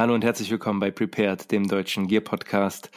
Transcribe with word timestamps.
Hallo 0.00 0.14
und 0.14 0.24
herzlich 0.24 0.50
willkommen 0.50 0.80
bei 0.80 0.90
Prepared, 0.90 1.52
dem 1.52 1.68
deutschen 1.68 2.08
Gear 2.08 2.22
Podcast. 2.22 2.90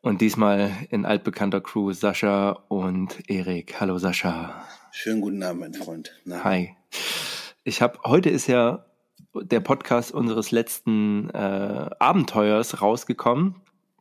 Und 0.00 0.22
diesmal 0.22 0.70
in 0.88 1.04
altbekannter 1.04 1.60
Crew 1.60 1.92
Sascha 1.92 2.52
und 2.68 3.28
Erik. 3.28 3.78
Hallo 3.78 3.98
Sascha. 3.98 4.64
Schönen 4.90 5.20
guten 5.20 5.42
Abend, 5.42 5.60
mein 5.60 5.74
Freund. 5.74 6.18
Na. 6.24 6.42
Hi. 6.42 6.74
Ich 7.62 7.82
habe 7.82 7.98
heute 8.06 8.30
ist 8.30 8.46
ja 8.46 8.86
der 9.34 9.60
Podcast 9.60 10.12
unseres 10.12 10.50
letzten 10.50 11.28
äh, 11.28 11.90
Abenteuers 11.98 12.80
rausgekommen. 12.80 13.56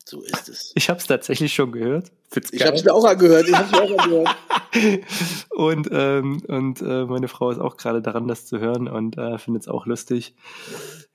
So 0.10 0.22
ist 0.24 0.50
es. 0.50 0.72
Ich 0.74 0.90
habe 0.90 1.00
es 1.00 1.06
tatsächlich 1.06 1.54
schon 1.54 1.72
gehört. 1.72 2.12
Find's 2.32 2.52
ich 2.52 2.66
habe 2.66 2.76
es 2.76 2.84
mir 2.84 2.96
auch 2.96 3.06
angehört. 3.06 3.48
Ich 3.48 3.56
hab's 3.56 3.72
mir 3.72 3.84
auch 3.84 4.00
angehört. 4.00 4.36
und 5.52 5.90
ähm, 5.92 6.42
und 6.48 6.82
äh, 6.82 7.06
meine 7.06 7.28
Frau 7.28 7.52
ist 7.52 7.60
auch 7.60 7.78
gerade 7.78 8.02
daran, 8.02 8.28
das 8.28 8.48
zu 8.48 8.58
hören 8.58 8.88
und 8.88 9.20
äh, 9.20 9.38
findet 9.38 9.64
es 9.64 9.68
auch 9.68 9.86
lustig. 9.86 10.34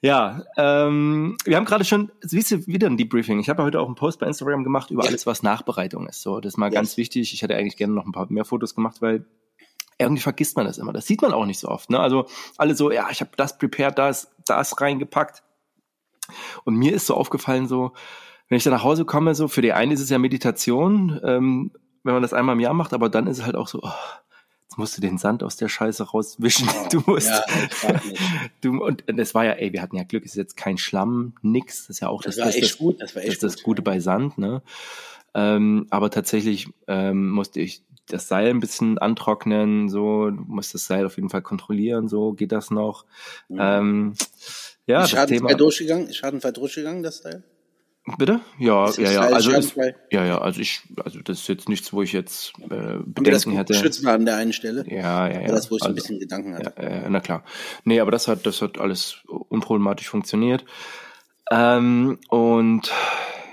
Ja, 0.00 0.44
ähm, 0.56 1.36
wir 1.44 1.56
haben 1.56 1.64
gerade 1.64 1.84
schon, 1.84 2.12
siehst 2.20 2.52
du, 2.52 2.66
wieder 2.68 2.86
ein 2.86 2.96
Debriefing. 2.96 3.40
Ich 3.40 3.48
habe 3.48 3.64
heute 3.64 3.80
auch 3.80 3.86
einen 3.86 3.96
Post 3.96 4.20
bei 4.20 4.26
Instagram 4.26 4.62
gemacht 4.62 4.92
über 4.92 5.02
ja. 5.02 5.08
alles, 5.08 5.26
was 5.26 5.42
Nachbereitung 5.42 6.06
ist. 6.06 6.22
So, 6.22 6.38
das 6.38 6.54
ist 6.54 6.56
mal 6.56 6.66
yes. 6.66 6.74
ganz 6.74 6.96
wichtig. 6.96 7.34
Ich 7.34 7.42
hätte 7.42 7.56
eigentlich 7.56 7.76
gerne 7.76 7.94
noch 7.94 8.06
ein 8.06 8.12
paar 8.12 8.30
mehr 8.30 8.44
Fotos 8.44 8.76
gemacht, 8.76 9.02
weil 9.02 9.26
irgendwie 9.98 10.22
vergisst 10.22 10.56
man 10.56 10.66
das 10.66 10.78
immer. 10.78 10.92
Das 10.92 11.06
sieht 11.06 11.20
man 11.20 11.32
auch 11.32 11.46
nicht 11.46 11.58
so 11.58 11.66
oft. 11.66 11.90
Ne? 11.90 11.98
Also 11.98 12.26
alle 12.58 12.76
so, 12.76 12.92
ja, 12.92 13.08
ich 13.10 13.20
habe 13.20 13.30
das 13.36 13.58
prepared, 13.58 13.98
das, 13.98 14.30
das 14.44 14.80
reingepackt. 14.80 15.42
Und 16.62 16.76
mir 16.76 16.92
ist 16.92 17.06
so 17.06 17.14
aufgefallen, 17.14 17.66
so, 17.66 17.92
wenn 18.54 18.58
ich 18.58 18.62
dann 18.64 18.72
nach 18.72 18.84
Hause 18.84 19.04
komme, 19.04 19.34
so, 19.34 19.48
für 19.48 19.62
die 19.62 19.72
einen 19.72 19.90
ist 19.90 20.00
es 20.00 20.10
ja 20.10 20.18
Meditation, 20.18 21.20
ähm, 21.24 21.72
wenn 22.04 22.12
man 22.12 22.22
das 22.22 22.32
einmal 22.32 22.52
im 22.52 22.60
Jahr 22.60 22.72
macht, 22.72 22.92
aber 22.92 23.08
dann 23.08 23.26
ist 23.26 23.38
es 23.38 23.44
halt 23.44 23.56
auch 23.56 23.66
so, 23.66 23.80
oh, 23.82 23.90
Jetzt 24.62 24.78
musst 24.78 24.96
du 24.96 25.00
den 25.00 25.18
Sand 25.18 25.42
aus 25.42 25.56
der 25.56 25.68
Scheiße 25.68 26.04
rauswischen. 26.04 26.68
Oh, 26.68 26.88
du 26.92 27.02
musst. 27.04 27.26
Ja, 27.26 27.44
du, 28.60 28.80
und 28.80 29.02
das 29.08 29.34
war 29.34 29.44
ja, 29.44 29.54
ey, 29.54 29.72
wir 29.72 29.82
hatten 29.82 29.96
ja 29.96 30.04
Glück, 30.04 30.24
es 30.24 30.32
ist 30.32 30.36
jetzt 30.36 30.56
kein 30.56 30.78
Schlamm, 30.78 31.34
nix. 31.42 31.88
Das 31.88 31.96
ist 31.96 32.00
ja 32.00 32.08
auch 32.08 32.22
das, 32.22 32.36
das, 32.36 32.44
war 32.44 32.54
echt 32.54 32.62
das, 32.62 32.78
gut. 32.78 33.02
Das, 33.02 33.16
war 33.16 33.24
echt 33.24 33.42
das, 33.42 33.56
das 33.56 33.62
Gute 33.64 33.82
bei 33.82 33.98
Sand, 33.98 34.38
ne? 34.38 34.62
Ähm, 35.34 35.88
aber 35.90 36.10
tatsächlich 36.10 36.68
ähm, 36.86 37.30
musste 37.30 37.60
ich 37.60 37.82
das 38.06 38.28
Seil 38.28 38.50
ein 38.50 38.60
bisschen 38.60 38.98
antrocknen, 38.98 39.88
so, 39.88 40.30
du 40.30 40.44
musst 40.46 40.74
das 40.74 40.86
Seil 40.86 41.06
auf 41.06 41.16
jeden 41.16 41.28
Fall 41.28 41.42
kontrollieren, 41.42 42.06
so 42.06 42.34
geht 42.34 42.52
das 42.52 42.70
noch. 42.70 43.04
Mhm. 43.48 43.58
Ähm, 43.60 44.14
ja, 44.86 45.02
ist 45.02 45.12
das 45.12 45.26
Thema. 45.26 45.54
durchgegangen? 45.54 46.06
Ist 46.06 46.18
schadenfrei 46.18 46.52
durchgegangen, 46.52 47.02
das 47.02 47.18
Seil? 47.18 47.42
Bitte? 48.18 48.40
Ja, 48.58 48.90
ja, 48.90 49.10
ja. 49.10 49.20
Also 49.22 49.50
ist, 49.52 49.76
ja, 50.10 50.24
ja. 50.26 50.38
Also 50.38 50.60
ich, 50.60 50.82
also 51.02 51.20
das 51.20 51.40
ist 51.40 51.48
jetzt 51.48 51.70
nichts, 51.70 51.90
wo 51.92 52.02
ich 52.02 52.12
jetzt 52.12 52.52
äh, 52.60 52.98
Bedenken 53.04 53.52
hätte. 53.52 53.72
Schützen 53.72 54.06
an 54.06 54.26
der 54.26 54.36
einen 54.36 54.52
Stelle. 54.52 54.84
Ja, 54.86 55.26
ja, 55.26 55.40
ja. 55.40 55.48
Das, 55.48 55.70
wo 55.70 55.76
ich 55.76 55.82
also, 55.82 55.92
ein 55.92 55.94
bisschen 55.94 56.18
Gedanken 56.18 56.54
hatte. 56.54 56.74
Ja, 56.76 56.82
äh, 56.82 57.08
na 57.08 57.20
klar. 57.20 57.44
Nee, 57.84 58.00
aber 58.00 58.10
das 58.10 58.28
hat, 58.28 58.44
das 58.44 58.60
hat 58.60 58.78
alles 58.78 59.22
unproblematisch 59.26 60.08
funktioniert. 60.08 60.66
Ähm, 61.50 62.18
und 62.28 62.92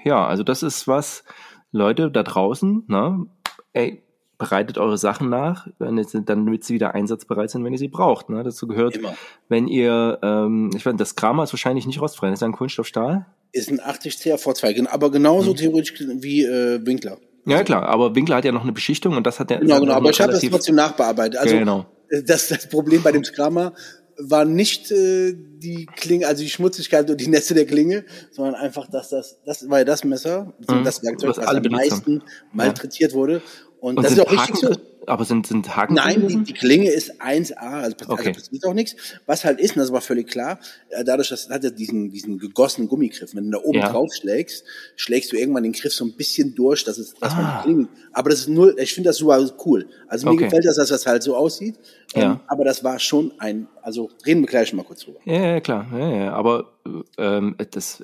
ja, 0.03 0.27
also 0.27 0.43
das 0.43 0.63
ist 0.63 0.85
was, 0.85 1.23
Leute 1.71 2.11
da 2.11 2.23
draußen, 2.23 2.83
ne? 2.87 3.25
Ey, 3.71 4.03
bereitet 4.41 4.79
eure 4.79 4.97
Sachen 4.97 5.29
nach, 5.29 5.67
damit 5.77 6.63
sie 6.63 6.73
wieder 6.73 6.95
einsatzbereit 6.95 7.51
sind, 7.51 7.63
wenn 7.63 7.73
ihr 7.73 7.79
sie 7.79 7.87
braucht. 7.87 8.29
Ne? 8.29 8.43
Dazu 8.43 8.65
gehört, 8.65 8.97
Immer. 8.97 9.13
wenn 9.49 9.67
ihr, 9.67 10.17
ähm, 10.23 10.71
ich 10.75 10.83
weiß, 10.83 10.95
das 10.97 11.15
Kramer 11.15 11.43
ist 11.43 11.53
wahrscheinlich 11.53 11.85
nicht 11.85 12.01
rostfrei, 12.01 12.31
das 12.31 12.39
ist 12.39 12.43
ein 12.43 12.51
Kunststoffstahl. 12.51 13.27
Ist 13.51 13.69
ein 13.69 13.79
80 13.79 14.15
CAV2, 14.15 14.87
aber 14.87 15.11
genauso 15.11 15.51
mhm. 15.51 15.57
theoretisch 15.57 15.93
wie 15.99 16.43
äh, 16.43 16.83
Winkler. 16.83 17.19
Ja, 17.45 17.63
klar, 17.63 17.83
aber 17.83 18.15
Winkler 18.15 18.37
hat 18.37 18.45
ja 18.45 18.51
noch 18.51 18.63
eine 18.63 18.71
Beschichtung 18.71 19.15
und 19.15 19.27
das 19.27 19.39
hat 19.39 19.51
der. 19.51 19.59
Genau, 19.59 19.79
genau, 19.79 19.93
aber 19.93 20.09
ich 20.09 20.19
habe 20.19 20.33
das 20.33 20.41
trotzdem 20.41 20.75
nachbearbeitet. 20.75 21.39
Also 21.39 21.57
genau. 21.57 21.85
das, 22.25 22.47
das 22.47 22.67
Problem 22.67 23.03
bei 23.03 23.11
dem 23.11 23.23
Skrammer 23.23 23.73
war 24.17 24.45
nicht 24.45 24.91
äh, 24.91 25.33
die 25.33 25.87
Klinge, 25.95 26.27
also 26.27 26.43
die 26.43 26.49
Schmutzigkeit 26.49 27.09
und 27.09 27.19
die 27.19 27.27
Nässe 27.27 27.53
der 27.53 27.65
Klinge, 27.65 28.05
sondern 28.31 28.55
einfach, 28.55 28.89
dass 28.89 29.09
das, 29.09 29.39
das 29.45 29.69
war 29.69 29.79
ja 29.79 29.85
das 29.85 30.03
Messer, 30.03 30.53
mhm. 30.67 30.83
das 30.83 31.03
Werkzeug, 31.03 31.29
was, 31.29 31.37
was 31.37 31.47
am 31.47 31.63
meisten 31.71 32.23
malträtiert 32.53 33.11
ja. 33.11 33.17
wurde. 33.17 33.41
Und, 33.81 33.97
und 33.97 34.03
das 34.03 34.13
ist 34.13 34.19
auch 34.19 34.31
richtig 34.31 34.55
so. 34.57 34.75
Aber 35.07 35.25
sind, 35.25 35.47
sind 35.47 35.75
Haken? 35.75 35.95
Nein, 35.95 36.27
die, 36.27 36.43
die 36.43 36.53
Klinge 36.53 36.91
ist 36.91 37.19
1A, 37.19 37.55
also, 37.55 37.95
okay. 38.07 38.29
also 38.29 38.31
passiert 38.39 38.65
auch 38.65 38.75
nichts. 38.75 38.95
Was 39.25 39.43
halt 39.43 39.59
ist, 39.59 39.75
und 39.75 39.79
das 39.81 39.91
war 39.91 40.01
völlig 40.01 40.27
klar, 40.27 40.59
äh, 40.89 41.03
dadurch, 41.03 41.29
dass 41.29 41.49
hat 41.49 41.63
er 41.63 41.71
diesen, 41.71 42.11
diesen 42.11 42.37
gegossenen 42.37 42.87
Gummigriff. 42.87 43.33
Wenn 43.33 43.45
du 43.45 43.57
da 43.57 43.63
oben 43.65 43.79
ja. 43.79 43.89
drauf 43.89 44.13
schlägst, 44.13 44.63
schlägst 44.95 45.31
du 45.31 45.37
irgendwann 45.37 45.63
den 45.63 45.71
Griff 45.71 45.93
so 45.93 46.05
ein 46.05 46.13
bisschen 46.13 46.53
durch, 46.53 46.83
dass 46.83 46.99
es, 46.99 47.15
dass 47.15 47.33
ah. 47.33 47.35
man 47.35 47.57
die 47.57 47.63
Klinge, 47.63 47.87
aber 48.13 48.29
das 48.29 48.41
ist 48.41 48.49
null, 48.49 48.75
ich 48.77 48.93
finde 48.93 49.09
das 49.09 49.17
super 49.17 49.43
cool. 49.65 49.87
Also 50.07 50.27
mir 50.27 50.33
okay. 50.33 50.43
gefällt 50.43 50.65
das, 50.65 50.75
dass 50.75 50.89
das 50.89 51.07
halt 51.07 51.23
so 51.23 51.35
aussieht. 51.35 51.79
Ähm, 52.13 52.21
ja. 52.21 52.41
aber 52.47 52.63
das 52.63 52.83
war 52.83 52.99
schon 52.99 53.33
ein, 53.39 53.67
also 53.81 54.09
reden 54.25 54.41
wir 54.41 54.47
gleich 54.47 54.71
mal 54.73 54.83
kurz 54.83 55.05
drüber. 55.05 55.19
Ja, 55.25 55.53
ja 55.53 55.61
klar, 55.61 55.87
ja, 55.93 56.09
ja. 56.09 56.33
aber 56.33 56.73
ähm, 57.17 57.55
das, 57.71 58.03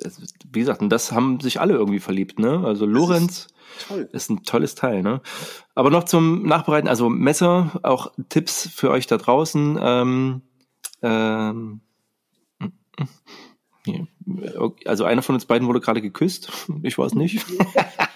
wie 0.52 0.60
gesagt, 0.60 0.80
und 0.80 0.88
das 0.88 1.12
haben 1.12 1.38
sich 1.40 1.60
alle 1.60 1.74
irgendwie 1.74 2.00
verliebt, 2.00 2.38
ne? 2.38 2.62
Also 2.64 2.86
Lorenz 2.86 3.48
Toll. 3.86 4.08
Ist 4.12 4.30
ein 4.30 4.44
tolles 4.44 4.74
Teil, 4.74 5.02
ne? 5.02 5.20
Aber 5.74 5.90
noch 5.90 6.04
zum 6.04 6.44
Nachbereiten, 6.44 6.88
also 6.88 7.08
Messer, 7.08 7.80
auch 7.82 8.12
Tipps 8.28 8.68
für 8.68 8.90
euch 8.90 9.06
da 9.06 9.16
draußen. 9.16 9.78
Ähm, 9.80 10.42
ähm, 11.02 11.80
also 14.84 15.04
einer 15.04 15.22
von 15.22 15.34
uns 15.34 15.46
beiden 15.46 15.66
wurde 15.68 15.80
gerade 15.80 16.02
geküsst. 16.02 16.50
Ich 16.82 16.98
weiß 16.98 17.14
nicht. 17.14 17.46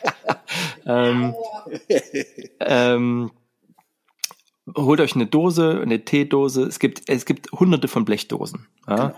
ähm, 0.87 1.35
ähm, 2.61 3.31
holt 4.77 5.01
euch 5.01 5.15
eine 5.15 5.27
Dose, 5.27 5.81
eine 5.81 6.05
Teedose. 6.05 6.65
Es 6.65 6.79
gibt, 6.79 7.09
es 7.09 7.25
gibt 7.25 7.53
hunderte 7.53 7.89
von 7.89 8.05
Blechdosen. 8.05 8.67
Ja? 8.87 8.97
Genau 8.97 9.15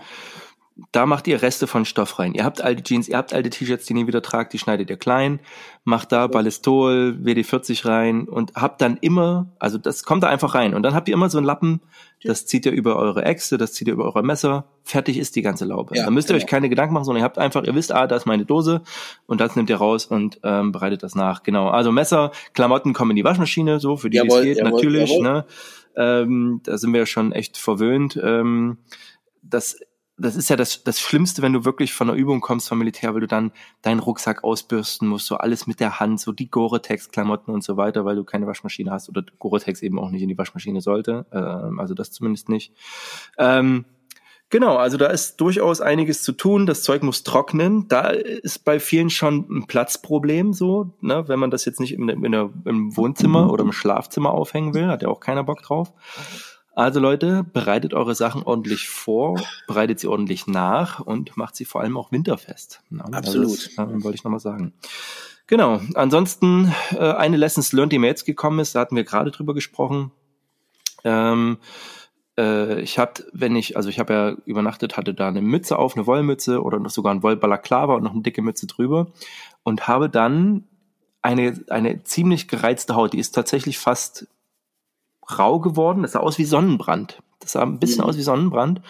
da 0.91 1.05
macht 1.05 1.25
ihr 1.27 1.41
Reste 1.41 1.67
von 1.67 1.85
Stoff 1.85 2.19
rein. 2.19 2.33
Ihr 2.33 2.43
habt 2.43 2.61
alte 2.61 2.83
Jeans, 2.83 3.07
ihr 3.07 3.15
habt 3.15 3.33
alte 3.33 3.49
T-Shirts, 3.49 3.85
die 3.85 3.93
ihr 3.93 3.95
nie 3.95 4.07
wieder 4.07 4.21
tragt, 4.21 4.51
die 4.51 4.59
schneidet 4.59 4.89
ihr 4.89 4.97
klein, 4.97 5.39
macht 5.85 6.11
da 6.11 6.27
Ballistol, 6.27 7.17
WD-40 7.21 7.87
rein 7.87 8.27
und 8.27 8.55
habt 8.55 8.81
dann 8.81 8.97
immer, 8.97 9.47
also 9.57 9.77
das 9.77 10.03
kommt 10.03 10.23
da 10.23 10.27
einfach 10.27 10.53
rein 10.53 10.73
und 10.73 10.83
dann 10.83 10.93
habt 10.93 11.07
ihr 11.07 11.13
immer 11.13 11.29
so 11.29 11.37
einen 11.37 11.47
Lappen, 11.47 11.79
das 12.23 12.45
zieht 12.45 12.65
ihr 12.65 12.73
über 12.73 12.97
eure 12.97 13.23
Äxte, 13.23 13.57
das 13.57 13.71
zieht 13.71 13.87
ihr 13.87 13.93
über 13.93 14.03
eure 14.03 14.21
Messer, 14.21 14.65
fertig 14.83 15.17
ist 15.17 15.37
die 15.37 15.41
ganze 15.41 15.63
Laube. 15.63 15.95
Ja, 15.95 16.05
da 16.05 16.11
müsst 16.11 16.29
ihr 16.29 16.33
genau. 16.33 16.43
euch 16.43 16.49
keine 16.49 16.67
Gedanken 16.67 16.93
machen, 16.93 17.05
sondern 17.05 17.21
ihr 17.21 17.25
habt 17.25 17.37
einfach, 17.37 17.63
ihr 17.63 17.73
wisst, 17.73 17.93
ah, 17.93 18.05
da 18.07 18.17
ist 18.17 18.25
meine 18.25 18.45
Dose 18.45 18.81
und 19.27 19.39
das 19.39 19.55
nimmt 19.55 19.69
ihr 19.69 19.77
raus 19.77 20.05
und 20.05 20.41
ähm, 20.43 20.73
bereitet 20.73 21.03
das 21.03 21.15
nach. 21.15 21.43
Genau, 21.43 21.69
also 21.69 21.93
Messer, 21.93 22.31
Klamotten 22.53 22.91
kommen 22.91 23.11
in 23.11 23.17
die 23.17 23.23
Waschmaschine, 23.23 23.79
so 23.79 23.95
für 23.95 24.09
die, 24.09 24.17
jawohl, 24.17 24.39
es 24.39 24.43
geht, 24.43 24.57
jawohl, 24.57 24.71
natürlich. 24.71 25.09
Jawohl. 25.11 25.23
Ne? 25.23 25.45
Ähm, 25.97 26.61
da 26.63 26.77
sind 26.77 26.91
wir 26.91 26.99
ja 26.99 27.05
schon 27.05 27.31
echt 27.31 27.57
verwöhnt. 27.57 28.19
Ähm, 28.21 28.77
das 29.41 29.79
das 30.17 30.35
ist 30.35 30.49
ja 30.49 30.55
das, 30.55 30.83
das 30.83 30.99
Schlimmste, 30.99 31.41
wenn 31.41 31.51
du 31.51 31.65
wirklich 31.65 31.93
von 31.93 32.07
der 32.07 32.15
Übung 32.15 32.39
kommst 32.39 32.69
vom 32.69 32.77
Militär, 32.79 33.13
weil 33.13 33.21
du 33.21 33.27
dann 33.27 33.51
deinen 33.81 33.99
Rucksack 33.99 34.43
ausbürsten 34.43 35.07
musst, 35.07 35.27
so 35.27 35.37
alles 35.37 35.67
mit 35.67 35.79
der 35.79 35.99
Hand, 35.99 36.21
so 36.21 36.31
die 36.31 36.49
Gore-Tex-Klamotten 36.49 37.53
und 37.53 37.63
so 37.63 37.75
weiter, 37.75 38.05
weil 38.05 38.15
du 38.15 38.23
keine 38.23 38.47
Waschmaschine 38.47 38.91
hast 38.91 39.09
oder 39.09 39.23
Gore-Tex 39.39 39.81
eben 39.81 39.99
auch 39.99 40.11
nicht 40.11 40.21
in 40.21 40.29
die 40.29 40.37
Waschmaschine 40.37 40.79
sollte, 40.79 41.25
ähm, 41.33 41.79
also 41.79 41.93
das 41.93 42.11
zumindest 42.11 42.47
nicht. 42.47 42.73
Ähm, 43.37 43.83
genau, 44.49 44.77
also 44.77 44.95
da 44.95 45.07
ist 45.07 45.41
durchaus 45.41 45.81
einiges 45.81 46.23
zu 46.23 46.31
tun. 46.31 46.65
Das 46.65 46.83
Zeug 46.83 47.03
muss 47.03 47.23
trocknen. 47.23 47.89
Da 47.89 48.07
ist 48.07 48.63
bei 48.63 48.79
vielen 48.79 49.09
schon 49.09 49.45
ein 49.49 49.67
Platzproblem 49.67 50.53
so, 50.53 50.93
ne? 51.01 51.27
wenn 51.27 51.39
man 51.39 51.51
das 51.51 51.65
jetzt 51.65 51.81
nicht 51.81 51.93
in, 51.93 52.07
in 52.07 52.31
der, 52.31 52.51
im 52.63 52.95
Wohnzimmer 52.95 53.51
oder 53.51 53.65
im 53.65 53.73
Schlafzimmer 53.73 54.31
aufhängen 54.31 54.73
will, 54.73 54.87
hat 54.87 55.01
ja 55.01 55.09
auch 55.09 55.19
keiner 55.19 55.43
Bock 55.43 55.61
drauf. 55.61 55.91
Also 56.75 56.99
Leute, 56.99 57.45
bereitet 57.53 57.93
eure 57.93 58.15
Sachen 58.15 58.43
ordentlich 58.43 58.89
vor, 58.89 59.41
bereitet 59.65 59.99
sie 59.99 60.07
ordentlich 60.07 60.45
nach 60.45 60.99
und 60.99 61.37
macht 61.37 61.55
sie 61.55 61.63
vor 61.63 61.79
allem 61.79 61.95
auch 61.95 62.11
winterfest. 62.11 62.81
Ja, 62.91 63.05
Absolut. 63.05 63.77
Das, 63.77 63.87
äh, 63.87 64.03
wollte 64.03 64.15
ich 64.15 64.25
nochmal 64.25 64.41
sagen. 64.41 64.73
Genau. 65.47 65.79
Ansonsten 65.93 66.73
äh, 66.91 66.99
eine 66.99 67.37
Lessons 67.37 67.71
learned, 67.71 67.93
die 67.93 67.99
mir 67.99 68.07
jetzt 68.07 68.25
gekommen 68.25 68.59
ist, 68.59 68.75
da 68.75 68.81
hatten 68.81 68.97
wir 68.97 69.05
gerade 69.05 69.31
drüber 69.31 69.53
gesprochen. 69.53 70.11
Ähm, 71.05 71.59
äh, 72.37 72.81
ich 72.81 72.99
habe, 72.99 73.23
wenn 73.31 73.55
ich, 73.55 73.77
also 73.77 73.87
ich 73.87 73.99
habe 73.99 74.13
ja 74.13 74.37
übernachtet, 74.45 74.97
hatte 74.97 75.13
da 75.13 75.29
eine 75.29 75.41
Mütze 75.41 75.79
auf, 75.79 75.95
eine 75.95 76.05
Wollmütze 76.07 76.61
oder 76.61 76.79
noch 76.79 76.89
sogar 76.89 77.13
ein 77.13 77.23
Wollbalaklava 77.23 77.93
und 77.93 78.03
noch 78.03 78.11
eine 78.11 78.21
dicke 78.21 78.41
Mütze 78.41 78.67
drüber 78.67 79.07
und 79.63 79.87
habe 79.87 80.09
dann 80.09 80.65
eine, 81.21 81.59
eine 81.69 82.03
ziemlich 82.03 82.47
gereizte 82.47 82.95
Haut, 82.95 83.13
die 83.13 83.19
ist 83.19 83.31
tatsächlich 83.31 83.79
fast 83.79 84.27
rau 85.27 85.59
geworden. 85.59 86.01
Das 86.01 86.13
sah 86.13 86.19
aus 86.19 86.37
wie 86.37 86.45
Sonnenbrand. 86.45 87.21
Das 87.39 87.51
sah 87.51 87.61
ein 87.61 87.79
bisschen 87.79 88.03
mhm. 88.03 88.09
aus 88.09 88.17
wie 88.17 88.23
Sonnenbrand, 88.23 88.81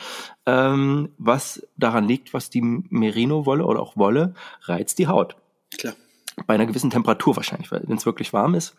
ähm, 0.45 1.09
was 1.17 1.67
daran 1.77 2.07
liegt, 2.07 2.33
was 2.33 2.49
die 2.49 2.61
Merino-Wolle 2.61 3.65
oder 3.65 3.81
auch 3.81 3.97
Wolle 3.97 4.33
reizt 4.61 4.97
die 4.99 5.07
Haut. 5.07 5.35
Klar. 5.77 5.93
Bei 6.47 6.53
einer 6.53 6.65
gewissen 6.65 6.89
Temperatur 6.89 7.35
wahrscheinlich, 7.35 7.71
wenn 7.71 7.97
es 7.97 8.05
wirklich 8.05 8.33
warm 8.33 8.55
ist. 8.55 8.75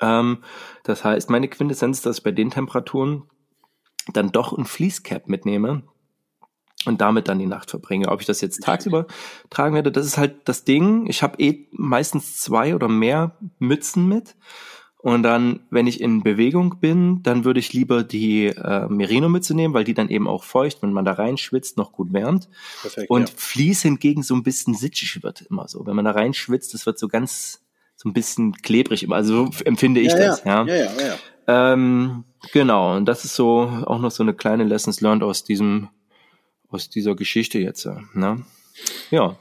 Ähm, 0.00 0.38
das 0.84 1.04
heißt, 1.04 1.30
meine 1.30 1.48
Quintessenz 1.48 1.98
ist, 1.98 2.06
dass 2.06 2.18
ich 2.18 2.24
bei 2.24 2.32
den 2.32 2.50
Temperaturen 2.50 3.24
dann 4.12 4.32
doch 4.32 4.56
ein 4.56 4.64
Fleececap 4.64 5.28
mitnehme 5.28 5.82
und 6.86 7.00
damit 7.00 7.28
dann 7.28 7.38
die 7.38 7.46
Nacht 7.46 7.70
verbringe. 7.70 8.08
Ob 8.08 8.20
ich 8.20 8.26
das 8.26 8.40
jetzt 8.40 8.62
tagsüber 8.62 9.06
tragen 9.50 9.74
werde, 9.74 9.90
das 9.90 10.06
ist 10.06 10.18
halt 10.18 10.48
das 10.48 10.64
Ding. 10.64 11.06
Ich 11.08 11.22
habe 11.22 11.42
eh 11.42 11.66
meistens 11.72 12.36
zwei 12.36 12.74
oder 12.74 12.88
mehr 12.88 13.36
Mützen 13.58 14.08
mit 14.08 14.36
Und 14.98 15.22
dann, 15.22 15.60
wenn 15.70 15.86
ich 15.86 16.00
in 16.00 16.22
Bewegung 16.22 16.80
bin, 16.80 17.22
dann 17.22 17.44
würde 17.44 17.60
ich 17.60 17.72
lieber 17.72 18.02
die 18.02 18.46
äh, 18.46 18.88
Merino-Mütze 18.88 19.54
nehmen, 19.54 19.74
weil 19.74 19.84
die 19.84 19.94
dann 19.94 20.08
eben 20.08 20.26
auch 20.26 20.42
feucht, 20.42 20.82
wenn 20.82 20.92
man 20.92 21.04
da 21.04 21.12
reinschwitzt, 21.12 21.76
noch 21.76 21.92
gut 21.92 22.12
wärmt. 22.12 22.48
Perfekt, 22.80 23.10
und 23.10 23.28
ja. 23.28 23.34
Vlies 23.36 23.82
hingegen 23.82 24.22
so 24.22 24.34
ein 24.34 24.42
bisschen 24.42 24.74
sitschig 24.74 25.22
wird 25.22 25.42
immer 25.42 25.68
so. 25.68 25.86
Wenn 25.86 25.96
man 25.96 26.06
da 26.06 26.12
reinschwitzt, 26.12 26.74
das 26.74 26.86
wird 26.86 26.98
so 26.98 27.08
ganz, 27.08 27.62
so 27.94 28.08
ein 28.08 28.14
bisschen 28.14 28.52
klebrig 28.54 29.02
immer. 29.02 29.16
Also 29.16 29.46
so 29.46 29.64
empfinde 29.64 30.00
ich 30.00 30.12
ja, 30.12 30.18
das. 30.18 30.44
Ja, 30.44 30.64
ja, 30.66 30.74
ja. 30.74 30.84
ja, 30.84 31.06
ja. 31.06 31.72
Ähm, 31.72 32.24
genau. 32.52 32.96
Und 32.96 33.04
das 33.04 33.24
ist 33.24 33.36
so 33.36 33.60
auch 33.86 34.00
noch 34.00 34.10
so 34.10 34.22
eine 34.22 34.34
kleine 34.34 34.64
Lessons 34.64 35.00
learned 35.00 35.22
aus 35.22 35.44
diesem, 35.44 35.88
aus 36.68 36.90
dieser 36.90 37.14
Geschichte 37.14 37.58
jetzt. 37.58 37.86
Ne? 38.14 38.44
Ja. 39.10 39.36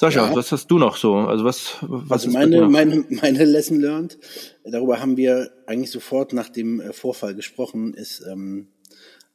Sascha, 0.00 0.28
ja. 0.28 0.36
was 0.36 0.52
hast 0.52 0.68
du 0.68 0.78
noch 0.78 0.96
so? 0.96 1.16
Also 1.16 1.44
was, 1.44 1.76
was 1.80 2.24
also 2.24 2.30
meine, 2.30 2.68
meine, 2.68 3.04
meine 3.08 3.44
Lesson 3.44 3.80
learned, 3.80 4.16
darüber 4.64 5.00
haben 5.00 5.16
wir 5.16 5.50
eigentlich 5.66 5.90
sofort 5.90 6.32
nach 6.32 6.48
dem 6.48 6.80
äh, 6.80 6.92
Vorfall 6.92 7.34
gesprochen, 7.34 7.94
ist 7.94 8.24
ähm, 8.30 8.68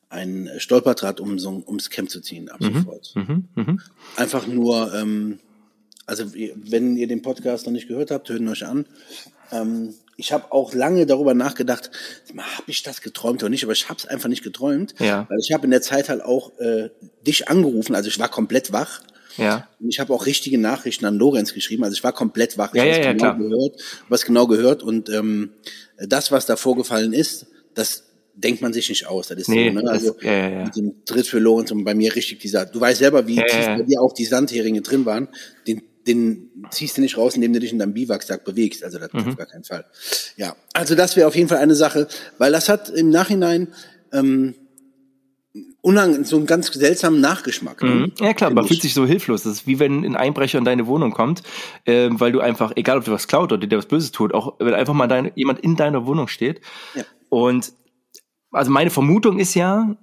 ein 0.08 0.50
Stolperdraht, 0.58 1.20
um 1.20 1.38
so, 1.38 1.62
ums 1.68 1.90
Camp 1.90 2.10
zu 2.10 2.22
ziehen, 2.22 2.48
ab 2.48 2.62
mhm. 2.62 2.76
sofort. 2.76 3.14
Mhm. 3.16 3.48
Mhm. 3.56 3.82
Einfach 4.16 4.48
nur, 4.48 4.94
ähm, 4.94 5.40
also 6.06 6.32
wenn 6.34 6.96
ihr 6.96 7.08
den 7.08 7.22
Podcast 7.22 7.66
noch 7.66 7.74
nicht 7.74 7.90
gehört 7.90 8.10
habt, 8.10 8.30
hört 8.30 8.40
ihn 8.40 8.48
euch 8.48 8.66
an. 8.66 8.86
Ähm, 9.52 9.94
ich 10.16 10.32
habe 10.32 10.54
auch 10.54 10.74
lange 10.74 11.06
darüber 11.06 11.34
nachgedacht, 11.34 11.92
habe 12.38 12.72
ich 12.72 12.84
das 12.84 13.02
geträumt 13.02 13.44
oder 13.44 13.50
nicht, 13.50 13.66
aber 13.66 13.74
ich 13.74 13.90
habe 13.90 13.98
es 13.98 14.06
einfach 14.06 14.30
nicht 14.30 14.44
geträumt, 14.44 14.96
ja. 15.00 15.26
weil 15.28 15.40
ich 15.40 15.52
habe 15.52 15.66
in 15.66 15.72
der 15.72 15.82
Zeit 15.82 16.08
halt 16.08 16.22
auch 16.22 16.58
äh, 16.60 16.90
dich 17.28 17.50
angerufen, 17.50 17.96
also 17.96 18.08
ich 18.08 18.18
war 18.18 18.30
komplett 18.30 18.72
wach 18.72 19.02
ja. 19.38 19.68
Und 19.80 19.90
ich 19.90 20.00
habe 20.00 20.14
auch 20.14 20.26
richtige 20.26 20.58
Nachrichten 20.58 21.06
an 21.06 21.16
Lorenz 21.16 21.54
geschrieben. 21.54 21.84
Also 21.84 21.96
ich 21.96 22.04
war 22.04 22.14
komplett 22.14 22.58
wach. 22.58 22.74
Ich 22.74 22.78
ja, 22.78 22.86
ja, 22.86 22.98
ja, 22.98 23.14
genau 23.14 23.36
klar. 23.36 23.38
gehört, 23.38 23.82
was 24.10 24.26
genau 24.26 24.48
gehört. 24.48 24.84
Und 24.84 25.10
ähm, 25.10 25.52
das, 25.98 26.32
was 26.32 26.46
da 26.46 26.56
vorgefallen 26.56 27.14
ist, 27.14 27.48
das 27.74 28.04
denkt 28.36 28.62
man 28.62 28.74
sich 28.74 28.90
nicht 28.90 29.08
aus. 29.08 29.28
Das 29.28 29.38
ist 29.38 29.50
nee, 29.50 29.70
so, 29.70 29.80
ne? 29.80 29.90
Also 29.90 30.14
das, 30.14 30.24
ja, 30.24 30.32
ja, 30.32 30.50
ja. 30.50 30.64
mit 30.66 30.76
dem 30.76 31.06
Tritt 31.06 31.28
für 31.28 31.40
Lorenz 31.40 31.72
und 31.72 31.84
bei 31.84 31.94
mir 31.94 32.16
richtig 32.16 32.40
dieser. 32.40 32.66
Du 32.66 32.80
weißt 32.80 33.00
selber, 33.00 33.28
wie 33.28 33.36
ja, 33.36 33.46
tief 33.46 33.66
bei 33.66 33.82
dir 33.84 34.02
auch 34.02 34.14
die 34.14 34.26
Sandheringe 34.26 34.82
drin 34.82 35.06
waren. 35.06 35.28
Den, 35.68 35.84
den 36.08 36.50
ziehst 36.72 36.98
du 36.98 37.02
nicht 37.02 37.18
raus, 37.18 37.36
indem 37.36 37.54
du 37.54 37.60
dich 37.60 37.72
in 37.72 37.80
deinem 37.80 37.94
Biwaksack 37.94 38.44
bewegst. 38.44 38.84
Also 38.84 39.00
das 39.00 39.14
mhm. 39.14 39.30
auf 39.30 39.38
gar 39.38 39.48
keinen 39.48 39.64
Fall. 39.64 39.86
Ja, 40.36 40.56
also 40.74 40.96
das 40.96 41.16
wäre 41.16 41.28
auf 41.28 41.36
jeden 41.36 41.48
Fall 41.48 41.60
eine 41.60 41.76
Sache, 41.76 42.08
weil 42.38 42.52
das 42.52 42.70
hat 42.70 42.90
im 42.90 43.10
Nachhinein 43.10 43.70
ähm, 44.12 44.56
unang 45.82 46.24
so 46.24 46.38
einen 46.38 46.46
ganz 46.46 46.68
seltsamen 46.68 47.22
Nachgeschmack. 47.22 47.84
Ne? 47.84 47.90
Mhm. 47.90 48.12
Ja 48.20 48.34
klar, 48.34 48.52
man 48.52 48.68
fühlt 48.68 48.82
sich 48.82 48.94
so 48.94 49.06
hilflos. 49.06 49.44
Das 49.44 49.54
ist 49.54 49.68
wie 49.68 49.80
wenn 49.80 50.04
ein 50.04 50.16
Einbrecher 50.16 50.58
in 50.58 50.66
deine 50.66 50.88
Wohnung 50.88 51.12
kommt, 51.12 51.44
äh, 51.86 52.10
weil 52.12 52.32
du 52.32 52.40
einfach, 52.40 52.72
egal 52.76 52.98
ob 52.98 53.06
du 53.06 53.12
was 53.12 53.28
klaut 53.28 53.52
oder 53.52 53.68
dir 53.68 53.78
was 53.78 53.86
Böses 53.86 54.12
tut, 54.12 54.34
auch 54.34 54.56
wenn 54.60 54.74
einfach 54.74 54.94
mal 54.94 55.08
deine, 55.08 55.32
jemand 55.36 55.60
in 55.60 55.76
deiner 55.76 56.06
Wohnung 56.08 56.28
steht. 56.28 56.62
Ja. 56.96 57.04
Und 57.30 57.74
also 58.52 58.72
meine 58.72 58.90
Vermutung 58.90 59.40
ist 59.40 59.54
ja, 59.54 59.96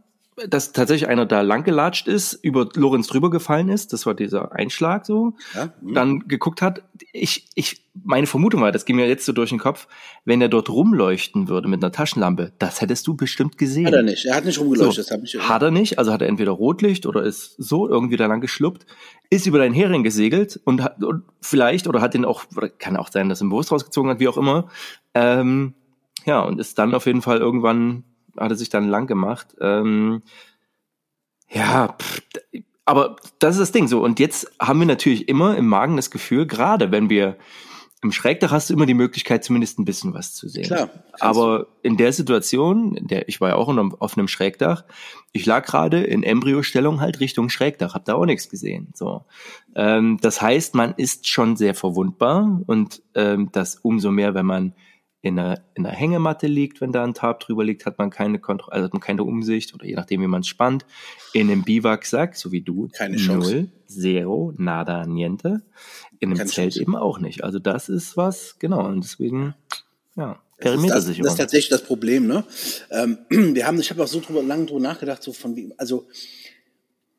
dass 0.49 0.73
tatsächlich 0.73 1.09
einer 1.09 1.27
da 1.27 1.41
langgelatscht 1.41 2.09
ist, 2.09 2.33
über 2.33 2.69
Lorenz 2.75 3.07
drüber 3.07 3.31
gefallen 3.31 3.69
ist, 3.69 3.93
das 3.93 4.07
war 4.07 4.15
dieser 4.15 4.53
Einschlag 4.53 5.07
so, 5.07 5.35
ja, 5.55 5.73
mhm. 5.81 5.95
dann 5.95 6.29
geguckt 6.29 6.63
hat. 6.63 6.83
Ich, 7.13 7.49
ich, 7.55 7.85
meine 8.05 8.27
Vermutung 8.27 8.61
war, 8.61 8.73
das 8.73 8.85
ging 8.85 8.97
mir 8.97 9.09
jetzt 9.09 9.27
so 9.27 9.33
durch 9.33 9.51
den 9.51 9.59
Kopf, 9.59 9.89
wenn 10.25 10.41
er 10.41 10.49
dort 10.49 10.71
rumleuchten 10.71 11.49
würde 11.49 11.69
mit 11.69 11.83
einer 11.83 11.93
Taschenlampe, 11.93 12.53
das 12.59 12.81
hättest 12.81 13.07
du 13.07 13.15
bestimmt 13.15 13.59
gesehen. 13.59 13.87
Hat 13.87 13.95
er 13.95 14.03
nicht, 14.03 14.25
er 14.25 14.37
hat 14.37 14.45
nicht 14.45 14.61
rumgeleuchtet. 14.61 14.95
So, 14.95 15.03
das 15.03 15.11
hab 15.11 15.25
ich 15.25 15.49
hat 15.49 15.63
er 15.63 15.71
nicht, 15.71 15.99
also 15.99 16.13
hat 16.13 16.23
er 16.23 16.29
entweder 16.29 16.53
Rotlicht 16.53 17.07
oder 17.07 17.23
ist 17.23 17.55
so 17.59 17.89
irgendwie 17.89 18.17
da 18.17 18.27
lang 18.27 18.41
geschluppt, 18.41 18.87
ist 19.29 19.47
über 19.47 19.59
deinen 19.59 19.75
Hering 19.75 20.03
gesegelt 20.03 20.61
und, 20.65 20.83
hat, 20.83 21.03
und 21.03 21.25
vielleicht, 21.41 21.87
oder 21.87 22.01
hat 22.01 22.15
den 22.15 22.25
auch, 22.25 22.45
kann 22.79 22.97
auch 22.97 23.11
sein, 23.11 23.29
dass 23.29 23.41
er 23.41 23.47
ihn 23.47 23.51
bewusst 23.51 23.73
rausgezogen 23.73 24.11
hat, 24.11 24.21
wie 24.21 24.29
auch 24.29 24.37
immer, 24.37 24.69
ähm, 25.15 25.75
ja, 26.27 26.41
und 26.41 26.61
ist 26.61 26.79
dann 26.79 26.95
auf 26.95 27.07
jeden 27.07 27.23
Fall 27.23 27.39
irgendwann 27.39 28.05
hat 28.41 28.51
er 28.51 28.57
sich 28.57 28.71
dann 28.71 28.89
lang 28.89 29.07
gemacht. 29.07 29.55
Ähm, 29.61 30.23
ja, 31.49 31.97
pff, 32.01 32.23
aber 32.85 33.17
das 33.39 33.55
ist 33.55 33.61
das 33.61 33.73
Ding 33.73 33.87
so. 33.87 34.03
Und 34.03 34.19
jetzt 34.19 34.51
haben 34.61 34.81
wir 34.81 34.87
natürlich 34.87 35.29
immer 35.29 35.57
im 35.57 35.69
Magen 35.69 35.97
das 35.97 36.11
Gefühl, 36.11 36.47
gerade 36.47 36.91
wenn 36.91 37.09
wir 37.09 37.37
im 38.03 38.13
Schrägdach 38.13 38.51
hast 38.51 38.71
du 38.71 38.75
immer 38.75 38.87
die 38.87 38.95
Möglichkeit, 38.95 39.45
zumindest 39.45 39.79
ein 39.79 39.85
bisschen 39.85 40.15
was 40.15 40.35
zu 40.35 40.49
sehen. 40.49 40.65
Klar. 40.65 40.89
Aber 41.21 41.67
in 41.83 41.99
der 41.99 42.13
Situation, 42.13 42.97
in 42.97 43.07
der 43.09 43.29
ich 43.29 43.41
war 43.43 43.51
ja 43.51 43.55
auch 43.57 43.69
auf 43.69 44.17
einem 44.17 44.27
Schrägdach, 44.27 44.85
ich 45.33 45.45
lag 45.45 45.67
gerade 45.67 46.03
in 46.03 46.23
Embryostellung 46.23 47.01
halt 47.01 47.21
Richtung 47.21 47.51
Schrägdach, 47.51 47.95
hab 47.95 48.07
da 48.07 48.15
auch 48.15 48.25
nichts 48.25 48.49
gesehen. 48.49 48.89
So, 48.95 49.27
ähm, 49.77 50.19
das 50.23 50.41
heißt, 50.41 50.75
man 50.75 50.95
ist 50.97 51.29
schon 51.29 51.57
sehr 51.57 51.75
verwundbar 51.75 52.61
und 52.67 53.03
ähm, 53.15 53.51
das 53.53 53.77
umso 53.77 54.11
mehr, 54.11 54.35
wenn 54.35 54.47
man 54.47 54.75
in 55.23 55.39
einer, 55.39 55.61
in 55.75 55.85
einer 55.85 55.95
Hängematte 55.95 56.47
liegt, 56.47 56.81
wenn 56.81 56.93
da 56.93 57.05
ein 57.05 57.15
Tarp 57.15 57.41
drüber 57.41 57.63
liegt, 57.63 57.85
hat 57.85 57.99
man 57.99 58.11
keine 58.11 58.39
Kontrolle, 58.39 58.73
also 58.73 58.85
hat 58.87 58.93
man 58.95 59.03
keine 59.03 59.25
Umsicht 59.25 59.75
oder 59.75 59.85
je 59.85 59.95
nachdem, 59.95 60.23
wie 60.23 60.27
man 60.27 60.41
es 60.41 60.47
spannt. 60.47 60.87
In 61.35 61.51
einem 61.51 61.63
Biwaksack, 61.63 62.37
so 62.37 62.53
wie 62.53 62.63
du, 62.63 62.89
keine 62.89 63.17
Chance. 63.17 63.55
null, 63.55 63.69
zero, 63.87 64.55
nada, 64.57 65.07
niente. 65.07 65.63
In 66.21 66.31
einem 66.31 66.39
keine 66.39 66.51
Zelt 66.51 66.73
Chance. 66.73 66.83
eben 66.83 66.97
auch 66.97 67.19
nicht. 67.19 67.45
Also 67.45 67.59
das 67.59 67.89
ist 67.89 68.17
was, 68.17 68.59
genau, 68.59 68.87
und 68.87 69.05
deswegen, 69.05 69.55
ja. 70.17 70.41
Perimetersicherung. 70.57 71.25
Das, 71.25 71.33
das 71.33 71.35
ist 71.35 71.39
tatsächlich 71.39 71.71
das 71.71 71.85
Problem, 71.85 72.27
ne? 72.27 72.45
Ähm, 72.91 73.19
wir 73.55 73.67
haben, 73.67 73.79
ich 73.79 73.91
habe 73.91 74.03
auch 74.03 74.09
so 74.09 74.21
drüber, 74.21 74.43
lange 74.43 74.67
drüber 74.67 74.81
nachgedacht, 74.81 75.23
so 75.23 75.33
von 75.33 75.55
wie, 75.55 75.73
also 75.77 76.07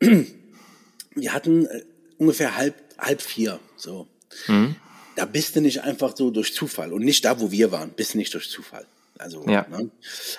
wir 0.00 1.32
hatten 1.32 1.66
äh, 1.66 1.82
ungefähr 2.18 2.56
halb, 2.56 2.74
halb 2.98 3.22
vier, 3.22 3.60
so. 3.76 4.08
Mhm 4.48 4.74
da 5.16 5.24
bist 5.24 5.56
du 5.56 5.60
nicht 5.60 5.82
einfach 5.82 6.16
so 6.16 6.30
durch 6.30 6.54
Zufall 6.54 6.92
und 6.92 7.04
nicht 7.04 7.24
da, 7.24 7.40
wo 7.40 7.50
wir 7.50 7.72
waren, 7.72 7.90
bist 7.90 8.14
du 8.14 8.18
nicht 8.18 8.32
durch 8.34 8.48
Zufall. 8.50 8.86
Also, 9.18 9.44
ja. 9.46 9.66
ne? 9.70 9.90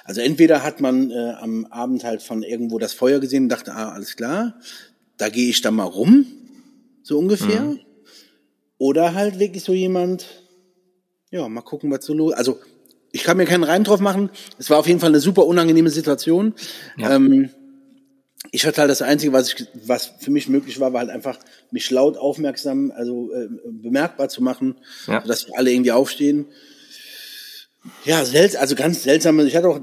also 0.04 0.22
entweder 0.22 0.64
hat 0.64 0.82
man 0.82 1.12
äh, 1.12 1.34
am 1.40 1.66
Abend 1.68 2.04
halt 2.04 2.22
von 2.22 2.44
irgendwo 2.44 2.80
das 2.80 2.94
Feuer 2.94 3.20
gesehen 3.20 3.44
und 3.44 3.50
dachte, 3.50 3.74
ah, 3.74 3.92
alles 3.92 4.16
klar, 4.16 4.56
da 5.18 5.30
gehe 5.30 5.50
ich 5.50 5.62
da 5.62 5.72
mal 5.72 5.84
rum, 5.84 6.26
so 7.02 7.18
ungefähr. 7.18 7.62
Mhm. 7.62 7.80
Oder 8.78 9.14
halt 9.14 9.40
wirklich 9.40 9.64
so 9.64 9.74
jemand, 9.74 10.26
ja, 11.32 11.48
mal 11.48 11.62
gucken, 11.62 11.92
was 11.92 12.04
so 12.04 12.14
los. 12.14 12.34
Also 12.34 12.60
ich 13.12 13.24
kann 13.24 13.38
mir 13.38 13.46
keinen 13.46 13.64
Reim 13.64 13.84
drauf 13.84 14.00
machen. 14.00 14.30
Es 14.58 14.70
war 14.70 14.80
auf 14.80 14.88
jeden 14.88 15.00
Fall 15.00 15.10
eine 15.10 15.20
super 15.20 15.46
unangenehme 15.46 15.90
Situation. 15.90 16.54
Ja. 16.98 17.16
Ähm, 17.16 17.52
ich 18.56 18.68
hatte 18.68 18.82
halt 18.82 18.92
das 18.92 19.02
Einzige, 19.02 19.34
was 19.34 19.52
ich, 19.52 19.68
was 19.86 20.14
für 20.20 20.30
mich 20.30 20.48
möglich 20.48 20.80
war, 20.80 20.94
war 20.94 21.02
halt 21.02 21.10
einfach 21.10 21.40
mich 21.72 21.90
laut 21.90 22.18
aufmerksam, 22.18 22.94
also 22.96 23.34
äh, 23.34 23.48
bemerkbar 23.66 24.30
zu 24.30 24.44
machen, 24.44 24.76
ja. 25.08 25.22
dass 25.22 25.52
alle 25.54 25.72
irgendwie 25.72 25.92
aufstehen. 25.92 26.46
Ja, 28.06 28.24
seltsam, 28.24 28.62
also 28.62 28.76
ganz 28.76 29.02
seltsam. 29.02 29.40
Ich 29.40 29.56
hatte 29.56 29.70
auch 29.70 29.80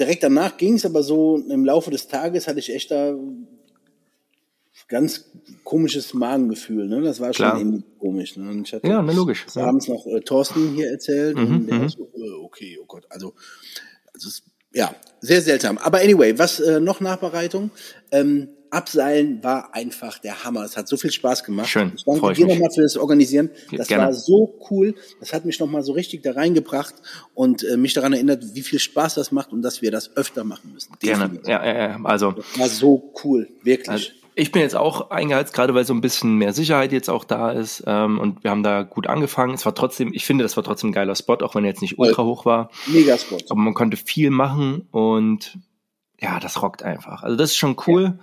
direkt 0.00 0.22
danach 0.22 0.56
ging 0.56 0.76
es, 0.76 0.86
aber 0.86 1.02
so 1.02 1.36
im 1.36 1.66
Laufe 1.66 1.90
des 1.90 2.08
Tages 2.08 2.48
hatte 2.48 2.60
ich 2.60 2.72
echt 2.72 2.90
da 2.90 3.14
ganz 4.88 5.30
komisches 5.64 6.14
Magengefühl. 6.14 6.88
Ne? 6.88 7.02
Das 7.02 7.20
war 7.20 7.34
schon 7.34 7.44
Klar. 7.44 7.58
irgendwie 7.58 7.84
komisch. 7.98 8.38
Ne? 8.38 8.48
Und 8.48 8.66
ich 8.66 8.72
hatte 8.72 8.88
ja, 8.88 9.02
ne, 9.02 9.12
logisch. 9.12 9.44
abends 9.54 9.86
noch 9.86 10.06
äh, 10.06 10.20
Thorsten 10.20 10.70
hier 10.74 10.90
erzählt 10.90 11.36
mhm, 11.36 11.56
und 11.56 11.66
der 11.66 11.78
mhm. 11.80 11.88
so, 11.90 12.10
äh, 12.16 12.42
okay, 12.42 12.78
oh 12.82 12.86
Gott, 12.86 13.04
also, 13.10 13.34
also 14.14 14.28
es 14.28 14.42
ja, 14.72 14.94
sehr 15.20 15.42
seltsam. 15.42 15.78
Aber 15.78 15.98
anyway, 15.98 16.38
was 16.38 16.60
äh, 16.60 16.80
noch 16.80 17.00
Nachbereitung? 17.00 17.70
Ähm, 18.10 18.48
Abseilen 18.70 19.42
war 19.42 19.74
einfach 19.74 20.18
der 20.18 20.44
Hammer. 20.44 20.62
Es 20.64 20.76
hat 20.76 20.88
so 20.88 20.96
viel 20.96 21.10
Spaß 21.10 21.42
gemacht. 21.44 21.68
Schön. 21.68 21.92
Ich 21.96 22.04
danke 22.04 22.32
dir 22.34 22.46
nochmal 22.46 22.70
für 22.70 22.82
das 22.82 22.96
Organisieren. 22.96 23.50
Das 23.72 23.88
Gerne. 23.88 24.04
war 24.04 24.12
so 24.12 24.58
cool. 24.70 24.94
Das 25.20 25.32
hat 25.32 25.44
mich 25.44 25.58
nochmal 25.58 25.82
so 25.82 25.92
richtig 25.92 26.22
da 26.22 26.32
reingebracht 26.32 26.94
und 27.34 27.64
äh, 27.64 27.76
mich 27.76 27.94
daran 27.94 28.12
erinnert, 28.12 28.54
wie 28.54 28.62
viel 28.62 28.78
Spaß 28.78 29.14
das 29.14 29.32
macht 29.32 29.52
und 29.52 29.62
dass 29.62 29.80
wir 29.80 29.90
das 29.90 30.16
öfter 30.16 30.44
machen 30.44 30.72
müssen. 30.74 30.92
Definitiv. 31.02 31.44
Gerne. 31.44 31.66
Ja, 31.66 31.74
ja, 31.74 31.88
ja. 31.88 32.00
Also. 32.04 32.32
Das 32.32 32.58
war 32.58 32.68
so 32.68 33.14
cool. 33.24 33.48
Wirklich. 33.62 33.88
Also, 33.88 34.08
ich 34.38 34.52
bin 34.52 34.62
jetzt 34.62 34.76
auch 34.76 35.10
eingeheizt, 35.10 35.52
gerade 35.52 35.74
weil 35.74 35.84
so 35.84 35.92
ein 35.92 36.00
bisschen 36.00 36.36
mehr 36.36 36.52
Sicherheit 36.52 36.92
jetzt 36.92 37.10
auch 37.10 37.24
da 37.24 37.50
ist. 37.50 37.82
Ähm, 37.86 38.20
und 38.20 38.44
wir 38.44 38.52
haben 38.52 38.62
da 38.62 38.82
gut 38.82 39.08
angefangen. 39.08 39.54
Es 39.54 39.66
war 39.66 39.74
trotzdem, 39.74 40.12
ich 40.14 40.24
finde, 40.24 40.44
das 40.44 40.56
war 40.56 40.62
trotzdem 40.62 40.90
ein 40.90 40.92
geiler 40.92 41.16
Spot, 41.16 41.34
auch 41.42 41.56
wenn 41.56 41.64
er 41.64 41.70
jetzt 41.70 41.82
nicht 41.82 41.98
ultra 41.98 42.22
hoch 42.22 42.44
war. 42.44 42.70
Mega 42.86 43.18
Spot. 43.18 43.38
Aber 43.48 43.58
man 43.58 43.74
konnte 43.74 43.96
viel 43.96 44.30
machen 44.30 44.86
und 44.92 45.58
ja, 46.20 46.38
das 46.38 46.62
rockt 46.62 46.84
einfach. 46.84 47.24
Also 47.24 47.36
das 47.36 47.50
ist 47.50 47.56
schon 47.56 47.76
cool. 47.88 48.20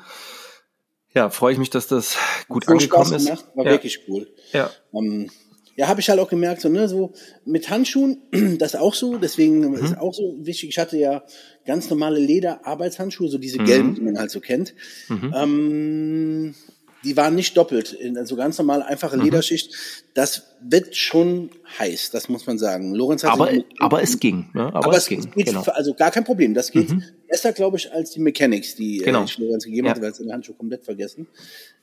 Ja, 1.13 1.23
ja 1.23 1.29
freue 1.29 1.51
ich 1.51 1.59
mich, 1.59 1.69
dass 1.69 1.87
das 1.87 2.17
gut 2.47 2.65
angekommen 2.69 3.05
Spaß 3.07 3.25
gemacht, 3.25 3.41
ist. 3.41 3.57
War 3.57 3.65
ja. 3.65 3.71
wirklich 3.71 3.99
cool. 4.07 4.33
Ja. 4.53 4.69
Um, 4.91 5.05
ähm, 5.05 5.31
ja, 5.75 5.87
habe 5.87 5.99
ich 5.99 6.09
halt 6.09 6.19
auch 6.19 6.29
gemerkt, 6.29 6.61
so, 6.61 6.69
ne, 6.69 6.87
so 6.87 7.13
mit 7.43 7.69
Handschuhen, 7.69 8.17
das 8.59 8.75
auch 8.75 8.93
so, 8.93 9.17
deswegen 9.17 9.59
mhm. 9.59 9.75
ist 9.75 9.97
auch 9.97 10.13
so 10.13 10.35
wichtig. 10.39 10.69
Ich 10.69 10.79
hatte 10.79 10.97
ja 10.97 11.23
ganz 11.65 11.89
normale 11.89 12.19
Leder-Arbeitshandschuhe, 12.19 13.27
so 13.27 13.37
diese 13.37 13.57
gelben, 13.57 13.89
mhm. 13.89 13.95
die 13.95 14.01
man 14.01 14.17
halt 14.17 14.31
so 14.31 14.39
kennt. 14.39 14.73
Mhm. 15.09 15.33
Ähm, 15.35 16.55
die 17.03 17.15
waren 17.15 17.35
nicht 17.35 17.55
doppelt, 17.55 17.95
also 18.15 18.35
ganz 18.35 18.57
normal 18.57 18.81
einfache 18.81 19.15
mhm. 19.15 19.25
Lederschicht. 19.25 19.73
Das 20.15 20.55
wird 20.61 20.95
schon 20.95 21.51
heiß, 21.77 22.09
das 22.09 22.29
muss 22.29 22.47
man 22.47 22.57
sagen. 22.57 22.95
Lorenz 22.95 23.23
hat 23.23 23.33
aber, 23.33 23.51
aber 23.79 24.01
es 24.01 24.19
ging, 24.19 24.49
ne? 24.53 24.67
aber, 24.73 24.87
aber 24.87 24.97
es, 24.97 25.07
ging. 25.07 25.29
Geht, 25.31 25.45
genau. 25.45 25.61
Also 25.61 25.93
gar 25.93 26.09
kein 26.09 26.23
Problem. 26.23 26.55
Das 26.55 26.71
geht 26.71 26.89
mhm. 26.89 27.03
besser, 27.29 27.53
glaube 27.53 27.77
ich, 27.77 27.91
als 27.91 28.11
die 28.11 28.21
Mechanics, 28.21 28.75
die 28.75 29.01
äh, 29.01 29.03
genau. 29.03 29.23
äh, 29.23 29.27
Lorenz 29.37 29.65
gegeben 29.65 29.85
ja. 29.85 29.93
hat, 29.93 30.01
weil 30.01 30.11
es 30.11 30.19
in 30.19 30.27
der 30.27 30.35
Handschuh 30.35 30.53
komplett 30.53 30.83
vergessen. 30.83 31.27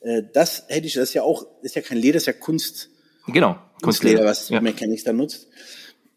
Äh, 0.00 0.22
das 0.32 0.64
hätte 0.68 0.88
ich, 0.88 0.94
das 0.94 1.11
ist 1.11 1.14
ja 1.14 1.22
auch, 1.22 1.46
ist 1.62 1.76
ja 1.76 1.82
kein 1.82 1.99
Leder, 1.99 2.14
das 2.14 2.25
ist 2.25 2.26
ja 2.26 2.32
Kunst. 2.32 2.90
Genau, 3.26 3.57
Kunstleder, 3.83 4.25
was 4.25 4.49
ja. 4.49 4.61
Mechanics 4.61 5.05
da 5.05 5.12
nutzt. 5.12 5.49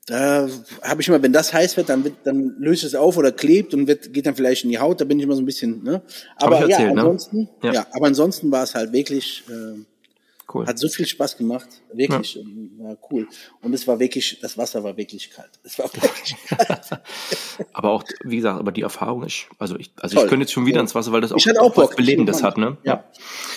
Da 0.07 0.47
habe 0.83 1.01
ich 1.01 1.07
immer, 1.07 1.21
wenn 1.23 1.33
das 1.33 1.51
heiß 1.51 1.77
wird, 1.77 1.89
dann 1.89 2.03
wird, 2.03 2.13
dann 2.25 2.55
löst 2.59 2.83
es 2.83 2.93
auf 2.93 3.17
oder 3.17 3.31
klebt 3.31 3.73
und 3.73 3.87
wird, 3.87 4.13
geht 4.13 4.27
dann 4.27 4.35
vielleicht 4.35 4.63
in 4.63 4.69
die 4.69 4.77
Haut. 4.77 5.01
Da 5.01 5.05
bin 5.05 5.17
ich 5.17 5.25
immer 5.25 5.35
so 5.35 5.41
ein 5.41 5.47
bisschen. 5.47 5.83
Ne? 5.83 6.03
Aber 6.35 6.57
erzählt, 6.57 6.79
ja, 6.79 6.93
ne? 6.93 7.01
ansonsten, 7.01 7.37
ne? 7.37 7.49
ja. 7.63 7.73
ja. 7.73 7.87
aber 7.91 8.05
ansonsten 8.05 8.51
war 8.51 8.63
es 8.63 8.75
halt 8.75 8.93
wirklich. 8.93 9.43
Äh, 9.49 9.83
Cool. 10.53 10.67
Hat 10.67 10.77
so 10.77 10.87
viel 10.87 11.07
Spaß 11.07 11.37
gemacht, 11.37 11.67
wirklich, 11.91 12.35
ja. 12.35 12.43
war 12.77 12.97
cool. 13.09 13.27
Und 13.61 13.73
es 13.73 13.87
war 13.87 13.99
wirklich, 13.99 14.39
das 14.41 14.57
Wasser 14.57 14.83
war 14.83 14.95
wirklich 14.95 15.31
kalt. 15.31 15.49
Es 15.63 15.79
war 15.79 15.85
wirklich 15.93 16.35
kalt. 16.47 16.89
aber 17.73 17.89
auch, 17.89 18.03
wie 18.23 18.35
gesagt, 18.35 18.59
aber 18.59 18.71
die 18.71 18.81
Erfahrung 18.81 19.23
ist, 19.23 19.47
also 19.57 19.75
ich, 19.77 19.91
also 19.99 20.17
ich 20.17 20.27
könnte 20.27 20.43
jetzt 20.43 20.51
schon 20.51 20.67
wieder 20.67 20.77
ja. 20.77 20.81
ins 20.81 20.93
Wasser, 20.93 21.11
weil 21.11 21.21
das 21.21 21.31
auch, 21.31 21.37
ich 21.37 21.59
auch, 21.59 21.71
auch 21.71 21.77
was 21.77 21.95
Belebendes 21.95 22.43
hat, 22.43 22.57
ne? 22.57 22.77
Ja. 22.83 23.05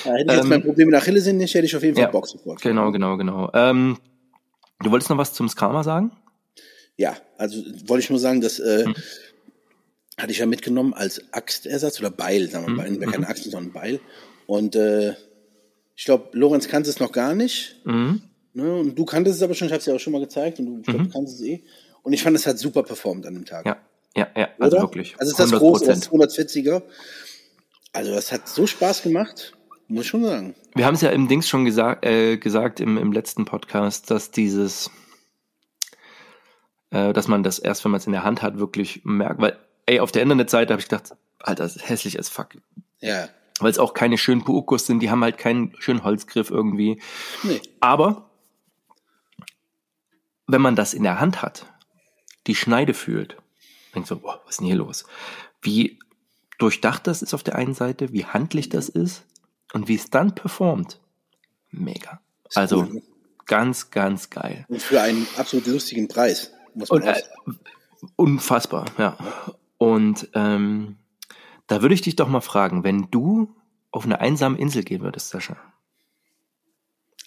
ja. 0.04 0.12
Hätte 0.12 0.24
ich 0.24 0.32
jetzt 0.32 0.42
ähm, 0.44 0.48
mein 0.48 0.62
Problem 0.62 0.88
mit 0.88 0.96
Achillessehnen 0.96 1.38
nicht, 1.38 1.54
hätte 1.54 1.66
ich 1.66 1.76
auf 1.76 1.82
jeden 1.82 1.96
Fall 1.96 2.08
Bock 2.08 2.26
sofort. 2.26 2.62
Genau, 2.62 2.90
genau, 2.90 3.18
genau. 3.18 3.50
Ähm, 3.52 3.98
du 4.80 4.90
wolltest 4.90 5.10
noch 5.10 5.18
was 5.18 5.34
zum 5.34 5.48
Skama 5.48 5.82
sagen? 5.82 6.12
Ja, 6.96 7.16
also 7.36 7.62
wollte 7.86 8.04
ich 8.04 8.10
nur 8.10 8.18
sagen, 8.18 8.40
dass 8.40 8.58
äh, 8.60 8.86
hm. 8.86 8.94
hatte 10.16 10.32
ich 10.32 10.38
ja 10.38 10.46
mitgenommen 10.46 10.94
als 10.94 11.22
Axtersatz 11.32 12.00
oder 12.00 12.10
Beil, 12.10 12.48
sagen 12.48 12.66
wir 12.66 12.74
mal, 12.74 12.90
mhm. 12.90 13.00
keine 13.10 13.28
Axt, 13.28 13.44
sondern 13.44 13.72
Beil. 13.72 14.00
Und 14.46 14.74
äh, 14.74 15.14
ich 15.98 16.04
glaube, 16.04 16.28
Lorenz 16.32 16.68
kannte 16.68 16.88
es 16.88 17.00
noch 17.00 17.10
gar 17.10 17.34
nicht. 17.34 17.74
Mhm. 17.84 18.22
Ne? 18.54 18.72
Und 18.72 18.96
du 18.96 19.04
kanntest 19.04 19.38
es 19.38 19.42
aber 19.42 19.54
schon, 19.54 19.66
ich 19.66 19.72
habe 19.72 19.80
es 19.80 19.86
ja 19.86 19.94
auch 19.94 19.98
schon 19.98 20.12
mal 20.12 20.20
gezeigt 20.20 20.60
und 20.60 20.66
du, 20.66 20.78
ich 20.78 20.84
glaube, 20.84 21.00
mhm. 21.00 21.06
du 21.08 21.12
kanntest 21.12 21.40
es 21.40 21.46
eh. 21.46 21.64
Und 22.04 22.12
ich 22.12 22.22
fand, 22.22 22.36
es 22.36 22.46
hat 22.46 22.56
super 22.56 22.84
performt 22.84 23.26
an 23.26 23.34
dem 23.34 23.44
Tag. 23.44 23.66
Ja, 23.66 23.78
ja, 24.16 24.28
ja, 24.36 24.48
also 24.60 24.76
Oder? 24.76 24.84
wirklich. 24.84 25.16
Also 25.18 25.32
es 25.32 25.38
ist 25.40 25.52
das 25.52 25.58
große, 25.58 25.86
das 25.86 26.08
240er. 26.08 26.82
Also 27.92 28.14
das 28.14 28.30
hat 28.30 28.48
so 28.48 28.68
Spaß 28.68 29.02
gemacht, 29.02 29.54
muss 29.88 30.04
ich 30.04 30.10
schon 30.10 30.24
sagen. 30.24 30.54
Wir 30.76 30.86
haben 30.86 30.94
es 30.94 31.00
ja 31.00 31.10
im 31.10 31.26
Dings 31.26 31.48
schon 31.48 31.64
gesagt, 31.64 32.06
äh, 32.06 32.36
gesagt 32.36 32.78
im, 32.78 32.96
im 32.96 33.10
letzten 33.10 33.44
Podcast, 33.44 34.08
dass 34.12 34.30
dieses, 34.30 34.92
äh, 36.90 37.12
dass 37.12 37.26
man 37.26 37.42
das 37.42 37.58
erst, 37.58 37.84
wenn 37.84 37.90
man 37.90 37.98
es 37.98 38.06
in 38.06 38.12
der 38.12 38.22
Hand 38.22 38.42
hat, 38.42 38.60
wirklich 38.60 39.00
merkt. 39.02 39.40
Weil, 39.40 39.58
ey, 39.86 39.98
auf 39.98 40.12
der 40.12 40.22
Internetseite 40.22 40.72
habe 40.72 40.80
ich 40.80 40.88
gedacht, 40.88 41.16
Alter, 41.40 41.64
das 41.64 41.74
ist 41.74 41.88
hässlich 41.88 42.18
als 42.18 42.28
fuck. 42.28 42.50
Ja 43.00 43.28
weil 43.60 43.70
es 43.70 43.78
auch 43.78 43.94
keine 43.94 44.18
schönen 44.18 44.44
Puukos 44.44 44.86
sind, 44.86 45.00
die 45.00 45.10
haben 45.10 45.22
halt 45.22 45.38
keinen 45.38 45.74
schönen 45.78 46.04
Holzgriff 46.04 46.50
irgendwie. 46.50 47.00
Nee. 47.42 47.60
Aber 47.80 48.30
wenn 50.46 50.60
man 50.60 50.76
das 50.76 50.94
in 50.94 51.02
der 51.02 51.20
Hand 51.20 51.42
hat, 51.42 51.66
die 52.46 52.54
Schneide 52.54 52.94
fühlt, 52.94 53.36
denkt 53.94 54.08
so, 54.08 54.18
boah, 54.18 54.40
was 54.44 54.54
ist 54.54 54.60
denn 54.60 54.66
hier 54.66 54.76
los? 54.76 55.04
Wie 55.60 55.98
durchdacht 56.58 57.06
das 57.06 57.22
ist 57.22 57.34
auf 57.34 57.42
der 57.42 57.54
einen 57.54 57.74
Seite, 57.74 58.12
wie 58.12 58.24
handlich 58.24 58.68
das 58.68 58.88
ist 58.88 59.24
und 59.72 59.88
wie 59.88 59.94
es 59.94 60.10
dann 60.10 60.34
performt. 60.34 61.00
Mega. 61.70 62.20
Also 62.54 62.80
cool, 62.80 62.94
ne? 62.94 63.02
ganz, 63.46 63.90
ganz 63.90 64.30
geil. 64.30 64.64
Und 64.68 64.82
für 64.82 65.00
einen 65.00 65.26
absolut 65.36 65.66
lustigen 65.66 66.08
Preis. 66.08 66.52
Muss 66.74 66.90
man 66.90 67.02
und, 67.02 67.08
äh, 67.08 67.22
unfassbar, 68.16 68.86
ja. 68.98 69.16
Und 69.76 70.28
ähm, 70.34 70.96
da 71.68 71.82
würde 71.82 71.94
ich 71.94 72.02
dich 72.02 72.16
doch 72.16 72.28
mal 72.28 72.40
fragen, 72.40 72.82
wenn 72.82 73.08
du 73.10 73.54
auf 73.90 74.04
eine 74.04 74.20
einsame 74.20 74.58
Insel 74.58 74.82
gehen 74.82 75.02
würdest, 75.02 75.28
Sascha. 75.30 75.56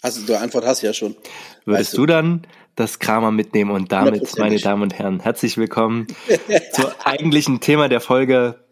Also 0.01 0.25
du 0.25 0.37
Antwort 0.37 0.65
hast 0.65 0.81
ja 0.81 0.93
schon. 0.93 1.15
Würdest 1.63 1.91
weißt 1.91 1.97
du 1.97 2.05
dann 2.07 2.47
das 2.75 2.99
Kramer 2.99 3.31
mitnehmen 3.31 3.71
und 3.71 3.91
damit, 3.91 4.37
meine 4.39 4.59
Damen 4.59 4.81
und 4.81 4.95
Herren, 4.95 5.19
herzlich 5.19 5.57
willkommen 5.57 6.07
zum 6.73 6.85
eigentlichen 7.03 7.59
Thema 7.59 7.87
der 7.87 8.01
Folge. 8.01 8.65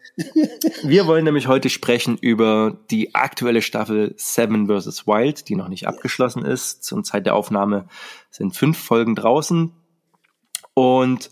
Wir 0.82 1.06
wollen 1.06 1.24
nämlich 1.24 1.46
heute 1.46 1.70
sprechen 1.70 2.18
über 2.20 2.76
die 2.90 3.14
aktuelle 3.14 3.62
Staffel 3.62 4.14
Seven 4.16 4.66
vs. 4.66 5.06
Wild, 5.06 5.48
die 5.48 5.54
noch 5.54 5.68
nicht 5.68 5.86
abgeschlossen 5.86 6.44
ist. 6.44 6.82
Zum 6.82 7.04
Zeit 7.04 7.26
der 7.26 7.36
Aufnahme 7.36 7.86
sind 8.30 8.56
fünf 8.56 8.76
Folgen 8.76 9.14
draußen. 9.14 9.72
Und 10.74 11.30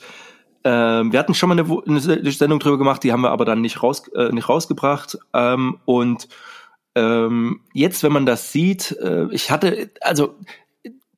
ähm, 0.68 1.12
wir 1.12 1.18
hatten 1.18 1.32
schon 1.32 1.48
mal 1.48 1.58
eine, 1.58 1.82
eine, 1.86 2.30
Sendung 2.30 2.58
drüber 2.58 2.76
gemacht, 2.76 3.02
die 3.02 3.10
haben 3.10 3.22
wir 3.22 3.30
aber 3.30 3.46
dann 3.46 3.62
nicht, 3.62 3.82
raus, 3.82 4.06
äh, 4.08 4.28
nicht 4.32 4.50
rausgebracht. 4.50 5.16
Ähm, 5.32 5.78
und 5.86 6.28
ähm, 6.94 7.62
jetzt, 7.72 8.02
wenn 8.02 8.12
man 8.12 8.26
das 8.26 8.52
sieht, 8.52 8.92
äh, 8.92 9.28
ich 9.30 9.50
hatte, 9.50 9.90
also 10.02 10.34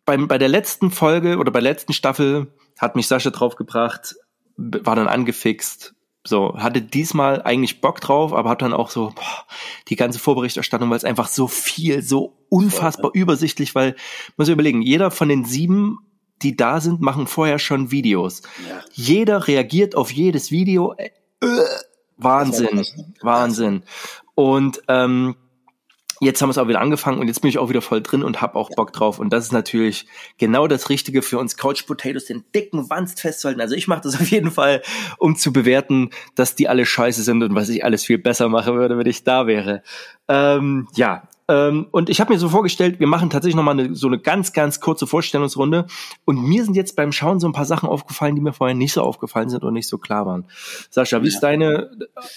beim, 0.04 0.28
bei 0.28 0.38
der 0.38 0.49
letzten 0.49 0.92
Folge 0.92 1.38
oder 1.38 1.50
bei 1.50 1.61
der 1.61 1.73
letzten 1.73 1.92
Staffel 1.92 2.47
hat 2.78 2.95
mich 2.95 3.09
Sascha 3.09 3.30
draufgebracht, 3.30 4.14
war 4.57 4.95
dann 4.95 5.09
angefixt, 5.09 5.95
so, 6.23 6.57
hatte 6.57 6.80
diesmal 6.80 7.42
eigentlich 7.42 7.80
Bock 7.80 8.00
drauf, 8.00 8.33
aber 8.33 8.50
hat 8.50 8.62
dann 8.62 8.73
auch 8.73 8.90
so 8.90 9.12
boah, 9.16 9.47
die 9.88 9.97
ganze 9.97 10.21
Vorberichterstattung, 10.21 10.90
weil 10.90 10.97
es 10.97 11.04
einfach 11.04 11.26
so 11.26 11.49
viel, 11.49 12.02
so 12.02 12.37
unfassbar 12.50 13.11
übersichtlich, 13.14 13.75
weil, 13.75 13.97
muss 14.37 14.47
ich 14.47 14.52
überlegen, 14.52 14.80
jeder 14.80 15.11
von 15.11 15.28
den 15.28 15.45
sieben 15.45 15.99
die 16.42 16.56
da 16.56 16.80
sind, 16.80 17.00
machen 17.00 17.26
vorher 17.26 17.59
schon 17.59 17.90
Videos. 17.90 18.42
Ja. 18.68 18.80
Jeder 18.92 19.47
reagiert 19.47 19.94
auf 19.94 20.11
jedes 20.11 20.50
Video. 20.50 20.94
Äh, 20.97 21.11
Wahnsinn, 22.16 22.85
Wahnsinn. 23.23 23.82
Und 24.35 24.82
ähm, 24.88 25.37
jetzt 26.20 26.40
haben 26.40 26.49
wir 26.49 26.52
es 26.52 26.59
auch 26.59 26.68
wieder 26.68 26.80
angefangen 26.80 27.18
und 27.18 27.28
jetzt 27.28 27.40
bin 27.40 27.49
ich 27.49 27.59
auch 27.59 27.70
wieder 27.70 27.80
voll 27.80 28.02
drin 28.02 28.23
und 28.23 28.42
hab 28.42 28.54
auch 28.54 28.70
Bock 28.70 28.92
drauf. 28.92 29.18
Und 29.18 29.32
das 29.32 29.47
ist 29.47 29.52
natürlich 29.52 30.06
genau 30.38 30.66
das 30.66 30.90
Richtige 30.90 31.23
für 31.23 31.38
uns 31.38 31.56
Couch 31.56 31.87
Potatoes, 31.87 32.26
den 32.26 32.44
dicken 32.54 32.88
Wanst 32.90 33.20
festzuhalten. 33.20 33.61
Also 33.61 33.75
ich 33.75 33.88
mache 33.88 34.02
das 34.02 34.14
auf 34.20 34.30
jeden 34.30 34.50
Fall, 34.50 34.82
um 35.18 35.37
zu 35.37 35.52
bewerten, 35.52 36.11
dass 36.35 36.54
die 36.54 36.68
alle 36.68 36.87
scheiße 36.87 37.23
sind 37.23 37.42
und 37.42 37.54
was 37.54 37.68
ich 37.70 37.85
alles 37.85 38.04
viel 38.04 38.18
besser 38.18 38.49
machen 38.49 38.76
würde, 38.76 38.99
wenn 38.99 39.06
ich 39.06 39.25
da 39.25 39.47
wäre. 39.47 39.82
Ähm, 40.28 40.88
ja, 40.94 41.28
ähm, 41.50 41.88
und 41.90 42.09
ich 42.11 42.21
habe 42.21 42.33
mir 42.33 42.38
so 42.38 42.49
vorgestellt, 42.49 43.00
wir 43.00 43.09
machen 43.09 43.28
tatsächlich 43.28 43.57
nochmal 43.57 43.78
eine, 43.78 43.97
so 43.97 44.07
eine 44.07 44.21
ganz, 44.21 44.52
ganz 44.52 44.78
kurze 44.78 45.09
Vorstellungsrunde. 45.09 45.87
Und 46.25 46.40
mir 46.40 46.64
sind 46.64 46.76
jetzt 46.76 46.95
beim 46.95 47.11
Schauen 47.11 47.40
so 47.40 47.49
ein 47.49 47.52
paar 47.52 47.64
Sachen 47.64 47.88
aufgefallen, 47.88 48.37
die 48.37 48.40
mir 48.40 48.52
vorher 48.52 48.76
nicht 48.76 48.92
so 48.92 49.02
aufgefallen 49.02 49.50
sind 49.50 49.64
und 49.64 49.75
nicht 49.75 49.88
so 49.88 49.99
klar 49.99 50.26
waren. 50.26 50.45
Sascha, 50.90 51.23
wie 51.25 51.28
ist 51.28 51.40
deine 51.40 51.90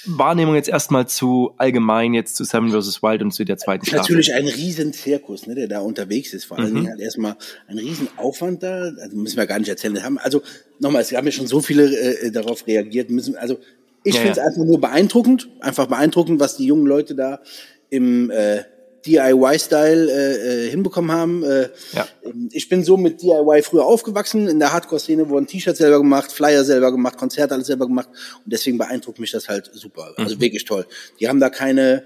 Wahrnehmung 0.06 0.56
jetzt 0.56 0.68
erstmal 0.68 1.08
zu 1.08 1.54
allgemein 1.58 2.16
jetzt 2.16 2.36
zu 2.36 2.44
Seven 2.44 2.72
vs. 2.72 3.04
Wild 3.04 3.22
und 3.22 3.32
zu 3.32 3.46
der 3.46 3.58
zweiten 3.58 3.86
Staffel? 3.86 4.02
Natürlich 4.02 4.34
ein 4.34 4.48
riesen 4.48 4.94
Zirkus, 4.94 5.46
ne, 5.46 5.54
der 5.54 5.68
da 5.68 5.82
unterwegs 5.82 6.34
ist. 6.34 6.46
Vor 6.46 6.58
allen 6.58 6.72
mhm. 6.72 6.76
Dingen 6.76 6.90
halt 6.90 7.00
erstmal 7.00 7.36
ein 7.68 7.78
riesen 7.78 8.08
Aufwand 8.18 8.64
da. 8.64 8.92
Also 9.00 9.16
müssen 9.16 9.38
wir 9.38 9.46
gar 9.46 9.60
nicht 9.60 9.70
erzählen. 9.70 10.04
haben, 10.04 10.18
also 10.18 10.42
nochmal, 10.80 11.04
es 11.04 11.12
haben 11.14 11.26
ja 11.26 11.32
schon 11.32 11.48
so 11.48 11.62
viele 11.62 11.96
äh, 11.96 12.32
darauf 12.32 12.66
reagiert. 12.66 13.12
Müssen, 13.12 13.36
also 13.36 13.60
ich 14.04 14.16
ja, 14.16 14.22
finde 14.22 14.32
es 14.32 14.38
ja. 14.38 14.46
einfach 14.46 14.66
nur 14.66 14.82
beeindruckend, 14.82 15.50
einfach 15.60 15.86
beeindruckend, 15.86 16.40
was 16.40 16.58
die 16.58 16.66
jungen 16.66 16.88
Leute 16.88 17.14
da 17.14 17.42
im 17.90 18.32
äh, 18.32 18.64
DIY-Style 19.06 20.12
äh, 20.12 20.68
äh, 20.68 20.70
hinbekommen 20.70 21.12
haben. 21.12 21.44
Äh, 21.44 21.70
ja. 21.94 22.08
Ich 22.52 22.70
bin 22.70 22.84
so 22.84 22.98
mit 22.98 23.22
DIY 23.22 23.62
früher 23.64 23.86
aufgewachsen. 23.86 24.48
In 24.48 24.60
der 24.60 24.74
Hardcore-Szene 24.74 25.30
wurden 25.30 25.48
T-Shirts 25.48 25.80
selber 25.80 25.98
gemacht, 25.98 26.32
Flyer 26.32 26.64
selber 26.64 26.92
gemacht, 26.92 27.18
Konzerte 27.18 27.54
alles 27.54 27.68
selber 27.68 27.88
gemacht. 27.88 28.10
Und 28.44 28.52
deswegen 28.52 28.78
beeindruckt 28.78 29.20
mich 29.20 29.32
das 29.32 29.50
halt 29.50 29.70
super. 29.74 30.14
Also 30.18 30.36
mhm. 30.36 30.42
wirklich 30.42 30.66
toll. 30.66 30.86
Die 31.20 31.28
haben 31.28 31.40
da 31.40 31.50
keine, 31.50 32.04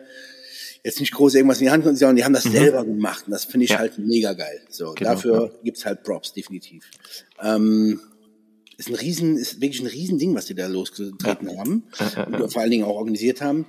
jetzt 0.83 0.99
nicht 0.99 1.13
groß 1.13 1.35
irgendwas 1.35 1.59
in 1.59 1.65
die 1.65 1.71
Hand, 1.71 1.83
sondern 1.83 2.15
die 2.15 2.25
haben 2.25 2.33
das 2.33 2.45
mhm. 2.45 2.51
selber 2.51 2.83
gemacht. 2.83 3.23
Und 3.27 3.31
das 3.31 3.45
finde 3.45 3.65
ich 3.65 3.71
ja. 3.71 3.79
halt 3.79 3.97
mega 3.97 4.33
geil. 4.33 4.61
So, 4.69 4.93
genau, 4.93 5.11
dafür 5.11 5.51
ja. 5.53 5.59
gibt's 5.63 5.85
halt 5.85 6.03
Props, 6.03 6.33
definitiv. 6.33 6.85
Ähm, 7.41 7.99
ist 8.77 8.89
ein 8.89 8.95
riesen, 8.95 9.37
ist 9.37 9.59
wirklich 9.59 9.81
ein 9.81 9.87
riesen 9.87 10.19
Ding, 10.19 10.35
was 10.35 10.45
die 10.45 10.55
da 10.55 10.67
losgetreten 10.67 11.49
ja. 11.49 11.57
haben. 11.57 11.83
Und 12.31 12.53
vor 12.53 12.61
allen 12.61 12.71
Dingen 12.71 12.85
auch 12.85 12.95
organisiert 12.95 13.41
haben. 13.41 13.65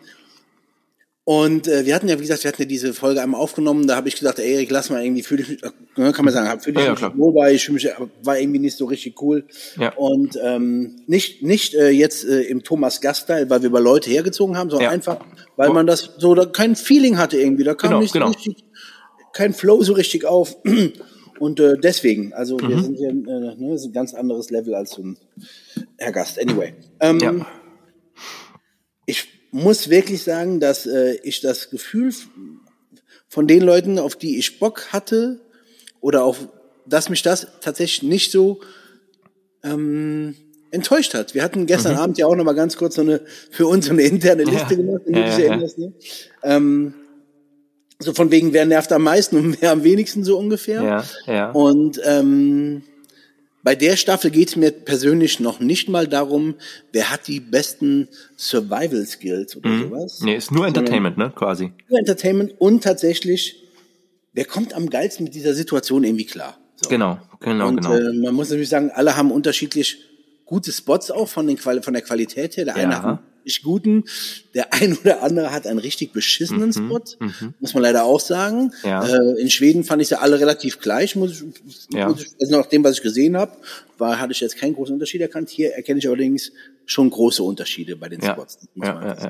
Und 1.28 1.68
äh, 1.68 1.84
wir 1.84 1.94
hatten 1.94 2.08
ja, 2.08 2.16
wie 2.16 2.22
gesagt, 2.22 2.42
wir 2.44 2.48
hatten 2.48 2.62
ja 2.62 2.66
diese 2.66 2.94
Folge 2.94 3.20
einmal 3.20 3.38
aufgenommen, 3.38 3.86
da 3.86 3.96
habe 3.96 4.08
ich 4.08 4.16
gesagt, 4.16 4.38
ey, 4.38 4.54
Erik, 4.54 4.70
lass 4.70 4.88
mal 4.88 5.04
irgendwie, 5.04 5.22
fühle 5.22 5.42
ich 5.42 5.48
mich, 5.50 5.62
äh, 5.62 6.12
kann 6.12 6.24
man 6.24 6.32
sagen, 6.32 6.58
fühle 6.58 6.80
ich 6.80 6.86
ja, 6.86 6.92
mich 6.92 7.00
ja, 7.02 7.18
wohl 7.18 7.34
bei, 7.34 7.52
ich 7.52 7.68
mich, 7.68 7.86
war 8.22 8.38
irgendwie 8.38 8.60
nicht 8.60 8.78
so 8.78 8.86
richtig 8.86 9.20
cool. 9.20 9.44
Ja. 9.78 9.92
Und 9.96 10.38
ähm, 10.42 11.02
nicht 11.06 11.42
nicht 11.42 11.74
äh, 11.74 11.90
jetzt 11.90 12.24
äh, 12.24 12.44
im 12.44 12.62
Thomas 12.62 13.02
Gastteil, 13.02 13.50
weil 13.50 13.60
wir 13.60 13.68
über 13.68 13.82
Leute 13.82 14.08
hergezogen 14.08 14.56
haben, 14.56 14.70
sondern 14.70 14.86
ja. 14.86 14.90
einfach, 14.90 15.18
weil 15.56 15.68
man 15.68 15.86
das 15.86 16.14
so, 16.16 16.34
da 16.34 16.46
kein 16.46 16.76
Feeling 16.76 17.18
hatte 17.18 17.38
irgendwie, 17.38 17.64
da 17.64 17.74
kam 17.74 17.90
genau, 17.90 18.00
nicht 18.00 18.14
genau. 18.14 18.28
richtig, 18.28 18.64
kein 19.34 19.52
Flow 19.52 19.82
so 19.82 19.92
richtig 19.92 20.24
auf. 20.24 20.56
Und 21.38 21.60
äh, 21.60 21.76
deswegen, 21.76 22.32
also 22.32 22.56
mhm. 22.56 22.68
wir 22.70 22.82
sind 22.82 22.96
hier, 22.96 23.10
äh, 23.10 23.12
ne, 23.12 23.74
ist 23.74 23.84
ein 23.84 23.92
ganz 23.92 24.14
anderes 24.14 24.48
Level 24.48 24.74
als 24.74 24.92
so 24.92 25.02
ein 25.02 25.18
Herr 25.98 26.12
Gast. 26.12 26.40
Anyway. 26.40 26.72
Ähm, 27.00 27.18
ja. 27.20 27.46
Ich 29.04 29.37
muss 29.50 29.88
wirklich 29.88 30.22
sagen, 30.22 30.60
dass 30.60 30.86
äh, 30.86 31.14
ich 31.22 31.40
das 31.40 31.70
Gefühl 31.70 32.12
von 33.28 33.46
den 33.46 33.62
Leuten, 33.62 33.98
auf 33.98 34.16
die 34.16 34.38
ich 34.38 34.58
Bock 34.58 34.92
hatte, 34.92 35.40
oder 36.00 36.24
auf, 36.24 36.48
dass 36.86 37.08
mich 37.08 37.22
das 37.22 37.46
tatsächlich 37.60 38.02
nicht 38.08 38.30
so 38.30 38.60
ähm, 39.62 40.34
enttäuscht 40.70 41.14
hat. 41.14 41.34
Wir 41.34 41.42
hatten 41.42 41.66
gestern 41.66 41.94
mhm. 41.94 41.98
Abend 41.98 42.18
ja 42.18 42.26
auch 42.26 42.36
noch 42.36 42.44
mal 42.44 42.54
ganz 42.54 42.76
kurz 42.76 42.94
so 42.94 43.02
eine 43.02 43.20
für 43.50 43.66
uns 43.66 43.86
so 43.86 43.92
eine 43.92 44.02
interne 44.02 44.44
Liste 44.44 44.74
ja. 44.74 44.76
gemacht, 44.76 45.02
wenn 45.06 45.14
du 45.14 45.24
dich 45.24 45.44
erinnerst. 45.44 45.78
Ne? 45.78 45.92
Ähm, 46.42 46.94
so 47.98 48.14
von 48.14 48.30
wegen, 48.30 48.52
wer 48.52 48.64
nervt 48.64 48.92
am 48.92 49.02
meisten 49.02 49.36
und 49.36 49.60
wer 49.60 49.72
am 49.72 49.82
wenigsten 49.82 50.22
so 50.22 50.38
ungefähr. 50.38 50.82
Ja, 50.82 51.04
ja. 51.26 51.50
Und 51.50 52.00
ähm, 52.04 52.82
bei 53.68 53.74
der 53.74 53.98
Staffel 53.98 54.30
geht 54.30 54.48
es 54.48 54.56
mir 54.56 54.70
persönlich 54.70 55.40
noch 55.40 55.60
nicht 55.60 55.90
mal 55.90 56.08
darum, 56.08 56.54
wer 56.90 57.10
hat 57.10 57.28
die 57.28 57.38
besten 57.38 58.08
Survival 58.34 59.04
Skills 59.04 59.56
oder 59.56 59.68
mhm. 59.68 59.82
sowas. 59.82 60.20
Nee, 60.22 60.36
ist 60.36 60.50
nur 60.50 60.66
Entertainment, 60.66 61.18
ne, 61.18 61.30
quasi. 61.36 61.72
Nur 61.90 61.98
Entertainment 61.98 62.54
und 62.56 62.82
tatsächlich, 62.82 63.62
wer 64.32 64.46
kommt 64.46 64.72
am 64.72 64.88
geilsten 64.88 65.24
mit 65.24 65.34
dieser 65.34 65.52
Situation 65.52 66.02
irgendwie 66.02 66.24
klar? 66.24 66.56
So. 66.76 66.88
Genau, 66.88 67.18
genau, 67.40 67.68
und, 67.68 67.82
genau. 67.82 67.94
Äh, 67.94 68.14
man 68.14 68.34
muss 68.34 68.48
natürlich 68.48 68.70
sagen, 68.70 68.90
alle 68.90 69.18
haben 69.18 69.30
unterschiedlich 69.30 69.98
gute 70.46 70.72
Spots 70.72 71.10
auch 71.10 71.28
von, 71.28 71.46
den 71.46 71.58
Quali 71.58 71.82
von 71.82 71.92
der 71.92 72.00
Qualität 72.00 72.56
her. 72.56 72.64
Der 72.64 72.74
Ja. 72.74 72.84
eine 72.84 73.02
hat 73.02 73.18
richtig 73.48 73.62
guten, 73.64 74.04
der 74.54 74.72
ein 74.74 74.96
oder 74.98 75.22
andere 75.22 75.50
hat 75.52 75.66
einen 75.66 75.78
richtig 75.78 76.12
beschissenen 76.12 76.72
Spot, 76.72 77.00
muss 77.60 77.74
man 77.74 77.82
leider 77.82 78.04
auch 78.04 78.20
sagen. 78.20 78.64
Mhm, 78.82 78.88
Ja. 78.88 79.04
Äh, 79.06 79.40
in 79.40 79.50
Schweden 79.50 79.84
fand 79.84 80.02
ich 80.02 80.08
sie 80.08 80.20
alle 80.20 80.38
relativ 80.38 80.80
gleich, 80.80 81.16
muss 81.16 81.32
ich, 81.32 81.44
Ja. 81.92 82.08
muss 82.08 82.22
ich 82.22 82.28
also 82.40 82.56
nach 82.58 82.66
dem, 82.66 82.84
was 82.84 82.96
ich 82.98 83.02
gesehen 83.02 83.36
habe, 83.36 83.52
war, 83.96 84.20
hatte 84.20 84.32
ich 84.32 84.40
jetzt 84.40 84.56
keinen 84.56 84.74
großen 84.74 84.94
Unterschied 84.94 85.20
erkannt. 85.20 85.48
Hier 85.50 85.72
erkenne 85.74 85.98
ich 85.98 86.06
allerdings 86.06 86.52
schon 86.86 87.10
große 87.10 87.42
Unterschiede 87.42 87.96
bei 87.96 88.08
den 88.08 88.20
Ja. 88.20 88.32
Spots. 88.34 88.58
Ja, 88.76 88.84
ja, 88.84 89.06
ja, 89.16 89.22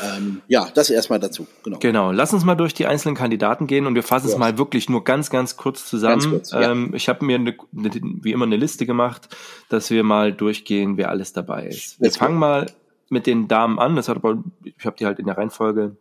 ja. 0.00 0.16
Ähm, 0.16 0.40
ja, 0.48 0.68
das 0.72 0.88
erstmal 0.90 1.18
dazu. 1.18 1.46
Genau. 1.64 1.78
Genau, 1.78 2.12
lass 2.12 2.32
uns 2.32 2.44
mal 2.44 2.54
durch 2.54 2.72
die 2.72 2.86
einzelnen 2.86 3.16
Kandidaten 3.16 3.66
gehen 3.66 3.86
und 3.86 3.94
wir 3.96 4.02
fassen 4.02 4.26
es 4.28 4.32
Ja. 4.34 4.38
mal 4.38 4.56
wirklich 4.58 4.88
nur 4.88 5.02
ganz, 5.04 5.28
ganz 5.28 5.56
kurz 5.56 5.86
zusammen. 5.86 6.20
Ganz 6.20 6.30
kurz, 6.30 6.50
ja. 6.52 6.70
ähm, 6.70 6.92
ich 6.94 7.08
habe 7.08 7.24
mir 7.24 7.34
eine, 7.34 7.54
eine, 7.76 7.90
wie 8.22 8.32
immer 8.32 8.46
eine 8.46 8.56
Liste 8.56 8.86
gemacht, 8.86 9.28
dass 9.68 9.90
wir 9.90 10.04
mal 10.04 10.32
durchgehen, 10.32 10.96
wer 10.96 11.10
alles 11.10 11.32
dabei 11.32 11.66
ist. 11.66 11.98
Wir 12.00 12.06
Let's 12.06 12.18
go. 12.18 12.24
fangen 12.26 12.38
mal 12.38 12.66
mit 13.10 13.26
den 13.26 13.48
Damen 13.48 13.78
an. 13.78 13.96
Das 13.96 14.08
hat 14.08 14.16
aber, 14.16 14.42
ich 14.64 14.86
habe 14.86 14.96
die 14.96 15.06
halt 15.06 15.18
in 15.18 15.26
der 15.26 15.36
Reihenfolge. 15.36 15.96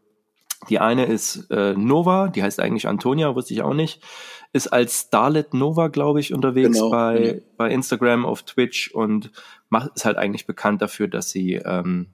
Die 0.68 0.80
eine 0.80 1.06
ist 1.06 1.50
äh, 1.52 1.74
Nova, 1.74 2.28
die 2.28 2.44
heißt 2.44 2.60
eigentlich 2.60 2.88
Antonia, 2.88 3.34
wusste 3.36 3.54
ich 3.54 3.62
auch 3.62 3.74
nicht. 3.74 4.02
Ist 4.52 4.68
als 4.68 5.02
Starlet 5.02 5.54
Nova, 5.54 5.88
glaube 5.88 6.20
ich, 6.20 6.34
unterwegs 6.34 6.74
Genau, 6.78 6.90
bei, 6.90 7.18
genau. 7.20 7.42
bei 7.58 7.72
Instagram, 7.72 8.26
auf 8.26 8.44
Twitch 8.44 8.92
und 8.92 9.32
macht, 9.70 9.92
ist 9.96 10.06
halt 10.06 10.18
eigentlich 10.18 10.46
bekannt 10.48 10.82
dafür, 10.82 11.08
dass 11.08 11.30
sie 11.30 11.54
ähm, 11.54 12.08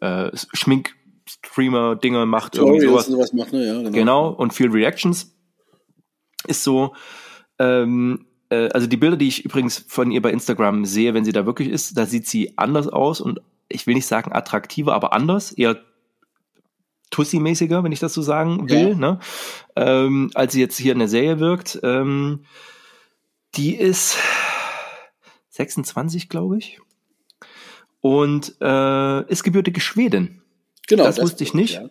äh, 0.00 0.30
Schminkstreamer-Dinge 0.34 2.26
macht, 2.26 2.56
irgendwie 2.56 2.80
Tutorials 2.80 3.06
sowas. 3.06 3.08
und 3.08 3.14
sowas 3.14 3.32
macht, 3.32 3.52
ne? 3.52 3.66
Ja, 3.66 3.74
genau. 3.78 3.90
Genau, 3.90 4.28
und 4.28 4.52
viel 4.52 4.70
Reactions 4.70 5.34
ist 6.46 6.64
so, 6.64 6.94
ähm, 7.58 8.26
äh, 8.50 8.68
also 8.70 8.86
die 8.86 8.96
Bilder, 8.96 9.16
die 9.16 9.28
ich 9.28 9.44
übrigens 9.44 9.84
von 9.88 10.10
ihr 10.10 10.20
bei 10.20 10.30
Instagram 10.32 10.84
sehe, 10.84 11.14
wenn 11.14 11.24
sie 11.24 11.32
da 11.32 11.46
wirklich 11.46 11.68
ist, 11.68 11.96
da 11.96 12.04
sieht 12.04 12.26
sie 12.26 12.58
anders 12.58 12.88
aus 12.88 13.20
und 13.20 13.40
ich 13.68 13.86
will 13.86 13.94
nicht 13.94 14.06
sagen 14.06 14.32
attraktiver, 14.32 14.94
aber 14.94 15.12
anders, 15.12 15.52
eher 15.52 15.80
Tussi-mäßiger, 17.10 17.84
wenn 17.84 17.92
ich 17.92 18.00
das 18.00 18.14
so 18.14 18.22
sagen 18.22 18.68
will, 18.68 18.90
Ja. 18.90 18.94
ne? 18.94 19.18
ähm, 19.76 20.30
als 20.34 20.52
sie 20.52 20.60
jetzt 20.60 20.76
hier 20.78 20.92
in 20.92 20.98
der 20.98 21.08
Serie 21.08 21.38
wirkt. 21.38 21.78
Ähm, 21.82 22.44
die 23.54 23.76
ist 23.76 24.16
26, 25.50 26.28
glaube 26.28 26.58
ich. 26.58 26.80
Und 28.00 28.56
äh, 28.60 29.30
ist 29.30 29.44
gebürtige 29.44 29.80
Schwedin. 29.80 30.42
Genau, 30.86 31.04
das, 31.04 31.20
wusste 31.20 31.44
ich 31.44 31.54
nicht. 31.54 31.74
Ja. 31.74 31.88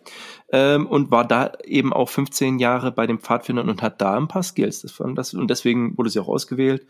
Ähm, 0.52 0.86
und 0.86 1.10
war 1.10 1.26
da 1.26 1.52
eben 1.64 1.92
auch 1.92 2.08
15 2.08 2.58
Jahre 2.60 2.92
bei 2.92 3.06
den 3.06 3.18
Pfadfindern 3.18 3.68
und 3.68 3.82
hat 3.82 4.00
da 4.00 4.16
ein 4.16 4.28
paar 4.28 4.44
Skills. 4.44 4.82
Das 4.82 5.00
das, 5.14 5.34
und 5.34 5.48
deswegen 5.48 5.98
wurde 5.98 6.10
sie 6.10 6.20
auch 6.20 6.28
ausgewählt. 6.28 6.86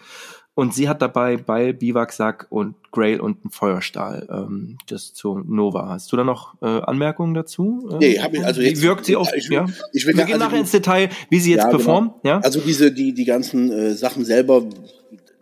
Und 0.57 0.73
sie 0.73 0.89
hat 0.89 1.03
dabei 1.03 1.37
Beil, 1.37 1.75
Biwaksack 1.75 2.47
und 2.49 2.77
Grail 2.93 3.19
und 3.21 3.43
einen 3.43 3.51
Feuerstahl. 3.51 4.29
Ähm, 4.31 4.79
das 4.87 5.13
zu 5.13 5.39
Nova. 5.39 5.89
Hast 5.89 6.13
du 6.13 6.17
da 6.17 6.23
noch 6.23 6.55
äh, 6.63 6.67
Anmerkungen 6.67 7.35
dazu? 7.35 7.89
Ähm, 7.91 7.99
Nee, 7.99 8.21
hab 8.21 8.33
ich- 8.33 8.45
also 8.45 8.61
Wie 8.61 8.67
jetzt- 8.67 8.81
wirkt 8.83 9.05
sie 9.05 9.17
auf? 9.17 9.29
ich 9.35 9.49
will- 9.51 9.57
ja? 9.57 9.67
ich 9.93 10.07
will 10.07 10.17
Wir 10.17 10.25
gehen 10.25 10.35
also 10.35 10.45
nachher 10.47 10.61
ins 10.61 10.71
Detail, 10.71 11.09
wie 11.29 11.41
sie 11.41 11.51
jetzt 11.53 11.65
Ja, 11.65 11.71
performt. 11.71 12.23
genau. 12.23 12.37
Ja? 12.37 12.41
Also 12.41 12.61
diese, 12.61 12.93
die, 12.93 13.13
die 13.13 13.25
ganzen 13.25 13.73
äh, 13.73 13.95
Sachen 13.95 14.25
selber, 14.25 14.65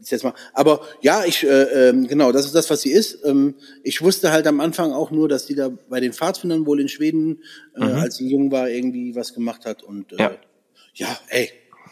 jetzt 0.00 0.24
mal, 0.24 0.32
aber 0.54 0.80
ja, 1.02 1.24
ich, 1.26 1.44
äh, 1.44 1.90
ähm, 1.90 2.08
genau, 2.08 2.32
das 2.32 2.46
ist 2.46 2.54
das, 2.54 2.70
was 2.70 2.80
sie 2.80 2.90
ist. 2.92 3.18
Ähm, 3.26 3.54
ich 3.84 4.00
wusste 4.00 4.32
halt 4.32 4.46
am 4.46 4.60
Anfang 4.60 4.92
auch 4.92 5.10
nur, 5.10 5.28
dass 5.28 5.44
die 5.44 5.54
da 5.54 5.70
bei 5.90 6.00
den 6.00 6.14
Pfadfindern 6.14 6.64
wohl 6.64 6.80
in 6.80 6.88
Schweden, 6.88 7.42
äh, 7.76 7.84
als 7.84 8.16
sie 8.16 8.28
jung 8.30 8.50
war, 8.50 8.70
irgendwie 8.70 9.14
was 9.14 9.34
gemacht 9.34 9.66
hat 9.66 9.82
und 9.82 10.10
äh, 10.12 10.14
Mhm. 10.14 10.20
Ja. 10.20 10.30
ja. 10.94 11.18
ey, 11.28 11.50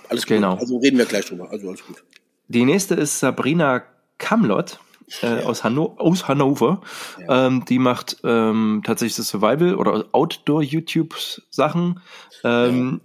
alles 0.09 0.23
gut. 0.23 0.37
Genau. 0.37 0.55
Also 0.55 0.79
reden 0.79 0.97
wir 0.97 1.05
gleich 1.05 1.27
drüber. 1.27 1.51
Also 1.51 1.69
alles 1.69 1.85
gut. 1.87 2.03
Die 2.51 2.65
nächste 2.65 2.97
ist 2.97 3.21
Sabrina 3.21 3.85
Kamlott 4.19 4.81
äh, 5.23 5.45
aus, 5.45 5.63
Hanno 5.63 5.95
aus 5.99 6.27
Hannover. 6.27 6.81
Ähm, 7.29 7.65
die 7.65 7.79
macht 7.79 8.17
ähm, 8.25 8.83
tatsächlich 8.85 9.15
so 9.15 9.23
Survival 9.23 9.77
oder 9.77 10.05
Outdoor-YouTube-Sachen. 10.11 12.01
Ähm, 12.43 13.01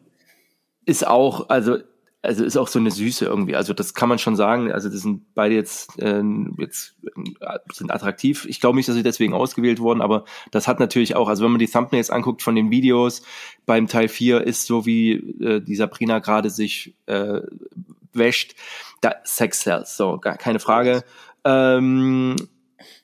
Ist 0.85 1.05
auch, 1.05 1.49
also, 1.49 1.77
also 2.25 2.43
ist 2.43 2.57
auch 2.57 2.67
so 2.67 2.79
eine 2.79 2.91
Süße 2.91 3.25
irgendwie. 3.25 3.55
Also 3.55 3.73
das 3.73 3.93
kann 3.93 4.09
man 4.09 4.19
schon 4.19 4.35
sagen. 4.35 4.71
Also 4.71 4.89
das 4.89 5.01
sind 5.01 5.33
beide 5.33 5.55
jetzt, 5.55 5.91
ähm, 5.99 6.55
jetzt 6.57 6.95
äh, 7.05 7.59
sind 7.71 7.91
attraktiv. 7.91 8.45
Ich 8.49 8.59
glaube 8.59 8.75
nicht, 8.77 8.89
dass 8.89 8.95
sie 8.95 9.03
deswegen 9.03 9.33
ausgewählt 9.33 9.79
wurden, 9.79 10.01
aber 10.01 10.25
das 10.51 10.67
hat 10.67 10.79
natürlich 10.79 11.15
auch, 11.15 11.29
also 11.29 11.43
wenn 11.43 11.51
man 11.51 11.59
die 11.59 11.67
Thumbnails 11.67 12.09
anguckt 12.09 12.41
von 12.41 12.55
den 12.55 12.71
Videos, 12.71 13.21
beim 13.65 13.87
Teil 13.87 14.07
4 14.07 14.41
ist 14.41 14.65
so 14.65 14.85
wie 14.85 15.13
äh, 15.13 15.61
die 15.61 15.75
Sabrina 15.75 16.19
gerade 16.19 16.49
sich 16.49 16.95
äh, 17.05 17.41
wäscht, 18.13 18.55
da 19.01 19.15
Sex 19.23 19.61
sells, 19.61 19.97
so, 19.97 20.17
gar 20.17 20.37
keine 20.37 20.59
Frage. 20.59 21.03
Ähm, 21.43 22.35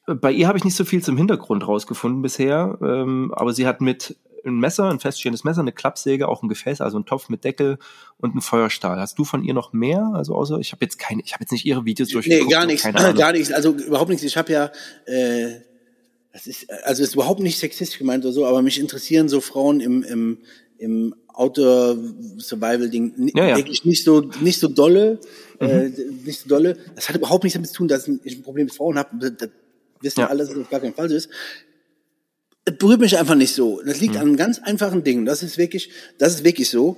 bei 0.05 0.31
ihr 0.31 0.47
habe 0.47 0.57
ich 0.57 0.63
nicht 0.63 0.75
so 0.75 0.85
viel 0.85 1.03
zum 1.03 1.17
Hintergrund 1.17 1.67
rausgefunden 1.67 2.21
bisher, 2.21 2.77
ähm, 2.81 3.31
aber 3.35 3.53
sie 3.53 3.67
hat 3.67 3.81
mit 3.81 4.17
ein 4.45 4.57
Messer, 4.59 4.89
ein 4.89 4.99
feststehendes 4.99 5.43
Messer, 5.43 5.61
eine 5.61 5.71
Klappsäge, 5.71 6.27
auch 6.27 6.41
ein 6.43 6.49
Gefäß, 6.49 6.81
also 6.81 6.97
ein 6.97 7.05
Topf 7.05 7.29
mit 7.29 7.43
Deckel 7.43 7.77
und 8.17 8.35
ein 8.35 8.41
Feuerstahl. 8.41 8.99
Hast 8.99 9.17
du 9.19 9.23
von 9.23 9.43
ihr 9.43 9.53
noch 9.53 9.71
mehr? 9.73 10.11
Also 10.15 10.35
außer 10.35 10.57
ich 10.59 10.71
habe 10.71 10.83
jetzt 10.83 10.97
keine, 10.97 11.21
ich 11.23 11.33
habe 11.33 11.43
jetzt 11.43 11.51
nicht 11.51 11.65
ihre 11.65 11.85
Videos 11.85 12.09
Nee, 12.09 12.13
durchgeguckt. 12.13 12.51
gar 12.51 12.65
nichts, 12.65 12.83
gar 13.17 13.31
nichts, 13.33 13.51
also 13.51 13.71
überhaupt 13.75 14.09
nichts. 14.09 14.23
Ich 14.23 14.37
habe 14.37 14.51
ja, 14.51 14.71
äh, 15.05 15.59
das 16.33 16.47
ist, 16.47 16.71
also 16.85 17.03
ist 17.03 17.13
überhaupt 17.13 17.41
nicht 17.41 17.59
sexistisch 17.59 17.99
gemeint 17.99 18.23
oder 18.23 18.33
so, 18.33 18.45
aber 18.45 18.61
mich 18.61 18.79
interessieren 18.79 19.27
so 19.29 19.41
Frauen 19.41 19.79
im, 19.81 20.01
im, 20.03 20.37
im 20.77 21.13
Outdoor-Survival-Ding 21.33 23.13
ni- 23.17 23.33
Ja, 23.35 23.47
ja. 23.47 23.57
wirklich 23.57 23.85
nicht 23.85 24.03
so, 24.03 24.21
nicht 24.41 24.59
so 24.59 24.67
dolle, 24.67 25.19
äh, 25.59 25.89
nicht 26.25 26.41
so 26.41 26.49
dolle. 26.49 26.77
Das 26.95 27.09
hat 27.09 27.15
überhaupt 27.15 27.43
nichts 27.43 27.55
damit 27.55 27.69
zu 27.69 27.75
tun, 27.75 27.87
dass 27.87 28.07
ich 28.07 28.37
ein 28.37 28.43
Problem 28.43 28.65
mit 28.65 28.73
Frauen 28.75 28.97
habe. 28.97 29.09
Das 29.17 29.49
wissen 30.01 30.21
Ja. 30.21 30.27
alle, 30.27 30.39
dass 30.39 30.49
das 30.49 30.57
auf 30.57 30.69
gar 30.69 30.79
keinen 30.79 30.93
Fall 30.93 31.09
so 31.09 31.15
ist. 31.15 31.29
Es 32.65 32.77
berührt 32.77 32.99
mich 32.99 33.17
einfach 33.17 33.35
nicht 33.35 33.53
so. 33.53 33.81
Das 33.83 33.99
liegt 33.99 34.15
an 34.15 34.21
einem 34.23 34.37
ganz 34.37 34.59
einfachen 34.59 35.03
Ding. 35.03 35.25
Das 35.25 35.43
ist 35.43 35.57
wirklich, 35.57 35.89
das 36.17 36.35
ist 36.35 36.43
wirklich 36.43 36.69
so. 36.69 36.97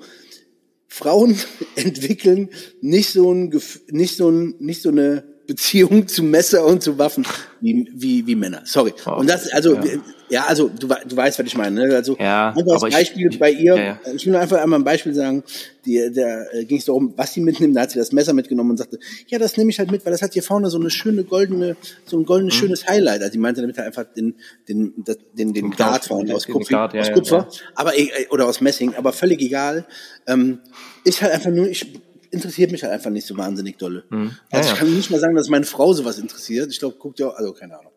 Frauen 0.87 1.37
entwickeln 1.75 2.49
nicht 2.81 3.09
so 3.09 3.33
ein, 3.33 3.49
nicht 3.89 4.15
so 4.15 4.29
ein, 4.29 4.55
nicht 4.59 4.81
so 4.81 4.89
eine 4.89 5.23
Beziehung 5.45 6.07
zu 6.07 6.23
Messer 6.23 6.65
und 6.65 6.81
zu 6.81 6.97
Waffen 6.97 7.25
wie, 7.59 7.89
wie, 7.93 8.25
wie 8.25 8.35
Männer. 8.35 8.61
Sorry. 8.65 8.93
Oh, 9.05 9.11
und 9.17 9.29
das, 9.29 9.51
also, 9.51 9.75
ja. 9.75 9.83
ja, 10.29 10.45
also, 10.45 10.69
du, 10.69 10.87
du 10.87 11.15
weißt, 11.17 11.37
was 11.39 11.45
ich 11.45 11.57
meine, 11.57 11.85
ne? 11.87 11.95
Also, 11.95 12.15
Ja, 12.17 12.53
einfach 12.55 12.81
als 12.81 12.93
Beispiel 12.93 13.27
ich- 13.29 13.39
bei 13.39 13.51
ihr, 13.51 13.75
ja, 13.75 13.83
ja. 13.83 13.99
ich 14.15 14.25
will 14.25 14.35
einfach 14.35 14.57
einmal 14.61 14.79
ein 14.79 14.83
Beispiel 14.85 15.13
sagen, 15.13 15.43
die, 15.85 16.11
da 16.13 16.43
äh, 16.53 16.63
ging 16.65 16.77
es 16.77 16.85
darum, 16.85 17.13
was 17.17 17.33
sie 17.33 17.41
mitnimmt, 17.41 17.75
da 17.75 17.81
hat 17.81 17.91
sie 17.91 17.99
das 17.99 18.13
Messer 18.13 18.31
mitgenommen 18.33 18.71
und 18.71 18.77
sagte, 18.77 18.99
ja, 19.27 19.37
das 19.37 19.57
nehme 19.57 19.69
ich 19.69 19.79
halt 19.79 19.91
mit, 19.91 20.05
weil 20.05 20.13
das 20.13 20.21
hat 20.21 20.31
hier 20.33 20.43
vorne 20.43 20.69
so 20.69 20.79
eine 20.79 20.89
schöne 20.89 21.25
goldene, 21.25 21.75
so 22.05 22.17
ein 22.17 22.25
goldenes, 22.25 22.55
Mhm. 22.55 22.59
schönes 22.59 22.87
Highlight. 22.87 23.21
Also, 23.21 23.33
sie 23.33 23.39
meinte 23.39 23.59
damit 23.61 23.77
halt 23.77 23.87
einfach 23.87 24.05
den, 24.13 24.35
den, 24.69 24.93
den, 25.37 25.53
den, 25.53 25.71
Knauf, 25.71 25.75
Dart 25.75 26.05
vorne 26.05 26.25
den- 26.25 26.35
aus 26.35 26.45
den 26.45 26.53
Kupfer, 26.53 26.71
Dart, 26.73 26.93
ja, 26.93 27.01
aus 27.01 27.11
Kupfer 27.11 27.47
aber 27.75 27.97
eh- 27.97 28.27
oder 28.29 28.47
aus 28.47 28.61
Messing, 28.61 28.95
aber 28.95 29.11
völlig 29.11 29.41
egal. 29.41 29.85
Ähm, 30.25 30.59
ist 31.03 31.21
halt 31.21 31.33
einfach 31.33 31.51
nur, 31.51 31.67
ich 31.67 31.99
interessiert 32.33 32.71
mich 32.71 32.83
halt 32.83 32.91
einfach 32.93 33.09
nicht 33.11 33.25
so 33.27 33.37
wahnsinnig 33.37 33.77
dolle. 33.77 34.03
Ja, 34.11 34.27
also 34.51 34.73
ich 34.73 34.79
kann 34.79 34.93
nicht 34.93 35.09
mal 35.11 35.19
sagen, 35.19 35.35
dass 35.35 35.49
meine 35.49 35.65
Frau 35.65 35.93
sowas 35.93 36.17
interessiert. 36.19 36.71
Ich 36.71 36.79
glaube, 36.79 36.95
guckt 36.97 37.19
ja, 37.19 37.27
auch- 37.27 37.35
also 37.35 37.53
keine 37.53 37.77
Ahnung. 37.79 37.91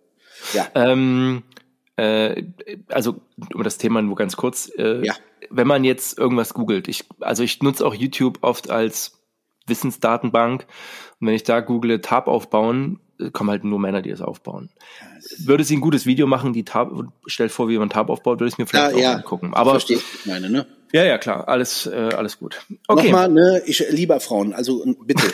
Ja. 0.52 0.68
Ähm, 0.74 1.42
äh, 1.96 2.44
also 2.88 3.20
um 3.54 3.62
das 3.62 3.78
Thema 3.78 4.02
nur 4.02 4.16
ganz 4.16 4.36
kurz. 4.36 4.70
Äh, 4.76 5.04
Ja. 5.04 5.14
Wenn 5.50 5.66
man 5.66 5.84
jetzt 5.84 6.18
irgendwas 6.18 6.54
googelt, 6.54 6.88
ich, 6.88 7.04
also 7.20 7.42
ich 7.42 7.62
nutze 7.62 7.86
auch 7.86 7.94
YouTube 7.94 8.38
oft 8.42 8.68
als 8.70 9.12
Wissensdatenbank 9.66 10.66
und 11.20 11.26
wenn 11.26 11.34
ich 11.34 11.42
da 11.44 11.60
google 11.60 12.00
Tab 12.00 12.28
aufbauen, 12.28 13.00
äh, 13.20 13.30
kommen 13.30 13.50
halt 13.50 13.64
nur 13.64 13.78
Männer, 13.78 14.02
die 14.02 14.10
es 14.10 14.20
aufbauen. 14.20 14.70
Würde 15.38 15.64
sie 15.64 15.76
ein 15.76 15.80
gutes 15.80 16.06
Video 16.06 16.26
machen, 16.26 16.52
die 16.52 16.64
Tab, 16.64 16.90
stell 17.26 17.48
vor, 17.48 17.68
wie 17.68 17.78
man 17.78 17.90
Tab 17.90 18.10
aufbaut, 18.10 18.40
würde 18.40 18.48
ich 18.48 18.58
mir 18.58 18.66
vielleicht 18.66 18.92
Ja, 18.92 18.96
auch 18.96 19.00
ja. 19.00 19.12
angucken. 19.14 19.54
Aber 19.54 19.70
Verstehe, 19.72 19.96
was 19.98 20.04
ich 20.20 20.26
meine, 20.26 20.50
ne? 20.50 20.66
Ja, 20.96 21.04
ja, 21.04 21.18
klar, 21.18 21.46
alles, 21.46 21.86
äh, 21.86 22.10
alles 22.16 22.38
gut. 22.38 22.64
Okay. 22.88 23.10
Nochmal, 23.10 23.28
ne, 23.28 23.62
ich 23.66 23.84
liebe 23.90 24.18
Frauen, 24.18 24.54
also 24.54 24.82
bitte, 25.04 25.24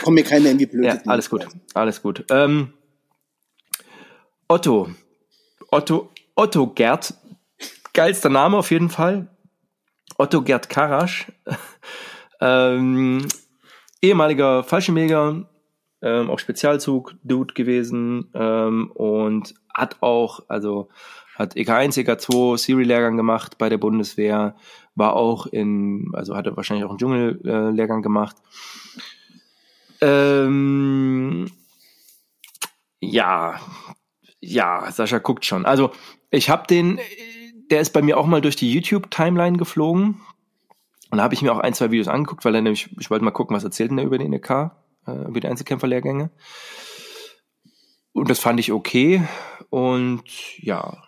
komm 0.00 0.14
mir 0.14 0.22
keine 0.22 0.50
in 0.50 0.58
die 0.58 0.66
Blöde. 0.66 0.86
Ja, 0.86 0.98
alles 1.06 1.28
gut, 1.28 1.44
alles 1.74 2.02
gut. 2.02 2.24
Ähm, 2.30 2.72
Otto, 4.46 4.90
Otto, 5.72 6.10
Otto 6.36 6.68
Gerd, 6.68 7.14
geilster 7.92 8.28
Name 8.28 8.56
auf 8.56 8.70
jeden 8.70 8.90
Fall. 8.90 9.26
Otto 10.18 10.40
Gerd 10.42 10.68
Karasch, 10.68 11.32
ähm, 12.40 13.26
ehemaliger 14.00 14.62
Fallschirmjäger, 14.62 15.48
ähm, 16.00 16.30
auch 16.30 16.38
Spezialzug-Dude 16.38 17.54
gewesen 17.54 18.30
ähm, 18.34 18.92
und 18.92 19.54
hat 19.74 19.96
auch, 20.00 20.44
also 20.48 20.90
hat 21.34 21.56
E 21.56 21.62
EK1, 21.62 21.98
EK2 21.98 22.58
Siri-Lehrgang 22.58 23.16
gemacht 23.16 23.58
bei 23.58 23.68
der 23.68 23.78
Bundeswehr, 23.78 24.54
war 24.94 25.14
auch 25.14 25.46
in, 25.46 26.10
also 26.12 26.36
hatte 26.36 26.56
wahrscheinlich 26.56 26.84
auch 26.84 26.90
einen 26.90 26.98
Dschungel-Lehrgang 26.98 28.02
gemacht. 28.02 28.36
Ähm, 30.00 31.50
ja, 33.00 33.60
ja, 34.40 34.90
Sascha 34.90 35.18
guckt 35.18 35.44
schon. 35.44 35.64
Also 35.64 35.92
ich 36.30 36.50
habe 36.50 36.66
den, 36.66 36.98
der 37.70 37.80
ist 37.80 37.92
bei 37.92 38.02
mir 38.02 38.18
auch 38.18 38.26
mal 38.26 38.40
durch 38.40 38.56
die 38.56 38.72
YouTube-Timeline 38.72 39.56
geflogen. 39.56 40.20
Und 41.10 41.18
da 41.18 41.24
habe 41.24 41.34
ich 41.34 41.42
mir 41.42 41.52
auch 41.52 41.58
ein, 41.58 41.74
zwei 41.74 41.90
Videos 41.90 42.08
angeguckt, 42.08 42.44
weil 42.44 42.54
er 42.54 42.62
nämlich, 42.62 42.88
ich 42.98 43.10
wollte 43.10 43.24
mal 43.24 43.30
gucken, 43.32 43.54
was 43.54 43.64
erzählt 43.64 43.90
denn 43.90 43.98
er 43.98 44.04
über 44.04 44.18
den 44.18 44.32
NK, 44.32 44.72
äh, 45.06 45.28
über 45.28 45.40
die 45.40 45.46
Einzelkämpferlehrgänge. 45.46 46.30
Und 48.12 48.30
das 48.30 48.40
fand 48.40 48.60
ich 48.60 48.72
okay. 48.72 49.22
Und 49.70 50.24
ja, 50.58 51.01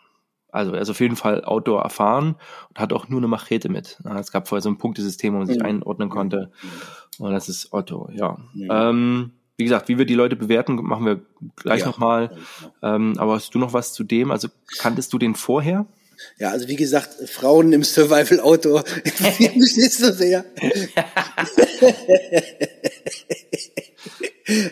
also 0.55 0.73
er 0.73 0.81
ist 0.83 0.91
auf 0.91 1.01
jeden 1.01 1.17
Fall 1.17 1.45
Outdoor 1.45 1.83
erfahren 1.83 2.37
und 2.69 2.79
hat 2.79 2.93
auch 2.93 3.09
nur 3.09 3.19
eine 3.19 3.27
Machete 3.27 3.69
mit. 3.69 3.99
Es 4.21 4.31
gab 4.31 4.47
vorher 4.47 4.63
so 4.63 4.69
ein 4.69 4.79
Punktesystem, 4.79 5.35
wo 5.35 5.39
man 5.39 5.49
sich 5.49 5.59
mhm. 5.59 5.67
einordnen 5.67 6.11
konnte. 6.11 6.53
Und 7.19 7.33
das 7.33 7.49
ist 7.49 7.73
Otto, 7.73 8.09
ja. 8.13 8.39
Mhm. 8.55 8.69
Ähm, 8.71 9.31
wie 9.57 9.65
gesagt, 9.65 9.89
wie 9.89 9.99
wir 9.99 10.05
die 10.05 10.15
Leute 10.15 10.37
bewerten, 10.37 10.77
machen 10.77 11.07
wir 11.07 11.21
gleich 11.57 11.81
ja, 11.81 11.87
nochmal. 11.87 12.37
Ähm, 12.83 13.15
aber 13.19 13.35
hast 13.35 13.53
du 13.55 13.59
noch 13.59 13.73
was 13.73 13.93
zu 13.93 14.05
dem? 14.05 14.31
Also 14.31 14.47
kanntest 14.79 15.13
du 15.13 15.19
den 15.19 15.35
vorher? 15.35 15.87
Ja, 16.39 16.51
also 16.51 16.69
wie 16.69 16.77
gesagt, 16.77 17.29
Frauen 17.29 17.73
im 17.73 17.83
Survival 17.83 18.39
Outdoor 18.41 18.85
interessieren 19.03 19.59
mich 19.59 19.77
nicht 19.77 19.95
so 19.95 20.13
sehr. 20.13 20.45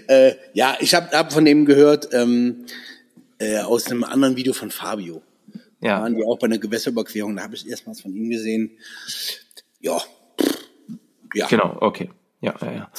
äh, 0.06 0.34
ja, 0.52 0.76
ich 0.78 0.94
habe 0.94 1.10
hab 1.16 1.32
von 1.32 1.44
dem 1.44 1.64
gehört 1.66 2.08
ähm, 2.12 2.66
äh, 3.38 3.58
aus 3.58 3.88
einem 3.88 4.04
anderen 4.04 4.36
Video 4.36 4.52
von 4.52 4.70
Fabio. 4.70 5.22
Ja. 5.82 5.96
Da 5.96 6.02
waren 6.02 6.16
die 6.16 6.24
auch 6.24 6.38
bei 6.38 6.46
einer 6.46 6.58
Gewässerüberquerung, 6.58 7.36
da 7.36 7.42
habe 7.42 7.54
ich 7.54 7.68
erstmals 7.68 8.00
von 8.00 8.14
ihm 8.14 8.30
gesehen. 8.30 8.70
Ja. 9.80 10.00
Ja. 11.34 11.48
Genau, 11.48 11.76
okay. 11.80 12.10
Ja, 12.40 12.54
ja, 12.60 12.72
ja. 12.72 12.90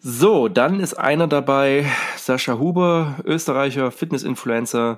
So, 0.00 0.48
dann 0.48 0.80
ist 0.80 0.94
einer 0.94 1.26
dabei, 1.26 1.86
Sascha 2.16 2.58
Huber, 2.58 3.18
Österreicher, 3.24 3.90
Fitness-Influencer. 3.90 4.96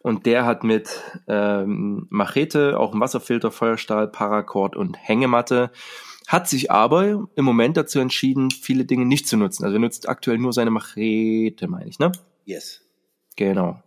Und 0.00 0.26
der 0.26 0.44
hat 0.44 0.64
mit 0.64 0.88
ähm, 1.26 2.06
Machete, 2.08 2.78
auch 2.78 2.98
Wasserfilter, 2.98 3.50
Feuerstahl, 3.50 4.08
Paracord 4.08 4.76
und 4.76 4.96
Hängematte, 4.96 5.70
hat 6.26 6.48
sich 6.48 6.70
aber 6.70 7.28
im 7.34 7.44
Moment 7.44 7.76
dazu 7.76 7.98
entschieden, 7.98 8.50
viele 8.50 8.84
Dinge 8.84 9.06
nicht 9.06 9.26
zu 9.26 9.36
nutzen. 9.36 9.64
Also 9.64 9.76
er 9.76 9.80
nutzt 9.80 10.08
aktuell 10.08 10.38
nur 10.38 10.52
seine 10.52 10.70
Machete, 10.70 11.68
meine 11.68 11.88
ich, 11.88 11.98
ne? 11.98 12.12
Yes. 12.44 12.80
Genau. 13.36 13.82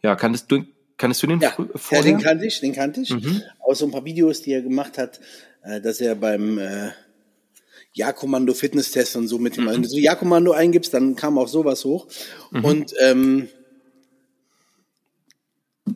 Ja, 0.00 0.16
kanntest 0.16 0.50
du, 0.50 0.64
Kannst 1.02 1.20
du 1.20 1.26
den 1.26 1.40
ja, 1.40 1.50
vorher? 1.74 1.98
Ja, 1.98 2.16
den 2.16 2.22
kannte 2.22 2.46
ich, 2.46 2.60
den 2.60 2.72
kannte 2.72 3.00
ich. 3.00 3.10
Mhm. 3.10 3.42
Aus 3.58 3.80
so 3.80 3.86
ein 3.86 3.90
paar 3.90 4.04
Videos, 4.04 4.40
die 4.40 4.52
er 4.52 4.62
gemacht 4.62 4.98
hat, 4.98 5.18
äh, 5.64 5.80
dass 5.80 6.00
er 6.00 6.14
beim 6.14 6.58
äh, 6.58 6.90
Ja-Kommando 7.92 8.54
Fitness-Test 8.54 9.16
und 9.16 9.26
so 9.26 9.40
mit 9.40 9.56
dem, 9.56 9.64
mhm. 9.64 9.70
wenn 9.70 9.82
du 9.82 9.88
so 9.88 9.98
Ja-Kommando 9.98 10.52
eingibst, 10.52 10.94
dann 10.94 11.16
kam 11.16 11.38
auch 11.38 11.48
sowas 11.48 11.84
hoch. 11.84 12.06
Mhm. 12.52 12.64
Und 12.64 12.94
ähm, 13.00 13.48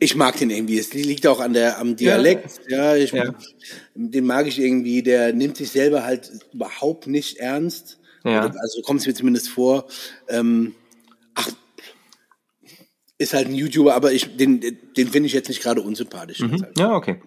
ich 0.01 0.17
mag 0.17 0.37
den 0.39 0.49
irgendwie. 0.49 0.77
Es 0.77 0.93
liegt 0.93 1.25
auch 1.25 1.39
an 1.39 1.53
der 1.53 1.79
am 1.79 1.95
Dialekt. 1.95 2.59
Ja, 2.67 2.93
ja 2.93 3.01
ich 3.01 3.13
ja. 3.13 3.33
den 3.95 4.25
mag 4.25 4.45
ich 4.47 4.59
irgendwie. 4.59 5.03
Der 5.03 5.31
nimmt 5.31 5.55
sich 5.55 5.71
selber 5.71 6.03
halt 6.03 6.29
überhaupt 6.51 7.07
nicht 7.07 7.37
ernst. 7.37 7.97
Ja. 8.25 8.41
Also 8.41 8.81
kommt 8.81 8.99
es 8.99 9.07
mir 9.07 9.13
zumindest 9.13 9.47
vor. 9.47 9.87
Ähm, 10.27 10.75
ist 13.17 13.33
halt 13.33 13.47
ein 13.47 13.55
YouTuber, 13.55 13.95
aber 13.95 14.11
ich, 14.11 14.37
den, 14.37 14.61
den 14.61 15.07
finde 15.07 15.27
ich 15.27 15.33
jetzt 15.33 15.49
nicht 15.49 15.61
gerade 15.61 15.81
unsympathisch. 15.81 16.39
Mhm. 16.39 16.65
Ja, 16.77 16.93
okay. 16.93 17.21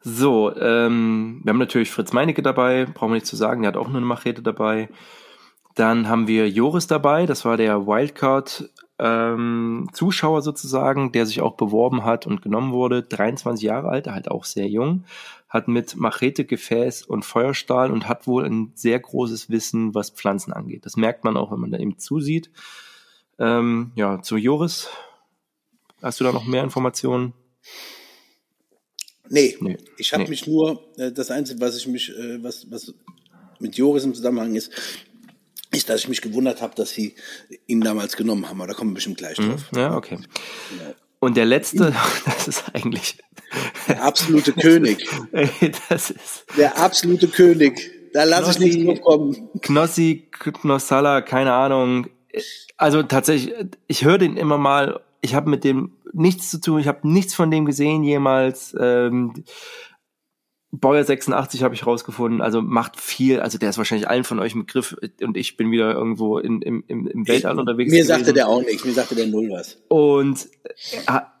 So, 0.00 0.54
ähm, 0.56 1.40
wir 1.44 1.50
haben 1.50 1.58
natürlich 1.58 1.90
Fritz 1.90 2.12
Meinecke 2.12 2.42
dabei, 2.42 2.86
brauchen 2.86 3.10
wir 3.10 3.14
nicht 3.14 3.26
zu 3.26 3.36
sagen, 3.36 3.62
der 3.62 3.68
hat 3.68 3.76
auch 3.76 3.86
nur 3.86 3.98
eine 3.98 4.06
Machete 4.06 4.42
dabei. 4.42 4.88
Dann 5.76 6.08
haben 6.08 6.26
wir 6.26 6.50
Joris 6.50 6.86
dabei, 6.88 7.24
das 7.24 7.44
war 7.44 7.56
der 7.56 7.86
Wildcard 7.86 8.68
ähm, 8.98 9.88
Zuschauer 9.92 10.42
sozusagen, 10.42 11.12
der 11.12 11.24
sich 11.24 11.40
auch 11.40 11.54
beworben 11.56 12.04
hat 12.04 12.26
und 12.26 12.42
genommen 12.42 12.72
wurde. 12.72 13.02
23 13.02 13.64
Jahre 13.64 13.88
alt, 13.88 14.06
halt 14.08 14.30
auch 14.30 14.44
sehr 14.44 14.68
jung, 14.68 15.04
hat 15.48 15.68
mit 15.68 15.96
Machete, 15.96 16.44
Gefäß 16.44 17.02
und 17.02 17.24
Feuerstahl 17.24 17.90
und 17.90 18.08
hat 18.08 18.26
wohl 18.26 18.44
ein 18.44 18.72
sehr 18.74 18.98
großes 18.98 19.50
Wissen, 19.50 19.94
was 19.94 20.10
Pflanzen 20.10 20.52
angeht. 20.52 20.84
Das 20.84 20.96
merkt 20.96 21.24
man 21.24 21.36
auch, 21.36 21.52
wenn 21.52 21.60
man 21.60 21.70
da 21.70 21.78
eben 21.78 21.98
zusieht. 21.98 22.50
Ähm, 23.38 23.92
ja, 23.94 24.22
zu 24.22 24.36
Joris. 24.36 24.88
Hast 26.02 26.20
du 26.20 26.24
da 26.24 26.32
noch 26.32 26.44
mehr 26.44 26.64
Informationen? 26.64 27.32
Nee, 29.28 29.56
nee. 29.60 29.78
ich 29.96 30.12
habe 30.12 30.24
nee. 30.24 30.30
mich 30.30 30.46
nur, 30.46 30.82
äh, 30.98 31.10
das 31.12 31.30
Einzige, 31.30 31.60
was 31.60 31.76
ich 31.76 31.86
mich, 31.86 32.10
äh, 32.10 32.42
was, 32.42 32.70
was 32.70 32.92
mit 33.60 33.76
Joris 33.76 34.04
im 34.04 34.14
Zusammenhang 34.14 34.54
ist, 34.54 34.72
ist, 35.70 35.88
dass 35.88 36.00
ich 36.00 36.08
mich 36.08 36.20
gewundert 36.20 36.60
habe, 36.60 36.74
dass 36.74 36.90
sie 36.90 37.14
ihn 37.66 37.80
damals 37.80 38.16
genommen 38.16 38.48
haben. 38.48 38.60
Aber 38.60 38.68
da 38.68 38.74
kommen 38.74 38.90
wir 38.90 38.96
bestimmt 38.96 39.18
gleich 39.18 39.38
mhm. 39.38 39.50
drauf. 39.50 39.64
Ja, 39.74 39.96
okay. 39.96 40.18
Und 41.18 41.36
der 41.36 41.46
letzte, 41.46 41.94
das 42.24 42.48
ist 42.48 42.64
eigentlich. 42.74 43.16
Der 43.88 44.02
absolute 44.02 44.52
König. 44.52 45.08
das 45.88 46.10
ist. 46.10 46.44
Der 46.56 46.76
absolute 46.78 47.28
König. 47.28 47.90
Da 48.12 48.24
lasse 48.24 48.62
ich 48.66 48.76
nichts 48.76 49.00
kommen. 49.00 49.48
Knossi, 49.62 50.28
Knossalla, 50.30 51.22
keine 51.22 51.52
Ahnung. 51.54 52.08
Also 52.76 53.02
tatsächlich, 53.02 53.54
ich 53.86 54.04
höre 54.04 54.18
den 54.18 54.36
immer 54.36 54.58
mal. 54.58 55.00
Ich 55.20 55.34
habe 55.34 55.50
mit 55.50 55.64
dem 55.64 55.92
nichts 56.12 56.50
zu 56.50 56.60
tun. 56.60 56.80
Ich 56.80 56.88
habe 56.88 57.08
nichts 57.08 57.34
von 57.34 57.50
dem 57.50 57.64
gesehen 57.64 58.02
jemals. 58.04 58.74
Ähm, 58.78 59.44
Bauer 60.74 61.04
86 61.04 61.62
habe 61.62 61.74
ich 61.74 61.86
rausgefunden, 61.86 62.40
also 62.40 62.62
macht 62.62 62.98
viel, 62.98 63.40
also 63.40 63.58
der 63.58 63.68
ist 63.68 63.76
wahrscheinlich 63.76 64.08
allen 64.08 64.24
von 64.24 64.38
euch 64.40 64.54
im 64.54 64.66
Griff 64.66 64.96
und 65.20 65.36
ich 65.36 65.58
bin 65.58 65.70
wieder 65.70 65.92
irgendwo 65.92 66.38
in, 66.38 66.62
im, 66.62 66.82
im, 66.88 67.06
im 67.06 67.28
Weltall 67.28 67.58
unterwegs. 67.58 67.90
Mir 67.90 67.98
gewesen. 67.98 68.08
sagte 68.08 68.32
der 68.32 68.48
auch 68.48 68.62
nichts, 68.62 68.82
mir 68.82 68.94
sagte 68.94 69.14
der 69.14 69.26
null 69.26 69.50
was. 69.50 69.76
Und 69.88 70.48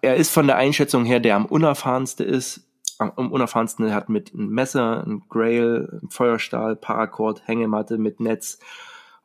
er 0.02 0.16
ist 0.16 0.30
von 0.30 0.46
der 0.46 0.56
Einschätzung 0.56 1.06
her, 1.06 1.18
der 1.18 1.36
am 1.36 1.46
unerfahrenste 1.46 2.24
ist, 2.24 2.66
am 2.98 3.32
unerfahrensten, 3.32 3.86
er 3.86 3.94
hat 3.94 4.10
mit 4.10 4.34
einem 4.34 4.50
Messer, 4.50 5.02
einem 5.02 5.22
Grail, 5.30 5.88
einem 5.90 6.10
Feuerstahl, 6.10 6.76
Paracord, 6.76 7.46
Hängematte 7.46 7.96
mit 7.96 8.20
Netz 8.20 8.58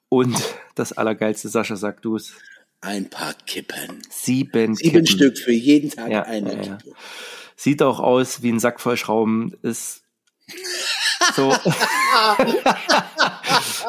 und 0.10 0.38
das 0.76 0.94
Allergeilste, 0.94 1.50
Sascha, 1.50 1.76
sag 1.76 2.02
du 2.02 2.16
es. 2.16 2.34
Ein 2.82 3.10
paar 3.10 3.34
Kippen. 3.46 4.02
Sieben, 4.10 4.76
Sieben 4.76 4.92
Kippen. 4.92 5.08
Stück 5.08 5.38
für 5.38 5.52
jeden 5.52 5.90
Tag 5.90 6.12
ja, 6.12 6.24
eine 6.24 6.54
ja, 6.54 6.76
Kippe. 6.78 6.96
Sieht 7.56 7.82
auch 7.82 8.00
aus 8.00 8.44
wie 8.44 8.52
ein 8.52 8.60
Sack 8.60 8.80
voll 8.80 8.98
Schrauben. 8.98 9.58
Ist 9.64 10.04
so. 11.36 11.50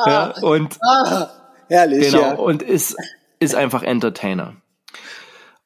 ja, 0.07 0.35
und 0.41 0.79
herrlich. 1.69 2.11
Genau, 2.11 2.21
ja. 2.21 2.33
und 2.35 2.63
ist, 2.63 2.97
ist 3.39 3.55
einfach 3.55 3.83
Entertainer. 3.83 4.57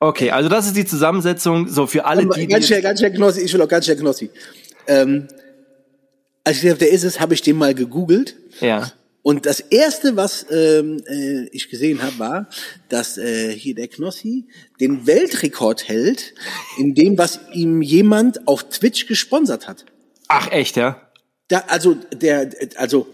Okay, 0.00 0.32
also 0.32 0.48
das 0.48 0.66
ist 0.66 0.76
die 0.76 0.84
Zusammensetzung. 0.84 1.68
So 1.68 1.86
für 1.86 2.04
alle, 2.06 2.26
die. 2.26 2.48
Ganz 2.48 2.66
schnell, 2.66 2.82
ganz 2.82 2.98
schnell, 2.98 3.12
Knossi, 3.12 3.42
ich 3.42 3.54
will 3.54 3.62
auch 3.62 3.68
ganz 3.68 3.84
schnell 3.84 3.98
Knossi. 3.98 4.30
Ähm, 4.88 5.28
als 6.42 6.56
ich 6.56 6.62
gesagt 6.62 6.80
der 6.80 6.90
ist 6.90 7.04
es, 7.04 7.20
habe 7.20 7.34
ich 7.34 7.42
den 7.42 7.56
mal 7.56 7.72
gegoogelt. 7.72 8.34
Ja. 8.60 8.90
Und 9.22 9.46
das 9.46 9.60
erste, 9.60 10.16
was 10.16 10.46
ähm, 10.50 11.02
äh, 11.06 11.44
ich 11.52 11.70
gesehen 11.70 12.02
habe, 12.02 12.18
war, 12.18 12.48
dass 12.88 13.18
äh, 13.18 13.52
hier 13.52 13.74
der 13.74 13.86
Knossi 13.88 14.46
den 14.80 15.06
Weltrekord 15.06 15.88
hält 15.88 16.34
in 16.76 16.94
dem, 16.94 17.16
was 17.18 17.38
ihm 17.52 17.82
jemand 17.82 18.48
auf 18.48 18.64
Twitch 18.68 19.06
gesponsert 19.06 19.68
hat. 19.68 19.84
Ach 20.26 20.50
echt, 20.50 20.76
ja? 20.76 21.08
Da, 21.46 21.64
also 21.68 21.94
der, 21.94 22.50
also 22.76 23.06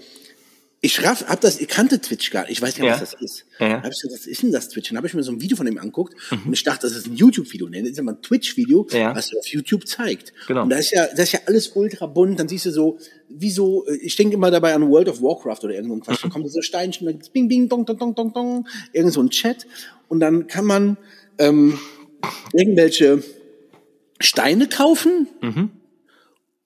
ich 0.81 1.05
raff, 1.05 1.25
hab 1.27 1.41
das, 1.41 1.61
ich 1.61 1.67
kannte 1.67 2.01
Twitch 2.01 2.31
gar 2.31 2.43
nicht, 2.43 2.53
ich 2.53 2.63
weiß 2.63 2.79
nicht, 2.79 2.87
ja. 2.87 2.93
was 2.93 3.11
das 3.11 3.21
ist. 3.21 3.47
Ja. 3.59 3.83
Hab 3.83 3.91
ich 3.91 4.01
gesagt, 4.01 4.13
was 4.13 4.27
ist 4.27 4.43
denn 4.43 4.53
das 4.53 4.69
Twitch? 4.69 4.91
Dann 4.91 4.97
habe 4.97 5.09
ich 5.09 5.15
mir 5.15 5.25
so 5.25 5.33
ein 5.33 5.41
Video 5.41 5.57
von 5.57 5.67
ihm 5.67 5.79
angeguckt 5.79 6.15
mhm. 6.31 6.43
und 6.47 6.53
ich 6.53 6.63
dachte, 6.63 6.87
das 6.87 6.97
ist 6.97 7.07
ein 7.09 7.17
YouTube-Video. 7.17 7.69
Nee, 7.69 7.83
das 7.83 7.93
ist 7.93 8.03
mal 8.03 8.13
ein 8.13 8.23
Twitch-Video, 8.23 8.87
ja. 8.93 9.15
was 9.15 9.33
er 9.33 9.41
auf 9.41 9.47
YouTube 9.49 9.89
zeigt. 9.89 10.33
Genau. 10.47 10.63
Und 10.63 10.71
da 10.71 10.77
ist 10.77 10.93
ja, 10.93 11.07
das 11.07 11.21
ist 11.21 11.33
ja 11.33 11.41
alles 11.47 11.69
ultra 11.75 12.07
bunt. 12.07 12.39
Dann 12.39 12.49
siehst 12.49 12.67
du 12.67 12.71
so, 12.71 12.99
wie 13.29 13.51
so, 13.51 13.87
ich 14.01 14.15
denke 14.15 14.35
immer 14.35 14.53
dabei 14.53 14.73
an 14.75 14.89
World 14.89 15.09
of 15.09 15.21
Warcraft 15.21 15.65
oder 15.65 15.75
irgendwo 15.75 15.95
ein 15.95 16.01
Quatsch. 16.01 16.23
Mhm. 16.25 16.29
Da 16.29 16.33
kommt 16.33 16.51
so 16.51 16.63
Steinchen, 16.63 17.07
dann 17.07 17.15
gibt's 17.15 17.31
bing, 17.31 17.49
bing, 17.49 17.69
dong, 17.69 17.85
dong, 17.85 17.99
dong, 17.99 18.15
dong, 18.15 18.33
dong, 18.33 18.69
irgend 18.93 19.13
so 19.13 19.21
ein 19.21 19.31
Chat. 19.31 19.67
Und 20.07 20.21
dann 20.21 20.47
kann 20.47 20.65
man 20.65 20.97
ähm, 21.39 21.77
irgendwelche 22.53 23.25
Steine 24.21 24.69
kaufen. 24.69 25.27
Mhm. 25.41 25.71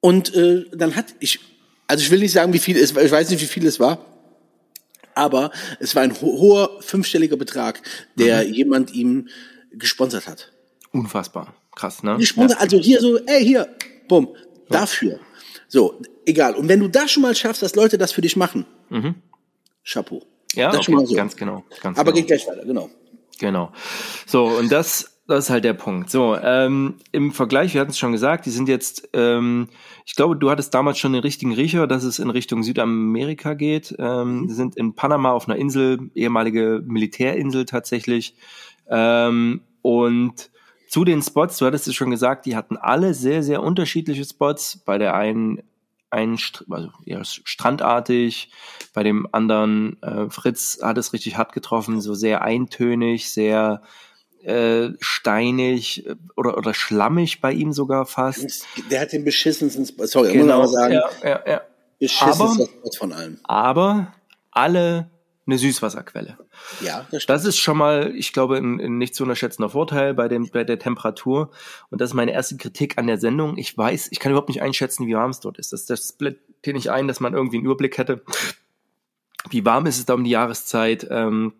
Und 0.00 0.34
äh, 0.34 0.66
dann 0.74 0.96
hat 0.96 1.14
ich 1.20 1.40
also 1.92 2.04
ich 2.04 2.10
will 2.10 2.20
nicht 2.20 2.32
sagen, 2.32 2.54
wie 2.54 2.58
viel 2.58 2.78
es, 2.78 2.96
ich 2.96 3.10
weiß 3.12 3.28
nicht, 3.28 3.42
wie 3.42 3.46
viel 3.46 3.66
es 3.66 3.78
war, 3.78 3.98
aber 5.14 5.50
es 5.78 5.94
war 5.94 6.02
ein 6.02 6.14
ho 6.14 6.38
hoher 6.38 6.80
fünfstelliger 6.80 7.36
Betrag, 7.36 7.82
der 8.14 8.46
mhm. 8.46 8.54
jemand 8.54 8.94
ihm 8.94 9.28
gesponsert 9.72 10.26
hat. 10.26 10.52
Unfassbar. 10.90 11.54
Krass, 11.76 12.02
ne? 12.02 12.16
Gesponsert, 12.16 12.62
also 12.62 12.78
hier 12.78 12.98
so, 13.00 13.18
ey, 13.26 13.44
hier, 13.44 13.68
bumm, 14.08 14.28
ja. 14.34 14.40
dafür. 14.70 15.20
So, 15.68 16.00
egal. 16.24 16.54
Und 16.54 16.68
wenn 16.68 16.80
du 16.80 16.88
das 16.88 17.10
schon 17.10 17.22
mal 17.22 17.34
schaffst, 17.34 17.60
dass 17.60 17.74
Leute 17.74 17.98
das 17.98 18.10
für 18.10 18.22
dich 18.22 18.36
machen, 18.36 18.64
mhm. 18.88 19.16
Chapeau. 19.84 20.22
Ja, 20.54 20.70
das 20.70 20.88
okay, 20.88 21.04
so. 21.04 21.14
ganz 21.14 21.36
genau. 21.36 21.62
Ganz 21.82 21.98
aber 21.98 22.12
genau. 22.12 22.26
geht 22.26 22.26
gleich 22.28 22.46
weiter, 22.46 22.64
genau. 22.64 22.88
Genau. 23.38 23.70
So, 24.26 24.46
und 24.46 24.72
das 24.72 25.11
das 25.26 25.44
ist 25.44 25.50
halt 25.50 25.64
der 25.64 25.74
Punkt. 25.74 26.10
So, 26.10 26.36
ähm, 26.36 26.96
im 27.12 27.32
Vergleich, 27.32 27.74
wir 27.74 27.80
hatten 27.80 27.92
es 27.92 27.98
schon 27.98 28.12
gesagt, 28.12 28.44
die 28.44 28.50
sind 28.50 28.68
jetzt, 28.68 29.08
ähm, 29.12 29.68
ich 30.04 30.16
glaube, 30.16 30.36
du 30.36 30.50
hattest 30.50 30.74
damals 30.74 30.98
schon 30.98 31.12
den 31.12 31.22
richtigen 31.22 31.52
Riecher, 31.52 31.86
dass 31.86 32.02
es 32.02 32.18
in 32.18 32.30
Richtung 32.30 32.62
Südamerika 32.62 33.54
geht. 33.54 33.94
Ähm, 33.98 34.48
die 34.48 34.54
sind 34.54 34.76
in 34.76 34.94
Panama 34.94 35.30
auf 35.30 35.48
einer 35.48 35.58
Insel, 35.58 36.10
ehemalige 36.14 36.82
Militärinsel 36.84 37.66
tatsächlich. 37.66 38.34
Ähm, 38.88 39.62
und 39.80 40.50
zu 40.88 41.04
den 41.04 41.22
Spots, 41.22 41.56
du 41.58 41.66
hattest 41.66 41.88
es 41.88 41.94
schon 41.94 42.10
gesagt, 42.10 42.44
die 42.44 42.56
hatten 42.56 42.76
alle 42.76 43.14
sehr, 43.14 43.42
sehr 43.42 43.62
unterschiedliche 43.62 44.24
Spots. 44.24 44.78
Bei 44.84 44.98
der 44.98 45.14
einen 45.14 45.62
ein 46.10 46.38
also 46.68 46.90
eher 47.06 47.24
strandartig, 47.24 48.50
bei 48.92 49.02
dem 49.02 49.26
anderen 49.32 50.00
äh, 50.02 50.28
Fritz 50.28 50.80
hat 50.82 50.98
es 50.98 51.14
richtig 51.14 51.38
hart 51.38 51.52
getroffen, 51.54 52.02
so 52.02 52.12
sehr 52.12 52.42
eintönig, 52.42 53.30
sehr 53.30 53.80
äh, 54.44 54.90
steinig 55.00 56.06
äh, 56.06 56.16
oder, 56.36 56.56
oder 56.56 56.74
schlammig 56.74 57.40
bei 57.40 57.52
ihm 57.52 57.72
sogar 57.72 58.06
fast. 58.06 58.66
Der 58.90 59.00
hat 59.00 59.12
den 59.12 59.24
beschissensten, 59.24 59.84
sorry, 60.06 60.32
genau, 60.32 60.62
muss 60.62 60.72
man 60.72 60.80
sagen, 60.80 60.94
ja, 60.94 61.10
ja, 61.22 61.42
ja. 61.46 61.60
beschissensten 61.98 62.68
aber, 62.80 62.92
von 62.96 63.12
allem. 63.12 63.38
Aber 63.44 64.12
alle 64.50 65.10
eine 65.46 65.58
Süßwasserquelle. 65.58 66.38
Ja, 66.80 67.06
das, 67.10 67.22
stimmt. 67.22 67.36
das 67.36 67.44
ist 67.44 67.58
schon 67.58 67.76
mal, 67.76 68.14
ich 68.14 68.32
glaube, 68.32 68.56
ein, 68.56 68.80
ein 68.80 68.98
nicht 68.98 69.14
zu 69.14 69.24
unterschätzender 69.24 69.70
Vorteil 69.70 70.14
bei, 70.14 70.28
dem, 70.28 70.48
bei 70.48 70.64
der 70.64 70.78
Temperatur. 70.78 71.50
Und 71.90 72.00
das 72.00 72.10
ist 72.10 72.14
meine 72.14 72.32
erste 72.32 72.56
Kritik 72.56 72.96
an 72.98 73.06
der 73.06 73.18
Sendung. 73.18 73.58
Ich 73.58 73.76
weiß, 73.76 74.08
ich 74.12 74.20
kann 74.20 74.30
überhaupt 74.30 74.48
nicht 74.48 74.62
einschätzen, 74.62 75.06
wie 75.06 75.14
warm 75.14 75.30
es 75.30 75.40
dort 75.40 75.58
ist. 75.58 75.72
Das, 75.72 75.86
das 75.86 76.10
split 76.10 76.38
nicht 76.66 76.90
ein, 76.90 77.08
dass 77.08 77.18
man 77.18 77.34
irgendwie 77.34 77.56
einen 77.56 77.66
Überblick 77.66 77.98
hätte. 77.98 78.22
Wie 79.50 79.64
warm 79.64 79.86
ist 79.86 79.98
es 79.98 80.06
da 80.06 80.14
um 80.14 80.22
die 80.22 80.30
Jahreszeit? 80.30 81.08
Ähm, 81.10 81.54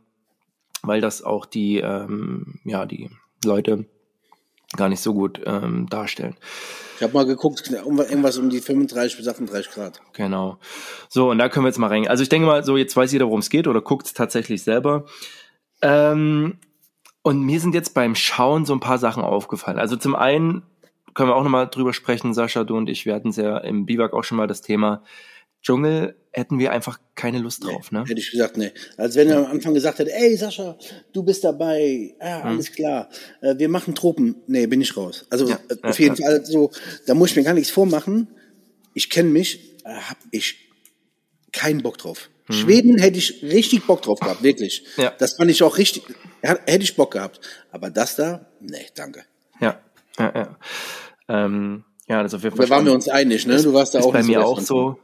weil 0.83 1.01
das 1.01 1.23
auch 1.23 1.47
die, 1.47 1.79
ähm, 1.79 2.61
ja, 2.65 2.87
die 2.87 3.11
Leute 3.45 3.87
gar 4.77 4.89
nicht 4.89 5.01
so 5.01 5.15
gut 5.15 5.41
ähm, 5.45 5.87
darstellen. 5.89 6.37
Ich 6.97 7.03
habe 7.03 7.15
mal 7.15 7.27
geguckt, 7.27 7.69
irgendwas 7.71 8.39
um 8.39 8.49
die 8.49 8.61
35 8.61 9.17
bis 9.17 9.29
38 9.29 9.73
Grad. 9.73 10.01
Genau. 10.13 10.59
So, 11.09 11.31
und 11.31 11.39
da 11.39 11.49
können 11.49 11.65
wir 11.65 11.69
jetzt 11.69 11.79
mal 11.79 11.89
rein. 11.89 12.07
Also 12.07 12.23
ich 12.23 12.29
denke 12.29 12.47
mal, 12.47 12.65
so 12.65 12.77
jetzt 12.77 12.97
weiß 12.97 13.13
jeder, 13.13 13.27
worum 13.27 13.41
es 13.41 13.51
geht 13.51 13.67
oder 13.67 13.81
guckt 13.81 14.07
es 14.07 14.15
tatsächlich 14.15 14.63
selber. 14.63 15.05
Ähm, 15.83 16.59
und 17.23 17.43
mir 17.43 17.61
sind 17.61 17.75
jetzt 17.75 17.95
beim 17.95 18.15
Schauen 18.15 18.65
so 18.65 18.73
ein 18.73 18.81
paar 18.81 18.99
Sachen 18.99 19.23
aufgefallen. 19.23 19.79
Also 19.79 19.97
zum 19.97 20.15
einen 20.15 20.63
können 21.15 21.29
wir 21.29 21.37
auch 21.37 21.43
nochmal 21.43 21.69
drüber 21.69 21.93
sprechen, 21.93 22.35
Sascha, 22.35 22.65
du 22.65 22.77
und 22.77 22.89
ich, 22.89 23.05
wir 23.05 23.15
hatten 23.15 23.29
es 23.29 23.37
ja 23.37 23.59
im 23.59 23.85
Biwak 23.87 24.13
auch 24.13 24.25
schon 24.25 24.39
mal 24.39 24.47
das 24.47 24.63
Thema, 24.63 25.03
Dschungel 25.63 26.17
hätten 26.33 26.59
wir 26.59 26.73
einfach 26.73 26.99
keine 27.15 27.39
Lust 27.39 27.65
drauf, 27.65 27.93
nee, 27.93 27.99
ne? 27.99 28.05
Hätte 28.07 28.21
ich 28.21 28.31
gesagt, 28.31 28.57
nee. 28.57 28.73
Als 28.97 29.17
wenn 29.17 29.29
er 29.29 29.39
am 29.39 29.47
Anfang 29.47 29.75
gesagt 29.75 29.99
hätte, 29.99 30.13
ey 30.13 30.37
Sascha, 30.37 30.77
du 31.13 31.23
bist 31.23 31.45
dabei, 31.45 32.15
ja, 32.21 32.43
hm. 32.43 32.49
alles 32.49 32.69
hm. 32.69 32.75
klar, 32.75 33.09
äh, 33.43 33.55
wir 33.59 33.69
machen 33.69 33.95
Tropen. 33.95 34.37
Nee, 34.47 34.67
bin 34.67 34.81
ich 34.81 34.97
raus. 34.97 35.27
Also 35.31 35.49
ja, 35.49 35.59
äh, 35.69 35.77
auf 35.83 35.99
jeden 36.01 36.17
ja. 36.17 36.27
Fall 36.27 36.45
so, 36.45 36.71
da 37.07 37.15
muss 37.15 37.31
ich 37.31 37.37
mir 37.37 37.45
gar 37.45 37.55
nichts 37.55 37.71
vormachen. 37.71 38.29
Ich 38.95 39.11
kenne 39.11 39.29
mich, 39.29 39.77
äh, 39.85 39.95
hab 39.95 40.17
ich 40.31 40.71
keinen 41.53 41.83
Bock 41.83 41.99
drauf. 41.99 42.31
Hm. 42.47 42.57
Schweden 42.57 42.99
hätte 42.99 43.19
ich 43.19 43.43
richtig 43.43 43.87
Bock 43.87 44.03
drauf 44.03 44.19
gehabt, 44.19 44.43
wirklich. 44.43 44.85
Ja. 44.97 45.13
Das 45.19 45.35
fand 45.35 45.51
ich 45.51 45.63
auch 45.63 45.79
richtig, 45.79 46.03
hätte 46.41 46.83
ich 46.83 46.97
Bock 46.97 47.13
gehabt. 47.13 47.41
Aber 47.71 47.91
das 47.91 48.17
da, 48.17 48.47
nee, 48.61 48.87
danke. 48.95 49.25
Ja, 49.61 49.81
ja, 50.19 50.33
ja. 50.35 50.59
Ähm, 51.29 51.85
ja, 52.09 52.23
das 52.23 52.35
auf 52.35 52.43
jeden 52.43 52.57
Fall. 52.57 52.67
Da 52.67 52.75
waren 52.75 52.85
wir 52.85 52.93
uns 52.93 53.09
einig, 53.09 53.47
ne? 53.47 53.63
Du 53.63 53.73
warst 53.73 53.95
da 53.95 54.01
ist 54.01 54.07
auch 54.07 54.13
bei 54.13 54.23
mir 54.23 54.45
auch 54.45 54.61
so 54.61 54.99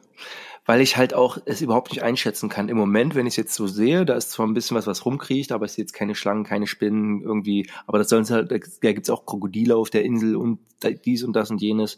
weil 0.69 0.83
ich 0.83 0.99
halt 0.99 1.15
auch 1.15 1.39
es 1.47 1.63
überhaupt 1.63 1.93
nicht 1.93 2.03
einschätzen 2.03 2.51
kann. 2.51 2.69
Im 2.69 2.77
Moment, 2.77 3.15
wenn 3.15 3.27
ich 3.27 3.33
es 3.33 3.37
jetzt 3.37 3.55
so 3.55 3.67
sehe, 3.67 4.05
da 4.05 4.13
ist 4.13 4.33
zwar 4.33 4.47
ein 4.47 4.53
bisschen 4.53 4.77
was, 4.77 4.87
was 4.87 5.07
rumkriecht, 5.07 5.51
aber 5.51 5.65
es 5.65 5.73
ist 5.73 5.77
jetzt 5.79 5.93
keine 5.95 6.15
Schlangen, 6.15 6.45
keine 6.45 6.67
Spinnen 6.67 7.23
irgendwie, 7.23 7.71
aber 7.87 7.97
das 7.97 8.11
sollen 8.11 8.29
halt, 8.29 8.51
da 8.51 8.59
gibt's 8.93 9.09
auch 9.09 9.25
Krokodile 9.25 9.77
auf 9.77 9.89
der 9.89 10.05
Insel 10.05 10.37
und 10.37 10.59
dies 11.07 11.25
und 11.25 11.33
das 11.33 11.51
und 11.51 11.63
jenes. 11.63 11.97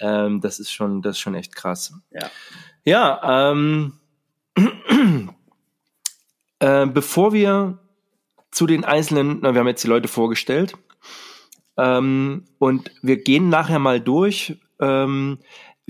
Ähm, 0.00 0.40
das 0.40 0.58
ist 0.58 0.72
schon, 0.72 1.02
das 1.02 1.12
ist 1.12 1.20
schon 1.20 1.36
echt 1.36 1.54
krass. 1.54 1.94
Ja. 2.10 2.28
Ja, 2.84 3.52
ähm, 3.52 3.92
äh, 6.58 6.86
bevor 6.86 7.32
wir 7.32 7.78
zu 8.50 8.66
den 8.66 8.84
einzelnen, 8.84 9.38
na, 9.40 9.54
wir 9.54 9.60
haben 9.60 9.68
jetzt 9.68 9.84
die 9.84 9.88
Leute 9.88 10.08
vorgestellt, 10.08 10.74
ähm, 11.76 12.44
und 12.58 12.90
wir 13.02 13.18
gehen 13.18 13.50
nachher 13.50 13.78
mal 13.78 14.00
durch, 14.00 14.58
ähm, 14.80 15.38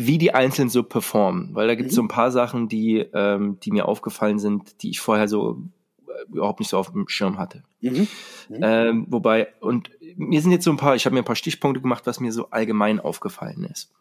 wie 0.07 0.19
die 0.19 0.35
einzeln 0.35 0.69
so 0.69 0.83
performen, 0.83 1.55
weil 1.55 1.69
da 1.69 1.75
gibt 1.75 1.91
es 1.91 1.95
mhm. 1.95 1.97
so 1.97 2.03
ein 2.03 2.09
paar 2.09 2.31
Sachen, 2.31 2.69
die, 2.69 2.99
ähm, 3.13 3.59
die 3.63 3.71
mir 3.71 3.87
aufgefallen 3.87 4.39
sind, 4.39 4.83
die 4.83 4.91
ich 4.91 5.01
vorher 5.01 5.29
so 5.29 5.63
äh, 6.09 6.33
überhaupt 6.33 6.61
nicht 6.61 6.71
so 6.71 6.79
auf 6.79 6.93
dem 6.93 7.09
Schirm 7.09 7.39
hatte. 7.39 7.63
Mhm. 7.81 8.09
Mhm. 8.49 8.59
Ähm, 8.63 9.07
wobei, 9.09 9.49
und 9.61 9.91
mir 10.17 10.41
sind 10.41 10.53
jetzt 10.53 10.65
so 10.65 10.71
ein 10.71 10.77
paar, 10.77 10.97
ich 10.97 11.05
habe 11.07 11.15
mir 11.15 11.23
ein 11.23 11.27
paar 11.27 11.37
Stichpunkte 11.37 11.81
gemacht, 11.81 12.07
was 12.07 12.21
mir 12.21 12.33
so 12.33 12.51
allgemein 12.51 13.01
aufgefallen 13.01 13.65
ist. 13.65 13.93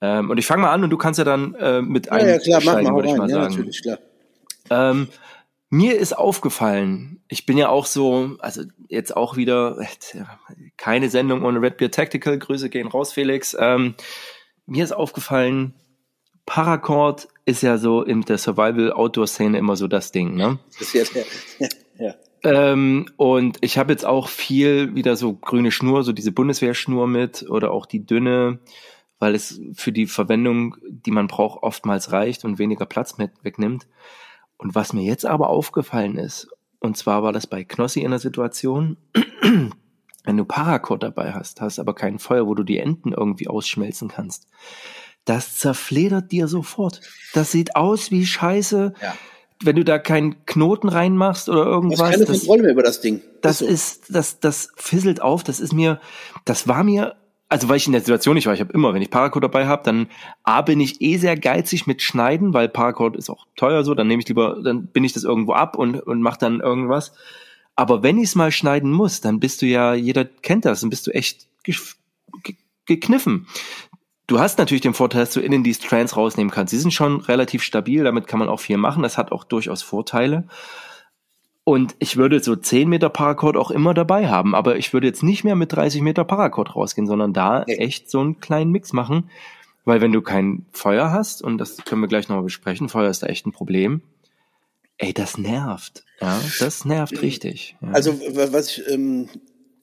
Ähm, 0.00 0.30
und 0.30 0.38
ich 0.38 0.46
fange 0.46 0.62
mal 0.62 0.72
an 0.72 0.82
und 0.82 0.90
du 0.90 0.98
kannst 0.98 1.18
ja 1.18 1.24
dann 1.24 1.54
äh, 1.54 1.80
mit 1.80 2.06
ja, 2.06 2.18
ja, 2.18 2.38
klar, 2.38 2.60
mach 2.64 2.94
würde 2.94 3.08
ich 3.08 3.16
mal 3.16 3.30
ja, 3.30 3.36
sagen. 3.36 3.54
Natürlich, 3.54 3.82
klar. 3.82 3.98
Ähm, 4.70 5.08
mir 5.70 5.96
ist 5.96 6.12
aufgefallen, 6.12 7.22
ich 7.28 7.46
bin 7.46 7.56
ja 7.56 7.68
auch 7.68 7.86
so, 7.86 8.36
also 8.40 8.62
jetzt 8.88 9.16
auch 9.16 9.36
wieder 9.36 9.78
keine 10.76 11.08
Sendung 11.08 11.44
ohne 11.44 11.62
Red 11.62 11.76
Beer 11.76 11.90
Tactical, 11.90 12.38
Grüße 12.38 12.68
gehen 12.68 12.88
raus, 12.88 13.12
Felix. 13.12 13.56
Ähm, 13.58 13.94
mir 14.66 14.84
ist 14.84 14.92
aufgefallen, 14.92 15.74
Paracord 16.46 17.28
ist 17.44 17.62
ja 17.62 17.78
so 17.78 18.02
in 18.02 18.22
der 18.22 18.38
Survival-Outdoor-Szene 18.38 19.58
immer 19.58 19.76
so 19.76 19.88
das 19.88 20.12
Ding, 20.12 20.34
ne? 20.34 20.58
Das 20.78 20.94
ist 20.94 21.14
ja, 21.14 21.68
ja. 21.98 22.14
Ähm, 22.44 23.06
und 23.16 23.58
ich 23.60 23.78
habe 23.78 23.92
jetzt 23.92 24.04
auch 24.04 24.28
viel 24.28 24.94
wieder 24.94 25.14
so 25.14 25.34
grüne 25.34 25.70
Schnur, 25.70 26.02
so 26.02 26.12
diese 26.12 26.32
Bundeswehrschnur 26.32 27.06
mit 27.06 27.48
oder 27.48 27.70
auch 27.70 27.86
die 27.86 28.04
dünne, 28.04 28.58
weil 29.20 29.36
es 29.36 29.60
für 29.74 29.92
die 29.92 30.06
Verwendung, 30.06 30.76
die 30.88 31.12
man 31.12 31.28
braucht, 31.28 31.62
oftmals 31.62 32.10
reicht 32.10 32.44
und 32.44 32.58
weniger 32.58 32.86
Platz 32.86 33.18
mit 33.18 33.30
wegnimmt. 33.42 33.86
Und 34.58 34.74
was 34.74 34.92
mir 34.92 35.04
jetzt 35.04 35.24
aber 35.24 35.50
aufgefallen 35.50 36.18
ist, 36.18 36.48
und 36.80 36.96
zwar 36.96 37.22
war 37.22 37.32
das 37.32 37.46
bei 37.46 37.62
Knossi 37.62 38.00
in 38.00 38.10
der 38.10 38.18
Situation, 38.18 38.96
wenn 40.24 40.36
du 40.36 40.44
Paracord 40.44 41.02
dabei 41.02 41.32
hast, 41.32 41.60
hast 41.60 41.78
aber 41.78 41.94
kein 41.94 42.18
Feuer, 42.18 42.46
wo 42.46 42.54
du 42.54 42.62
die 42.62 42.78
Enten 42.78 43.12
irgendwie 43.12 43.48
ausschmelzen 43.48 44.08
kannst. 44.08 44.46
Das 45.24 45.56
zerfledert 45.56 46.32
dir 46.32 46.48
sofort. 46.48 47.00
Das 47.32 47.52
sieht 47.52 47.76
aus 47.76 48.10
wie 48.10 48.26
Scheiße. 48.26 48.94
Ja. 49.00 49.14
Wenn 49.64 49.76
du 49.76 49.84
da 49.84 49.98
keinen 49.98 50.44
Knoten 50.44 50.88
reinmachst 50.88 51.48
oder 51.48 51.64
irgendwas. 51.64 51.98
Du 51.98 52.04
hast 52.04 52.12
keine 52.12 52.26
Kontrolle 52.26 52.62
mehr 52.62 52.72
über 52.72 52.82
das 52.82 53.00
Ding. 53.00 53.20
Das, 53.42 53.60
ist, 53.60 54.06
so. 54.06 54.14
das, 54.14 54.40
das 54.40 54.72
fisselt 54.74 55.22
auf. 55.22 55.44
Das 55.44 55.60
ist 55.60 55.72
mir, 55.72 56.00
das 56.44 56.66
war 56.66 56.82
mir, 56.82 57.14
also 57.48 57.68
weil 57.68 57.76
ich 57.76 57.86
in 57.86 57.92
der 57.92 58.00
Situation 58.00 58.34
nicht 58.34 58.46
war. 58.46 58.54
Ich 58.54 58.60
habe 58.60 58.72
immer, 58.72 58.92
wenn 58.92 59.02
ich 59.02 59.10
Paracord 59.10 59.44
dabei 59.44 59.68
habe, 59.68 59.84
dann 59.84 60.08
A 60.42 60.62
bin 60.62 60.80
ich 60.80 61.00
eh 61.00 61.16
sehr 61.18 61.36
geizig 61.36 61.86
mit 61.86 62.02
Schneiden, 62.02 62.54
weil 62.54 62.68
Paracord 62.68 63.16
ist 63.16 63.30
auch 63.30 63.46
teuer 63.54 63.84
so. 63.84 63.94
Dann 63.94 64.08
nehme 64.08 64.22
ich 64.22 64.28
lieber, 64.28 64.60
dann 64.64 64.86
bin 64.86 65.04
ich 65.04 65.12
das 65.12 65.22
irgendwo 65.22 65.52
ab 65.52 65.76
und 65.76 66.00
und 66.00 66.22
mach 66.22 66.36
dann 66.36 66.58
irgendwas. 66.58 67.12
Aber 67.76 68.02
wenn 68.02 68.18
ich 68.18 68.24
es 68.24 68.34
mal 68.34 68.52
schneiden 68.52 68.92
muss, 68.92 69.20
dann 69.20 69.40
bist 69.40 69.62
du 69.62 69.66
ja, 69.66 69.94
jeder 69.94 70.24
kennt 70.24 70.64
das, 70.64 70.80
dann 70.80 70.90
bist 70.90 71.06
du 71.06 71.10
echt 71.10 71.48
ge 71.62 71.74
ge 72.42 72.56
gekniffen. 72.86 73.46
Du 74.26 74.38
hast 74.38 74.58
natürlich 74.58 74.82
den 74.82 74.94
Vorteil, 74.94 75.22
dass 75.22 75.34
du 75.34 75.40
innen 75.40 75.64
die 75.64 75.74
Strands 75.74 76.16
rausnehmen 76.16 76.50
kannst. 76.50 76.70
Sie 76.70 76.78
sind 76.78 76.92
schon 76.92 77.20
relativ 77.20 77.62
stabil, 77.62 78.04
damit 78.04 78.26
kann 78.26 78.38
man 78.38 78.48
auch 78.48 78.60
viel 78.60 78.76
machen. 78.76 79.02
Das 79.02 79.18
hat 79.18 79.32
auch 79.32 79.44
durchaus 79.44 79.82
Vorteile. 79.82 80.44
Und 81.64 81.94
ich 82.00 82.16
würde 82.16 82.40
so 82.40 82.56
10 82.56 82.88
Meter 82.88 83.08
Paracord 83.08 83.56
auch 83.56 83.70
immer 83.70 83.94
dabei 83.94 84.28
haben, 84.28 84.54
aber 84.54 84.76
ich 84.76 84.92
würde 84.92 85.06
jetzt 85.06 85.22
nicht 85.22 85.44
mehr 85.44 85.54
mit 85.54 85.72
30 85.72 86.02
Meter 86.02 86.24
Paracord 86.24 86.74
rausgehen, 86.74 87.06
sondern 87.06 87.32
da 87.32 87.62
echt 87.64 88.10
so 88.10 88.20
einen 88.20 88.40
kleinen 88.40 88.72
Mix 88.72 88.92
machen. 88.92 89.30
Weil 89.84 90.00
wenn 90.00 90.12
du 90.12 90.22
kein 90.22 90.66
Feuer 90.72 91.12
hast, 91.12 91.42
und 91.42 91.58
das 91.58 91.76
können 91.84 92.00
wir 92.00 92.08
gleich 92.08 92.28
nochmal 92.28 92.44
besprechen, 92.44 92.88
Feuer 92.88 93.10
ist 93.10 93.22
da 93.22 93.26
echt 93.26 93.46
ein 93.46 93.52
Problem, 93.52 94.02
ey, 94.98 95.12
das 95.12 95.38
nervt. 95.38 96.04
Ja, 96.20 96.40
das 96.58 96.84
nervt 96.84 97.20
richtig. 97.22 97.76
Ja. 97.80 97.90
Also 97.92 98.20
was 98.34 98.78
ich, 98.78 98.88
ähm, 98.88 99.28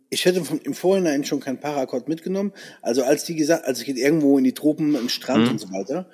ich 0.10 0.26
hätte 0.26 0.44
vom, 0.44 0.60
im 0.64 0.74
Vorhinein 0.74 1.24
schon 1.24 1.40
kein 1.40 1.60
Paracord 1.60 2.08
mitgenommen. 2.08 2.54
Also 2.82 3.04
als 3.04 3.26
die 3.26 3.36
gesagt, 3.36 3.66
also 3.66 3.82
ich 3.82 3.86
geht 3.86 3.98
irgendwo 3.98 4.38
in 4.38 4.44
die 4.44 4.54
Tropen, 4.54 4.96
im 4.96 5.10
Strand 5.10 5.46
mhm. 5.46 5.52
und 5.52 5.60
so 5.60 5.72
weiter. 5.72 6.10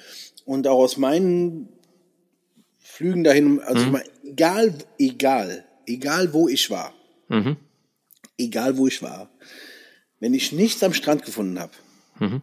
Und 0.46 0.68
auch 0.68 0.80
aus 0.80 0.98
meinen 0.98 1.70
Flügen 2.78 3.24
dahin, 3.24 3.60
also 3.62 3.86
mhm. 3.86 3.92
mal, 3.94 4.04
egal, 4.24 4.74
egal, 4.98 5.66
egal 5.86 6.34
wo 6.34 6.48
ich 6.48 6.70
war, 6.70 6.94
mhm. 7.30 7.58
egal 8.38 8.78
wo 8.78 8.88
ich 8.88 9.02
war, 9.02 9.30
wenn 10.20 10.34
ich 10.34 10.52
nichts 10.52 10.84
am 10.84 10.94
Strand 10.94 11.26
gefunden 11.26 11.60
habe, 11.60 11.74
mhm. 12.20 12.42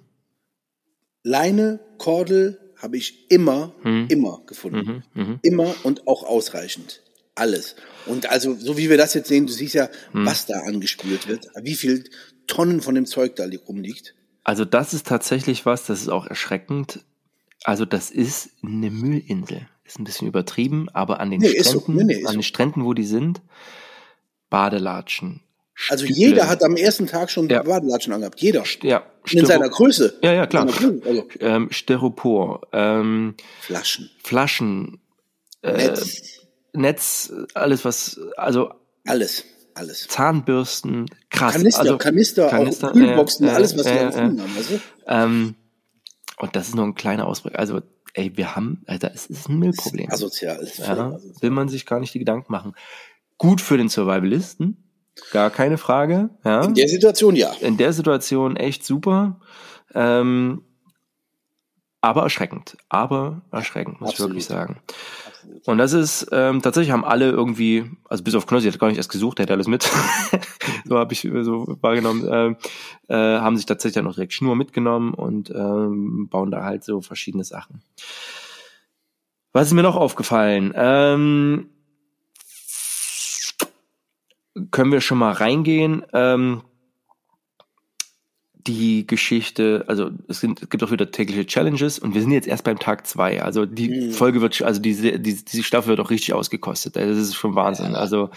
Leine, 1.23 1.81
Kordel, 1.99 2.72
habe 2.83 2.97
ich 2.97 3.31
immer, 3.31 3.75
mhm. 3.85 4.07
immer 4.09 4.42
gefunden. 4.47 5.05
Mhm. 5.14 5.23
Mhm. 5.23 5.38
Immer 5.42 5.75
und 5.85 6.07
auch 6.07 6.25
ausreichend 6.25 7.03
alles. 7.35 7.77
Und 8.07 8.31
also, 8.31 8.55
so 8.55 8.77
wie 8.77 8.90
wir 8.90 8.97
das 8.97 9.14
jetzt 9.14 9.29
sehen, 9.29 9.47
du 9.47 9.53
siehst 9.53 9.75
ja, 9.75 9.88
hm. 10.12 10.27
was 10.27 10.47
da 10.47 10.61
angespült 10.61 11.29
wird, 11.29 11.47
wie 11.62 11.75
viel 11.75 12.05
Tonnen 12.47 12.83
von 12.83 12.95
dem 12.95 13.07
Zeug 13.07 13.37
da 13.37 13.47
rumliegt. 13.66 14.14
Also 14.45 14.64
das 14.64 14.92
ist 14.92 15.07
tatsächlich 15.07 15.64
was, 15.64 15.87
das 15.87 16.03
ist 16.03 16.09
auch 16.09 16.27
erschreckend. 16.27 17.05
Also 17.64 17.85
das 17.85 18.11
ist 18.11 18.51
eine 18.62 18.90
Müllinsel. 18.90 19.68
Ist 19.85 19.99
ein 19.99 20.05
bisschen 20.05 20.29
übertrieben, 20.29 20.88
aber 20.90 21.21
an 21.21 21.31
den 21.31 21.40
nee, 21.40 21.51
Stränden, 21.61 21.99
so. 21.99 22.05
nee, 22.05 22.05
nee, 22.05 22.27
an 22.27 22.35
den 22.35 22.42
Stränden, 22.42 22.85
wo 22.85 22.95
die 22.95 23.05
sind, 23.05 23.40
Badelatschen. 24.51 25.42
Also 25.89 26.05
jeder 26.05 26.49
hat 26.49 26.63
am 26.63 26.77
ersten 26.77 27.07
Tag 27.07 27.31
schon 27.31 27.49
ja. 27.49 27.63
Badelatschen 27.63 28.13
angehabt. 28.13 28.41
Jeder. 28.41 28.65
Ja. 28.83 29.05
In 29.31 29.47
seiner 29.47 29.69
Größe. 29.69 30.19
Ja, 30.23 30.33
ja, 30.33 30.47
klar. 30.47 30.67
Also. 30.67 31.29
Ähm, 31.41 31.69
Styropor. 31.71 32.63
Ähm, 32.73 33.35
Flaschen. 33.61 34.11
Flaschen. 34.23 35.01
Äh, 35.63 35.73
Netz. 35.73 36.43
Netz, 36.73 37.33
alles 37.55 37.85
was, 37.85 38.21
also 38.37 38.73
alles, 39.07 39.45
alles. 39.75 40.07
Zahnbürsten, 40.09 41.07
krass. 41.31 41.55
Kanister, 41.55 41.81
also, 41.81 41.99
Kanister, 41.99 42.49
Kanister, 42.49 42.89
auch 42.89 42.93
Kühlboxen, 42.93 43.47
äh, 43.47 43.51
alles 43.51 43.77
was 43.77 43.87
äh, 43.87 43.95
wir 43.95 44.01
äh, 44.01 44.07
gefunden 44.07 44.41
haben. 44.41 44.57
Also? 44.57 44.81
Ähm, 45.07 45.55
und 46.39 46.57
das 46.57 46.69
ist 46.69 46.75
nur 46.75 46.87
ein 46.87 46.95
kleiner 46.95 47.27
Ausblick. 47.27 47.59
Also, 47.59 47.83
ey, 48.15 48.37
wir 48.37 48.57
haben, 48.57 48.83
Alter, 48.87 49.13
es 49.15 49.27
ist 49.27 49.49
ein 49.49 49.59
Müllproblem. 49.59 50.11
Asozial. 50.11 50.63
Ist 50.63 50.79
ja, 50.79 50.87
asozial. 50.87 51.21
Will 51.41 51.51
man 51.51 51.69
sich 51.69 51.85
gar 51.85 52.01
nicht 52.01 52.15
die 52.15 52.19
Gedanken 52.19 52.51
machen. 52.51 52.75
Gut 53.39 53.61
für 53.61 53.77
den 53.77 53.89
Survivalisten, 53.89 54.92
gar 55.33 55.51
keine 55.51 55.79
Frage. 55.79 56.31
Ja. 56.44 56.64
In 56.64 56.75
der 56.75 56.88
Situation 56.88 57.37
ja. 57.37 57.53
In 57.61 57.77
der 57.77 57.92
Situation 57.92 58.57
echt 58.57 58.85
super. 58.85 59.40
Ähm, 59.94 60.62
aber 62.01 62.22
erschreckend. 62.22 62.77
Aber 62.88 63.42
erschreckend, 63.53 64.01
muss 64.01 64.11
Absolut. 64.11 64.33
ich 64.33 64.35
wirklich 64.35 64.46
sagen. 64.46 64.81
Absolut. 65.27 65.68
Und 65.68 65.79
das 65.79 65.92
ist, 65.92 66.27
ähm, 66.33 66.61
tatsächlich 66.61 66.90
haben 66.90 67.05
alle 67.05 67.31
irgendwie, 67.31 67.85
also 68.09 68.25
bis 68.25 68.35
auf 68.35 68.46
Knossi, 68.46 68.70
hat 68.70 68.79
gar 68.81 68.88
nicht 68.88 68.96
erst 68.96 69.12
gesucht, 69.12 69.38
der 69.38 69.44
hat 69.44 69.53
alles 69.53 69.68
mit. 69.68 69.88
so 70.85 70.98
habe 70.98 71.12
ich 71.12 71.20
so 71.20 71.77
wahrgenommen, 71.81 72.27
äh, 73.09 73.14
äh, 73.14 73.38
haben 73.40 73.57
sich 73.57 73.66
tatsächlich 73.66 73.94
dann 73.94 74.05
noch 74.05 74.14
direkt 74.14 74.33
Schnur 74.33 74.57
mitgenommen 74.57 75.14
und 75.14 75.51
ähm, 75.51 76.29
bauen 76.29 76.51
da 76.51 76.64
halt 76.64 76.83
so 76.83 77.01
verschiedene 77.01 77.44
Sachen. 77.44 77.83
Was 79.53 79.68
ist 79.68 79.75
mir 79.75 79.83
noch 79.83 79.96
aufgefallen? 79.96 80.72
Ähm, 80.75 81.68
können 84.71 84.93
wir 84.93 85.01
schon 85.01 85.19
mal 85.19 85.33
reingehen? 85.33 86.05
Ähm, 86.12 86.62
die 88.67 89.07
Geschichte, 89.07 89.85
also 89.88 90.11
es, 90.29 90.41
sind, 90.41 90.62
es 90.62 90.71
gibt 90.71 90.83
auch 90.85 90.91
wieder 90.91 91.11
tägliche 91.11 91.47
Challenges 91.47 91.99
und 91.99 92.15
wir 92.15 92.21
sind 92.21 92.31
jetzt 92.31 92.47
erst 92.47 92.65
beim 92.65 92.79
Tag 92.79 93.07
zwei. 93.07 93.43
Also 93.43 93.67
die 93.67 93.88
mhm. 93.88 94.11
Folge 94.12 94.41
wird, 94.41 94.62
also 94.62 94.81
diese, 94.81 95.19
die, 95.19 95.45
diese 95.45 95.62
Staffel 95.62 95.91
wird 95.91 96.01
auch 96.01 96.11
richtig 96.11 96.35
ausgekostet. 96.35 96.97
Also 96.97 97.15
das 97.15 97.29
ist 97.29 97.35
schon 97.35 97.55
Wahnsinn. 97.55 97.93
Ja. 97.93 97.99
Also 97.99 98.31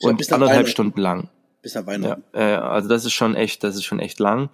und 0.00 0.32
anderthalb 0.32 0.68
Stunden 0.68 1.00
lang. 1.00 1.28
Bis 1.62 1.74
nach 1.74 1.86
Weihnachten. 1.86 2.22
Ja, 2.34 2.40
äh, 2.40 2.56
also 2.56 2.88
das 2.88 3.04
ist 3.04 3.12
schon 3.12 3.34
echt, 3.34 3.62
das 3.64 3.76
ist 3.76 3.84
schon 3.84 4.00
echt 4.00 4.18
lang. 4.18 4.50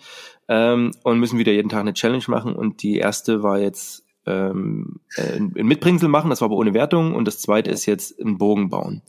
Ähm, 0.49 0.93
und 1.03 1.21
müssen 1.21 1.39
wieder 1.39 1.53
jeden 1.53 1.69
Tag 1.69 1.81
eine 1.81 1.95
Challenge 1.95 2.25
machen. 2.29 2.55
Und 2.55 2.83
die 2.83 2.97
erste 2.97 3.43
war 3.43 3.59
jetzt 3.59 4.05
ähm, 4.27 5.01
äh, 5.17 5.37
ein 5.37 5.67
Mitbringsel 5.67 6.09
machen, 6.09 6.31
das 6.31 6.41
war 6.41 6.47
aber 6.47 6.57
ohne 6.57 6.75
Wertung. 6.75 7.15
Und 7.15 7.27
das 7.27 7.41
zweite 7.41 7.71
ist 7.71 7.87
jetzt 7.87 8.21
einen 8.21 8.39
Bogen 8.39 8.69
bauen. 8.69 9.03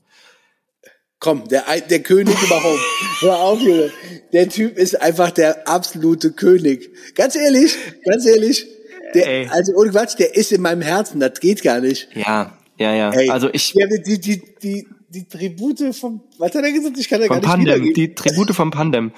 Komm, 1.19 1.47
der, 1.47 1.63
der 1.89 1.99
König 1.99 2.35
überhaupt. 2.43 2.79
Hör 3.19 3.37
auf, 3.37 3.61
Junge. 3.61 3.91
Der 4.33 4.49
Typ 4.49 4.77
ist 4.77 5.01
einfach 5.01 5.31
der 5.31 5.67
absolute 5.67 6.31
König. 6.31 6.91
Ganz 7.15 7.35
ehrlich, 7.35 7.75
ganz 8.03 8.25
ehrlich. 8.25 8.67
Der, 9.13 9.51
also 9.51 9.73
ohne 9.75 9.91
Quatsch, 9.91 10.19
der 10.19 10.35
ist 10.35 10.51
in 10.51 10.61
meinem 10.61 10.81
Herzen. 10.81 11.19
Das 11.19 11.39
geht 11.39 11.63
gar 11.63 11.79
nicht. 11.79 12.09
Ja, 12.13 12.57
ja, 12.77 12.93
ja. 12.93 13.11
Ey, 13.11 13.29
also 13.29 13.49
ich. 13.51 13.73
Ja, 13.73 13.87
die, 13.87 14.19
die, 14.19 14.41
die, 14.61 14.87
die 15.07 15.27
Tribute 15.27 15.95
vom, 15.95 16.21
was 16.37 16.53
hat 16.53 16.63
er 16.63 16.71
gesagt? 16.71 16.97
Ich 16.97 17.07
kann 17.07 17.21
ja 17.21 17.27
gar 17.27 17.37
nicht 17.37 17.45
Pandem, 17.45 17.93
Die 17.93 18.13
Tribute 18.13 18.51
vom 18.51 18.71
Pandem. 18.71 19.11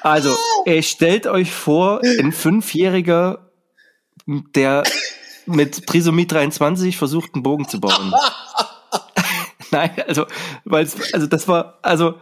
Also, 0.00 0.36
ey, 0.64 0.82
stellt 0.82 1.26
euch 1.26 1.52
vor, 1.52 2.02
ein 2.02 2.32
Fünfjähriger, 2.32 3.50
der 4.26 4.82
mit 5.46 5.86
Trisomie 5.86 6.26
23 6.26 6.96
versucht, 6.96 7.34
einen 7.34 7.42
Bogen 7.42 7.68
zu 7.68 7.80
bauen. 7.80 8.12
Nein, 9.70 9.90
also, 10.06 10.26
weil 10.64 10.88
also 11.12 11.26
das 11.26 11.48
war, 11.48 11.78
also 11.82 12.14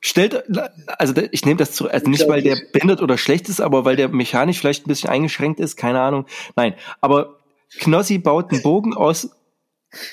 stellt, 0.00 0.44
also 0.86 1.14
ich 1.30 1.44
nehme 1.44 1.56
das 1.56 1.72
zu, 1.72 1.90
also 1.90 2.08
nicht 2.08 2.28
weil 2.28 2.42
der 2.42 2.56
behindert 2.72 3.02
oder 3.02 3.18
schlecht 3.18 3.48
ist, 3.48 3.60
aber 3.60 3.84
weil 3.84 3.96
der 3.96 4.08
mechanisch 4.08 4.58
vielleicht 4.58 4.86
ein 4.86 4.88
bisschen 4.88 5.10
eingeschränkt 5.10 5.60
ist, 5.60 5.76
keine 5.76 6.00
Ahnung. 6.00 6.26
Nein, 6.56 6.74
aber 7.00 7.38
Knossi 7.78 8.18
baut 8.18 8.52
einen 8.52 8.62
Bogen 8.62 8.94
aus 8.94 9.30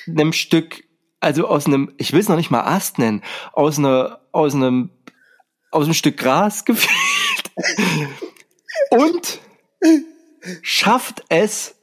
einem 0.06 0.32
Stück, 0.32 0.84
also 1.20 1.46
aus 1.46 1.66
einem, 1.66 1.92
ich 1.98 2.12
will 2.12 2.20
es 2.20 2.28
noch 2.28 2.36
nicht 2.36 2.50
mal 2.50 2.62
Ast 2.62 2.98
nennen, 2.98 3.22
aus 3.52 3.78
einer, 3.78 4.20
aus 4.32 4.54
einem, 4.54 4.90
aus 5.70 5.84
einem 5.84 5.94
Stück 5.94 6.16
Gras 6.16 6.64
gefühlt 6.64 7.50
und 8.90 9.40
schafft 10.62 11.24
es, 11.28 11.74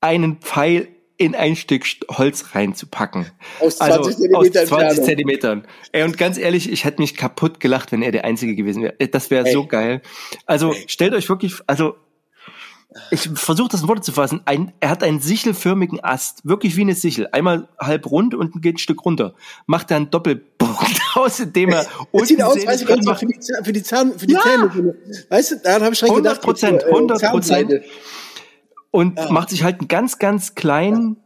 einen 0.00 0.38
Pfeil 0.40 0.88
in 1.20 1.34
ein 1.34 1.54
Stück 1.54 1.84
Holz 2.08 2.54
reinzupacken. 2.54 3.26
Aus 3.60 3.76
20 3.76 3.98
also, 3.98 4.10
Zentimetern. 4.10 4.62
Aus 4.62 4.68
20 4.68 5.04
Zentimetern. 5.04 5.66
Ey, 5.92 6.02
und 6.04 6.16
ganz 6.16 6.38
ehrlich, 6.38 6.72
ich 6.72 6.84
hätte 6.84 7.02
mich 7.02 7.14
kaputt 7.14 7.60
gelacht, 7.60 7.92
wenn 7.92 8.00
er 8.00 8.10
der 8.10 8.24
Einzige 8.24 8.54
gewesen 8.54 8.82
wäre. 8.82 8.94
Das 9.08 9.30
wäre 9.30 9.50
so 9.52 9.66
geil. 9.66 10.00
Also 10.46 10.74
stellt 10.86 11.12
euch 11.12 11.28
wirklich, 11.28 11.56
also 11.66 11.96
ich 13.10 13.28
versuche 13.34 13.68
das 13.68 13.82
in 13.82 13.88
Worte 13.88 14.00
zu 14.00 14.12
fassen. 14.12 14.40
Ein, 14.46 14.72
er 14.80 14.88
hat 14.88 15.02
einen 15.02 15.20
sichelförmigen 15.20 16.02
Ast, 16.02 16.40
wirklich 16.48 16.76
wie 16.76 16.80
eine 16.80 16.94
Sichel. 16.94 17.28
Einmal 17.32 17.68
halb 17.78 18.10
rund 18.10 18.34
und 18.34 18.62
geht 18.62 18.76
ein 18.76 18.78
Stück 18.78 19.04
runter. 19.04 19.34
Macht 19.66 19.90
er 19.90 19.98
einen 19.98 20.10
Doppelpunkt 20.10 21.00
aus, 21.14 21.38
indem 21.38 21.68
er 21.68 21.86
unten 22.12 22.26
sieht 22.26 22.42
aus, 22.42 22.66
weißt 22.66 22.82
du, 22.82 23.14
für 23.14 23.26
die, 23.26 23.38
für 23.62 23.72
die, 23.74 23.82
Zahn, 23.82 24.18
für 24.18 24.26
die 24.26 24.32
ja. 24.32 24.40
Zähne. 24.40 24.96
Weißt 25.28 25.50
du, 25.50 25.56
daran 25.56 25.82
habe 25.82 25.92
ich 25.92 25.98
schon 25.98 26.08
100 26.08 26.40
Prozent, 26.40 26.84
100 26.84 27.22
Prozent 27.30 27.82
und 28.90 29.18
ja. 29.18 29.30
macht 29.30 29.50
sich 29.50 29.62
halt 29.62 29.80
einen 29.80 29.88
ganz, 29.88 30.18
ganz 30.18 30.54
kleinen, 30.54 31.16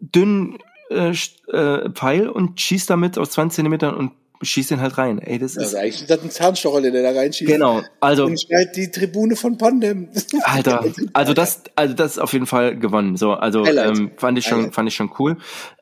dünnen 0.00 0.58
äh, 0.90 1.10
äh, 1.52 1.90
Pfeil 1.90 2.28
und 2.28 2.60
schießt 2.60 2.88
damit 2.90 3.18
aus 3.18 3.30
20 3.30 3.56
Zentimetern 3.56 3.94
und 3.94 4.12
schießt 4.42 4.72
den 4.72 4.80
halt 4.80 4.98
rein. 4.98 5.18
Ey, 5.18 5.38
das 5.38 5.52
ist. 5.52 5.58
Also 5.58 5.76
eigentlich 5.78 6.02
ist 6.02 6.10
das 6.10 6.22
ein 6.22 6.30
Zahnstocher, 6.30 6.82
der 6.82 7.02
da 7.02 7.18
reinschießt. 7.18 7.50
Genau. 7.50 7.82
Also. 8.00 8.26
Und 8.26 8.40
schneidet 8.40 8.76
die 8.76 8.90
Tribune 8.90 9.36
von 9.36 9.56
Pandem. 9.56 10.08
Alter. 10.42 10.84
Also 11.12 11.34
das, 11.34 11.62
also 11.76 11.94
das 11.94 12.12
ist 12.12 12.18
auf 12.18 12.32
jeden 12.32 12.46
Fall 12.46 12.78
gewonnen. 12.78 13.16
So, 13.16 13.32
also, 13.32 13.64
ähm, 13.64 14.12
fand 14.16 14.38
ich 14.38 14.44
schon, 14.44 14.58
Highlight. 14.58 14.74
fand 14.74 14.88
ich 14.88 14.94
schon 14.94 15.10
cool. 15.18 15.36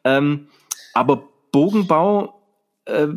Ähm, 0.05 0.49
aber 0.95 1.29
Bogenbau, 1.51 2.41
äh, 2.85 3.09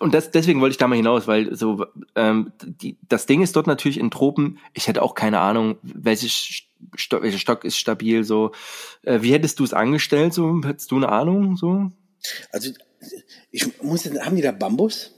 und 0.00 0.14
das, 0.14 0.30
deswegen 0.30 0.60
wollte 0.60 0.72
ich 0.72 0.78
da 0.78 0.86
mal 0.86 0.96
hinaus, 0.96 1.26
weil 1.26 1.54
so 1.56 1.86
ähm, 2.14 2.52
die, 2.60 2.98
das 3.08 3.26
Ding 3.26 3.42
ist 3.42 3.56
dort 3.56 3.66
natürlich 3.66 3.98
in 3.98 4.10
Tropen. 4.10 4.58
Ich 4.74 4.86
hätte 4.86 5.02
auch 5.02 5.14
keine 5.14 5.40
Ahnung, 5.40 5.78
welches 5.82 6.62
Welcher 7.10 7.38
Stock 7.38 7.64
ist 7.64 7.76
stabil. 7.76 8.24
So, 8.24 8.52
äh, 9.02 9.22
wie 9.22 9.32
hättest 9.32 9.58
du 9.58 9.64
es 9.64 9.72
angestellt? 9.72 10.34
So, 10.34 10.60
hättest 10.64 10.90
du 10.90 10.96
eine 10.96 11.08
Ahnung? 11.08 11.56
So? 11.56 11.90
Also 12.50 12.70
ich 13.50 13.82
muss, 13.82 14.04
haben 14.06 14.36
die 14.36 14.42
da 14.42 14.52
Bambus? 14.52 15.12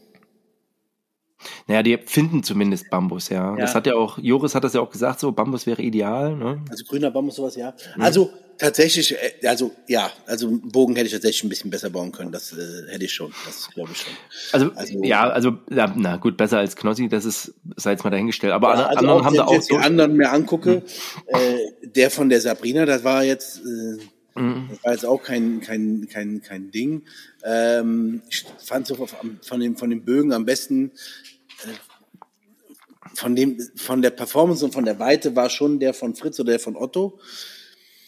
Naja, 1.66 1.82
die 1.82 1.98
finden 1.98 2.42
zumindest 2.42 2.90
Bambus, 2.90 3.28
ja. 3.28 3.54
ja. 3.54 3.56
Das 3.56 3.74
hat 3.74 3.86
ja 3.86 3.94
auch, 3.94 4.18
Joris 4.18 4.54
hat 4.54 4.64
das 4.64 4.74
ja 4.74 4.80
auch 4.80 4.90
gesagt, 4.90 5.20
so 5.20 5.32
Bambus 5.32 5.66
wäre 5.66 5.82
ideal. 5.82 6.36
Ne? 6.36 6.62
Also 6.70 6.84
grüner 6.84 7.10
Bambus, 7.10 7.36
sowas, 7.36 7.56
ja. 7.56 7.74
Mhm. 7.96 8.02
Also 8.02 8.30
tatsächlich, 8.58 9.14
äh, 9.14 9.46
also 9.46 9.72
ja, 9.88 10.10
also 10.26 10.48
einen 10.48 10.68
Bogen 10.68 10.94
hätte 10.96 11.06
ich 11.06 11.12
tatsächlich 11.12 11.44
ein 11.44 11.48
bisschen 11.48 11.70
besser 11.70 11.90
bauen 11.90 12.12
können. 12.12 12.32
Das 12.32 12.52
äh, 12.52 12.90
hätte 12.90 13.04
ich 13.04 13.12
schon, 13.12 13.32
das 13.44 13.70
glaube 13.70 13.90
ich 13.92 13.98
schon. 13.98 14.12
Also, 14.52 14.72
also, 14.74 15.04
ja, 15.04 15.28
also 15.28 15.58
ja, 15.70 15.92
na 15.96 16.16
gut, 16.16 16.36
besser 16.36 16.58
als 16.58 16.76
Knossi, 16.76 17.08
das 17.08 17.24
ist, 17.24 17.54
sei 17.76 17.92
jetzt 17.92 18.04
mal 18.04 18.10
dahingestellt. 18.10 18.52
Aber 18.52 18.74
ja, 18.74 18.86
also 18.86 18.98
anderen 18.98 19.20
auch, 19.20 19.24
haben 19.24 19.36
da 19.36 19.44
auch 19.44 19.62
so. 19.62 19.76
Die 19.76 19.82
anderen 19.82 20.16
mir 20.16 20.30
angucke, 20.30 20.76
mhm. 20.76 20.82
äh, 21.26 21.88
der 21.88 22.10
von 22.10 22.28
der 22.28 22.40
Sabrina, 22.40 22.86
das 22.86 23.04
war 23.04 23.24
jetzt, 23.24 23.58
äh, 23.58 24.40
mhm. 24.40 24.68
das 24.70 24.84
war 24.84 24.92
jetzt 24.92 25.06
auch 25.06 25.22
kein, 25.22 25.60
kein, 25.60 26.08
kein, 26.10 26.42
kein 26.42 26.70
Ding. 26.70 27.02
Ähm, 27.44 28.22
ich 28.30 28.44
fand 28.64 28.86
so 28.86 28.94
von 28.96 29.60
den, 29.60 29.76
von 29.76 29.90
den 29.90 30.04
Bögen 30.04 30.32
am 30.32 30.44
besten 30.44 30.92
von 33.14 33.36
dem, 33.36 33.58
von 33.76 34.02
der 34.02 34.10
Performance 34.10 34.64
und 34.64 34.72
von 34.72 34.84
der 34.84 34.98
Weite 34.98 35.36
war 35.36 35.50
schon 35.50 35.78
der 35.78 35.94
von 35.94 36.14
Fritz 36.14 36.40
oder 36.40 36.52
der 36.52 36.60
von 36.60 36.76
Otto. 36.76 37.18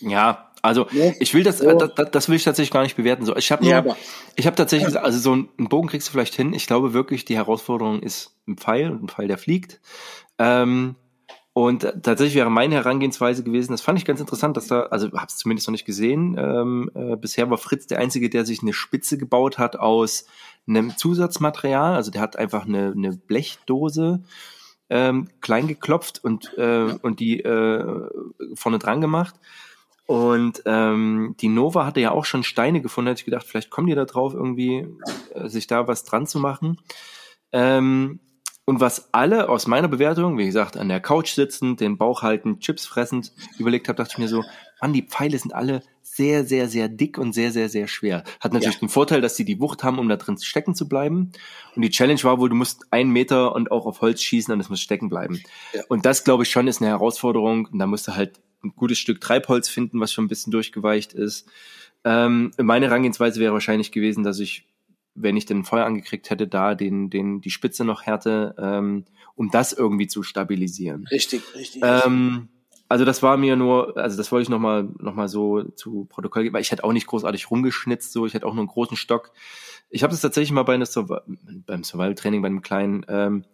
Ja, 0.01 0.53
also 0.63 0.87
ja. 0.91 1.13
ich 1.21 1.33
will 1.33 1.45
das, 1.45 1.59
so. 1.59 1.73
das, 1.73 2.11
das, 2.11 2.29
will 2.29 2.37
ich 2.37 2.45
tatsächlich 2.45 2.73
gar 2.73 2.83
nicht 2.83 2.97
bewerten. 2.97 3.25
So, 3.25 3.37
ich 3.37 3.53
habe 3.53 3.65
ja, 3.65 3.85
ich 4.35 4.47
habe 4.47 4.57
tatsächlich, 4.57 4.99
also 4.99 5.19
so 5.19 5.33
einen 5.33 5.69
Bogen 5.69 5.89
kriegst 5.89 6.09
du 6.09 6.13
vielleicht 6.13 6.35
hin. 6.35 6.53
Ich 6.53 6.67
glaube 6.67 6.93
wirklich, 6.93 7.25
die 7.25 7.37
Herausforderung 7.37 8.03
ist 8.03 8.37
ein 8.49 8.57
Pfeil 8.57 8.91
und 8.91 9.05
ein 9.05 9.09
Pfeil, 9.09 9.29
der 9.29 9.39
fliegt. 9.39 9.81
Ähm, 10.39 10.97
und 11.53 11.81
tatsächlich 12.03 12.35
wäre 12.35 12.51
meine 12.51 12.75
Herangehensweise 12.75 13.43
gewesen, 13.43 13.73
das 13.73 13.81
fand 13.81 13.99
ich 13.99 14.05
ganz 14.05 14.21
interessant, 14.21 14.59
dass 14.59 14.67
da, 14.67 14.83
also 14.83 15.11
habe 15.13 15.27
es 15.29 15.39
zumindest 15.39 15.67
noch 15.67 15.73
nicht 15.73 15.87
gesehen, 15.87 16.37
ähm, 16.39 16.91
äh, 16.95 17.17
bisher 17.17 17.49
war 17.49 17.57
Fritz 17.57 17.87
der 17.87 17.99
Einzige, 17.99 18.29
der 18.29 18.45
sich 18.45 18.61
eine 18.61 18.75
Spitze 18.75 19.17
gebaut 19.17 19.57
hat 19.57 19.77
aus 19.77 20.27
einem 20.67 20.97
Zusatzmaterial. 20.97 21.95
Also 21.95 22.11
der 22.11 22.21
hat 22.21 22.37
einfach 22.37 22.67
eine, 22.67 22.93
eine 22.97 23.13
Blechdose 23.13 24.23
ähm, 24.89 25.29
klein 25.41 25.67
geklopft 25.67 26.23
und, 26.23 26.57
äh, 26.59 26.95
und 27.03 27.21
die 27.21 27.41
äh, 27.41 28.09
vorne 28.55 28.79
dran 28.79 29.01
gemacht. 29.01 29.35
Und 30.07 30.63
ähm, 30.67 31.35
die 31.41 31.49
Nova 31.49 31.85
hatte 31.85 32.01
ja 32.01 32.13
auch 32.13 32.25
schon 32.25 32.45
Steine 32.45 32.81
gefunden, 32.81 33.09
hätte 33.09 33.21
ich 33.21 33.25
gedacht, 33.25 33.45
vielleicht 33.45 33.71
kommen 33.71 33.89
die 33.89 33.95
da 33.95 34.05
drauf, 34.05 34.35
irgendwie 34.35 34.87
äh, 35.35 35.49
sich 35.49 35.67
da 35.67 35.89
was 35.89 36.05
dran 36.05 36.27
zu 36.27 36.39
machen. 36.39 36.79
Ähm, 37.51 38.21
und 38.65 38.81
was 38.81 39.13
alle 39.13 39.49
aus 39.49 39.67
meiner 39.67 39.89
Bewertung, 39.89 40.39
wie 40.39 40.47
gesagt, 40.47 40.77
an 40.77 40.89
der 40.89 41.01
Couch 41.01 41.35
sitzend, 41.35 41.81
den 41.81 41.99
Bauch 41.99 42.23
haltend, 42.23 42.61
Chips 42.61 42.87
fressend, 42.87 43.33
überlegt 43.59 43.89
habe, 43.89 43.97
dachte 43.97 44.13
ich 44.13 44.19
mir 44.19 44.29
so, 44.29 44.45
Mann, 44.81 44.93
die 44.93 45.03
Pfeile 45.03 45.39
sind 45.39 45.55
alle 45.55 45.83
sehr, 46.17 46.45
sehr, 46.45 46.69
sehr 46.69 46.89
dick 46.89 47.19
und 47.19 47.33
sehr, 47.35 47.53
sehr, 47.53 47.69
sehr 47.69 47.89
schwer. 47.89 48.25
Hat 48.41 48.53
natürlich 48.53 48.77
ja. 48.77 48.81
den 48.81 48.89
Vorteil, 48.89 49.21
dass 49.21 49.37
sie 49.37 49.45
die 49.45 49.61
Wucht 49.61 49.85
haben, 49.85 49.99
um 49.99 50.09
da 50.09 50.17
drin 50.17 50.39
stecken 50.39 50.75
zu 50.75 50.89
bleiben. 50.89 51.33
Und 51.75 51.83
die 51.83 51.91
Challenge 51.91 52.23
war 52.23 52.39
wohl, 52.41 52.49
du 52.49 52.55
musst 52.55 52.87
einen 52.91 53.11
Meter 53.11 53.55
und 53.55 53.71
auch 53.71 53.87
auf 53.87 54.01
Holz 54.01 54.23
schießen 54.23 54.53
und 54.53 54.61
es 54.61 54.71
muss 54.71 54.81
stecken 54.81 55.09
bleiben. 55.11 55.43
Ja. 55.75 55.83
Und 55.89 56.07
das, 56.07 56.25
glaube 56.25 56.45
ich, 56.45 56.51
schon 56.51 56.69
ist 56.69 56.81
eine 56.81 56.91
Herausforderung. 56.91 57.67
Und 57.67 57.79
da 57.79 57.87
musst 57.87 58.09
du 58.09 58.17
halt 58.17 58.41
ein 58.65 58.73
gutes 58.75 58.99
Stück 58.99 59.21
Treibholz 59.21 59.69
finden, 59.69 60.01
was 60.01 60.13
schon 60.13 60.25
ein 60.25 60.29
bisschen 60.29 60.51
durchgeweicht 60.51 61.13
ist. 61.13 61.47
Ähm, 62.05 62.51
meine 62.57 62.87
Herangehensweise 62.87 63.39
wäre 63.41 63.53
wahrscheinlich 63.53 63.93
gewesen, 63.93 64.25
dass 64.25 64.39
ich 64.39 64.65
wenn 65.19 65.37
ich 65.37 65.47
den 65.47 65.65
Feuer 65.65 65.87
angekriegt 65.87 66.29
hätte, 66.29 66.47
da 66.47 66.75
den, 66.75 67.09
den, 67.09 67.41
die 67.41 67.51
Spitze 67.51 67.87
noch 67.87 68.03
härte, 68.03 68.55
ähm, 68.59 69.07
um 69.35 69.51
das 69.51 69.73
irgendwie 69.73 70.07
zu 70.09 70.23
stabilisieren. 70.23 71.07
Richtig, 71.11 71.43
richtig. 71.55 71.83
Ähm, 71.83 72.51
also 72.89 73.05
das 73.05 73.23
war 73.23 73.37
mir 73.37 73.57
nur, 73.57 73.97
also 73.97 74.17
das 74.17 74.31
wollte 74.31 74.45
ich 74.45 74.49
nochmal 74.49 74.89
noch 74.99 75.15
mal 75.15 75.29
so 75.29 75.63
zu 75.63 76.07
Protokoll 76.07 76.45
geben, 76.45 76.55
weil 76.55 76.63
ich 76.63 76.71
hätte 76.71 76.85
auch 76.85 76.93
nicht 76.93 77.07
großartig 77.07 77.51
rumgeschnitzt, 77.51 78.13
so 78.13 78.27
ich 78.27 78.35
hätte 78.35 78.47
auch 78.47 78.55
nur 78.55 78.63
einen 78.63 78.69
großen 78.69 78.97
Stock. 78.97 79.33
Ich 79.91 80.03
habe 80.03 80.13
das 80.13 80.21
tatsächlich 80.21 80.53
mal 80.53 80.63
bei 80.63 80.75
einer 80.75 80.87
beim 81.67 81.85
Survival-Training, 81.85 82.43
bei 82.43 82.47
einem 82.47 82.63
kleinen, 82.63 83.05
ähm, 83.09 83.45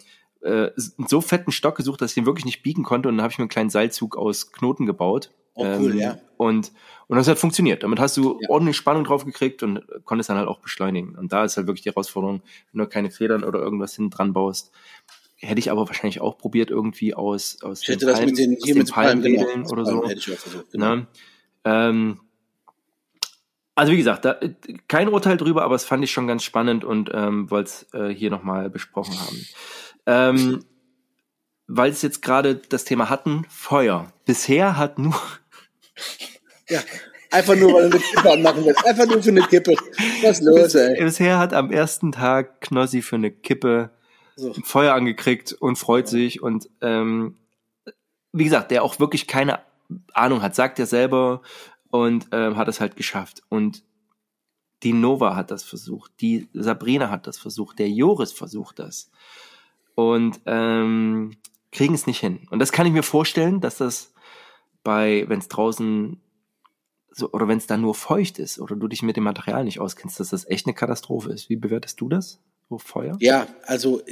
äh, 0.41 0.71
so 0.77 1.21
fetten 1.21 1.53
Stock 1.53 1.77
gesucht, 1.77 2.01
dass 2.01 2.13
ich 2.13 2.15
den 2.17 2.27
wirklich 2.27 2.45
nicht 2.45 2.63
biegen 2.63 2.83
konnte 2.83 3.09
und 3.09 3.17
dann 3.17 3.23
habe 3.23 3.33
ich 3.33 3.39
mir 3.39 3.43
einen 3.43 3.49
kleinen 3.49 3.71
Seilzug 3.71 4.17
aus 4.17 4.53
Knoten 4.53 4.87
gebaut. 4.87 5.31
Oh, 5.55 5.65
cool, 5.65 5.93
ähm, 5.93 5.99
ja. 5.99 6.19
Und, 6.37 6.73
und 7.09 7.17
das 7.17 7.29
hat 7.29 7.39
funktioniert. 7.39 7.83
Damit 7.83 8.01
hast 8.01 8.17
du 8.17 8.39
ja. 8.41 8.49
ordentlich 8.49 8.77
Spannung 8.77 9.05
drauf 9.05 9.25
gekriegt 9.25 9.63
und 9.63 9.83
konntest 10.05 10.31
dann 10.31 10.39
halt 10.39 10.49
auch 10.49 10.61
beschleunigen. 10.61 11.15
Und 11.15 11.33
da 11.33 11.45
ist 11.45 11.57
halt 11.57 11.67
wirklich 11.67 11.83
die 11.83 11.91
Herausforderung, 11.91 12.43
wenn 12.73 12.79
du 12.79 12.87
keine 12.87 13.11
Federn 13.11 13.45
oder 13.45 13.61
irgendwas 13.61 13.95
hinten 13.95 14.11
dran 14.11 14.33
baust, 14.33 14.73
hätte 15.43 15.59
ich 15.59 15.71
aber 15.71 15.87
wahrscheinlich 15.87 16.21
auch 16.21 16.39
probiert, 16.39 16.71
irgendwie 16.71 17.15
aus, 17.15 17.59
aus 17.63 17.83
ich 17.83 17.89
hätte 17.89 18.07
das 18.07 18.19
Palm, 18.19 18.27
mit 18.31 18.39
den, 18.39 18.57
hier 18.63 18.77
mit 18.77 18.91
Palmwedeln 18.91 19.65
genau, 19.65 19.71
oder 19.71 19.85
so. 19.85 20.09
Hätte 20.09 20.21
ich 20.21 20.33
auch 20.33 20.39
versucht, 20.39 20.71
genau. 20.71 20.97
Ne? 20.97 21.07
Ähm, 21.65 22.21
also 23.75 23.93
wie 23.93 23.97
gesagt, 23.97 24.25
da, 24.25 24.39
kein 24.87 25.09
Urteil 25.09 25.37
drüber, 25.37 25.65
aber 25.65 25.75
es 25.75 25.85
fand 25.85 26.05
ich 26.05 26.13
schon 26.13 26.27
ganz 26.27 26.45
spannend 26.45 26.85
und 26.85 27.11
ähm, 27.13 27.51
wollte 27.51 27.71
es 27.71 27.95
äh, 27.95 28.15
hier 28.15 28.31
nochmal 28.31 28.71
besprochen 28.71 29.19
haben. 29.19 29.47
Ähm, 30.07 30.65
weil 31.67 31.91
es 31.91 32.03
jetzt 32.03 32.23
gerade 32.23 32.57
das 32.57 32.85
Thema 32.85 33.11
hatten, 33.11 33.45
Feuer. 33.49 34.13
Bisher 34.25 34.77
hat 34.77 34.99
nur... 34.99 35.21
Ja, 36.69 36.81
einfach 37.31 37.57
nur, 37.57 37.73
weil 37.73 37.91
du 37.91 37.97
eine 37.97 38.05
Kippe 38.05 38.33
anmachen 38.33 38.65
willst. 38.65 38.87
Einfach 38.87 39.07
nur 39.07 39.23
für 39.23 39.31
eine 39.31 39.43
Kippe. 39.43 39.75
Was 40.23 40.41
ist 40.41 40.45
los, 40.45 40.75
ey? 40.75 41.03
Bisher 41.03 41.39
hat 41.39 41.55
am 41.55 41.71
ersten 41.71 42.13
Tag 42.13 42.61
Knossi 42.61 43.03
für 43.03 43.17
eine 43.17 43.31
Kippe 43.31 43.91
so. 44.37 44.53
Feuer 44.65 44.95
angekriegt 44.95 45.53
und 45.53 45.77
freut 45.77 46.07
ja. 46.07 46.11
sich 46.11 46.43
und 46.43 46.69
ähm, 46.81 47.37
wie 48.33 48.45
gesagt, 48.45 48.71
der 48.71 48.83
auch 48.83 48.99
wirklich 48.99 49.27
keine 49.27 49.61
Ahnung 50.15 50.43
hat, 50.43 50.55
sagt 50.55 50.79
er 50.79 50.87
selber 50.87 51.43
und 51.91 52.29
ähm, 52.33 52.57
hat 52.57 52.69
es 52.69 52.81
halt 52.81 52.97
geschafft. 52.97 53.43
Und 53.49 53.85
die 54.83 54.93
Nova 54.93 55.37
hat 55.37 55.51
das 55.51 55.63
versucht, 55.63 56.13
die 56.21 56.49
Sabrina 56.53 57.11
hat 57.11 57.27
das 57.27 57.39
versucht, 57.39 57.79
der 57.79 57.91
Joris 57.91 58.33
versucht 58.33 58.79
das 58.79 59.11
und 59.95 60.41
ähm, 60.47 61.37
kriegen 61.71 61.95
es 61.95 62.07
nicht 62.07 62.21
hin. 62.21 62.47
Und 62.51 62.59
das 62.59 62.73
kann 62.73 62.87
ich 62.87 62.93
mir 62.93 63.03
vorstellen, 63.03 63.61
dass 63.61 63.77
das 63.79 64.13
bei, 64.83 65.25
wenn 65.29 65.39
es 65.39 65.49
draußen 65.49 66.21
so, 67.11 67.31
oder 67.33 67.47
wenn 67.47 67.59
es 67.59 67.67
da 67.67 67.77
nur 67.77 67.95
feucht 67.95 68.39
ist 68.39 68.59
oder 68.59 68.75
du 68.75 68.89
dich 68.89 69.03
mit 69.03 69.17
dem 69.17 69.25
Material 69.25 69.65
nicht 69.65 69.81
auskennst, 69.81 70.19
dass 70.19 70.31
das 70.31 70.49
echt 70.49 70.67
eine 70.67 70.75
Katastrophe 70.75 71.31
ist. 71.31 71.51
Wie 71.51 71.57
bewertest 71.57 72.01
du 72.01 72.09
das? 72.09 72.41
Feuer? 72.79 73.17
Ja, 73.21 73.47
also 73.65 74.03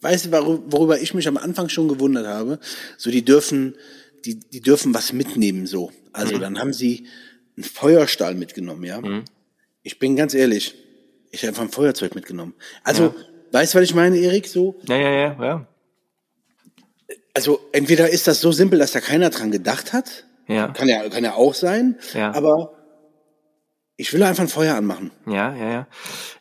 weißt 0.00 0.26
du, 0.26 0.32
worüber 0.72 1.00
ich 1.00 1.14
mich 1.14 1.28
am 1.28 1.36
Anfang 1.36 1.68
schon 1.68 1.88
gewundert 1.88 2.26
habe? 2.26 2.58
So, 2.96 3.10
die 3.10 3.24
dürfen, 3.24 3.76
die, 4.24 4.36
die 4.36 4.60
dürfen 4.60 4.94
was 4.94 5.12
mitnehmen, 5.12 5.66
so. 5.66 5.92
Also 6.12 6.36
mhm. 6.36 6.40
dann 6.40 6.58
haben 6.58 6.72
sie 6.72 7.06
einen 7.56 7.64
Feuerstahl 7.64 8.34
mitgenommen, 8.34 8.84
ja. 8.84 9.00
Mhm. 9.00 9.24
Ich 9.82 9.98
bin 9.98 10.16
ganz 10.16 10.34
ehrlich, 10.34 10.74
ich 11.30 11.42
habe 11.42 11.48
einfach 11.48 11.62
ein 11.62 11.70
Feuerzeug 11.70 12.14
mitgenommen. 12.14 12.54
Also, 12.82 13.04
ja. 13.04 13.14
weißt 13.52 13.74
du, 13.74 13.78
was 13.78 13.84
ich 13.84 13.94
meine, 13.94 14.16
Erik? 14.16 14.46
So? 14.46 14.76
Ja, 14.88 14.96
ja, 14.96 15.10
ja, 15.10 15.36
ja. 15.40 15.68
Also, 17.34 17.60
entweder 17.72 18.08
ist 18.08 18.26
das 18.26 18.40
so 18.40 18.50
simpel, 18.52 18.78
dass 18.78 18.92
da 18.92 19.00
keiner 19.00 19.30
dran 19.30 19.50
gedacht 19.50 19.92
hat. 19.92 20.24
Ja. 20.48 20.68
Kann 20.68 20.88
ja, 20.88 21.08
kann 21.08 21.24
ja 21.24 21.34
auch 21.34 21.54
sein. 21.54 21.98
Ja. 22.14 22.32
Aber 22.32 22.75
ich 23.96 24.12
will 24.12 24.22
einfach 24.22 24.42
ein 24.42 24.48
Feuer 24.48 24.74
anmachen. 24.74 25.10
Ja, 25.26 25.54
ja, 25.54 25.70
ja. 25.70 25.86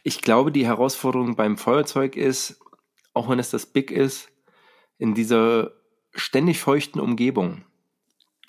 Ich 0.03 0.21
glaube, 0.21 0.51
die 0.51 0.65
Herausforderung 0.65 1.35
beim 1.35 1.57
Feuerzeug 1.57 2.15
ist, 2.15 2.59
auch 3.13 3.29
wenn 3.29 3.39
es 3.39 3.49
das 3.49 3.65
Big 3.65 3.91
ist, 3.91 4.29
in 4.97 5.13
dieser 5.13 5.71
ständig 6.13 6.59
feuchten 6.59 6.99
Umgebung, 6.99 7.63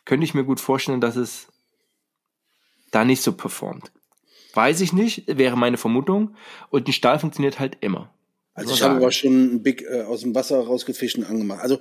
könnte 0.05 0.25
ich 0.25 0.35
mir 0.35 0.45
gut 0.45 0.61
vorstellen, 0.61 1.01
dass 1.01 1.17
es 1.17 1.49
da 2.91 3.05
nicht 3.05 3.23
so 3.23 3.33
performt. 3.33 3.93
Weiß 4.55 4.81
ich 4.81 4.93
nicht, 4.93 5.25
wäre 5.27 5.57
meine 5.57 5.77
Vermutung. 5.77 6.35
Und 6.71 6.89
ein 6.89 6.93
Stahl 6.93 7.19
funktioniert 7.19 7.59
halt 7.61 7.79
immer. 7.81 8.13
Also 8.55 8.73
ich 8.73 8.83
habe 8.83 8.97
aber 8.97 9.13
schon 9.13 9.57
ein 9.57 9.63
Big 9.63 9.83
äh, 9.83 10.03
aus 10.03 10.23
dem 10.23 10.35
Wasser 10.35 10.59
rausgefischt 10.65 11.19
und 11.19 11.25
angemacht. 11.25 11.61
Also 11.61 11.79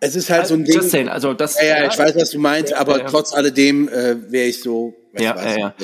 es 0.00 0.16
ist 0.16 0.30
halt 0.30 0.40
also, 0.42 0.54
so 0.54 0.60
ein 0.60 0.64
Ding. 0.64 0.80
Saying, 0.80 1.08
also 1.08 1.34
das, 1.34 1.60
ja, 1.60 1.82
ja, 1.82 1.88
ich 1.88 1.98
weiß, 1.98 2.16
was 2.16 2.30
du 2.30 2.38
meinst, 2.38 2.72
aber 2.72 3.00
ja, 3.00 3.04
trotz 3.06 3.34
alledem 3.34 3.88
äh, 3.88 4.30
wäre 4.30 4.48
ich 4.48 4.60
so. 4.60 4.94
Ja, 5.18 5.36
ja, 5.36 5.58
ja. 5.58 5.74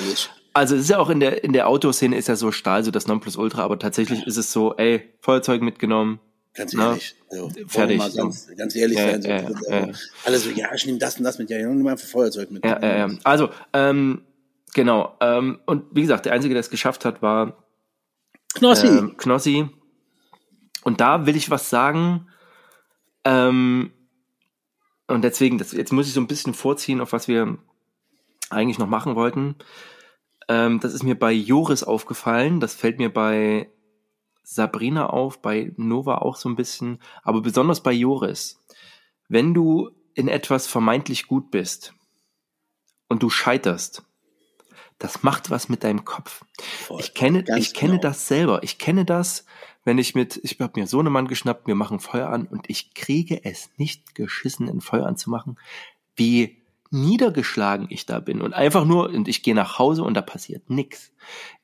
Also 0.54 0.74
es 0.74 0.82
ist 0.82 0.90
ja 0.90 0.98
auch 0.98 1.10
in 1.10 1.20
der 1.20 1.44
in 1.44 1.52
der 1.52 1.68
Autoszene 1.68 2.16
ist 2.16 2.28
ja 2.28 2.36
so 2.36 2.50
Stahl 2.50 2.82
so 2.82 2.90
das 2.90 3.06
Nonplusultra, 3.06 3.62
aber 3.62 3.78
tatsächlich 3.78 4.26
ist 4.26 4.38
es 4.38 4.52
so, 4.52 4.74
ey, 4.76 5.02
Feuerzeug 5.20 5.60
mitgenommen. 5.60 6.18
Ganz 6.54 6.72
ne? 6.72 6.82
ehrlich. 6.82 7.14
Also, 7.30 7.50
fertig. 7.68 7.98
Mal 7.98 8.10
ganz, 8.10 8.48
ganz 8.56 8.74
ehrlich 8.74 8.96
ja, 8.96 9.10
sein. 9.10 9.22
So, 9.22 9.28
ja, 9.28 9.40
ja, 9.68 9.88
Alle 10.24 10.38
so, 10.38 10.50
ja, 10.50 10.74
ich 10.74 10.86
nehme 10.86 10.98
das 10.98 11.18
und 11.18 11.24
das 11.24 11.38
mit, 11.38 11.50
ja, 11.50 11.58
ich 11.58 11.66
nehme 11.66 11.90
einfach 11.90 12.08
Feuerzeug 12.08 12.50
mit. 12.50 12.64
Ja, 12.64 12.80
ja, 12.80 12.96
ja. 12.96 13.10
Also, 13.24 13.50
ähm, 13.74 14.22
genau. 14.72 15.14
Ähm, 15.20 15.58
und 15.66 15.84
wie 15.92 16.00
gesagt, 16.00 16.24
der 16.24 16.32
Einzige, 16.32 16.54
der 16.54 16.60
es 16.60 16.70
geschafft 16.70 17.04
hat, 17.04 17.20
war 17.20 17.62
Knossi. 18.54 18.86
Ähm, 18.86 19.16
Knossi. 19.18 19.68
Und 20.82 21.02
da 21.02 21.26
will 21.26 21.36
ich 21.36 21.50
was 21.50 21.68
sagen. 21.68 22.28
Ähm, 23.24 23.90
und 25.08 25.22
deswegen, 25.22 25.58
das, 25.58 25.72
jetzt 25.72 25.92
muss 25.92 26.08
ich 26.08 26.14
so 26.14 26.20
ein 26.20 26.26
bisschen 26.26 26.54
vorziehen, 26.54 27.00
auf 27.00 27.12
was 27.12 27.28
wir 27.28 27.58
eigentlich 28.50 28.78
noch 28.78 28.88
machen 28.88 29.14
wollten. 29.14 29.56
Ähm, 30.48 30.80
das 30.80 30.94
ist 30.94 31.02
mir 31.02 31.18
bei 31.18 31.32
Joris 31.32 31.82
aufgefallen. 31.82 32.60
Das 32.60 32.74
fällt 32.74 32.98
mir 32.98 33.12
bei 33.12 33.70
Sabrina 34.42 35.08
auf, 35.08 35.42
bei 35.42 35.72
Nova 35.76 36.18
auch 36.18 36.36
so 36.36 36.48
ein 36.48 36.56
bisschen, 36.56 37.00
aber 37.22 37.40
besonders 37.40 37.82
bei 37.82 37.92
Joris. 37.92 38.58
Wenn 39.28 39.54
du 39.54 39.90
in 40.14 40.28
etwas 40.28 40.66
vermeintlich 40.66 41.26
gut 41.26 41.50
bist 41.50 41.94
und 43.08 43.22
du 43.22 43.30
scheiterst, 43.30 44.04
das 44.98 45.22
macht 45.22 45.50
was 45.50 45.68
mit 45.68 45.84
deinem 45.84 46.04
Kopf. 46.04 46.44
Voll, 46.58 47.00
ich 47.00 47.12
kenne, 47.12 47.44
ich 47.58 47.74
kenne 47.74 47.94
genau. 47.94 48.02
das 48.02 48.28
selber. 48.28 48.62
Ich 48.62 48.78
kenne 48.78 49.04
das, 49.04 49.44
wenn 49.86 49.98
ich 49.98 50.16
mit, 50.16 50.40
ich 50.42 50.58
habe 50.58 50.78
mir 50.80 50.88
so 50.88 50.98
einen 50.98 51.12
Mann 51.12 51.28
geschnappt, 51.28 51.68
wir 51.68 51.76
machen 51.76 52.00
Feuer 52.00 52.28
an 52.28 52.46
und 52.46 52.68
ich 52.68 52.92
kriege 52.92 53.44
es 53.44 53.70
nicht 53.76 54.16
geschissen, 54.16 54.68
ein 54.68 54.80
Feuer 54.80 55.06
anzumachen, 55.06 55.58
wie 56.16 56.58
niedergeschlagen 56.90 57.86
ich 57.88 58.04
da 58.04 58.18
bin 58.18 58.42
und 58.42 58.52
einfach 58.52 58.84
nur, 58.84 59.10
und 59.10 59.28
ich 59.28 59.44
gehe 59.44 59.54
nach 59.54 59.78
Hause 59.78 60.02
und 60.02 60.14
da 60.14 60.22
passiert 60.22 60.70
nichts. 60.70 61.12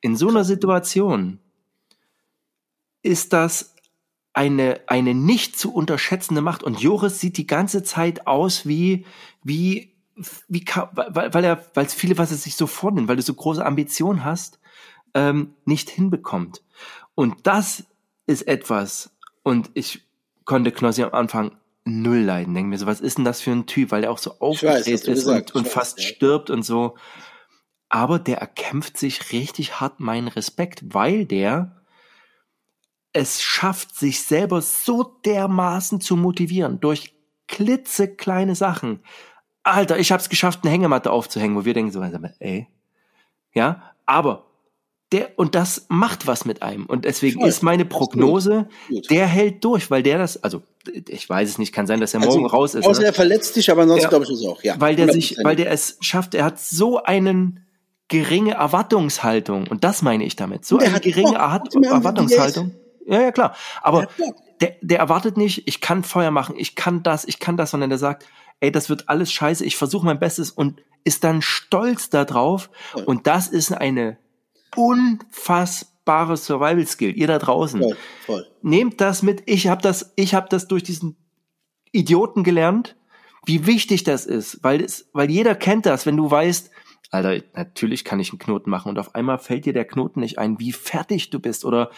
In 0.01 0.17
so 0.17 0.29
einer 0.29 0.45
Situation 0.45 1.41
ist 3.03 3.33
das 3.33 3.75
eine, 4.33 4.81
eine 4.87 5.15
nicht 5.15 5.59
zu 5.59 5.75
unterschätzende 5.75 6.43
Macht. 6.43 6.63
Und 6.63 6.81
Joris 6.81 7.19
sieht 7.19 7.37
die 7.37 7.49
ganze 7.49 7.83
Zeit 7.83 8.29
aus 8.29 8.67
wie, 8.67 9.05
wie, 9.43 9.93
wie, 10.47 10.65
weil, 10.93 11.35
weil 11.35 11.45
er, 11.45 11.67
weil 11.75 11.87
es 11.87 11.95
viele, 11.95 12.19
was 12.19 12.31
er 12.31 12.37
sich 12.37 12.55
so 12.55 12.69
vornimmt, 12.69 13.09
weil 13.09 13.17
du 13.17 13.23
so 13.23 13.35
große 13.35 13.67
Ambitionen 13.67 14.25
hast, 14.25 14.61
ähm, 15.13 15.55
nicht 15.65 15.91
hinbekommt. 15.91 16.63
Und 17.15 17.49
das 17.49 17.85
ist 18.27 18.43
etwas, 18.43 19.11
und 19.43 19.71
ich 19.75 20.03
konnte 20.45 20.73
Knossi 20.73 21.03
am 21.03 21.13
Anfang 21.13 21.57
null 21.85 22.19
leiden. 22.19 22.55
Denke 22.55 22.71
mir 22.71 22.79
so, 22.79 22.87
was 22.87 23.01
ist 23.01 23.19
denn 23.19 23.25
das 23.25 23.41
für 23.41 23.51
ein 23.51 23.67
Typ, 23.67 23.91
weil 23.91 24.05
er 24.05 24.11
auch 24.11 24.19
so 24.19 24.39
aufgedreht 24.39 24.87
ist 24.87 25.07
gesagt, 25.07 25.53
und, 25.53 25.61
und 25.61 25.67
weiß, 25.67 25.73
fast 25.73 26.01
ja. 26.01 26.07
stirbt 26.07 26.51
und 26.51 26.63
so. 26.63 26.97
Aber 27.89 28.19
der 28.19 28.39
erkämpft 28.39 28.97
sich 28.97 29.33
richtig 29.33 29.81
hart 29.81 30.01
meinen 30.01 30.29
Respekt, 30.29 30.83
weil 30.95 31.27
der 31.27 31.83
es 33.13 33.43
schafft, 33.43 33.95
sich 33.95 34.23
selber 34.23 34.63
so 34.63 35.03
dermaßen 35.03 36.01
zu 36.01 36.17
motivieren 36.17 36.81
durch 36.81 37.15
klitzekleine 37.47 38.55
Sachen. 38.55 39.03
Alter, 39.63 39.99
ich 39.99 40.13
hab's 40.13 40.31
geschafft, 40.31 40.61
eine 40.63 40.73
Hängematte 40.73 41.11
aufzuhängen, 41.11 41.55
wo 41.55 41.67
wir 41.67 41.75
denken 41.75 41.93
so, 41.93 42.01
ey, 42.39 42.69
ja, 43.53 43.95
aber 44.07 44.52
der, 45.13 45.31
und 45.37 45.55
das 45.55 45.87
macht 45.89 46.27
was 46.27 46.45
mit 46.45 46.63
einem. 46.63 46.87
Und 46.87 47.05
deswegen 47.05 47.41
Voll. 47.41 47.49
ist 47.49 47.63
meine 47.63 47.85
Prognose, 47.85 48.69
gut. 48.89 49.11
der 49.11 49.27
hält 49.27 49.63
durch, 49.65 49.91
weil 49.91 50.03
der 50.03 50.19
das, 50.19 50.43
also 50.43 50.63
ich 51.09 51.29
weiß 51.29 51.49
es 51.49 51.59
nicht, 51.59 51.73
kann 51.73 51.87
sein, 51.87 52.01
dass 52.01 52.15
er 52.15 52.21
also, 52.21 52.33
morgen 52.33 52.47
raus 52.47 52.75
ist. 52.75 52.87
Außer 52.87 53.01
ne? 53.01 53.07
er 53.09 53.13
verletzt 53.13 53.55
sich, 53.55 53.71
aber 53.71 53.83
ansonsten 53.83 54.05
ja, 54.05 54.09
glaube 54.09 54.25
ich 54.25 54.31
es 54.31 54.45
auch, 54.47 54.63
ja. 54.63 54.75
Weil 54.79 54.97
der 54.97 55.13
sich, 55.13 55.37
weil 55.43 55.57
der 55.57 55.71
es 55.71 55.99
schafft, 56.01 56.35
er 56.35 56.45
hat 56.45 56.59
so 56.59 57.03
einen 57.03 57.67
geringe 58.09 58.55
Erwartungshaltung. 58.55 59.67
Und 59.69 59.85
das 59.85 60.03
meine 60.03 60.25
ich 60.25 60.37
damit. 60.37 60.65
So 60.65 60.79
eine 60.79 61.01
geringe 61.01 61.33
Bock, 61.33 61.85
Erwartungshaltung. 61.85 62.73
Ja, 63.07 63.21
ja, 63.21 63.33
klar. 63.33 63.55
Aber 63.83 64.09
der, 64.61 64.77
der 64.81 64.99
erwartet 64.99 65.37
nicht, 65.37 65.67
ich 65.67 65.81
kann 65.81 66.05
Feuer 66.05 66.31
machen, 66.31 66.55
ich 66.57 66.77
kann 66.77 67.03
das, 67.03 67.25
ich 67.25 67.39
kann 67.39 67.57
das, 67.57 67.71
sondern 67.71 67.91
der 67.91 67.99
sagt, 67.99 68.27
ey, 68.61 68.71
das 68.71 68.89
wird 68.89 69.09
alles 69.09 69.33
scheiße, 69.33 69.65
ich 69.65 69.77
versuche 69.77 70.07
mein 70.07 70.19
Bestes 70.19 70.51
und 70.51 70.83
ist 71.05 71.25
dann 71.25 71.43
stolz 71.43 72.11
darauf. 72.11 72.71
Und 73.07 73.27
das 73.27 73.49
ist 73.49 73.73
eine 73.73 74.19
unfassbare 74.77 76.37
Survival 76.37 76.87
Skill. 76.87 77.17
Ihr 77.17 77.27
da 77.27 77.39
draußen. 77.39 77.81
Voll, 77.81 77.97
voll. 78.27 78.47
Nehmt 78.63 79.01
das 79.01 79.23
mit. 79.23 79.43
Ich 79.47 79.69
habe 79.69 79.83
das, 79.83 80.13
ich 80.17 80.35
habe 80.35 80.49
das 80.49 80.69
durch 80.69 80.83
diesen 80.83 81.17
Idioten 81.93 82.43
gelernt, 82.45 82.97
wie 83.45 83.67
wichtig 83.67 84.05
das 84.05 84.27
ist, 84.27 84.63
weil 84.63 84.83
es, 84.83 85.09
weil 85.13 85.31
jeder 85.31 85.55
kennt 85.55 85.87
das, 85.87 86.07
wenn 86.07 86.17
du 86.17 86.31
weißt, 86.31 86.71
Alter, 87.11 87.45
natürlich 87.55 88.05
kann 88.05 88.21
ich 88.21 88.31
einen 88.31 88.39
Knoten 88.39 88.71
machen 88.71 88.89
und 88.89 88.99
auf 88.99 89.15
einmal 89.15 89.39
fällt 89.39 89.67
dir 89.67 89.75
der 89.75 89.85
Knoten 89.85 90.21
nicht 90.21 90.39
ein, 90.39 90.59
wie 90.59 90.73
fertig 90.73 91.29
du 91.29 91.41
bist 91.41 91.65
oder 91.65 91.91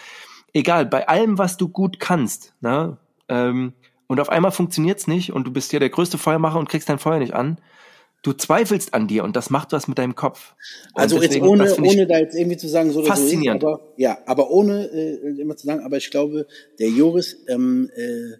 egal, 0.52 0.86
bei 0.86 1.06
allem, 1.06 1.38
was 1.38 1.56
du 1.56 1.68
gut 1.68 2.00
kannst, 2.00 2.54
ne? 2.60 2.96
Ähm, 3.28 3.74
und 4.06 4.20
auf 4.20 4.28
einmal 4.28 4.50
funktioniert's 4.50 5.06
nicht 5.06 5.32
und 5.32 5.46
du 5.46 5.52
bist 5.52 5.72
ja 5.72 5.78
der 5.78 5.90
größte 5.90 6.18
Feuermacher 6.18 6.58
und 6.58 6.68
kriegst 6.68 6.88
dein 6.88 6.98
Feuer 6.98 7.18
nicht 7.18 7.34
an. 7.34 7.58
Du 8.24 8.32
zweifelst 8.32 8.94
an 8.94 9.06
dir 9.06 9.22
und 9.22 9.36
das 9.36 9.50
macht 9.50 9.72
was 9.72 9.86
mit 9.86 9.98
deinem 9.98 10.14
Kopf. 10.14 10.54
Und 10.94 11.02
also 11.02 11.18
deswegen, 11.18 11.44
jetzt 11.44 11.78
ohne, 11.78 11.88
ohne 11.88 12.06
da 12.06 12.18
jetzt 12.18 12.34
irgendwie 12.34 12.56
zu 12.56 12.68
sagen, 12.68 12.90
so 12.90 13.04
faszinierend. 13.04 13.62
So 13.62 13.68
ist, 13.68 13.74
aber, 13.74 13.92
ja, 13.96 14.18
aber 14.26 14.50
ohne 14.50 14.86
äh, 14.86 15.40
immer 15.40 15.56
zu 15.56 15.66
sagen, 15.66 15.84
aber 15.84 15.98
ich 15.98 16.10
glaube, 16.10 16.46
der 16.78 16.88
Joris 16.88 17.36
ähm, 17.48 17.90
äh, 17.94 18.38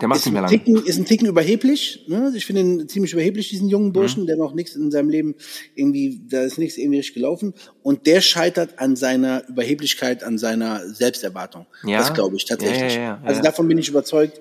der 0.00 0.08
macht 0.08 0.20
ist, 0.20 0.26
nicht 0.26 0.32
mehr 0.32 0.42
lange. 0.42 0.56
Ticken, 0.56 0.84
ist 0.84 0.98
ein 0.98 1.04
Ticken 1.04 1.28
überheblich. 1.28 2.04
Ne? 2.08 2.32
Ich 2.34 2.46
finde 2.46 2.62
ihn 2.62 2.88
ziemlich 2.88 3.12
überheblich, 3.12 3.50
diesen 3.50 3.68
jungen 3.68 3.92
Burschen, 3.92 4.24
mhm. 4.24 4.26
der 4.26 4.36
noch 4.36 4.54
nichts 4.54 4.74
in 4.74 4.90
seinem 4.90 5.08
Leben 5.08 5.36
irgendwie, 5.76 6.20
da 6.28 6.42
ist 6.42 6.58
nichts 6.58 6.78
irgendwie 6.78 6.98
richtig 6.98 7.14
gelaufen. 7.14 7.54
Und 7.82 8.06
der 8.06 8.20
scheitert 8.20 8.78
an 8.78 8.96
seiner 8.96 9.48
Überheblichkeit, 9.48 10.24
an 10.24 10.36
seiner 10.38 10.80
Selbsterwartung. 10.88 11.66
Ja. 11.84 11.98
Das 11.98 12.12
glaube 12.12 12.36
ich 12.36 12.44
tatsächlich. 12.44 12.94
Ja, 12.94 13.00
ja, 13.00 13.20
also 13.24 13.40
davon 13.40 13.68
bin 13.68 13.78
ich 13.78 13.88
überzeugt. 13.88 14.40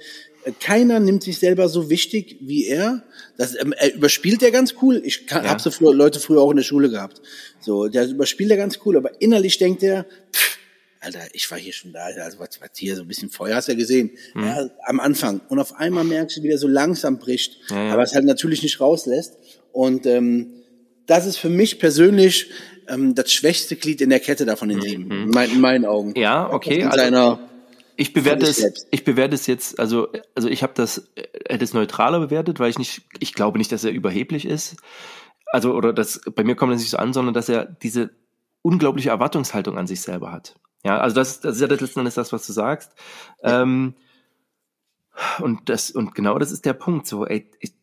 Keiner 0.59 0.99
nimmt 0.99 1.23
sich 1.23 1.39
selber 1.39 1.69
so 1.69 1.89
wichtig 1.89 2.37
wie 2.41 2.65
er. 2.67 3.03
Das, 3.37 3.59
ähm, 3.59 3.73
er 3.73 3.93
überspielt 3.93 4.41
ja 4.41 4.49
ganz 4.49 4.75
cool. 4.81 5.01
Ich 5.03 5.25
ja. 5.29 5.43
habe 5.43 5.61
so 5.61 5.71
früher, 5.71 5.93
Leute 5.93 6.19
früher 6.19 6.41
auch 6.41 6.51
in 6.51 6.57
der 6.57 6.63
Schule 6.63 6.89
gehabt. 6.89 7.21
So, 7.59 7.87
der 7.87 8.07
überspielt 8.07 8.49
ja 8.49 8.55
ganz 8.55 8.79
cool, 8.85 8.97
aber 8.97 9.21
innerlich 9.21 9.57
denkt 9.57 9.83
er, 9.83 10.05
pff, 10.33 10.57
Alter, 11.03 11.19
ich 11.33 11.49
war 11.51 11.57
hier 11.57 11.73
schon 11.73 11.91
da, 11.91 12.05
also 12.05 12.39
was, 12.39 12.61
was 12.61 12.69
hier 12.75 12.95
so 12.95 13.01
ein 13.01 13.07
bisschen 13.07 13.29
Feuer 13.29 13.57
hast 13.57 13.67
du 13.67 13.73
ja 13.73 13.77
gesehen, 13.77 14.11
mhm. 14.33 14.43
ja, 14.43 14.69
am 14.85 14.99
Anfang. 14.99 15.41
Und 15.49 15.59
auf 15.59 15.75
einmal 15.75 16.05
merkst 16.05 16.37
du, 16.37 16.43
wie 16.43 16.47
der 16.47 16.57
so 16.57 16.67
langsam 16.67 17.19
bricht, 17.19 17.57
ja. 17.69 17.91
aber 17.91 18.03
es 18.03 18.15
halt 18.15 18.25
natürlich 18.25 18.63
nicht 18.63 18.79
rauslässt. 18.79 19.37
Und 19.71 20.05
ähm, 20.05 20.63
das 21.05 21.25
ist 21.25 21.37
für 21.37 21.49
mich 21.49 21.79
persönlich 21.79 22.51
ähm, 22.87 23.15
das 23.15 23.33
schwächste 23.33 23.75
Glied 23.75 24.01
in 24.01 24.09
der 24.09 24.19
Kette 24.19 24.45
davon 24.45 24.69
in 24.69 24.77
mhm. 24.77 25.11
in, 25.11 25.29
mein, 25.29 25.51
in, 25.51 25.59
meinen 25.59 25.85
Augen. 25.85 26.13
Ja, 26.15 26.51
okay. 26.51 26.83
Also, 26.83 26.97
seiner, 26.97 27.49
ich 27.95 28.13
bewerte 28.13 28.45
es, 28.45 28.87
ich 28.91 29.03
bewerte 29.03 29.35
es 29.35 29.47
jetzt, 29.47 29.79
also, 29.79 30.07
also 30.35 30.47
ich 30.47 30.63
habe 30.63 30.73
das, 30.75 31.11
hätte 31.47 31.63
es 31.63 31.73
neutraler 31.73 32.19
bewertet, 32.19 32.59
weil 32.59 32.69
ich 32.69 32.77
nicht, 32.77 33.03
ich 33.19 33.33
glaube 33.33 33.57
nicht, 33.57 33.71
dass 33.71 33.83
er 33.83 33.91
überheblich 33.91 34.45
ist. 34.45 34.77
Also, 35.51 35.73
oder 35.73 35.93
das, 35.93 36.21
bei 36.33 36.43
mir 36.43 36.55
kommt 36.55 36.73
es 36.73 36.79
nicht 36.79 36.89
so 36.89 36.97
an, 36.97 37.13
sondern 37.13 37.33
dass 37.33 37.49
er 37.49 37.65
diese 37.65 38.11
unglaubliche 38.61 39.09
Erwartungshaltung 39.09 39.77
an 39.77 39.87
sich 39.87 40.01
selber 40.01 40.31
hat. 40.31 40.55
Ja, 40.83 40.97
also 40.97 41.15
das, 41.15 41.39
das 41.39 41.55
ist 41.55 41.61
ja 41.61 41.67
letzten 41.67 41.99
Endes 41.99 42.15
das, 42.15 42.33
was 42.33 42.45
du 42.47 42.53
sagst. 42.53 42.91
Ja. 43.41 43.61
Ähm, 43.61 43.93
und 45.39 45.69
das 45.69 45.91
und 45.91 46.15
genau 46.15 46.39
das 46.39 46.51
ist 46.51 46.65
der 46.65 46.73
Punkt. 46.73 47.07
So, 47.07 47.25
ey, 47.25 47.49
ich, 47.59 47.73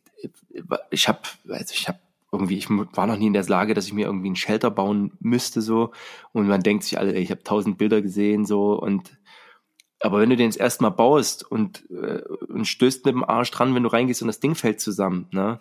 ich 0.89 1.07
habe, 1.07 1.21
also 1.47 1.73
ich 1.73 1.87
habe 1.87 1.99
irgendwie, 2.31 2.57
ich 2.57 2.69
war 2.69 3.07
noch 3.07 3.17
nie 3.17 3.27
in 3.27 3.33
der 3.33 3.43
Lage, 3.45 3.73
dass 3.73 3.87
ich 3.87 3.93
mir 3.93 4.05
irgendwie 4.05 4.29
ein 4.29 4.35
Shelter 4.35 4.71
bauen 4.71 5.11
müsste 5.19 5.61
so. 5.61 5.91
Und 6.31 6.47
man 6.47 6.63
denkt 6.63 6.83
sich, 6.83 6.97
alle, 6.97 7.13
ey, 7.13 7.21
ich 7.21 7.31
habe 7.31 7.43
tausend 7.43 7.77
Bilder 7.77 8.01
gesehen 8.01 8.45
so 8.45 8.73
und 8.73 9.17
aber 10.01 10.19
wenn 10.19 10.29
du 10.29 10.35
den 10.35 10.47
jetzt 10.47 10.59
erstmal 10.59 10.91
baust 10.91 11.49
und, 11.49 11.83
äh, 11.91 12.21
und 12.47 12.65
stößt 12.65 13.05
mit 13.05 13.13
dem 13.13 13.23
Arsch 13.23 13.51
dran, 13.51 13.75
wenn 13.75 13.83
du 13.83 13.89
reingehst 13.89 14.21
und 14.21 14.27
das 14.27 14.39
Ding 14.39 14.55
fällt 14.55 14.81
zusammen, 14.81 15.27
ne? 15.31 15.59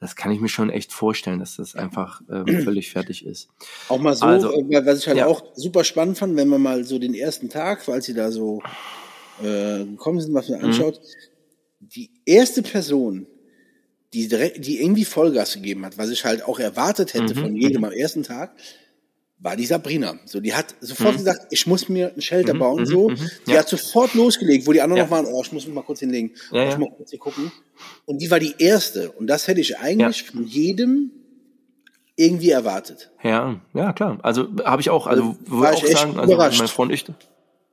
das 0.00 0.14
kann 0.14 0.30
ich 0.30 0.40
mir 0.40 0.48
schon 0.48 0.70
echt 0.70 0.92
vorstellen, 0.92 1.38
dass 1.38 1.56
das 1.56 1.74
einfach 1.74 2.20
ähm, 2.30 2.46
völlig 2.64 2.90
fertig 2.90 3.24
ist. 3.24 3.48
Auch 3.88 3.98
mal 3.98 4.14
so, 4.14 4.26
also, 4.26 4.52
äh, 4.52 4.86
was 4.86 5.00
ich 5.00 5.08
halt 5.08 5.18
ja. 5.18 5.26
auch 5.26 5.44
super 5.54 5.84
spannend 5.84 6.18
fand, 6.18 6.36
wenn 6.36 6.48
man 6.48 6.60
mal 6.60 6.84
so 6.84 6.98
den 6.98 7.14
ersten 7.14 7.48
Tag, 7.48 7.82
falls 7.82 8.06
sie 8.06 8.14
da 8.14 8.30
so 8.30 8.60
äh, 9.42 9.84
gekommen 9.84 10.20
sind, 10.20 10.34
was 10.34 10.48
man 10.48 10.58
mhm. 10.58 10.66
anschaut, 10.66 11.00
die 11.80 12.10
erste 12.24 12.62
Person, 12.62 13.26
die 14.12 14.28
direkt, 14.28 14.66
die 14.66 14.80
irgendwie 14.80 15.04
Vollgas 15.04 15.54
gegeben 15.54 15.84
hat, 15.84 15.98
was 15.98 16.10
ich 16.10 16.24
halt 16.24 16.44
auch 16.44 16.58
erwartet 16.58 17.14
hätte 17.14 17.34
mhm. 17.34 17.40
von 17.40 17.56
jedem 17.56 17.78
mhm. 17.78 17.86
am 17.86 17.92
ersten 17.92 18.22
Tag, 18.22 18.54
war 19.38 19.56
die 19.56 19.66
Sabrina. 19.66 20.14
So, 20.24 20.40
die 20.40 20.54
hat 20.54 20.74
sofort 20.80 21.14
mhm. 21.14 21.18
gesagt, 21.18 21.46
ich 21.50 21.66
muss 21.66 21.88
mir 21.88 22.12
ein 22.14 22.20
Shelter 22.20 22.54
mhm. 22.54 22.58
bauen, 22.58 22.80
mhm. 22.80 22.86
so. 22.86 23.08
Mhm. 23.10 23.30
Die 23.46 23.52
ja. 23.52 23.58
hat 23.58 23.68
sofort 23.68 24.14
losgelegt, 24.14 24.66
wo 24.66 24.72
die 24.72 24.80
anderen 24.80 24.98
ja. 24.98 25.04
noch 25.04 25.10
waren, 25.10 25.26
oh, 25.26 25.42
ich 25.42 25.52
muss 25.52 25.66
mich 25.66 25.74
mal 25.74 25.82
kurz 25.82 26.00
hinlegen, 26.00 26.32
ja, 26.50 26.64
oh, 26.64 26.68
ich 26.68 26.78
muss 26.78 26.88
mal 26.88 26.96
kurz 26.96 27.10
hier 27.10 27.18
gucken. 27.18 27.52
Und 28.06 28.22
die 28.22 28.30
war 28.30 28.40
die 28.40 28.54
erste. 28.58 29.10
Und 29.12 29.26
das 29.26 29.46
hätte 29.48 29.60
ich 29.60 29.78
eigentlich 29.78 30.24
von 30.24 30.44
jedem 30.44 31.10
irgendwie 32.16 32.50
erwartet. 32.50 33.10
Ja, 33.22 33.60
ja, 33.74 33.92
klar. 33.92 34.18
Also 34.22 34.48
habe 34.64 34.80
ich 34.80 34.88
auch, 34.88 35.06
also 35.06 35.36
würde 35.44 35.76
ich 35.76 35.84
auch 35.84 36.00
sagen, 36.00 36.18
also 36.18 36.36
mein 36.36 36.68
Freund 36.68 36.92
ich, 36.92 37.04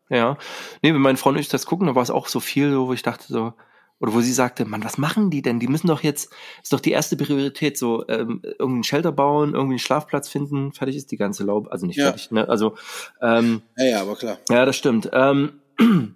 ja, 0.09 0.37
nee, 0.81 0.93
wenn 0.93 1.01
mein 1.01 1.17
Freund 1.17 1.37
und 1.37 1.41
ich 1.41 1.47
das 1.47 1.65
gucken, 1.65 1.87
da 1.87 1.95
war 1.95 2.03
es 2.03 2.11
auch 2.11 2.27
so 2.27 2.41
viel, 2.41 2.71
so, 2.71 2.87
wo 2.87 2.93
ich 2.93 3.03
dachte 3.03 3.25
so, 3.27 3.53
oder 3.99 4.13
wo 4.13 4.21
sie 4.21 4.33
sagte, 4.33 4.65
Mann, 4.65 4.83
was 4.83 4.97
machen 4.97 5.29
die 5.29 5.41
denn? 5.41 5.59
Die 5.59 5.67
müssen 5.67 5.87
doch 5.87 6.03
jetzt, 6.03 6.31
ist 6.61 6.73
doch 6.73 6.79
die 6.79 6.91
erste 6.91 7.15
Priorität, 7.15 7.77
so 7.77 8.05
ähm, 8.09 8.41
irgendeinen 8.43 8.83
Shelter 8.83 9.11
bauen, 9.11 9.53
irgendwie 9.53 9.73
einen 9.73 9.79
Schlafplatz 9.79 10.27
finden, 10.27 10.73
fertig 10.73 10.97
ist 10.97 11.11
die 11.11 11.17
ganze 11.17 11.43
Laub, 11.43 11.71
also 11.71 11.85
nicht 11.85 11.97
ja. 11.97 12.05
fertig, 12.05 12.31
ne? 12.31 12.47
Also 12.49 12.75
ähm, 13.21 13.61
ja, 13.77 13.85
ja, 13.85 14.01
aber 14.01 14.15
klar. 14.15 14.37
Ja, 14.49 14.65
das 14.65 14.75
stimmt. 14.75 15.09
Ähm, 15.13 15.61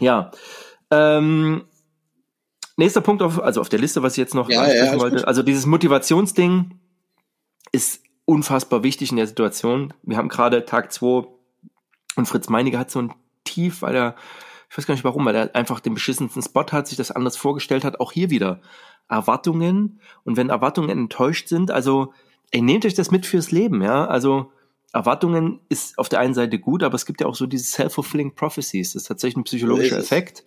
ja. 0.00 0.32
Ähm, 0.90 1.64
nächster 2.76 3.00
Punkt 3.00 3.22
auf, 3.22 3.40
also 3.40 3.60
auf 3.60 3.68
der 3.68 3.78
Liste, 3.78 4.02
was 4.02 4.14
ich 4.14 4.18
jetzt 4.18 4.34
noch 4.34 4.50
ja, 4.50 4.62
ansprechen 4.62 4.94
ja, 4.94 5.00
wollte. 5.00 5.28
Also 5.28 5.42
dieses 5.42 5.66
Motivationsding 5.66 6.78
ist 7.72 8.02
unfassbar 8.24 8.82
wichtig 8.82 9.10
in 9.10 9.16
der 9.16 9.26
Situation. 9.26 9.94
Wir 10.02 10.16
haben 10.16 10.28
gerade 10.28 10.64
Tag 10.64 10.92
zwei 10.92 11.26
und 12.16 12.26
Fritz 12.26 12.48
Meiniger 12.48 12.78
hat 12.78 12.90
so 12.90 13.00
ein 13.00 13.12
Tief, 13.44 13.82
weil 13.82 13.94
er 13.94 14.16
ich 14.70 14.78
weiß 14.78 14.86
gar 14.86 14.94
nicht 14.94 15.04
warum, 15.04 15.24
weil 15.24 15.34
er 15.34 15.54
einfach 15.56 15.80
den 15.80 15.94
beschissensten 15.94 16.42
Spot 16.42 16.66
hat, 16.70 16.86
sich 16.86 16.96
das 16.96 17.10
anders 17.10 17.36
vorgestellt 17.36 17.84
hat. 17.84 17.98
Auch 17.98 18.12
hier 18.12 18.30
wieder 18.30 18.60
Erwartungen. 19.08 20.00
Und 20.24 20.36
wenn 20.36 20.48
Erwartungen 20.48 20.90
enttäuscht 20.90 21.48
sind, 21.48 21.72
also 21.72 22.14
ey, 22.52 22.62
nehmt 22.62 22.86
euch 22.86 22.94
das 22.94 23.10
mit 23.10 23.26
fürs 23.26 23.50
Leben, 23.50 23.82
ja. 23.82 24.06
Also 24.06 24.52
Erwartungen 24.92 25.58
ist 25.68 25.98
auf 25.98 26.08
der 26.08 26.20
einen 26.20 26.34
Seite 26.34 26.60
gut, 26.60 26.84
aber 26.84 26.94
es 26.94 27.04
gibt 27.04 27.20
ja 27.20 27.26
auch 27.26 27.34
so 27.34 27.46
diese 27.46 27.64
self-fulfilling 27.64 28.36
prophecies. 28.36 28.92
Das 28.92 29.02
ist 29.02 29.08
tatsächlich 29.08 29.38
ein 29.38 29.44
psychologischer 29.44 29.98
Effekt. 29.98 30.44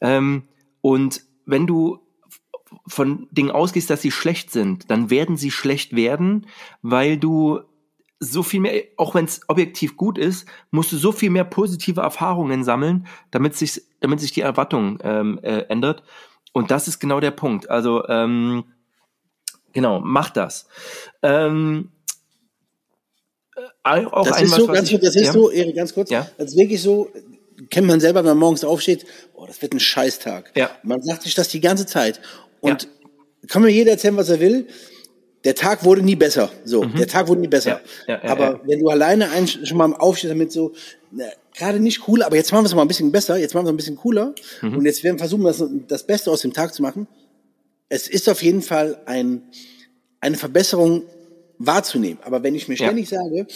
Ähm, 0.00 0.48
und 0.80 1.22
wenn 1.46 1.68
du 1.68 2.00
von 2.88 3.28
Dingen 3.30 3.50
ausgehst, 3.52 3.88
dass 3.88 4.02
sie 4.02 4.10
schlecht 4.10 4.50
sind, 4.50 4.90
dann 4.90 5.10
werden 5.10 5.36
sie 5.36 5.50
schlecht 5.52 5.94
werden, 5.94 6.46
weil 6.82 7.18
du 7.18 7.60
so 8.20 8.42
viel 8.42 8.60
mehr, 8.60 8.84
auch 8.98 9.14
wenn 9.14 9.24
es 9.24 9.40
objektiv 9.48 9.96
gut 9.96 10.18
ist, 10.18 10.46
musst 10.70 10.92
du 10.92 10.98
so 10.98 11.10
viel 11.10 11.30
mehr 11.30 11.44
positive 11.44 12.02
Erfahrungen 12.02 12.64
sammeln, 12.64 13.06
damit 13.30 13.56
sich, 13.56 13.82
damit 14.00 14.20
sich 14.20 14.32
die 14.32 14.42
Erwartung 14.42 14.98
ähm, 15.02 15.40
äh, 15.42 15.62
ändert. 15.68 16.02
Und 16.52 16.70
das 16.70 16.86
ist 16.86 17.00
genau 17.00 17.18
der 17.18 17.30
Punkt. 17.30 17.70
Also 17.70 18.06
ähm, 18.08 18.64
genau, 19.72 20.00
mach 20.00 20.28
das. 20.30 20.68
Ähm, 21.22 21.90
äh, 23.56 24.04
auch 24.04 24.26
das 24.26 24.42
ist 24.42 24.54
so, 24.54 24.66
ganz 24.66 24.90
kurz, 24.90 25.02
das 25.02 25.16
ist 25.16 25.26
ja? 25.26 25.32
so, 25.32 25.50
Erik, 25.50 25.74
ganz 25.74 25.94
kurz, 25.94 26.10
ja? 26.10 26.30
das 26.36 26.50
ist 26.50 26.58
wirklich 26.58 26.82
so, 26.82 27.10
kennt 27.70 27.86
man 27.86 28.00
selber, 28.00 28.20
wenn 28.20 28.32
man 28.32 28.38
morgens 28.38 28.64
aufsteht, 28.64 29.06
oh, 29.32 29.46
das 29.46 29.62
wird 29.62 29.72
ein 29.72 29.80
Scheißtag. 29.80 30.52
Ja. 30.54 30.70
Man 30.82 31.02
sagt 31.02 31.22
sich 31.22 31.34
das 31.34 31.48
die 31.48 31.60
ganze 31.60 31.86
Zeit. 31.86 32.20
Und 32.60 32.82
ja. 32.82 33.48
kann 33.48 33.62
mir 33.62 33.70
jeder 33.70 33.92
erzählen, 33.92 34.16
was 34.18 34.28
er 34.28 34.40
will 34.40 34.68
der 35.44 35.54
Tag 35.54 35.84
wurde 35.84 36.02
nie 36.02 36.16
besser. 36.16 36.50
So, 36.64 36.82
mhm. 36.82 36.96
der 36.96 37.06
Tag 37.06 37.28
wurde 37.28 37.40
nie 37.40 37.48
besser. 37.48 37.80
Ja, 38.06 38.14
ja, 38.14 38.24
ja, 38.24 38.30
aber 38.30 38.60
wenn 38.64 38.80
du 38.80 38.88
alleine 38.88 39.30
ein, 39.30 39.48
schon 39.48 39.78
mal 39.78 39.92
aufstehst 39.94 40.30
damit 40.30 40.52
so, 40.52 40.72
gerade 41.56 41.80
nicht 41.80 42.06
cool, 42.08 42.22
aber 42.22 42.36
jetzt 42.36 42.52
machen 42.52 42.64
wir 42.64 42.66
es 42.66 42.74
mal 42.74 42.82
ein 42.82 42.88
bisschen 42.88 43.10
besser, 43.12 43.36
jetzt 43.36 43.54
machen 43.54 43.64
wir 43.64 43.70
es 43.70 43.74
ein 43.74 43.76
bisschen 43.78 43.96
cooler 43.96 44.34
mhm. 44.60 44.78
und 44.78 44.84
jetzt 44.84 45.02
werden 45.02 45.16
wir 45.16 45.20
versuchen, 45.20 45.44
das, 45.44 45.62
das 45.88 46.06
Beste 46.06 46.30
aus 46.30 46.42
dem 46.42 46.52
Tag 46.52 46.74
zu 46.74 46.82
machen. 46.82 47.06
Es 47.88 48.06
ist 48.06 48.28
auf 48.28 48.42
jeden 48.42 48.62
Fall 48.62 49.00
ein, 49.06 49.42
eine 50.20 50.36
Verbesserung 50.36 51.02
wahrzunehmen. 51.58 52.18
Aber 52.22 52.42
wenn 52.42 52.54
ich 52.54 52.68
mir 52.68 52.76
ständig 52.76 53.08
sage, 53.08 53.46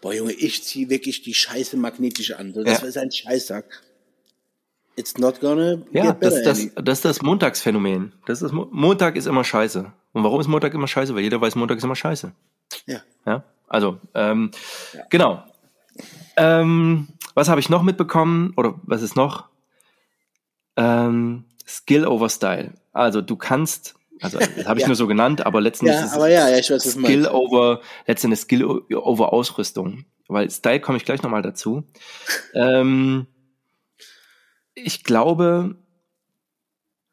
boah 0.00 0.14
Junge, 0.14 0.32
ich 0.32 0.62
ziehe 0.64 0.88
wirklich 0.88 1.22
die 1.22 1.34
Scheiße 1.34 1.76
magnetisch 1.76 2.32
an, 2.32 2.54
so, 2.54 2.62
das 2.62 2.82
ist 2.82 2.96
ein 2.96 3.10
Scheißtag. 3.10 3.64
It's 4.94 5.16
not 5.16 5.40
gonna 5.40 5.82
ja, 5.90 6.12
das, 6.12 6.42
das, 6.42 6.68
das 6.74 6.98
ist 6.98 7.04
das 7.04 7.22
Montagsphänomen. 7.22 8.12
Das 8.26 8.42
ist, 8.42 8.52
Montag 8.52 9.16
ist 9.16 9.26
immer 9.26 9.42
scheiße. 9.42 9.90
Und 10.12 10.24
warum 10.24 10.40
ist 10.40 10.48
Montag 10.48 10.74
immer 10.74 10.88
scheiße? 10.88 11.14
Weil 11.14 11.22
jeder 11.22 11.40
weiß, 11.40 11.54
Montag 11.54 11.78
ist 11.78 11.84
immer 11.84 11.96
scheiße. 11.96 12.32
Ja. 12.86 13.00
Ja. 13.26 13.44
Also, 13.68 13.98
ähm, 14.14 14.50
ja. 14.92 15.00
genau. 15.08 15.44
Ähm, 16.36 17.08
was 17.34 17.48
habe 17.48 17.60
ich 17.60 17.68
noch 17.68 17.82
mitbekommen? 17.82 18.52
Oder 18.56 18.74
was 18.82 19.02
ist 19.02 19.16
noch? 19.16 19.48
Ähm, 20.76 21.44
Skill 21.66 22.06
over 22.06 22.28
Style. 22.28 22.74
Also 22.92 23.22
du 23.22 23.36
kannst, 23.36 23.94
also 24.20 24.38
das 24.56 24.66
habe 24.66 24.78
ich 24.78 24.82
ja. 24.82 24.88
nur 24.88 24.96
so 24.96 25.06
genannt, 25.06 25.44
aber 25.46 25.60
letztendlich 25.60 25.98
ja, 25.98 26.04
ist 26.04 26.14
aber 26.14 26.28
ja, 26.28 26.48
ja, 26.48 26.58
ich 26.58 26.70
weiß, 26.70 26.82
Skill 26.82 27.26
over, 27.26 27.80
letztendlich 28.06 28.40
Skill 28.40 28.64
over 28.64 29.32
Ausrüstung. 29.32 30.04
Weil 30.28 30.50
Style 30.50 30.80
komme 30.80 30.98
ich 30.98 31.04
gleich 31.04 31.22
nochmal 31.22 31.42
dazu. 31.42 31.84
ähm, 32.54 33.26
ich 34.74 35.04
glaube, 35.04 35.76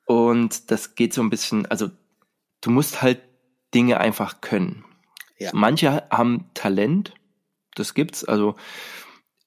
und 0.06 0.72
das 0.72 0.95
geht 0.95 1.14
so 1.14 1.22
ein 1.22 1.30
bisschen, 1.30 1.66
also 1.66 1.89
du 2.62 2.70
musst 2.72 3.01
halt 3.01 3.22
Dinge 3.74 3.99
einfach 3.99 4.41
können. 4.41 4.86
Ja. 5.38 5.51
Manche 5.53 6.03
haben 6.10 6.49
Talent, 6.53 7.14
das 7.76 7.93
gibt's, 7.93 8.26
also 8.26 8.55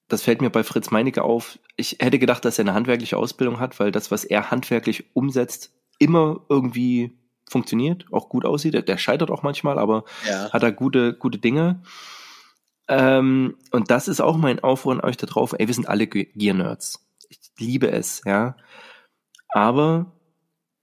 das 0.09 0.23
fällt 0.23 0.41
mir 0.41 0.51
bei 0.51 0.63
Fritz 0.65 0.91
Meinecke 0.91 1.23
auf. 1.23 1.59
Ich 1.77 1.97
hätte 2.01 2.19
gedacht, 2.19 2.45
dass 2.45 2.59
er 2.59 2.65
eine 2.65 2.75
handwerkliche 2.75 3.17
Ausbildung 3.17 3.61
hat, 3.61 3.81
weil 3.81 3.93
das, 3.93 4.11
was 4.11 4.25
er 4.25 4.51
handwerklich 4.51 5.05
umsetzt, 5.15 5.73
immer 5.99 6.45
irgendwie 6.49 7.17
funktioniert, 7.49 8.07
auch 8.13 8.29
gut 8.29 8.45
aussieht. 8.45 8.75
Der, 8.75 8.83
der 8.83 8.99
scheitert 8.99 9.31
auch 9.31 9.43
manchmal, 9.43 9.79
aber 9.79 10.05
ja. 10.29 10.51
hat 10.51 10.63
er 10.63 10.73
gute, 10.73 11.15
gute 11.15 11.39
Dinge. 11.39 11.83
Ähm, 12.89 13.57
und 13.71 13.91
das 13.91 14.09
ist 14.09 14.21
auch 14.21 14.37
mein 14.37 14.61
Aufruf 14.61 14.93
an 14.93 15.01
euch 15.01 15.17
da 15.17 15.27
drauf. 15.27 15.55
Ey, 15.59 15.67
wir 15.67 15.75
sind 15.75 15.89
alle 15.89 16.07
Gear-Nerds. 16.07 17.07
Ich 17.29 17.39
liebe 17.59 17.91
es, 17.91 18.23
ja. 18.27 18.57
Aber 19.49 20.13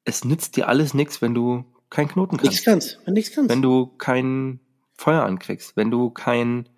es 0.06 0.24
nützt 0.24 0.56
dir 0.56 0.68
alles 0.68 0.94
nichts, 0.94 1.22
wenn 1.22 1.34
du 1.34 1.66
keinen 1.90 2.08
Knoten 2.10 2.38
kannst. 2.38 2.52
Nichts 2.52 2.66
kannst, 2.66 3.00
wenn 3.06 3.14
nichts 3.14 3.36
kannst. 3.36 3.50
Wenn 3.50 3.62
du 3.62 3.88
kein 3.98 4.60
Feuer 4.98 5.24
ankriegst, 5.24 5.76
wenn 5.76 5.92
du 5.92 6.10
kein, 6.10 6.70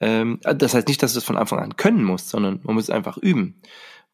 ähm, 0.00 0.40
das 0.42 0.74
heißt 0.74 0.88
nicht, 0.88 1.02
dass 1.02 1.12
du 1.12 1.18
es 1.18 1.24
von 1.24 1.36
Anfang 1.36 1.60
an 1.60 1.76
können 1.76 2.04
musst, 2.04 2.28
sondern 2.28 2.60
man 2.64 2.74
muss 2.74 2.84
es 2.84 2.90
einfach 2.90 3.16
üben. 3.16 3.60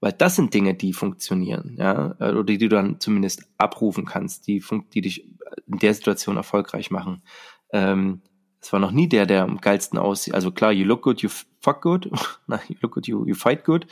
Weil 0.01 0.12
das 0.12 0.37
sind 0.37 0.55
Dinge, 0.55 0.74
die 0.74 0.95
funktionieren, 0.95 1.76
ja, 1.78 2.16
oder 2.18 2.45
die 2.45 2.57
du 2.57 2.68
dann 2.70 3.01
zumindest 3.01 3.45
abrufen 3.59 4.07
kannst, 4.07 4.47
die, 4.47 4.64
die 4.95 5.03
dich 5.03 5.26
in 5.66 5.78
der 5.78 5.93
Situation 5.93 6.39
erfolgreich 6.39 6.91
machen. 6.91 7.22
Ähm, 7.70 8.22
es 8.62 8.72
war 8.72 8.81
noch 8.81 8.93
nie 8.93 9.09
der, 9.09 9.26
der 9.26 9.43
am 9.43 9.61
geilsten 9.61 9.99
aussieht. 9.99 10.35
Also 10.35 10.53
klar, 10.53 10.72
you 10.72 10.87
look 10.87 11.03
good, 11.03 11.20
you 11.20 11.28
fuck 11.61 11.83
good. 11.83 12.07
you 12.68 12.76
look 12.81 12.93
good, 12.93 13.07
you, 13.09 13.26
you 13.26 13.35
fight 13.35 13.64
good. 13.64 13.87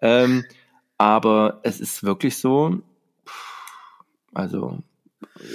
Ähm, 0.00 0.44
aber 0.98 1.60
es 1.62 1.80
ist 1.80 2.04
wirklich 2.04 2.36
so, 2.36 2.80
also 4.32 4.78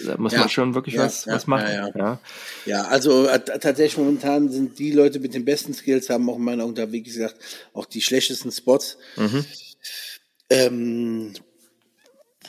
da 0.05 0.17
muss 0.17 0.33
ja, 0.33 0.39
man 0.39 0.49
schon 0.49 0.75
wirklich 0.75 0.95
ja, 0.95 1.03
was, 1.03 1.25
ja, 1.25 1.33
was 1.33 1.47
machen. 1.47 1.69
Ja, 1.95 2.19
ja. 2.65 2.81
also 2.83 3.27
äh, 3.27 3.39
tatsächlich 3.39 3.97
momentan 3.97 4.49
sind 4.51 4.77
die 4.77 4.91
Leute 4.91 5.19
mit 5.19 5.33
den 5.33 5.45
besten 5.45 5.73
Skills, 5.73 6.09
haben 6.09 6.29
auch 6.29 6.35
in 6.35 6.43
meiner 6.43 6.65
Augen 6.65 6.75
da, 6.75 6.91
wie 6.91 7.01
gesagt, 7.01 7.35
auch 7.73 7.85
die 7.85 8.01
schlechtesten 8.01 8.51
Spots. 8.51 8.97
Mhm. 9.15 9.45
Ähm, 10.49 11.33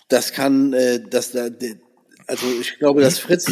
das 0.08 0.32
kann, 0.32 0.72
äh, 0.72 1.00
das 1.08 1.30
da, 1.30 1.48
also 2.26 2.46
ich 2.60 2.78
glaube, 2.78 3.00
dass 3.00 3.18
Fritz, 3.18 3.46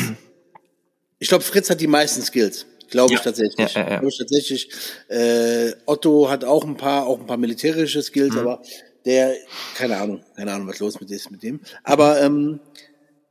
ich 1.20 1.28
glaube, 1.28 1.44
Fritz 1.44 1.70
hat 1.70 1.80
die 1.80 1.86
meisten 1.86 2.22
Skills. 2.22 2.66
Glaube 2.90 3.14
ich 3.14 3.20
tatsächlich. 3.20 3.74
Ja, 3.74 3.82
ja, 3.82 3.90
ja. 3.90 3.98
Glaube 3.98 4.08
ich 4.08 4.18
tatsächlich. 4.18 4.70
Äh, 5.08 5.72
Otto 5.84 6.30
hat 6.30 6.44
auch 6.44 6.64
ein 6.64 6.76
paar, 6.76 7.06
auch 7.06 7.20
ein 7.20 7.26
paar 7.26 7.36
militärische 7.36 8.02
Skills, 8.02 8.32
mhm. 8.32 8.40
aber 8.40 8.62
der, 9.04 9.34
keine 9.76 9.98
Ahnung, 9.98 10.24
keine 10.36 10.52
Ahnung, 10.52 10.68
was 10.68 10.78
los 10.78 10.98
mit 11.00 11.10
ist 11.10 11.30
mit 11.30 11.42
dem. 11.42 11.60
Aber 11.84 12.20
ähm, 12.20 12.60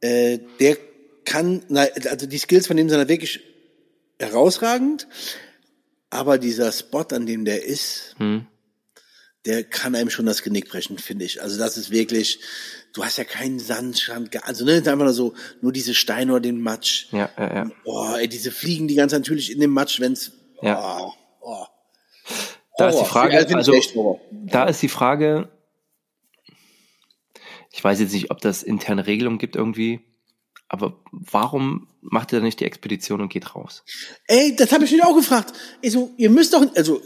äh, 0.02 0.40
der 0.60 0.78
kann, 1.26 1.64
also 1.70 2.26
die 2.26 2.38
Skills 2.38 2.68
von 2.68 2.78
dem 2.78 2.90
sind 2.90 3.08
wirklich 3.10 3.42
herausragend, 4.20 5.08
aber 6.10 6.38
dieser 6.38 6.72
Spot, 6.72 7.06
an 7.12 7.26
dem 7.26 7.46
der 7.46 7.66
ist, 7.66 8.16
mhm 8.18 8.48
der 9.48 9.64
kann 9.64 9.96
einem 9.96 10.10
schon 10.10 10.26
das 10.26 10.44
Genick 10.44 10.70
brechen, 10.70 10.98
finde 10.98 11.24
ich. 11.24 11.42
Also 11.42 11.58
das 11.58 11.78
ist 11.78 11.90
wirklich, 11.90 12.40
du 12.94 13.04
hast 13.04 13.18
ja 13.18 13.24
keinen 13.24 13.60
Sandstrand, 13.60 14.30
also 14.46 14.66
ne, 14.66 14.76
einfach 14.76 14.98
nur 14.98 15.14
so, 15.14 15.34
nur 15.62 15.72
diese 15.72 15.94
Steine 15.94 16.34
oder 16.34 16.42
den 16.42 16.60
Matsch. 16.60 17.08
Ja, 17.12 17.30
ja, 17.38 17.56
ja. 17.56 17.72
Oh, 17.86 18.14
ey, 18.20 18.28
diese 18.28 18.52
fliegen 18.52 18.90
die 18.90 18.96
ganz 18.96 19.14
natürlich 19.14 19.52
in 19.52 19.62
dem 19.62 19.72
Matsch, 19.72 20.02
wenn's, 20.02 20.34
ja. 20.62 21.00
oh, 21.00 21.14
oh. 21.42 21.66
Da 22.78 22.90
ist 22.90 23.00
die 23.00 23.06
Frage, 23.06 23.38
also, 23.38 23.74
da 24.32 24.66
ist 24.66 24.82
die 24.82 24.90
Frage, 24.90 25.48
weiß 27.88 28.02
jetzt 28.02 28.12
nicht, 28.12 28.32
ob 28.32 28.42
das 28.42 28.64
interne 28.64 29.08
Regelungen 29.08 29.38
gibt 29.38 29.56
irgendwie, 29.56 30.02
aber 30.68 31.00
warum 31.12 31.88
macht 32.02 32.34
ihr 32.34 32.42
nicht 32.42 32.60
die 32.60 32.66
Expedition 32.66 33.22
und 33.22 33.30
geht 33.30 33.56
raus? 33.56 33.86
Ey, 34.28 34.56
das 34.58 34.74
habe 34.74 34.84
ich 34.84 34.92
mich 34.92 35.02
auch 35.04 35.16
gefragt. 35.16 35.54
Also, 35.84 36.12
ihr 36.18 36.30
müsst 36.30 36.54
doch, 36.54 36.66
also 36.76 37.02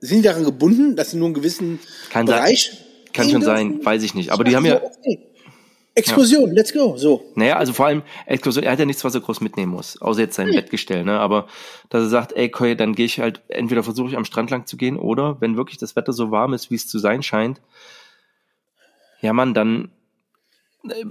sind 0.00 0.18
die 0.18 0.22
daran 0.22 0.42
gebunden, 0.42 0.96
dass 0.96 1.12
sie 1.12 1.18
nur 1.18 1.26
einen 1.26 1.34
gewissen 1.34 1.78
kann 2.10 2.26
Bereich 2.26 2.70
sein, 2.70 3.12
Kann 3.12 3.30
schon 3.30 3.42
sein, 3.42 3.84
weiß 3.84 4.02
ich 4.02 4.14
nicht. 4.14 4.30
Aber 4.32 4.42
die 4.42 4.56
haben 4.56 4.66
ja. 4.66 4.82
Okay. 4.82 5.20
Exkursion, 5.94 6.48
ja. 6.48 6.54
let's 6.54 6.72
go. 6.72 6.96
So. 6.96 7.30
Naja, 7.36 7.56
also 7.56 7.72
vor 7.72 7.86
allem 7.86 8.02
Exkursion, 8.26 8.64
er 8.64 8.72
hat 8.72 8.80
ja 8.80 8.86
nichts, 8.86 9.04
was 9.04 9.14
er 9.14 9.20
groß 9.20 9.40
mitnehmen 9.40 9.70
muss, 9.70 10.02
außer 10.02 10.22
jetzt 10.22 10.34
sein 10.34 10.48
hm. 10.48 10.56
Bettgestell, 10.56 11.04
ne? 11.04 11.20
Aber 11.20 11.46
dass 11.90 12.02
er 12.02 12.08
sagt, 12.08 12.32
ey, 12.32 12.50
okay, 12.52 12.74
dann 12.74 12.96
gehe 12.96 13.06
ich 13.06 13.20
halt, 13.20 13.42
entweder 13.46 13.84
versuche 13.84 14.08
ich 14.08 14.16
am 14.16 14.24
Strand 14.24 14.50
lang 14.50 14.66
zu 14.66 14.76
gehen 14.76 14.96
oder 14.96 15.40
wenn 15.40 15.56
wirklich 15.56 15.78
das 15.78 15.94
Wetter 15.94 16.12
so 16.12 16.32
warm 16.32 16.52
ist, 16.52 16.72
wie 16.72 16.74
es 16.74 16.88
zu 16.88 16.98
sein 16.98 17.22
scheint, 17.22 17.60
ja 19.20 19.32
Mann, 19.32 19.54
dann 19.54 19.90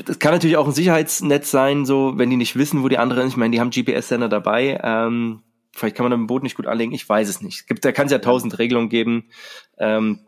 das 0.06 0.20
kann 0.20 0.34
natürlich 0.34 0.58
auch 0.58 0.68
ein 0.68 0.74
Sicherheitsnetz 0.74 1.50
sein, 1.50 1.86
so 1.86 2.14
wenn 2.18 2.30
die 2.30 2.38
nicht 2.38 2.56
wissen, 2.56 2.84
wo 2.84 2.90
die 2.90 2.98
anderen 2.98 3.24
sind. 3.24 3.30
Ich 3.32 3.38
meine, 3.38 3.52
die 3.52 3.60
haben 3.60 3.72
GPS-Sender 3.72 4.30
dabei. 4.30 4.80
Ähm, 4.84 5.42
Vielleicht 5.76 5.96
kann 5.96 6.04
man 6.04 6.14
ein 6.14 6.28
Boot 6.28 6.44
nicht 6.44 6.56
gut 6.56 6.68
anlegen, 6.68 6.94
ich 6.94 7.08
weiß 7.08 7.28
es 7.28 7.42
nicht. 7.42 7.68
Gibt, 7.68 7.84
da 7.84 7.92
kann 7.92 8.06
es 8.06 8.12
ja 8.12 8.20
tausend 8.20 8.60
Regelungen 8.60 8.90
geben. 8.90 9.30
Ähm, 9.80 10.20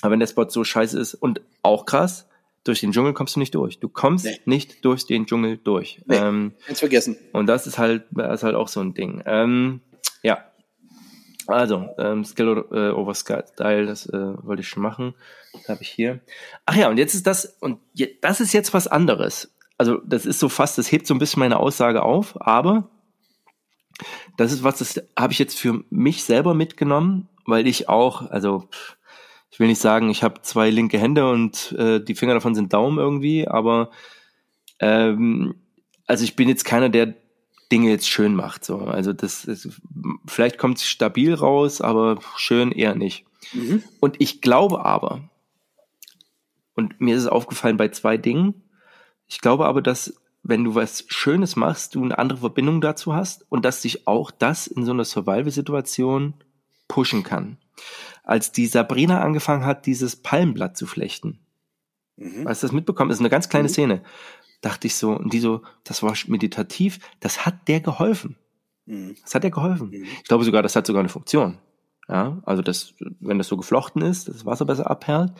aber 0.00 0.12
wenn 0.12 0.20
der 0.20 0.26
Spot 0.26 0.48
so 0.48 0.64
scheiße 0.64 0.98
ist 0.98 1.14
und 1.14 1.42
auch 1.62 1.84
krass, 1.84 2.26
durch 2.64 2.80
den 2.80 2.92
Dschungel 2.92 3.12
kommst 3.12 3.36
du 3.36 3.40
nicht 3.40 3.54
durch. 3.54 3.78
Du 3.78 3.90
kommst 3.90 4.24
nee. 4.24 4.40
nicht 4.46 4.82
durch 4.84 5.06
den 5.06 5.26
Dschungel 5.26 5.58
durch. 5.58 6.00
Nee, 6.06 6.16
ähm, 6.16 6.52
vergessen. 6.72 7.18
Und 7.32 7.46
das 7.46 7.66
ist 7.66 7.76
halt, 7.76 8.04
das 8.10 8.40
ist 8.40 8.44
halt 8.44 8.54
auch 8.54 8.68
so 8.68 8.80
ein 8.80 8.94
Ding. 8.94 9.22
Ähm, 9.26 9.82
ja. 10.22 10.42
Also, 11.46 11.88
ähm, 11.98 12.24
Skill 12.24 12.64
äh, 12.72 12.90
over 12.90 13.14
Style, 13.14 13.86
das 13.86 14.06
äh, 14.06 14.46
wollte 14.46 14.62
ich 14.62 14.68
schon 14.68 14.82
machen. 14.82 15.14
Das 15.52 15.68
habe 15.68 15.82
ich 15.82 15.88
hier. 15.88 16.20
Ach 16.66 16.76
ja, 16.76 16.88
und 16.88 16.98
jetzt 16.98 17.14
ist 17.14 17.26
das, 17.26 17.56
und 17.60 17.78
je, 17.92 18.16
das 18.20 18.40
ist 18.40 18.52
jetzt 18.52 18.72
was 18.74 18.86
anderes. 18.86 19.54
Also, 19.78 19.98
das 20.04 20.26
ist 20.26 20.38
so 20.38 20.48
fast, 20.48 20.78
das 20.78 20.90
hebt 20.90 21.06
so 21.06 21.14
ein 21.14 21.18
bisschen 21.18 21.40
meine 21.40 21.58
Aussage 21.58 22.02
auf, 22.02 22.40
aber 22.40 22.88
das 24.36 24.52
ist 24.52 24.64
was, 24.64 24.78
das 24.78 25.02
habe 25.18 25.32
ich 25.32 25.38
jetzt 25.38 25.58
für 25.58 25.84
mich 25.90 26.24
selber 26.24 26.54
mitgenommen, 26.54 27.28
weil 27.46 27.66
ich 27.66 27.88
auch, 27.88 28.30
also 28.30 28.68
ich 29.50 29.60
will 29.60 29.68
nicht 29.68 29.80
sagen, 29.80 30.10
ich 30.10 30.22
habe 30.24 30.42
zwei 30.42 30.70
linke 30.70 30.98
Hände 30.98 31.30
und 31.30 31.72
äh, 31.78 32.00
die 32.00 32.16
Finger 32.16 32.34
davon 32.34 32.54
sind 32.54 32.72
Daumen 32.72 32.98
irgendwie, 32.98 33.46
aber 33.46 33.90
ähm, 34.80 35.54
also 36.06 36.24
ich 36.24 36.34
bin 36.34 36.48
jetzt 36.48 36.64
keiner, 36.64 36.88
der 36.88 37.14
Dinge 37.74 37.90
jetzt 37.90 38.08
schön 38.08 38.36
macht. 38.36 38.64
So. 38.64 38.78
Also 38.78 39.12
das 39.12 39.44
ist, 39.44 39.80
vielleicht 40.26 40.58
kommt 40.58 40.78
es 40.78 40.86
stabil 40.86 41.34
raus, 41.34 41.80
aber 41.80 42.20
schön 42.36 42.70
eher 42.70 42.94
nicht. 42.94 43.24
Mhm. 43.52 43.82
Und 43.98 44.14
ich 44.20 44.40
glaube 44.40 44.84
aber, 44.84 45.28
und 46.76 47.00
mir 47.00 47.16
ist 47.16 47.22
es 47.22 47.28
aufgefallen 47.28 47.76
bei 47.76 47.88
zwei 47.88 48.16
Dingen, 48.16 48.62
ich 49.26 49.40
glaube 49.40 49.66
aber, 49.66 49.82
dass 49.82 50.14
wenn 50.44 50.62
du 50.62 50.76
was 50.76 51.04
Schönes 51.08 51.56
machst, 51.56 51.96
du 51.96 52.04
eine 52.04 52.16
andere 52.16 52.38
Verbindung 52.38 52.80
dazu 52.80 53.12
hast 53.12 53.44
und 53.48 53.64
dass 53.64 53.80
dich 53.80 54.06
auch 54.06 54.30
das 54.30 54.68
in 54.68 54.84
so 54.84 54.92
einer 54.92 55.04
Survival-Situation 55.04 56.34
pushen 56.86 57.24
kann. 57.24 57.56
Als 58.22 58.52
die 58.52 58.66
Sabrina 58.66 59.20
angefangen 59.20 59.64
hat, 59.64 59.86
dieses 59.86 60.14
Palmblatt 60.14 60.76
zu 60.76 60.86
flechten, 60.86 61.40
mhm. 62.18 62.46
hast 62.46 62.62
du 62.62 62.68
das 62.68 62.72
mitbekommen? 62.72 63.08
Das 63.08 63.16
ist 63.16 63.22
eine 63.22 63.30
ganz 63.30 63.48
kleine 63.48 63.68
mhm. 63.68 63.72
Szene. 63.72 64.02
Dachte 64.64 64.86
ich 64.86 64.94
so, 64.94 65.10
und 65.10 65.34
die 65.34 65.40
so, 65.40 65.60
das 65.84 66.02
war 66.02 66.14
meditativ, 66.26 66.98
das 67.20 67.44
hat 67.44 67.68
der 67.68 67.80
geholfen. 67.80 68.36
Mhm. 68.86 69.14
Das 69.22 69.34
hat 69.34 69.42
der 69.42 69.50
geholfen. 69.50 69.90
Mhm. 69.90 70.04
Ich 70.04 70.24
glaube 70.24 70.42
sogar, 70.42 70.62
das 70.62 70.74
hat 70.74 70.86
sogar 70.86 71.00
eine 71.00 71.10
Funktion. 71.10 71.58
Ja, 72.08 72.40
also 72.46 72.62
das, 72.62 72.94
wenn 73.20 73.36
das 73.36 73.48
so 73.48 73.58
geflochten 73.58 74.00
ist, 74.00 74.26
das 74.26 74.46
Wasser 74.46 74.64
besser 74.64 74.90
abperlt. 74.90 75.34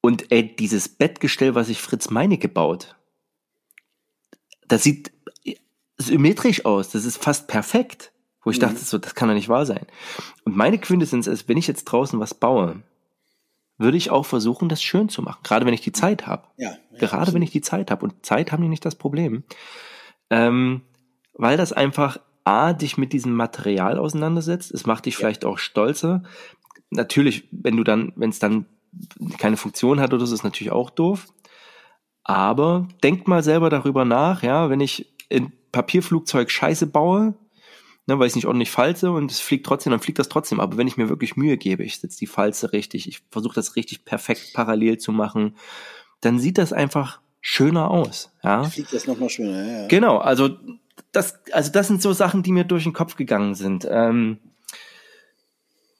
Und 0.00 0.30
ey, 0.30 0.54
dieses 0.54 0.88
Bettgestell, 0.88 1.56
was 1.56 1.66
sich 1.66 1.80
Fritz 1.80 2.08
Meinecke 2.08 2.48
baut, 2.48 2.94
das 4.68 4.84
sieht 4.84 5.10
symmetrisch 5.98 6.64
aus, 6.64 6.90
das 6.90 7.04
ist 7.04 7.16
fast 7.16 7.48
perfekt. 7.48 8.12
Wo 8.44 8.50
ich 8.50 8.58
mhm. 8.58 8.62
dachte, 8.62 8.78
so, 8.78 8.98
das 8.98 9.16
kann 9.16 9.28
doch 9.28 9.34
nicht 9.34 9.48
wahr 9.48 9.66
sein. 9.66 9.86
Und 10.44 10.56
meine 10.56 10.78
Quintessenz 10.78 11.26
ist, 11.26 11.48
wenn 11.48 11.56
ich 11.56 11.66
jetzt 11.66 11.82
draußen 11.86 12.20
was 12.20 12.34
baue, 12.34 12.84
würde 13.78 13.96
ich 13.96 14.10
auch 14.10 14.26
versuchen, 14.26 14.68
das 14.68 14.82
schön 14.82 15.08
zu 15.08 15.22
machen. 15.22 15.40
Gerade 15.42 15.66
wenn 15.66 15.74
ich 15.74 15.80
die 15.80 15.92
Zeit 15.92 16.26
habe. 16.26 16.44
Ja, 16.56 16.70
ja, 16.70 16.98
Gerade 16.98 17.14
absolut. 17.14 17.34
wenn 17.34 17.42
ich 17.42 17.50
die 17.50 17.60
Zeit 17.60 17.90
habe. 17.90 18.04
Und 18.04 18.24
Zeit 18.24 18.52
haben 18.52 18.62
die 18.62 18.68
nicht 18.68 18.84
das 18.84 18.94
Problem. 18.94 19.44
Ähm, 20.30 20.82
weil 21.34 21.56
das 21.56 21.72
einfach 21.72 22.18
A, 22.44 22.72
dich 22.72 22.98
mit 22.98 23.12
diesem 23.12 23.34
Material 23.34 23.98
auseinandersetzt. 23.98 24.72
Es 24.72 24.86
macht 24.86 25.06
dich 25.06 25.14
ja. 25.14 25.20
vielleicht 25.20 25.44
auch 25.44 25.58
stolzer. 25.58 26.22
Natürlich, 26.90 27.48
wenn 27.50 27.76
du 27.76 27.84
dann, 27.84 28.12
wenn 28.16 28.30
es 28.30 28.38
dann 28.38 28.66
keine 29.38 29.56
Funktion 29.56 30.00
hat 30.00 30.12
oder 30.12 30.26
so, 30.26 30.34
ist 30.34 30.44
natürlich 30.44 30.72
auch 30.72 30.90
doof. 30.90 31.28
Aber 32.24 32.88
denkt 33.02 33.26
mal 33.28 33.42
selber 33.42 33.70
darüber 33.70 34.04
nach, 34.04 34.42
ja, 34.42 34.70
wenn 34.70 34.80
ich 34.80 35.12
in 35.28 35.52
Papierflugzeug 35.72 36.50
Scheiße 36.50 36.86
baue, 36.86 37.34
ne, 38.06 38.18
weil 38.18 38.26
ich 38.26 38.32
es 38.32 38.36
nicht 38.36 38.46
ordentlich 38.46 38.70
falze 38.70 39.10
und 39.10 39.30
es 39.30 39.40
fliegt 39.40 39.66
trotzdem, 39.66 39.90
dann 39.90 40.00
fliegt 40.00 40.18
das 40.18 40.28
trotzdem. 40.28 40.60
Aber 40.60 40.76
wenn 40.76 40.86
ich 40.86 40.96
mir 40.96 41.08
wirklich 41.08 41.36
Mühe 41.36 41.56
gebe, 41.56 41.84
ich 41.84 41.98
setze 41.98 42.18
die 42.18 42.26
Falze 42.26 42.72
richtig, 42.72 43.08
ich 43.08 43.22
versuche 43.30 43.54
das 43.54 43.76
richtig 43.76 44.04
perfekt 44.04 44.52
parallel 44.54 44.98
zu 44.98 45.12
machen, 45.12 45.56
dann 46.20 46.38
sieht 46.38 46.58
das 46.58 46.72
einfach 46.72 47.20
schöner 47.40 47.90
aus. 47.90 48.32
Ja? 48.42 48.64
Fliegt 48.64 48.92
das 48.92 49.06
nochmal 49.06 49.28
schöner, 49.28 49.82
ja. 49.82 49.88
Genau, 49.88 50.18
also 50.18 50.56
das, 51.10 51.40
also 51.52 51.70
das 51.72 51.88
sind 51.88 52.02
so 52.02 52.12
Sachen, 52.12 52.42
die 52.42 52.52
mir 52.52 52.64
durch 52.64 52.84
den 52.84 52.92
Kopf 52.92 53.16
gegangen 53.16 53.54
sind. 53.54 53.86
Ähm, 53.90 54.38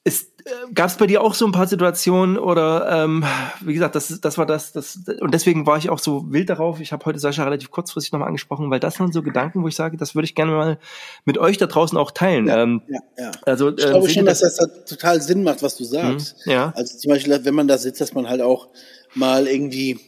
äh, 0.04 0.72
Gab 0.74 0.88
es 0.88 0.96
bei 0.96 1.06
dir 1.06 1.22
auch 1.22 1.34
so 1.34 1.46
ein 1.46 1.52
paar 1.52 1.66
Situationen 1.66 2.36
oder 2.36 3.04
ähm, 3.04 3.24
wie 3.60 3.74
gesagt, 3.74 3.94
das, 3.94 4.20
das 4.20 4.38
war 4.38 4.46
das, 4.46 4.72
das 4.72 4.98
und 5.20 5.32
deswegen 5.32 5.66
war 5.66 5.78
ich 5.78 5.90
auch 5.90 6.00
so 6.00 6.32
wild 6.32 6.50
darauf. 6.50 6.80
Ich 6.80 6.92
habe 6.92 7.04
heute 7.04 7.20
Sascha 7.20 7.44
relativ 7.44 7.70
kurzfristig 7.70 8.12
nochmal 8.12 8.28
angesprochen, 8.28 8.70
weil 8.70 8.80
das 8.80 8.96
sind 8.96 9.12
so 9.12 9.22
Gedanken, 9.22 9.62
wo 9.62 9.68
ich 9.68 9.76
sage, 9.76 9.96
das 9.96 10.14
würde 10.14 10.24
ich 10.24 10.34
gerne 10.34 10.52
mal 10.52 10.78
mit 11.24 11.38
euch 11.38 11.58
da 11.58 11.66
draußen 11.66 11.96
auch 11.96 12.10
teilen. 12.10 12.48
Ja, 12.48 12.62
ähm, 12.62 12.82
ja, 12.88 13.00
ja. 13.18 13.30
Also, 13.46 13.70
ich 13.70 13.76
glaube 13.76 14.08
ähm, 14.08 14.12
schon, 14.12 14.26
dass 14.26 14.40
das, 14.40 14.56
das 14.56 14.84
total 14.84 15.22
Sinn 15.22 15.44
macht, 15.44 15.62
was 15.62 15.76
du 15.76 15.84
sagst. 15.84 16.46
Mhm, 16.46 16.52
ja. 16.52 16.72
Also 16.74 16.98
zum 16.98 17.10
Beispiel, 17.10 17.44
wenn 17.44 17.54
man 17.54 17.68
da 17.68 17.78
sitzt, 17.78 18.00
dass 18.00 18.12
man 18.12 18.28
halt 18.28 18.40
auch 18.40 18.68
mal 19.14 19.46
irgendwie 19.46 20.00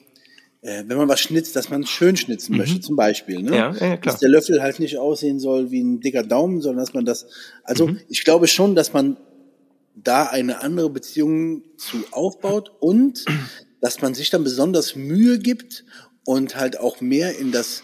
äh, 0.62 0.82
wenn 0.86 0.96
man 0.96 1.08
was 1.08 1.20
schnitzt, 1.20 1.54
dass 1.56 1.68
man 1.68 1.86
schön 1.86 2.16
schnitzen 2.16 2.52
mhm. 2.52 2.58
möchte, 2.58 2.80
zum 2.80 2.96
Beispiel. 2.96 3.42
Ne? 3.42 3.56
Ja, 3.56 3.66
ja, 3.72 3.96
klar. 3.96 3.98
Dass 4.00 4.18
der 4.18 4.30
Löffel 4.30 4.62
halt 4.62 4.80
nicht 4.80 4.98
aussehen 4.98 5.38
soll 5.38 5.70
wie 5.70 5.82
ein 5.82 6.00
dicker 6.00 6.22
Daumen, 6.22 6.62
sondern 6.62 6.84
dass 6.84 6.94
man 6.94 7.04
das. 7.04 7.26
Also 7.62 7.88
mhm. 7.88 8.00
ich 8.08 8.24
glaube 8.24 8.48
schon, 8.48 8.74
dass 8.74 8.92
man 8.92 9.18
da 9.94 10.26
eine 10.26 10.60
andere 10.60 10.90
Beziehung 10.90 11.62
zu 11.76 12.04
aufbaut 12.10 12.72
und 12.80 13.24
dass 13.80 14.02
man 14.02 14.14
sich 14.14 14.30
dann 14.30 14.44
besonders 14.44 14.96
Mühe 14.96 15.38
gibt 15.38 15.84
und 16.24 16.56
halt 16.56 16.80
auch 16.80 17.00
mehr 17.00 17.38
in 17.38 17.52
das 17.52 17.82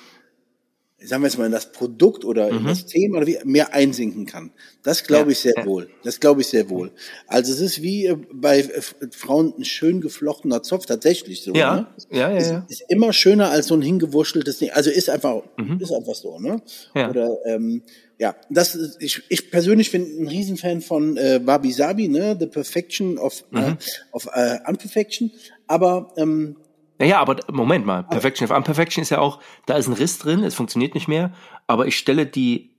sagen 1.03 1.23
wir 1.23 1.29
jetzt 1.29 1.39
mal, 1.39 1.47
in 1.47 1.53
das 1.53 1.73
Produkt 1.73 2.25
oder 2.25 2.49
in 2.49 2.63
mhm. 2.63 2.67
das 2.67 2.87
Thema 2.87 3.19
oder 3.19 3.27
wie, 3.27 3.39
mehr 3.45 3.73
einsinken 3.73 4.27
kann. 4.27 4.53
Das 4.83 5.05
glaube 5.05 5.33
ich 5.33 5.39
sehr 5.39 5.55
ja. 5.57 5.65
wohl. 5.65 5.89
Das 6.05 6.21
glaube 6.21 6.43
ich 6.43 6.49
sehr 6.49 6.69
wohl. 6.69 6.93
Also 7.27 7.53
es 7.53 7.61
ist 7.61 7.83
wie 7.83 8.07
äh, 8.07 8.17
bei 8.33 8.61
äh, 8.61 8.81
Frauen 9.11 9.55
ein 9.59 9.65
schön 9.65 10.01
geflochtener 10.01 10.63
Zopf 10.63 10.87
tatsächlich 10.87 11.43
so. 11.43 11.55
Ja, 11.55 11.77
ne? 11.77 11.87
ja, 12.11 12.31
ja, 12.31 12.37
ist, 12.37 12.51
ja. 12.51 12.67
Ist 12.69 12.85
immer 12.89 13.13
schöner 13.13 13.51
als 13.51 13.69
so 13.69 13.75
ein 13.75 13.83
hingewurschteltes 13.83 14.59
Ding. 14.59 14.71
Also 14.71 14.91
ist 14.91 15.09
einfach, 15.09 15.43
mhm. 15.57 15.81
ist 15.81 15.93
einfach 15.93 16.15
so, 16.15 16.39
ne? 16.39 16.61
Ja. 16.95 17.09
Oder 17.09 17.39
ähm, 17.47 17.83
ja, 18.21 18.37
das 18.51 18.75
ist, 18.75 18.99
ich, 19.01 19.23
ich 19.31 19.51
persönlich 19.51 19.91
bin 19.91 20.03
ein 20.21 20.29
Riesenfan 20.29 20.83
von 20.83 21.17
äh, 21.17 21.41
Wabi 21.43 21.73
Sabi, 21.73 22.07
ne? 22.07 22.37
The 22.39 22.49
Perfection 22.49 23.17
of, 23.17 23.45
äh, 23.51 23.57
mhm. 23.57 23.63
äh, 23.63 23.77
of 24.13 24.27
uh, 24.27 24.69
Unperfection. 24.69 25.33
Aber 25.67 26.13
ähm, 26.19 26.57
ja, 27.01 27.07
ja, 27.07 27.21
aber 27.21 27.39
Moment 27.51 27.87
mal, 27.87 28.03
Perfection 28.03 28.47
of 28.47 28.55
Unperfection 28.55 29.01
ist 29.01 29.09
ja 29.09 29.21
auch, 29.21 29.41
da 29.65 29.79
ist 29.79 29.87
ein 29.87 29.95
Riss 29.95 30.19
drin, 30.19 30.45
es 30.45 30.55
funktioniert 30.55 30.95
nicht 30.95 31.09
mehr, 31.09 31.33
aber 31.67 31.87
ich 31.87 31.97
stelle 31.97 32.27
die, 32.27 32.77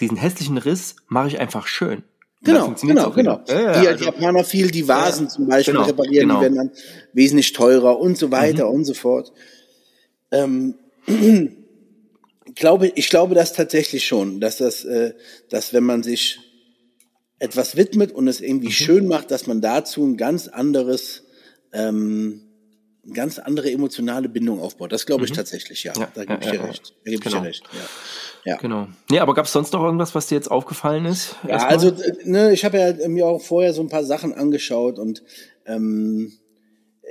diesen 0.00 0.16
hässlichen 0.16 0.58
Riss, 0.58 0.94
mache 1.08 1.26
ich 1.26 1.40
einfach 1.40 1.66
schön. 1.66 2.04
Genau, 2.42 2.72
genau, 2.80 3.10
genau. 3.10 3.40
Ja, 3.48 3.60
ja, 3.60 3.80
die, 3.80 3.88
also, 3.88 4.04
Japaner 4.04 4.44
viel 4.44 4.70
die 4.70 4.86
Vasen 4.86 5.26
ja, 5.26 5.30
zum 5.30 5.48
Beispiel 5.48 5.74
genau, 5.74 5.86
reparieren, 5.86 6.28
genau. 6.28 6.38
die 6.38 6.42
werden 6.42 6.56
dann 6.56 6.70
wesentlich 7.12 7.52
teurer 7.52 7.98
und 7.98 8.16
so 8.16 8.30
weiter 8.30 8.66
mhm. 8.68 8.74
und 8.74 8.84
so 8.84 8.94
fort. 8.94 9.32
Ähm, 10.30 10.76
ich 12.46 12.54
glaube, 12.54 12.88
ich 12.94 13.08
glaube 13.08 13.34
das 13.34 13.52
tatsächlich 13.52 14.06
schon, 14.06 14.40
dass 14.40 14.58
das, 14.58 14.84
äh, 14.84 15.14
dass 15.48 15.72
wenn 15.72 15.84
man 15.84 16.02
sich 16.02 16.38
etwas 17.38 17.76
widmet 17.76 18.12
und 18.12 18.28
es 18.28 18.40
irgendwie 18.40 18.68
mhm. 18.68 18.72
schön 18.72 19.08
macht, 19.08 19.30
dass 19.30 19.46
man 19.46 19.60
dazu 19.60 20.04
ein 20.04 20.16
ganz 20.16 20.48
anderes 20.48 21.24
ähm, 21.72 22.40
eine 23.04 23.12
ganz 23.12 23.38
andere 23.38 23.70
emotionale 23.70 24.28
Bindung 24.28 24.60
aufbaut. 24.60 24.92
Das 24.92 25.04
glaube 25.04 25.24
ich 25.24 25.30
mhm. 25.30 25.36
tatsächlich, 25.36 25.84
ja. 25.84 25.92
ja 25.96 26.08
da 26.14 26.24
gebe 26.24 26.42
ich 26.42 26.50
dir 26.50 26.64
recht. 26.64 26.94
Da 27.04 27.10
gebe 27.10 27.22
genau. 27.22 27.22
ich 27.22 27.22
dir 27.22 27.30
genau. 27.30 27.42
recht. 27.42 27.64
Ja. 28.44 28.52
ja. 28.52 28.56
Genau. 28.58 28.88
Nee, 29.10 29.18
aber 29.18 29.34
gab 29.34 29.44
es 29.44 29.52
sonst 29.52 29.72
noch 29.72 29.82
irgendwas, 29.82 30.14
was 30.14 30.26
dir 30.28 30.36
jetzt 30.36 30.50
aufgefallen 30.50 31.04
ist? 31.04 31.36
Ja, 31.42 31.50
Erstmal? 31.50 31.72
also 31.72 31.92
ne, 32.24 32.52
ich 32.52 32.64
habe 32.64 32.78
ja 32.78 33.08
mir 33.08 33.26
auch 33.26 33.42
vorher 33.42 33.74
so 33.74 33.82
ein 33.82 33.88
paar 33.88 34.04
Sachen 34.04 34.32
angeschaut 34.32 34.98
und 34.98 35.22
ähm, 35.66 36.32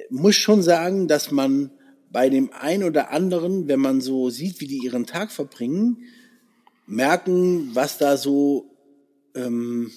muss 0.10 0.36
schon 0.36 0.64
sagen, 0.64 1.08
dass 1.08 1.32
man 1.32 1.72
bei 2.14 2.30
dem 2.30 2.52
einen 2.54 2.84
oder 2.84 3.12
anderen, 3.12 3.68
wenn 3.68 3.80
man 3.80 4.00
so 4.00 4.30
sieht, 4.30 4.62
wie 4.62 4.68
die 4.68 4.78
ihren 4.78 5.06
Tag 5.06 5.32
verbringen, 5.32 6.04
merken, 6.86 7.72
was 7.74 7.98
da 7.98 8.18
so 8.18 8.70
ähm, 9.36 9.92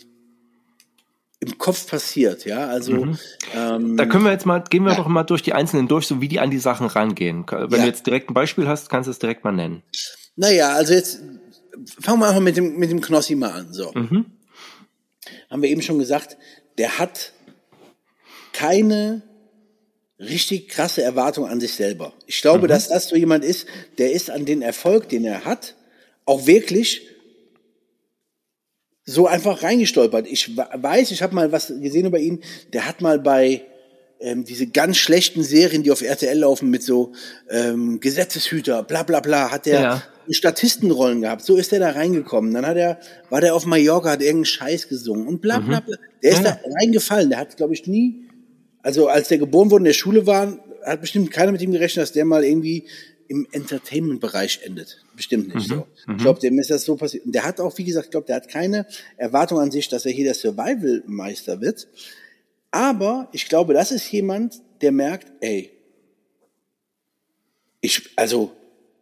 im 1.41 1.59
Kopf 1.59 1.87
passiert, 1.87 2.47
ja. 2.47 2.67
Also 2.67 2.93
mhm. 2.93 3.19
ähm, 3.55 3.97
da 3.99 4.07
können 4.07 4.25
wir 4.25 4.33
jetzt 4.33 4.47
mal, 4.47 4.65
gehen 4.65 4.85
wir 4.85 4.93
ja. 4.93 4.97
doch 4.97 5.07
mal 5.07 5.25
durch 5.25 5.43
die 5.43 5.53
einzelnen 5.53 5.89
durch, 5.89 6.07
so 6.07 6.23
wie 6.23 6.29
die 6.29 6.41
an 6.41 6.51
die 6.51 6.59
Sachen 6.59 6.87
rangehen. 6.87 7.45
Wenn 7.49 7.71
ja. 7.71 7.79
du 7.79 7.87
jetzt 7.87 8.07
direkt 8.07 8.31
ein 8.31 8.35
Beispiel 8.35 8.67
hast, 8.67 8.89
kannst 8.89 9.09
du 9.09 9.11
es 9.11 9.19
direkt 9.19 9.45
mal 9.45 9.53
nennen. 9.53 9.83
Naja, 10.37 10.71
also 10.71 10.95
jetzt 10.95 11.21
fangen 12.01 12.21
wir 12.21 12.29
einfach 12.29 12.41
mit 12.41 12.57
dem 12.57 12.79
mit 12.79 12.91
dem 12.91 13.03
Knossi 13.03 13.35
mal 13.35 13.53
an. 13.53 13.73
So 13.75 13.93
mhm. 13.93 14.25
haben 15.51 15.61
wir 15.63 15.69
eben 15.69 15.83
schon 15.83 15.99
gesagt, 15.99 16.39
der 16.79 16.99
hat 16.99 17.33
keine 18.55 19.23
richtig 20.19 20.69
krasse 20.69 21.03
Erwartung 21.03 21.47
an 21.47 21.61
sich 21.61 21.75
selber. 21.75 22.13
Ich 22.27 22.41
glaube, 22.41 22.65
mhm. 22.65 22.69
dass 22.69 22.89
das 22.89 23.09
so 23.09 23.17
jemand 23.17 23.45
ist, 23.45 23.67
der 23.99 24.13
ist 24.13 24.31
an 24.31 24.45
den 24.45 24.63
Erfolg, 24.63 25.09
den 25.09 25.25
er 25.25 25.45
hat, 25.45 25.75
auch 26.25 26.47
wirklich 26.47 27.03
so 29.05 29.27
einfach 29.27 29.63
reingestolpert. 29.63 30.27
Ich 30.27 30.57
weiß, 30.57 31.11
ich 31.13 31.23
habe 31.23 31.35
mal 31.35 31.53
was 31.53 31.69
gesehen 31.69 32.07
über 32.07 32.19
ihn, 32.19 32.43
der 32.73 32.89
hat 32.89 33.01
mal 33.01 33.19
bei 33.19 33.65
ähm, 34.19 34.45
diese 34.45 34.67
ganz 34.67 34.97
schlechten 34.97 35.43
Serien, 35.43 35.83
die 35.83 35.93
auf 35.93 36.03
RTL 36.03 36.39
laufen 36.39 36.71
mit 36.71 36.83
so 36.83 37.13
ähm, 37.51 38.01
Gesetzeshüter, 38.01 38.83
bla 38.83 39.03
bla 39.03 39.21
bla, 39.21 39.53
hat 39.53 39.67
der 39.67 39.81
ja. 39.81 40.03
Statistenrollen 40.31 41.21
gehabt. 41.21 41.45
So 41.45 41.57
ist 41.57 41.73
er 41.73 41.79
da 41.79 41.91
reingekommen. 41.91 42.53
Dann 42.53 42.67
hat 42.67 42.77
er, 42.77 42.99
war 43.31 43.41
der 43.41 43.55
auf 43.55 43.67
Mallorca, 43.67 44.11
hat 44.11 44.23
irgendeinen 44.23 44.47
Scheiß 44.47 44.89
gesungen 44.89 45.29
und 45.29 45.41
bla 45.41 45.59
bla 45.61 45.81
mhm. 45.81 45.85
bla. 45.85 45.97
Der 46.23 46.31
ist 46.33 46.43
ja. 46.43 46.59
da 46.63 46.71
reingefallen. 46.81 47.31
Der 47.31 47.39
hat, 47.39 47.57
glaube 47.57 47.75
ich, 47.75 47.87
nie, 47.87 48.26
also 48.87 49.09
als 49.09 49.27
der 49.27 49.39
geboren 49.39 49.73
wurde 49.73 49.81
in 49.81 49.87
der 49.87 49.95
Schule 49.95 50.29
war, 50.29 50.61
hat 50.85 51.01
bestimmt 51.01 51.33
keiner 51.33 51.51
mit 51.51 51.61
ihm 51.61 51.73
gerechnet, 51.73 52.05
dass 52.05 52.13
der 52.13 52.25
mal 52.25 52.45
irgendwie 52.45 52.85
im 53.27 53.45
Entertainment-Bereich 53.51 54.61
endet. 54.63 55.05
Bestimmt 55.17 55.53
nicht 55.53 55.69
mhm, 55.69 55.75
so. 55.75 55.87
Ich 55.97 56.07
mhm. 56.07 56.17
glaube, 56.19 56.39
dem 56.39 56.57
ist 56.61 56.71
das 56.71 56.85
so 56.85 56.95
passiert. 56.95 57.27
Und 57.27 57.35
der 57.35 57.43
hat 57.43 57.59
auch, 57.59 57.77
wie 57.79 57.83
gesagt, 57.83 58.07
ich 58.07 58.11
glaube, 58.13 58.29
der 58.29 58.37
hat 58.37 58.49
keine 58.49 58.87
Erwartung 59.17 59.59
an 59.59 59.73
sich, 59.73 59.89
dass 59.89 60.07
er 60.07 60.13
hier 60.13 60.27
der 60.27 60.35
Survival-Meister 60.35 61.61
wird. 61.61 61.89
Aber 62.71 63.29
ich 63.33 63.49
glaube, 63.49 63.75
das 63.75 63.91
ist 63.91 64.09
jemand, 64.13 64.63
der 64.83 64.93
merkt, 64.93 65.33
ey, 65.41 65.73
ich, 67.81 68.11
also, 68.15 68.53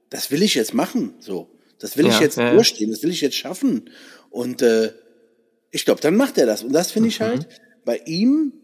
das 0.08 0.30
will 0.30 0.42
ich 0.42 0.54
jetzt 0.54 0.72
machen, 0.72 1.12
so. 1.20 1.50
Das 1.78 1.98
will 1.98 2.06
ja, 2.06 2.12
ich 2.12 2.20
jetzt 2.20 2.38
ja. 2.38 2.54
durchstehen, 2.54 2.90
das 2.90 3.02
will 3.02 3.10
ich 3.10 3.20
jetzt 3.20 3.36
schaffen. 3.36 3.90
Und 4.30 4.62
äh, 4.62 4.94
ich 5.72 5.84
glaube, 5.84 6.00
dann 6.00 6.16
macht 6.16 6.38
er 6.38 6.46
das. 6.46 6.62
Und 6.62 6.72
das 6.72 6.90
finde 6.90 7.10
ich 7.10 7.20
mhm. 7.20 7.24
halt 7.24 7.48
bei 7.84 8.00
ihm 8.06 8.54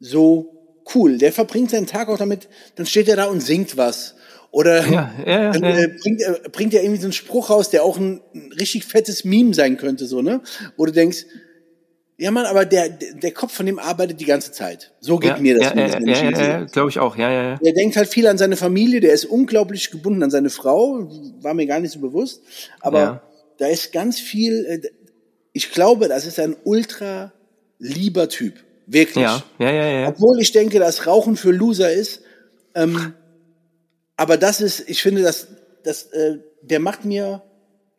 so 0.00 0.82
cool. 0.94 1.18
Der 1.18 1.32
verbringt 1.32 1.70
seinen 1.70 1.86
Tag 1.86 2.08
auch 2.08 2.18
damit, 2.18 2.48
dann 2.74 2.86
steht 2.86 3.08
er 3.08 3.16
da 3.16 3.26
und 3.26 3.40
singt 3.40 3.76
was 3.76 4.16
oder 4.50 4.84
ja, 4.86 5.12
ja, 5.24 5.52
dann, 5.52 5.62
äh, 5.62 5.88
bringt, 6.02 6.22
äh, 6.22 6.48
bringt 6.50 6.74
er 6.74 6.82
irgendwie 6.82 7.00
so 7.00 7.06
einen 7.06 7.12
Spruch 7.12 7.50
raus, 7.50 7.70
der 7.70 7.84
auch 7.84 7.98
ein, 7.98 8.20
ein 8.34 8.52
richtig 8.58 8.84
fettes 8.84 9.24
Meme 9.24 9.54
sein 9.54 9.76
könnte, 9.76 10.06
so, 10.06 10.22
ne? 10.22 10.40
Wo 10.76 10.86
du 10.86 10.92
denkst, 10.92 11.26
ja, 12.18 12.30
Mann, 12.30 12.44
aber 12.44 12.66
der, 12.66 12.90
der 12.90 13.32
Kopf 13.32 13.54
von 13.54 13.64
dem 13.64 13.78
arbeitet 13.78 14.20
die 14.20 14.26
ganze 14.26 14.52
Zeit. 14.52 14.92
So 15.00 15.18
geht 15.18 15.30
ja, 15.30 15.38
mir 15.38 15.58
das. 15.58 15.72
Ja, 15.72 15.86
ja, 15.86 16.00
ja, 16.00 16.30
ja, 16.30 16.48
ja 16.48 16.64
glaube 16.64 16.90
ich 16.90 16.98
auch. 16.98 17.16
Ja, 17.16 17.30
ja, 17.30 17.42
ja. 17.42 17.56
Der 17.56 17.72
denkt 17.72 17.96
halt 17.96 18.08
viel 18.08 18.26
an 18.26 18.36
seine 18.36 18.56
Familie. 18.56 19.00
Der 19.00 19.14
ist 19.14 19.24
unglaublich 19.24 19.90
gebunden 19.90 20.22
an 20.22 20.30
seine 20.30 20.50
Frau. 20.50 21.08
War 21.40 21.54
mir 21.54 21.64
gar 21.64 21.80
nicht 21.80 21.92
so 21.92 22.00
bewusst. 22.00 22.42
Aber 22.80 22.98
ja. 22.98 23.22
da 23.56 23.68
ist 23.68 23.92
ganz 23.92 24.20
viel. 24.20 24.66
Äh, 24.66 24.90
ich 25.54 25.72
glaube, 25.72 26.08
das 26.08 26.26
ist 26.26 26.38
ein 26.38 26.56
ultra 26.62 27.32
lieber 27.78 28.28
Typ. 28.28 28.52
Wirklich. 28.92 29.22
Ja, 29.22 29.42
ja, 29.58 29.70
ja, 29.70 29.86
ja. 30.00 30.08
Obwohl 30.08 30.40
ich 30.40 30.50
denke, 30.50 30.80
dass 30.80 31.06
Rauchen 31.06 31.36
für 31.36 31.52
Loser 31.52 31.92
ist. 31.92 32.22
Ähm, 32.74 33.14
aber 34.16 34.36
das 34.36 34.60
ist, 34.60 34.88
ich 34.88 35.00
finde, 35.00 35.22
dass, 35.22 35.46
dass 35.84 36.06
äh, 36.12 36.38
der 36.62 36.80
macht 36.80 37.04
mir, 37.04 37.42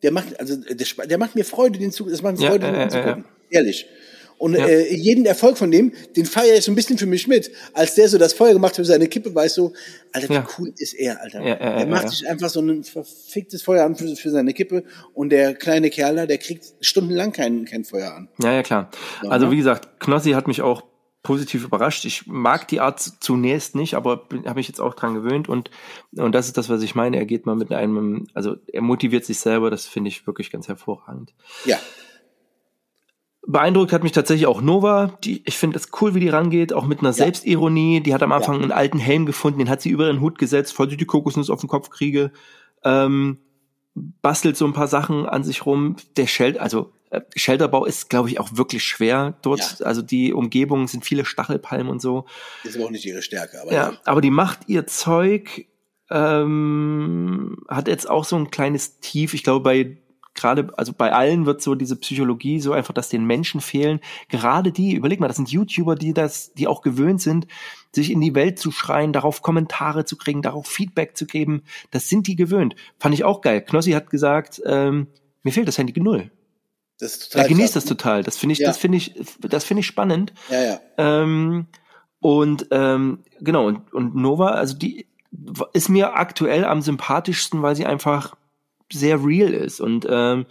der 0.02 0.12
macht, 0.12 0.38
also 0.38 0.56
der, 0.56 1.06
der 1.06 1.18
macht 1.18 1.34
mir 1.34 1.46
Freude, 1.46 1.78
den 1.78 1.92
zu, 1.92 2.10
das 2.10 2.20
macht 2.20 2.38
mir 2.38 2.48
Freude, 2.48 2.66
ja, 2.66 2.72
den 2.72 2.88
äh, 2.88 2.90
zu 2.90 3.02
gucken. 3.02 3.24
Ehrlich. 3.48 3.86
Und 4.42 4.56
ja. 4.56 4.66
äh, 4.66 4.92
jeden 4.92 5.24
Erfolg 5.24 5.56
von 5.56 5.70
dem, 5.70 5.92
den 6.16 6.26
feiere 6.26 6.56
ich 6.56 6.64
so 6.64 6.72
ein 6.72 6.74
bisschen 6.74 6.98
für 6.98 7.06
mich 7.06 7.28
mit. 7.28 7.52
Als 7.74 7.94
der 7.94 8.08
so 8.08 8.18
das 8.18 8.32
Feuer 8.32 8.52
gemacht 8.52 8.72
hat 8.72 8.78
für 8.78 8.84
seine 8.84 9.06
Kippe, 9.06 9.32
weißt 9.32 9.56
du, 9.58 9.72
Alter, 10.12 10.28
wie 10.28 10.34
ja. 10.34 10.46
cool 10.58 10.72
ist 10.78 10.94
er, 10.94 11.22
Alter. 11.22 11.46
Ja, 11.46 11.54
der 11.76 11.86
macht 11.86 12.08
sich 12.08 12.28
einfach 12.28 12.50
so 12.50 12.58
ein 12.58 12.82
verficktes 12.82 13.62
Feuer 13.62 13.84
an 13.84 13.94
für, 13.94 14.16
für, 14.16 14.30
seine 14.30 14.52
Kippe 14.52 14.82
und 15.14 15.30
der 15.30 15.54
kleine 15.54 15.90
Kerl 15.90 16.16
da, 16.16 16.26
der 16.26 16.38
kriegt 16.38 16.64
stundenlang 16.80 17.30
kein, 17.30 17.66
kein 17.66 17.84
Feuer 17.84 18.16
an. 18.16 18.30
Ja, 18.42 18.52
ja, 18.52 18.64
klar. 18.64 18.90
Also 19.28 19.52
wie 19.52 19.58
gesagt, 19.58 20.00
Knossi 20.00 20.32
hat 20.32 20.48
mich 20.48 20.60
auch 20.60 20.82
positiv 21.22 21.62
überrascht. 21.62 22.04
Ich 22.04 22.26
mag 22.26 22.66
die 22.66 22.80
Art 22.80 22.98
zunächst 22.98 23.76
nicht, 23.76 23.94
aber 23.94 24.26
habe 24.44 24.54
mich 24.56 24.66
jetzt 24.66 24.80
auch 24.80 24.94
dran 24.94 25.14
gewöhnt 25.14 25.48
und 25.48 25.70
und 26.16 26.32
das 26.34 26.48
ist 26.48 26.56
das, 26.58 26.68
was 26.68 26.82
ich 26.82 26.96
meine. 26.96 27.16
Er 27.16 27.26
geht 27.26 27.46
mal 27.46 27.54
mit 27.54 27.70
einem, 27.70 28.26
also 28.34 28.56
er 28.66 28.82
motiviert 28.82 29.24
sich 29.24 29.38
selber. 29.38 29.70
Das 29.70 29.86
finde 29.86 30.08
ich 30.08 30.26
wirklich 30.26 30.50
ganz 30.50 30.66
hervorragend. 30.66 31.32
Ja. 31.64 31.78
Beeindruckt 33.44 33.92
hat 33.92 34.04
mich 34.04 34.12
tatsächlich 34.12 34.46
auch 34.46 34.60
Nova. 34.60 35.18
Die, 35.24 35.42
ich 35.44 35.58
finde 35.58 35.76
es 35.76 35.88
cool, 36.00 36.14
wie 36.14 36.20
die 36.20 36.28
rangeht, 36.28 36.72
auch 36.72 36.86
mit 36.86 37.00
einer 37.00 37.08
ja. 37.08 37.14
Selbstironie. 37.14 38.00
Die 38.00 38.14
hat 38.14 38.22
am 38.22 38.32
Anfang 38.32 38.56
ja. 38.56 38.62
einen 38.62 38.72
alten 38.72 38.98
Helm 38.98 39.26
gefunden, 39.26 39.58
den 39.58 39.68
hat 39.68 39.82
sie 39.82 39.90
über 39.90 40.06
ihren 40.06 40.20
Hut 40.20 40.38
gesetzt, 40.38 40.74
falls 40.74 40.92
ich 40.92 40.98
die 40.98 41.06
Kokosnuss 41.06 41.50
auf 41.50 41.60
den 41.60 41.68
Kopf 41.68 41.90
kriege. 41.90 42.30
Ähm, 42.84 43.38
bastelt 43.94 44.56
so 44.56 44.64
ein 44.64 44.72
paar 44.72 44.88
Sachen 44.88 45.26
an 45.26 45.42
sich 45.42 45.66
rum. 45.66 45.96
Der 46.16 46.26
Shell, 46.26 46.56
also 46.58 46.92
äh, 47.10 47.20
Shelterbau 47.36 47.84
ist, 47.84 48.08
glaube 48.08 48.30
ich, 48.30 48.38
auch 48.38 48.50
wirklich 48.52 48.84
schwer 48.84 49.34
dort. 49.42 49.80
Ja. 49.80 49.86
Also 49.86 50.02
die 50.02 50.32
Umgebung 50.32 50.86
sind 50.86 51.04
viele 51.04 51.24
Stachelpalmen 51.24 51.88
und 51.88 52.00
so. 52.00 52.26
Ist 52.64 52.76
aber 52.76 52.86
auch 52.86 52.90
nicht 52.90 53.04
ihre 53.04 53.22
Stärke. 53.22 53.60
Aber 53.60 53.72
ja, 53.72 53.90
ja. 53.90 53.98
aber 54.04 54.20
die 54.20 54.30
macht 54.30 54.60
ihr 54.68 54.86
Zeug, 54.86 55.66
ähm, 56.10 57.58
hat 57.68 57.88
jetzt 57.88 58.08
auch 58.08 58.24
so 58.24 58.36
ein 58.36 58.50
kleines 58.50 59.00
Tief. 59.00 59.34
Ich 59.34 59.42
glaube, 59.42 59.64
bei 59.64 59.98
gerade, 60.42 60.68
also 60.76 60.92
bei 60.92 61.12
allen 61.12 61.46
wird 61.46 61.62
so 61.62 61.74
diese 61.74 61.96
Psychologie 61.96 62.60
so 62.60 62.72
einfach, 62.72 62.92
dass 62.92 63.08
den 63.08 63.24
Menschen 63.24 63.60
fehlen. 63.60 64.00
Gerade 64.28 64.72
die, 64.72 64.94
überleg 64.94 65.20
mal, 65.20 65.28
das 65.28 65.36
sind 65.36 65.50
YouTuber, 65.50 65.94
die 65.94 66.12
das, 66.12 66.52
die 66.52 66.68
auch 66.68 66.82
gewöhnt 66.82 67.22
sind, 67.22 67.46
sich 67.94 68.10
in 68.10 68.20
die 68.20 68.34
Welt 68.34 68.58
zu 68.58 68.70
schreien, 68.70 69.12
darauf 69.12 69.42
Kommentare 69.42 70.04
zu 70.04 70.16
kriegen, 70.16 70.42
darauf 70.42 70.66
Feedback 70.66 71.16
zu 71.16 71.26
geben. 71.26 71.62
Das 71.90 72.08
sind 72.08 72.26
die 72.26 72.36
gewöhnt. 72.36 72.74
Fand 72.98 73.14
ich 73.14 73.24
auch 73.24 73.40
geil. 73.40 73.62
Knossi 73.62 73.92
hat 73.92 74.10
gesagt, 74.10 74.60
ähm, 74.66 75.06
mir 75.42 75.52
fehlt 75.52 75.68
das 75.68 75.78
Handy 75.78 75.98
null. 76.00 76.30
Das 76.98 77.12
ist 77.12 77.32
total 77.32 77.42
er 77.42 77.48
genießt 77.48 77.76
das 77.76 77.84
total. 77.84 78.22
Das 78.22 78.36
finde 78.36 78.52
ich, 78.52 78.58
ja. 78.60 78.68
das 78.68 78.78
finde 78.78 78.98
ich, 78.98 79.14
das 79.40 79.64
finde 79.64 79.80
ich 79.80 79.86
spannend. 79.86 80.32
Ja, 80.50 80.62
ja. 80.62 80.80
Ähm, 80.98 81.66
und 82.20 82.68
ähm, 82.70 83.20
genau, 83.40 83.66
und, 83.66 83.92
und 83.92 84.14
Nova, 84.14 84.50
also 84.50 84.76
die 84.76 85.06
ist 85.72 85.88
mir 85.88 86.14
aktuell 86.14 86.64
am 86.64 86.82
sympathischsten, 86.82 87.62
weil 87.62 87.74
sie 87.74 87.86
einfach 87.86 88.36
sehr 88.92 89.24
real 89.24 89.52
ist 89.52 89.80
und 89.80 90.06
ähm, 90.08 90.46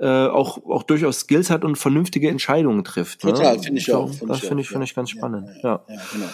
äh, 0.00 0.06
auch, 0.06 0.64
auch 0.66 0.82
durchaus 0.82 1.20
Skills 1.20 1.50
hat 1.50 1.64
und 1.64 1.76
vernünftige 1.76 2.28
Entscheidungen 2.28 2.84
trifft. 2.84 3.24
Ne? 3.24 3.32
Total, 3.32 3.58
finde 3.58 3.80
ich 3.80 3.86
so, 3.86 3.96
auch. 3.96 4.12
Find 4.12 4.30
das 4.30 4.40
finde 4.40 4.62
ich, 4.62 4.68
finde 4.68 4.84
ich 4.84 4.94
ganz 4.94 5.10
spannend. 5.10 5.48
Ja, 5.62 5.84
ja. 5.88 5.94
ja 5.94 6.00
genau. 6.12 6.28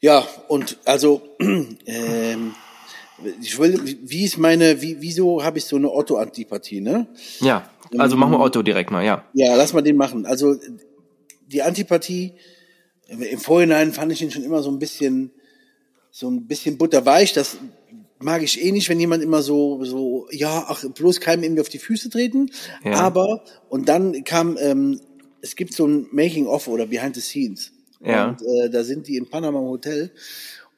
Ja, 0.00 0.26
und 0.48 0.78
also 0.84 1.22
ähm, 1.40 2.54
ich 3.42 3.58
will, 3.58 3.98
wie 4.02 4.24
ist 4.24 4.38
meine, 4.38 4.80
wie, 4.82 5.00
wieso 5.00 5.44
habe 5.44 5.58
ich 5.58 5.64
so 5.64 5.76
eine 5.76 5.90
Otto-Antipathie, 5.90 6.80
ne? 6.80 7.06
Ja, 7.40 7.68
also 7.98 8.16
machen 8.16 8.32
wir 8.32 8.40
Otto 8.40 8.62
direkt 8.62 8.90
mal, 8.90 9.04
ja. 9.04 9.24
Ja, 9.34 9.54
lass 9.56 9.72
mal 9.72 9.82
den 9.82 9.96
machen. 9.96 10.26
Also 10.26 10.56
die 11.46 11.62
Antipathie, 11.62 12.34
im 13.08 13.38
Vorhinein 13.38 13.92
fand 13.92 14.12
ich 14.12 14.22
ihn 14.22 14.30
schon 14.30 14.44
immer 14.44 14.62
so 14.62 14.70
ein 14.70 14.78
bisschen, 14.78 15.32
so 16.10 16.30
ein 16.30 16.46
bisschen 16.46 16.78
butterweich. 16.78 17.32
Das 17.32 17.58
mag 18.22 18.42
ich 18.42 18.62
eh 18.62 18.72
nicht, 18.72 18.88
wenn 18.88 19.00
jemand 19.00 19.22
immer 19.22 19.42
so, 19.42 19.84
so, 19.84 20.28
ja, 20.30 20.66
ach, 20.68 20.84
bloß 20.84 21.20
keinem 21.20 21.42
irgendwie 21.42 21.62
auf 21.62 21.68
die 21.68 21.78
Füße 21.78 22.10
treten. 22.10 22.50
Ja. 22.84 22.92
Aber, 22.92 23.44
und 23.68 23.88
dann 23.88 24.24
kam, 24.24 24.56
ähm, 24.60 25.00
es 25.40 25.56
gibt 25.56 25.74
so 25.74 25.86
ein 25.86 26.06
Making-of 26.12 26.68
oder 26.68 26.86
Behind 26.86 27.14
the 27.14 27.20
Scenes. 27.20 27.72
Ja. 28.04 28.28
Und 28.28 28.42
äh, 28.42 28.70
da 28.70 28.84
sind 28.84 29.08
die 29.08 29.16
in 29.16 29.28
Panama 29.28 29.58
im 29.58 29.66
Hotel 29.66 30.12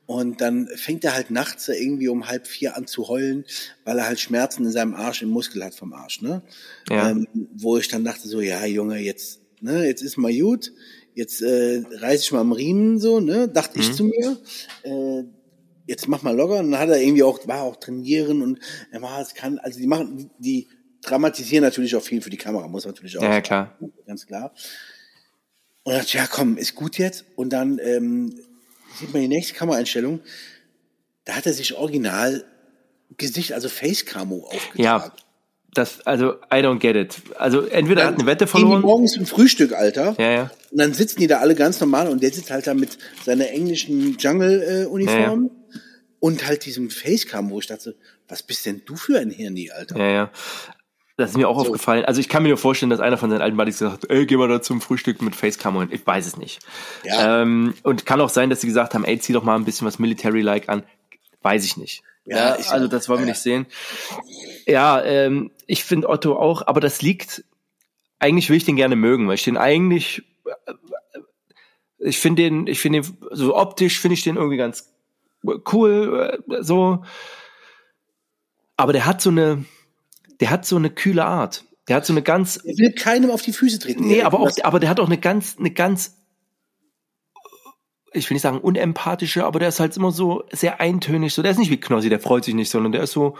und 0.06 0.40
dann 0.40 0.68
fängt 0.76 1.04
er 1.04 1.14
halt 1.14 1.30
nachts 1.30 1.68
irgendwie 1.68 2.08
um 2.08 2.28
halb 2.28 2.46
vier 2.46 2.76
an 2.76 2.86
zu 2.86 3.08
heulen, 3.08 3.44
weil 3.84 3.98
er 3.98 4.06
halt 4.06 4.20
Schmerzen 4.20 4.64
in 4.64 4.72
seinem 4.72 4.94
Arsch, 4.94 5.22
im 5.22 5.30
Muskel 5.30 5.64
hat 5.64 5.74
vom 5.74 5.92
Arsch, 5.92 6.22
ne? 6.22 6.42
Ja. 6.90 7.10
Ähm, 7.10 7.26
wo 7.54 7.76
ich 7.78 7.88
dann 7.88 8.04
dachte 8.04 8.28
so, 8.28 8.40
ja, 8.40 8.64
Junge, 8.66 8.98
jetzt, 8.98 9.40
ne, 9.60 9.86
jetzt 9.86 10.02
ist 10.02 10.16
mal 10.16 10.32
gut, 10.32 10.72
jetzt 11.14 11.42
äh, 11.42 11.82
reiß 11.92 12.22
ich 12.22 12.32
mal 12.32 12.40
am 12.40 12.52
Riemen 12.52 12.98
so, 12.98 13.20
ne? 13.20 13.48
Dachte 13.48 13.78
mhm. 13.78 13.84
ich 13.84 13.92
zu 13.94 14.04
mir. 14.04 14.38
Äh, 14.82 15.24
jetzt 15.86 16.08
mach 16.08 16.22
mal 16.22 16.34
locker. 16.36 16.58
Und 16.58 16.72
dann 16.72 16.80
hat 16.80 16.88
er 16.88 17.00
irgendwie 17.00 17.22
auch, 17.22 17.46
war 17.46 17.62
auch 17.62 17.76
trainieren 17.76 18.42
und 18.42 18.58
er 18.90 19.02
war, 19.02 19.20
es 19.20 19.34
kann, 19.34 19.58
also 19.58 19.78
die 19.78 19.86
machen, 19.86 20.30
die 20.38 20.68
dramatisieren 21.02 21.64
natürlich 21.64 21.94
auch 21.96 22.02
viel 22.02 22.22
für 22.22 22.30
die 22.30 22.36
Kamera, 22.36 22.68
muss 22.68 22.86
natürlich 22.86 23.18
auch. 23.18 23.22
Ja, 23.22 23.32
ja 23.32 23.40
klar. 23.40 23.78
Ganz 24.06 24.26
klar. 24.26 24.52
Und 25.84 25.94
dachte, 25.94 26.16
ja, 26.16 26.26
komm, 26.26 26.56
ist 26.56 26.74
gut 26.74 26.98
jetzt. 26.98 27.24
Und 27.34 27.52
dann 27.52 27.80
ähm, 27.82 28.32
sieht 28.98 29.12
man 29.12 29.22
die 29.22 29.28
nächste 29.28 29.54
Kameraeinstellung. 29.54 30.20
Da 31.24 31.34
hat 31.34 31.46
er 31.46 31.52
sich 31.52 31.74
original 31.74 32.44
Gesicht, 33.16 33.52
also 33.52 33.68
Face-Camo 33.68 34.46
aufgetragen. 34.46 34.82
Ja, 34.82 35.12
das, 35.74 36.06
also, 36.06 36.34
I 36.52 36.56
don't 36.56 36.80
get 36.80 36.96
it. 36.96 37.16
Also, 37.36 37.62
entweder 37.62 38.02
dann 38.02 38.12
hat 38.12 38.20
eine 38.20 38.26
Wette 38.26 38.46
verloren. 38.46 38.82
Morgens 38.82 39.16
im 39.16 39.24
Frühstück, 39.24 39.72
Alter. 39.72 40.14
Ja, 40.18 40.30
ja. 40.30 40.50
Und 40.70 40.78
dann 40.78 40.92
sitzen 40.92 41.20
die 41.20 41.26
da 41.26 41.38
alle 41.38 41.54
ganz 41.54 41.80
normal 41.80 42.08
und 42.08 42.22
der 42.22 42.30
sitzt 42.30 42.50
halt 42.50 42.66
da 42.66 42.74
mit 42.74 42.98
seiner 43.24 43.48
englischen 43.48 44.18
Jungle-Uniform. 44.18 45.16
Ja, 45.18 45.56
ja 45.56 45.61
und 46.22 46.46
halt 46.46 46.66
diesem 46.66 46.88
Facecam, 46.88 47.50
wo 47.50 47.58
ich 47.58 47.66
dachte, 47.66 47.96
was 48.28 48.44
bist 48.44 48.64
denn 48.64 48.82
du 48.86 48.94
für 48.94 49.18
ein 49.18 49.30
Hirni, 49.30 49.72
Alter? 49.72 49.98
Ja, 49.98 50.08
ja. 50.08 50.30
Das 51.16 51.30
ist 51.30 51.36
mir 51.36 51.48
auch 51.48 51.56
so. 51.56 51.62
aufgefallen. 51.66 52.04
Also 52.04 52.20
ich 52.20 52.28
kann 52.28 52.44
mir 52.44 52.50
nur 52.50 52.58
vorstellen, 52.58 52.90
dass 52.90 53.00
einer 53.00 53.18
von 53.18 53.28
seinen 53.28 53.42
alten 53.42 53.56
Buddies 53.56 53.80
gesagt 53.80 54.04
hat, 54.04 54.10
ey, 54.10 54.24
geh 54.24 54.36
mal 54.36 54.46
da 54.46 54.62
zum 54.62 54.80
Frühstück 54.80 55.20
mit 55.20 55.34
Facecam 55.34 55.74
und 55.74 55.92
ich 55.92 56.06
weiß 56.06 56.24
es 56.24 56.36
nicht. 56.36 56.60
Ja. 57.02 57.42
Ähm, 57.42 57.74
und 57.82 58.06
kann 58.06 58.20
auch 58.20 58.28
sein, 58.28 58.50
dass 58.50 58.60
sie 58.60 58.68
gesagt 58.68 58.94
haben, 58.94 59.04
ey, 59.04 59.18
zieh 59.18 59.32
doch 59.32 59.42
mal 59.42 59.56
ein 59.56 59.64
bisschen 59.64 59.84
was 59.84 59.98
Military-like 59.98 60.68
an. 60.68 60.84
Weiß 61.42 61.64
ich 61.64 61.76
nicht. 61.76 62.04
Ja, 62.24 62.56
ja 62.56 62.70
also 62.70 62.86
das 62.86 63.08
wollen 63.08 63.22
wir 63.22 63.26
ja. 63.26 63.32
nicht 63.32 63.42
sehen. 63.42 63.66
Ja, 64.64 65.02
ähm, 65.02 65.50
ich 65.66 65.82
finde 65.82 66.08
Otto 66.08 66.36
auch, 66.36 66.64
aber 66.68 66.78
das 66.78 67.02
liegt, 67.02 67.42
eigentlich 68.20 68.48
will 68.48 68.58
ich 68.58 68.64
den 68.64 68.76
gerne 68.76 68.94
mögen, 68.94 69.26
weil 69.26 69.34
ich 69.34 69.44
den 69.44 69.56
eigentlich, 69.56 70.22
äh, 70.46 70.72
ich 71.98 72.20
finde 72.20 72.44
den, 72.44 72.68
ich 72.68 72.78
finde 72.78 73.00
den, 73.00 73.18
so 73.32 73.56
optisch 73.56 73.98
finde 73.98 74.14
ich 74.14 74.22
den 74.22 74.36
irgendwie 74.36 74.56
ganz 74.56 74.91
cool, 75.44 76.40
äh, 76.48 76.62
so. 76.62 77.04
Aber 78.76 78.92
der 78.92 79.06
hat 79.06 79.20
so 79.20 79.30
eine, 79.30 79.64
der 80.40 80.50
hat 80.50 80.66
so 80.66 80.76
eine 80.76 80.90
kühle 80.90 81.24
Art. 81.24 81.64
Der 81.88 81.96
hat 81.96 82.06
so 82.06 82.12
eine 82.12 82.22
ganz. 82.22 82.56
Er 82.56 82.76
will 82.78 82.92
keinem 82.92 83.30
auf 83.30 83.42
die 83.42 83.52
Füße 83.52 83.78
treten. 83.78 84.06
Nee, 84.06 84.22
aber 84.22 84.40
auch, 84.40 84.50
aber 84.62 84.80
der 84.80 84.88
hat 84.88 85.00
auch 85.00 85.06
eine 85.06 85.18
ganz, 85.18 85.56
eine 85.58 85.70
ganz, 85.70 86.16
ich 88.12 88.28
will 88.28 88.34
nicht 88.34 88.42
sagen 88.42 88.58
unempathische, 88.58 89.44
aber 89.44 89.58
der 89.58 89.68
ist 89.68 89.80
halt 89.80 89.96
immer 89.96 90.12
so 90.12 90.44
sehr 90.52 90.80
eintönig. 90.80 91.34
So, 91.34 91.42
der 91.42 91.50
ist 91.52 91.58
nicht 91.58 91.70
wie 91.70 91.80
Knossi, 91.80 92.08
der 92.08 92.20
freut 92.20 92.44
sich 92.44 92.54
nicht, 92.54 92.70
sondern 92.70 92.92
der 92.92 93.02
ist 93.02 93.12
so, 93.12 93.36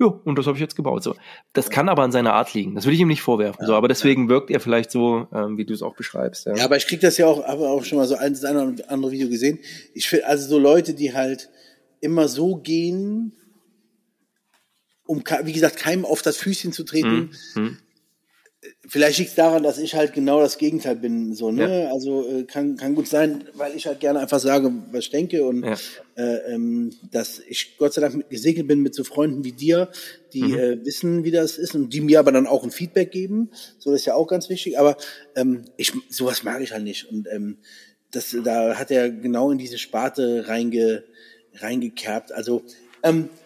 ja, 0.00 0.06
und 0.06 0.36
das 0.36 0.46
habe 0.46 0.56
ich 0.56 0.60
jetzt 0.60 0.74
gebaut. 0.74 1.02
So, 1.02 1.14
das 1.52 1.70
kann 1.70 1.88
aber 1.88 2.02
an 2.02 2.10
seiner 2.10 2.34
Art 2.34 2.52
liegen. 2.52 2.74
Das 2.74 2.86
will 2.86 2.94
ich 2.94 3.00
ihm 3.00 3.08
nicht 3.08 3.22
vorwerfen. 3.22 3.62
Ja, 3.62 3.66
so, 3.66 3.74
aber 3.74 3.88
deswegen 3.88 4.24
ja. 4.24 4.28
wirkt 4.30 4.50
er 4.50 4.60
vielleicht 4.60 4.90
so, 4.90 5.28
ähm, 5.32 5.56
wie 5.56 5.64
du 5.64 5.72
es 5.72 5.82
auch 5.82 5.94
beschreibst. 5.94 6.46
Ja. 6.46 6.56
ja, 6.56 6.64
aber 6.64 6.76
ich 6.76 6.86
krieg 6.86 7.00
das 7.00 7.16
ja 7.16 7.26
auch, 7.26 7.46
habe 7.46 7.68
auch 7.68 7.84
schon 7.84 7.98
mal 7.98 8.08
so 8.08 8.16
ein, 8.16 8.32
das 8.32 8.44
eine 8.44 8.66
oder 8.66 8.90
andere 8.90 9.12
Video 9.12 9.28
gesehen. 9.28 9.60
Ich 9.94 10.08
finde 10.08 10.26
also 10.26 10.48
so 10.48 10.58
Leute, 10.58 10.94
die 10.94 11.14
halt 11.14 11.50
immer 12.00 12.28
so 12.28 12.56
gehen, 12.56 13.32
um 15.06 15.22
wie 15.44 15.52
gesagt 15.52 15.76
keinem 15.76 16.04
auf 16.04 16.22
das 16.22 16.36
Füßchen 16.38 16.72
zu 16.72 16.84
treten. 16.84 17.30
Mhm 17.54 17.78
vielleicht 18.86 19.18
liegt 19.18 19.30
es 19.30 19.36
daran, 19.36 19.62
dass 19.62 19.78
ich 19.78 19.94
halt 19.94 20.12
genau 20.12 20.40
das 20.40 20.58
Gegenteil 20.58 20.96
bin. 20.96 21.34
So, 21.34 21.50
ne? 21.50 21.84
Ja. 21.84 21.92
Also 21.92 22.28
äh, 22.28 22.44
kann, 22.44 22.76
kann 22.76 22.94
gut 22.94 23.08
sein, 23.08 23.44
weil 23.54 23.74
ich 23.74 23.86
halt 23.86 24.00
gerne 24.00 24.20
einfach 24.20 24.38
sage, 24.38 24.72
was 24.90 25.04
ich 25.04 25.10
denke 25.10 25.44
und 25.44 25.64
ja. 25.64 25.76
äh, 26.16 26.54
ähm, 26.54 26.90
dass 27.10 27.40
ich 27.46 27.76
Gott 27.78 27.94
sei 27.94 28.00
Dank 28.02 28.28
gesegnet 28.30 28.68
bin 28.68 28.80
mit 28.80 28.94
so 28.94 29.04
Freunden 29.04 29.44
wie 29.44 29.52
dir, 29.52 29.90
die 30.32 30.42
mhm. 30.42 30.58
äh, 30.58 30.84
wissen, 30.84 31.24
wie 31.24 31.30
das 31.30 31.58
ist 31.58 31.74
und 31.74 31.90
die 31.90 32.00
mir 32.00 32.18
aber 32.18 32.32
dann 32.32 32.46
auch 32.46 32.64
ein 32.64 32.70
Feedback 32.70 33.10
geben. 33.10 33.50
So, 33.78 33.90
das 33.90 34.00
ist 34.00 34.06
ja 34.06 34.14
auch 34.14 34.26
ganz 34.26 34.48
wichtig. 34.48 34.78
Aber 34.78 34.96
ähm, 35.36 35.64
ich, 35.76 35.92
sowas 36.08 36.42
mag 36.42 36.60
ich 36.62 36.72
halt 36.72 36.84
nicht. 36.84 37.10
Und 37.10 37.28
ähm, 37.30 37.58
das, 38.10 38.36
da 38.44 38.76
hat 38.76 38.90
er 38.90 39.10
genau 39.10 39.50
in 39.50 39.58
diese 39.58 39.78
Sparte 39.78 40.48
reinge, 40.48 41.04
reingekerbt. 41.54 42.32
Also 42.32 42.62
ähm, 43.02 43.28
äh, 43.28 43.43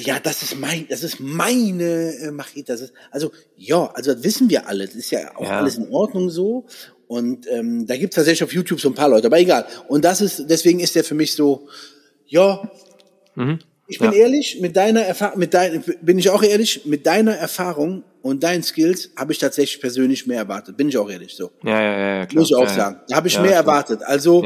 ja, 0.00 0.20
das 0.20 0.42
ist 0.42 0.58
mein, 0.58 0.86
das 0.88 1.02
ist 1.02 1.20
meine 1.20 2.14
äh, 2.16 2.30
Machete. 2.30 2.72
Das 2.72 2.80
ist, 2.82 2.92
also 3.10 3.32
ja, 3.56 3.90
also 3.94 4.12
das 4.12 4.22
wissen 4.22 4.50
wir 4.50 4.68
alle. 4.68 4.86
Das 4.86 4.94
ist 4.94 5.10
ja 5.10 5.36
auch 5.36 5.44
ja. 5.44 5.58
alles 5.58 5.76
in 5.76 5.88
Ordnung 5.90 6.28
so. 6.30 6.66
Und 7.06 7.46
ähm, 7.50 7.86
da 7.86 7.96
gibt's 7.96 8.14
tatsächlich 8.14 8.44
auf 8.44 8.52
YouTube 8.52 8.80
so 8.80 8.88
ein 8.88 8.94
paar 8.94 9.08
Leute, 9.08 9.26
aber 9.26 9.38
egal. 9.38 9.66
Und 9.88 10.04
das 10.04 10.20
ist, 10.20 10.44
deswegen 10.48 10.80
ist 10.80 10.94
der 10.94 11.02
für 11.02 11.14
mich 11.14 11.34
so, 11.34 11.66
ja, 12.26 12.70
mhm. 13.34 13.58
ich 13.88 13.98
bin 13.98 14.12
ja. 14.12 14.18
ehrlich, 14.18 14.60
mit 14.60 14.76
deiner 14.76 15.00
Erfahrung, 15.00 15.38
mit 15.38 15.52
dein, 15.52 15.82
bin 16.02 16.18
ich 16.18 16.30
auch 16.30 16.42
ehrlich, 16.42 16.86
mit 16.86 17.06
deiner 17.06 17.34
Erfahrung 17.34 18.04
und 18.22 18.44
deinen 18.44 18.62
Skills 18.62 19.10
habe 19.16 19.32
ich 19.32 19.38
tatsächlich 19.38 19.80
persönlich 19.80 20.26
mehr 20.26 20.38
erwartet. 20.38 20.76
Bin 20.76 20.88
ich 20.88 20.98
auch 20.98 21.10
ehrlich 21.10 21.34
so. 21.34 21.50
Ja, 21.64 21.82
ja, 21.82 21.98
ja, 22.18 22.26
klar. 22.26 22.40
Muss 22.40 22.50
ich 22.50 22.56
auch 22.56 22.68
sagen. 22.68 23.00
Da 23.08 23.16
habe 23.16 23.28
ich 23.28 23.40
mehr 23.40 23.54
erwartet. 23.54 24.02
Also 24.04 24.44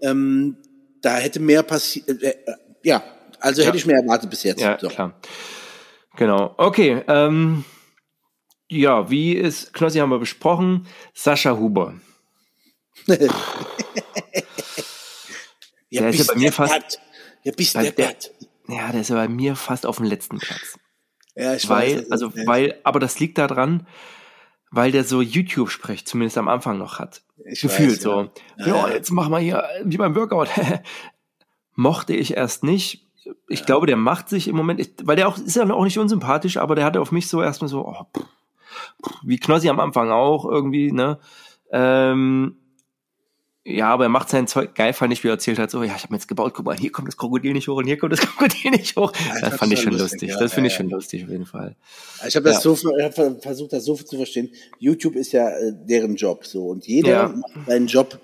ähm, 0.00 0.56
da 1.02 1.16
hätte 1.18 1.38
mehr 1.38 1.62
passiert. 1.62 2.08
Äh, 2.08 2.30
äh, 2.30 2.54
ja, 2.82 3.04
also 3.40 3.62
ja. 3.62 3.68
hätte 3.68 3.78
ich 3.78 3.86
mehr 3.86 3.96
erwartet 3.96 4.30
bis 4.30 4.42
jetzt. 4.42 4.60
Ja, 4.60 4.78
so. 4.78 4.88
klar. 4.88 5.14
Genau. 6.16 6.54
Okay. 6.56 7.02
Ähm, 7.08 7.64
ja, 8.68 9.10
wie 9.10 9.32
ist, 9.32 9.72
Knossi 9.72 9.98
haben 9.98 10.10
wir 10.10 10.18
besprochen. 10.18 10.86
Sascha 11.12 11.56
Huber. 11.56 11.94
ja, 13.06 13.16
der 15.90 16.10
ist 16.10 16.18
ja 16.18 16.24
bei 16.32 16.38
mir 16.38 16.52
fast. 16.52 17.00
Ja, 17.42 17.52
bist 17.56 17.74
der, 17.74 17.90
der, 17.92 18.14
ja, 18.68 18.92
der 18.92 19.00
ist 19.00 19.10
ja 19.10 19.16
bei 19.16 19.28
mir 19.28 19.56
fast 19.56 19.86
auf 19.86 19.96
dem 19.96 20.06
letzten 20.06 20.38
Platz. 20.38 20.78
Ja, 21.34 21.54
ich 21.54 21.68
weil, 21.68 22.02
weiß. 22.02 22.12
Also, 22.12 22.32
weil, 22.46 22.78
aber 22.84 23.00
das 23.00 23.18
liegt 23.18 23.38
daran, 23.38 23.86
weil 24.70 24.92
der 24.92 25.04
so 25.04 25.20
YouTube-Sprech 25.20 26.06
zumindest 26.06 26.38
am 26.38 26.48
Anfang 26.48 26.78
noch 26.78 26.98
hat. 26.98 27.22
Ich 27.44 27.62
Gefühlt 27.62 27.96
weiß, 27.96 28.02
so. 28.02 28.30
Ja. 28.58 28.66
ja, 28.66 28.88
jetzt 28.90 29.10
machen 29.10 29.32
wir 29.32 29.38
hier 29.38 29.68
wie 29.84 29.96
beim 29.96 30.14
Workout. 30.14 30.48
Mochte 31.74 32.12
ich 32.12 32.36
erst 32.36 32.62
nicht 32.62 33.09
ich 33.48 33.66
glaube, 33.66 33.86
der 33.86 33.96
macht 33.96 34.28
sich 34.28 34.48
im 34.48 34.56
Moment, 34.56 34.80
weil 35.02 35.16
der 35.16 35.28
auch 35.28 35.38
ist 35.38 35.56
ja 35.56 35.68
auch 35.70 35.84
nicht 35.84 35.98
unsympathisch, 35.98 36.56
aber 36.56 36.74
der 36.74 36.84
hatte 36.84 37.00
auf 37.00 37.12
mich 37.12 37.28
so 37.28 37.42
erstmal 37.42 37.68
so, 37.68 37.86
oh, 37.86 38.06
pff, 38.16 38.24
pff, 39.04 39.20
wie 39.24 39.38
Knossi 39.38 39.68
am 39.68 39.80
Anfang 39.80 40.10
auch 40.10 40.44
irgendwie, 40.44 40.92
ne? 40.92 41.18
Ähm, 41.72 42.56
ja, 43.62 43.92
aber 43.92 44.04
er 44.04 44.08
macht 44.08 44.30
sein 44.30 44.46
Zeug 44.46 44.74
geil, 44.74 44.94
fand 44.94 45.12
ich, 45.12 45.22
wie 45.22 45.28
er 45.28 45.32
erzählt 45.32 45.58
hat, 45.58 45.70
so, 45.70 45.82
ja, 45.82 45.94
ich 45.94 46.02
habe 46.02 46.14
mir 46.14 46.16
jetzt 46.16 46.28
gebaut, 46.28 46.54
guck 46.54 46.64
mal, 46.64 46.76
hier 46.76 46.90
kommt 46.90 47.08
das 47.08 47.18
Krokodil 47.18 47.52
nicht 47.52 47.68
hoch 47.68 47.76
und 47.76 47.84
hier 47.84 47.98
kommt 47.98 48.12
das 48.12 48.20
Krokodil 48.20 48.70
nicht 48.70 48.96
hoch. 48.96 49.12
Ja, 49.28 49.40
das 49.40 49.56
fand 49.56 49.72
ich 49.72 49.80
schon 49.80 49.92
lustig. 49.92 50.12
lustig. 50.12 50.28
Ja, 50.30 50.38
das 50.38 50.54
finde 50.54 50.68
ich 50.68 50.74
schon 50.74 50.88
lustig, 50.88 51.24
auf 51.24 51.30
jeden 51.30 51.46
Fall. 51.46 51.76
Ich 52.26 52.34
habe 52.36 52.48
das 52.48 52.62
so, 52.62 52.74
ich 52.74 53.04
hab 53.04 53.14
versucht, 53.42 53.72
das 53.74 53.84
so 53.84 53.94
zu 53.94 54.16
verstehen. 54.16 54.50
YouTube 54.78 55.14
ist 55.14 55.32
ja 55.32 55.50
äh, 55.50 55.72
deren 55.74 56.16
Job, 56.16 56.46
so. 56.46 56.68
Und 56.68 56.86
jeder 56.86 57.28
macht 57.28 57.66
seinen 57.66 57.86
Job 57.86 58.18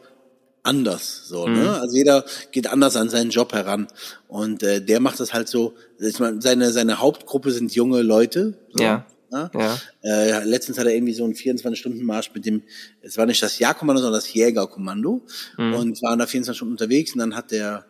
anders. 0.67 1.23
So, 1.27 1.47
ne? 1.47 1.57
mhm. 1.57 1.63
ne? 1.63 1.81
Also 1.81 1.97
jeder 1.97 2.25
geht 2.53 2.67
anders 2.67 2.97
an 2.97 3.09
seinen 3.09 3.31
Job 3.31 3.53
heran. 3.53 3.89
Und 4.29 4.63
äh, 4.63 4.81
der 4.81 5.01
macht 5.01 5.21
das 5.21 5.33
halt 5.33 5.49
so, 5.49 5.75
ich 5.99 6.19
meine, 6.19 6.43
seine, 6.43 6.71
seine 6.71 6.99
Hauptgruppe 6.99 7.51
sind 7.51 7.75
junge 7.75 8.03
Leute. 8.03 8.59
So, 8.73 8.83
ja. 8.83 9.07
Ne? 9.31 9.51
ja. 9.55 9.79
Äh, 10.03 10.45
letztens 10.45 10.79
hat 10.79 10.87
er 10.87 10.95
irgendwie 10.95 11.15
so 11.15 11.25
einen 11.25 11.35
24-Stunden-Marsch 11.35 12.33
mit 12.35 12.47
dem, 12.47 12.63
es 13.03 13.17
war 13.17 13.27
nicht 13.27 13.43
das 13.43 13.59
Jahrkommando, 13.59 14.03
sondern 14.03 14.19
das 14.19 14.33
Jägerkommando. 14.33 15.23
Mhm. 15.59 15.75
Und 15.75 16.03
waren 16.03 16.19
da 16.19 16.27
24 16.27 16.57
Stunden 16.57 16.75
unterwegs 16.75 17.13
und 17.13 17.21
dann 17.21 17.35
hat 17.35 17.51
der 17.51 17.87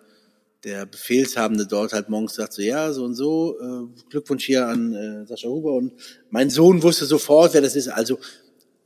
der 0.66 0.84
Befehlshabende 0.84 1.64
dort 1.66 1.92
halt 1.92 2.08
morgens 2.08 2.34
sagt 2.34 2.52
so, 2.52 2.60
ja, 2.60 2.92
so 2.92 3.04
und 3.04 3.14
so, 3.14 3.56
äh, 3.60 4.10
Glückwunsch 4.10 4.44
hier 4.44 4.66
an 4.66 4.94
äh, 4.94 5.24
Sascha 5.24 5.48
Huber 5.48 5.74
und 5.74 5.92
mein 6.30 6.50
Sohn 6.50 6.82
wusste 6.82 7.06
sofort, 7.06 7.54
wer 7.54 7.60
das 7.60 7.76
ist. 7.76 7.86
Also 7.88 8.18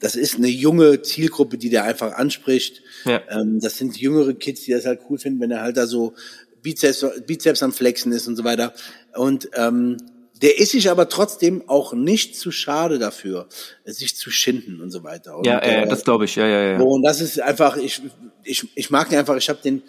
das 0.01 0.17
ist 0.17 0.37
eine 0.37 0.49
junge 0.49 1.03
Zielgruppe, 1.03 1.59
die 1.59 1.71
der 1.71 1.85
einfach 1.85 2.15
anspricht. 2.15 2.83
Ja. 3.05 3.23
Ähm, 3.31 3.61
das 3.61 3.77
sind 3.79 3.97
jüngere 3.99 4.33
Kids, 4.35 4.63
die 4.65 4.73
das 4.73 4.87
halt 4.87 5.01
cool 5.09 5.19
finden, 5.19 5.41
wenn 5.41 5.51
er 5.51 5.63
halt 5.63 5.77
da 5.77 5.87
so 5.87 6.15
Bizeps, 6.63 7.07
Bizeps 7.27 7.63
am 7.63 7.73
Flexen 7.73 8.11
ist 8.13 8.27
und 8.27 8.37
so 8.37 8.45
weiter. 8.45 8.73
Und 9.15 9.51
ähm, 9.55 9.97
Der 10.43 10.59
ist 10.59 10.71
sich 10.71 10.89
aber 10.89 11.09
trotzdem 11.09 11.69
auch 11.69 11.93
nicht 11.93 12.35
zu 12.35 12.51
schade 12.51 12.99
dafür, 12.99 13.47
sich 13.85 14.17
zu 14.17 14.31
schinden 14.31 14.81
und 14.81 14.91
so 14.91 15.05
weiter. 15.05 15.37
Und, 15.37 15.47
ja, 15.47 15.59
äh, 15.59 15.87
das 15.87 16.05
glaube 16.05 16.25
ich, 16.25 16.37
ja, 16.37 16.47
ja, 16.47 16.63
ja. 16.73 16.81
Und 16.81 17.03
das 17.03 17.21
ist 17.21 17.41
einfach, 17.41 17.77
ich, 17.77 18.01
ich, 18.43 18.67
ich 18.75 18.91
mag 18.91 19.11
den 19.11 19.19
einfach, 19.19 19.37
ich 19.37 19.51
habe 19.51 19.61
den, 19.63 19.83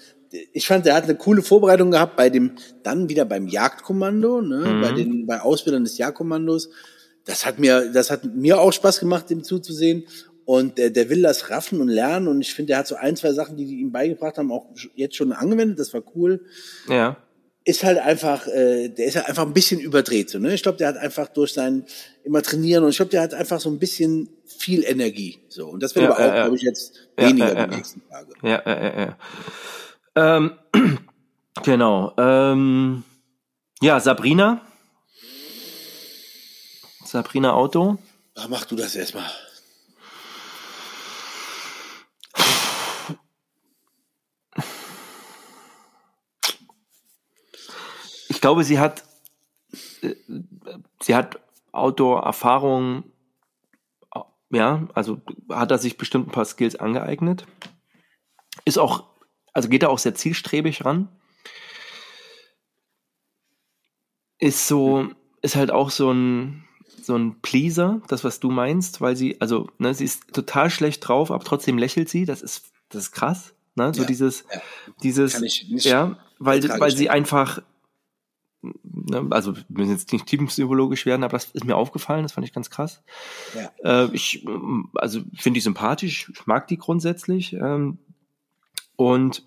ich 0.51 0.67
fand, 0.67 0.85
der 0.85 0.95
hat 0.95 1.05
eine 1.05 1.15
coole 1.15 1.41
Vorbereitung 1.41 1.91
gehabt 1.91 2.17
bei 2.17 2.29
dem, 2.29 2.51
dann 2.83 3.07
wieder 3.07 3.23
beim 3.23 3.47
Jagdkommando, 3.47 4.41
ne, 4.41 4.57
mhm. 4.57 4.81
bei 4.81 4.91
den, 4.91 5.25
bei 5.25 5.39
Ausbildern 5.39 5.85
des 5.85 5.97
Jagdkommandos. 5.97 6.69
Das 7.25 7.45
hat 7.45 7.59
mir, 7.59 7.91
das 7.91 8.09
hat 8.11 8.25
mir 8.25 8.59
auch 8.59 8.71
Spaß 8.71 8.99
gemacht, 8.99 9.29
dem 9.29 9.43
zuzusehen. 9.43 10.05
Und 10.45 10.77
der, 10.77 10.89
der 10.89 11.09
will 11.09 11.21
das 11.21 11.49
raffen 11.49 11.81
und 11.81 11.87
lernen. 11.87 12.27
Und 12.27 12.41
ich 12.41 12.53
finde, 12.53 12.69
der 12.69 12.79
hat 12.79 12.87
so 12.87 12.95
ein, 12.95 13.15
zwei 13.15 13.31
Sachen, 13.33 13.57
die 13.57 13.65
die 13.65 13.79
ihm 13.79 13.91
beigebracht 13.91 14.37
haben, 14.37 14.51
auch 14.51 14.67
jetzt 14.95 15.15
schon 15.15 15.31
angewendet. 15.31 15.79
Das 15.79 15.93
war 15.93 16.03
cool. 16.15 16.43
Ja 16.89 17.17
ist 17.63 17.83
halt 17.83 17.99
einfach, 17.99 18.47
äh, 18.47 18.89
der 18.89 19.05
ist 19.05 19.15
halt 19.15 19.27
einfach 19.27 19.45
ein 19.45 19.53
bisschen 19.53 19.79
überdreht. 19.79 20.29
So, 20.29 20.39
ne? 20.39 20.53
Ich 20.53 20.63
glaube, 20.63 20.77
der 20.77 20.87
hat 20.87 20.97
einfach 20.97 21.27
durch 21.27 21.53
sein 21.53 21.85
immer 22.23 22.41
trainieren 22.41 22.83
und 22.83 22.89
ich 22.89 22.95
glaube, 22.95 23.11
der 23.11 23.21
hat 23.21 23.33
einfach 23.33 23.59
so 23.59 23.69
ein 23.69 23.77
bisschen 23.77 24.29
viel 24.45 24.83
Energie. 24.83 25.39
So 25.47 25.67
und 25.67 25.81
das 25.83 25.95
wird 25.95 26.05
ja, 26.05 26.11
aber 26.11 26.19
auch, 26.19 26.33
äh, 26.33 26.41
glaube 26.41 26.55
ich, 26.55 26.63
jetzt 26.63 27.09
weniger 27.17 27.53
ja, 27.53 27.67
die 27.67 27.75
nächsten 27.75 28.01
Tage. 28.09 28.33
Ja, 28.41 28.63
ja, 28.65 28.83
ja. 28.83 29.17
ja. 30.15 30.37
Ähm, 30.37 30.51
genau. 31.63 32.13
Ähm, 32.17 33.03
ja, 33.81 33.99
Sabrina. 33.99 34.61
Sabrina 37.11 37.53
Auto. 37.53 37.97
Ach, 38.35 38.47
mach 38.47 38.63
du 38.63 38.77
das 38.77 38.95
erstmal. 38.95 39.29
ich 48.29 48.39
glaube, 48.39 48.63
sie 48.63 48.79
hat, 48.79 49.03
äh, 50.01 50.15
sie 51.01 51.13
hat 51.13 51.41
Outdoor-Erfahrung, 51.73 53.03
ja, 54.49 54.87
also 54.93 55.19
hat 55.49 55.69
er 55.69 55.79
sich 55.79 55.97
bestimmt 55.97 56.29
ein 56.29 56.31
paar 56.31 56.45
Skills 56.45 56.77
angeeignet. 56.77 57.45
Ist 58.63 58.79
auch, 58.79 59.03
also 59.51 59.67
geht 59.67 59.83
er 59.83 59.89
auch 59.89 59.99
sehr 59.99 60.15
zielstrebig 60.15 60.85
ran. 60.85 61.09
Ist 64.39 64.65
so, 64.67 65.09
ist 65.41 65.57
halt 65.57 65.71
auch 65.71 65.89
so 65.89 66.11
ein, 66.11 66.65
so 67.05 67.15
ein 67.15 67.39
Pleaser, 67.41 68.01
das, 68.07 68.23
was 68.23 68.39
du 68.39 68.51
meinst, 68.51 69.01
weil 69.01 69.15
sie, 69.15 69.39
also, 69.39 69.69
ne, 69.77 69.93
sie 69.93 70.05
ist 70.05 70.33
total 70.33 70.69
schlecht 70.69 71.07
drauf, 71.07 71.31
aber 71.31 71.43
trotzdem 71.43 71.77
lächelt 71.77 72.09
sie, 72.09 72.25
das 72.25 72.41
ist, 72.41 72.71
das 72.89 73.03
ist 73.03 73.11
krass, 73.11 73.53
ne, 73.75 73.93
so 73.93 74.01
ja, 74.01 74.07
dieses, 74.07 74.45
ja. 74.53 74.61
dieses, 75.03 75.83
ja, 75.83 76.17
weil, 76.39 76.63
weil 76.79 76.91
sie 76.91 77.09
einfach, 77.09 77.61
ne, 78.61 79.27
also 79.31 79.55
wir 79.55 79.63
müssen 79.69 79.91
jetzt 79.91 80.11
nicht 80.11 80.25
tiefenpsychologisch 80.25 81.05
werden, 81.05 81.23
aber 81.23 81.33
das 81.33 81.45
ist 81.51 81.65
mir 81.65 81.75
aufgefallen, 81.75 82.23
das 82.23 82.33
fand 82.33 82.47
ich 82.47 82.53
ganz 82.53 82.69
krass. 82.69 83.01
Ja. 83.55 84.05
Äh, 84.05 84.09
ich, 84.13 84.45
also 84.95 85.21
finde 85.35 85.57
die 85.57 85.61
sympathisch, 85.61 86.29
ich 86.31 86.45
mag 86.47 86.67
die 86.67 86.77
grundsätzlich 86.77 87.53
ähm, 87.53 87.97
und 88.95 89.43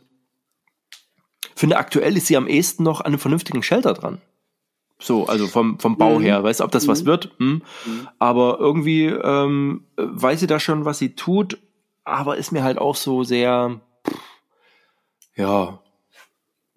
finde 1.54 1.76
aktuell 1.76 2.16
ist 2.16 2.26
sie 2.26 2.36
am 2.36 2.48
ehesten 2.48 2.82
noch 2.82 3.00
an 3.00 3.06
einem 3.06 3.18
vernünftigen 3.18 3.62
Shelter 3.62 3.94
dran. 3.94 4.20
So, 5.04 5.26
also 5.26 5.48
vom, 5.48 5.78
vom 5.78 5.98
Bau 5.98 6.18
mhm. 6.18 6.22
her, 6.22 6.42
weißt 6.42 6.60
du, 6.60 6.64
ob 6.64 6.70
das 6.70 6.86
mhm. 6.86 6.88
was 6.88 7.04
wird? 7.04 7.30
Hm. 7.36 7.62
Mhm. 7.84 8.08
Aber 8.18 8.56
irgendwie 8.58 9.04
ähm, 9.04 9.84
weiß 9.96 10.40
sie 10.40 10.46
da 10.46 10.58
schon, 10.58 10.86
was 10.86 10.98
sie 10.98 11.14
tut, 11.14 11.58
aber 12.04 12.38
ist 12.38 12.52
mir 12.52 12.62
halt 12.64 12.78
auch 12.78 12.96
so 12.96 13.22
sehr, 13.22 13.82
ja, 15.36 15.82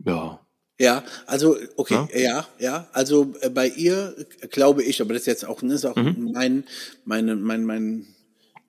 ja, 0.03 0.41
ja, 0.77 1.03
also 1.25 1.55
okay, 1.77 2.05
ja, 2.13 2.19
ja, 2.19 2.47
ja. 2.59 2.87
also 2.91 3.33
äh, 3.39 3.49
bei 3.49 3.69
ihr 3.69 4.13
glaube 4.51 4.83
ich, 4.83 5.01
aber 5.01 5.13
das 5.13 5.21
ist 5.21 5.27
jetzt 5.27 5.47
auch, 5.47 5.61
ne, 5.61 5.75
ist 5.75 5.85
auch 5.85 5.95
mhm. 5.95 6.31
mein, 6.33 6.65
meine, 7.05 7.37
mein, 7.37 7.63
mein 7.63 8.07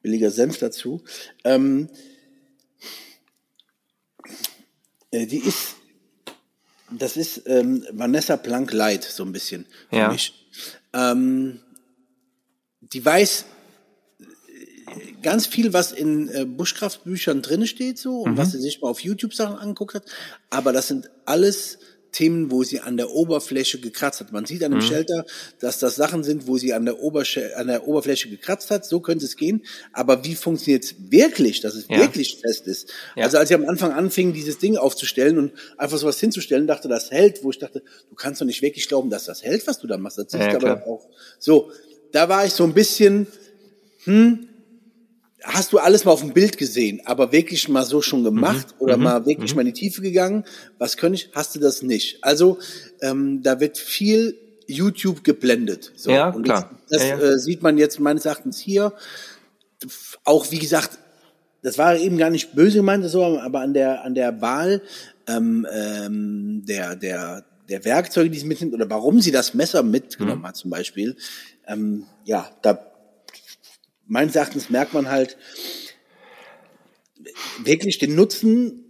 billiger 0.02 0.30
Senf 0.30 0.59
dazu. 0.59 1.02
Ähm, 1.42 1.88
äh, 5.11 5.26
die 5.26 5.38
ist, 5.38 5.78
das 6.91 7.16
ist 7.16 7.43
ähm, 7.47 7.84
Vanessa 7.93 8.36
Planck 8.36 8.72
Light 8.72 9.05
so 9.05 9.24
ein 9.24 9.32
bisschen 9.32 9.66
für 9.91 9.97
ja. 9.97 10.09
mich. 10.11 10.49
Ähm, 10.93 11.61
die 12.80 13.05
weiß 13.05 13.45
ganz 15.22 15.47
viel, 15.47 15.72
was 15.72 15.93
in 15.93 16.28
äh, 16.28 16.45
Buschkraftbüchern 16.45 17.43
drin 17.43 17.66
steht 17.66 17.99
so 17.99 18.22
und 18.22 18.32
mhm. 18.32 18.36
was 18.36 18.53
sie 18.53 18.61
sich 18.61 18.80
mal 18.80 18.89
auf 18.89 19.01
YouTube 19.01 19.34
Sachen 19.34 19.57
angeguckt 19.57 19.95
hat, 19.95 20.05
aber 20.51 20.72
das 20.72 20.89
sind 20.89 21.11
alles 21.24 21.78
Themen, 22.12 22.50
wo 22.50 22.62
sie 22.62 22.80
an 22.80 22.96
der 22.96 23.11
Oberfläche 23.11 23.78
gekratzt 23.78 24.20
hat. 24.20 24.32
Man 24.32 24.46
sieht 24.46 24.64
an 24.64 24.72
dem 24.72 24.80
mhm. 24.80 24.86
Shelter, 24.86 25.24
dass 25.61 25.78
das 25.78 25.96
Sachen 25.96 26.24
sind, 26.24 26.46
wo 26.46 26.56
sie 26.56 26.72
an 26.72 26.84
der, 26.84 27.00
Obersche 27.00 27.56
an 27.56 27.66
der 27.66 27.86
Oberfläche 27.86 28.28
gekratzt 28.28 28.70
hat. 28.70 28.84
So 28.86 29.00
könnte 29.00 29.24
es 29.24 29.36
gehen. 29.36 29.64
Aber 29.92 30.24
wie 30.24 30.34
funktioniert 30.34 30.84
es 30.84 30.94
wirklich, 31.11 31.61
dass 31.61 31.74
es 31.74 31.86
ja. 31.88 31.98
wirklich 31.98 32.38
fest 32.40 32.66
ist? 32.66 32.90
Ja. 33.16 33.24
Also 33.24 33.38
als 33.38 33.50
ich 33.50 33.56
am 33.56 33.68
Anfang 33.68 33.92
anfing, 33.92 34.32
dieses 34.32 34.59
Ding 34.59 34.76
aufzustellen 34.76 35.38
und 35.38 35.52
einfach 35.76 35.98
sowas 35.98 36.18
hinzustellen, 36.18 36.66
dachte, 36.66 36.88
das 36.88 37.11
hält, 37.11 37.44
wo 37.44 37.50
ich 37.50 37.59
dachte, 37.59 37.82
du 38.09 38.14
kannst 38.14 38.40
doch 38.40 38.46
nicht 38.46 38.62
wirklich 38.62 38.88
glauben, 38.88 39.11
dass 39.11 39.24
das 39.24 39.42
hält, 39.42 39.66
was 39.66 39.78
du 39.78 39.86
da 39.86 39.98
machst. 39.98 40.18
Das 40.18 40.32
ja, 40.32 40.54
aber 40.54 40.86
auch 40.86 41.09
so. 41.38 41.70
Da 42.11 42.28
war 42.28 42.46
ich 42.46 42.52
so 42.52 42.64
ein 42.64 42.72
bisschen, 42.72 43.26
hm, 44.04 44.47
hast 45.45 45.72
du 45.72 45.78
alles 45.78 46.05
mal 46.05 46.12
auf 46.12 46.20
dem 46.20 46.32
Bild 46.32 46.59
gesehen, 46.59 47.01
aber 47.05 47.32
wirklich 47.32 47.68
mal 47.68 47.84
so 47.84 48.03
schon 48.03 48.24
gemacht 48.24 48.74
mhm. 48.74 48.80
oder 48.80 48.97
mhm. 48.97 49.03
mal 49.05 49.26
wirklich 49.26 49.53
mhm. 49.53 49.57
mal 49.57 49.62
in 49.62 49.74
die 49.74 49.80
Tiefe 49.80 50.03
gegangen? 50.03 50.45
Was 50.78 50.97
könnte 50.97 51.16
ich? 51.16 51.30
Hast 51.34 51.55
du 51.55 51.61
das 51.61 51.82
nicht? 51.82 52.22
Also 52.22 52.59
ähm, 53.01 53.43
da 53.43 53.61
wird 53.61 53.78
viel 53.78 54.36
YouTube 54.66 55.24
geblendet. 55.24 55.93
So. 55.97 56.11
Ja, 56.11 56.30
Und 56.30 56.43
klar. 56.43 56.78
Das, 56.89 57.01
das 57.01 57.09
ja, 57.09 57.18
ja. 57.18 57.24
Äh, 57.24 57.39
sieht 57.39 57.62
man 57.62 57.78
jetzt 57.78 58.01
meines 58.01 58.24
Erachtens 58.26 58.59
hier. 58.59 58.93
Auch 60.24 60.51
wie 60.51 60.59
gesagt, 60.59 60.99
das 61.62 61.78
war 61.78 61.97
eben 61.97 62.18
gar 62.18 62.30
nicht 62.30 62.55
böse 62.55 62.78
gemeint, 62.78 63.05
so, 63.09 63.24
aber 63.39 63.61
an 63.61 63.74
der 63.74 64.05
an 64.05 64.14
der 64.14 64.41
Wahl 64.41 64.82
ähm, 65.26 65.66
ähm, 65.72 66.62
der 66.66 66.97
der 66.97 67.45
der 67.68 67.84
Werkzeuge, 67.84 68.30
die 68.30 68.39
sie 68.39 68.47
mitnimmt 68.47 68.74
oder 68.74 68.89
warum 68.89 69.20
sie 69.20 69.30
das 69.30 69.55
Messer 69.55 69.82
mitgenommen 69.82 70.43
mhm. 70.43 70.47
hat 70.47 70.57
zum 70.57 70.70
Beispiel, 70.70 71.16
ähm, 71.66 72.05
ja, 72.24 72.49
da 72.62 72.80
meines 74.09 74.34
Erachtens 74.34 74.70
merkt 74.70 74.94
man 74.94 75.09
halt 75.09 75.36
wirklich 77.62 77.98
den 77.98 78.14
Nutzen 78.14 78.84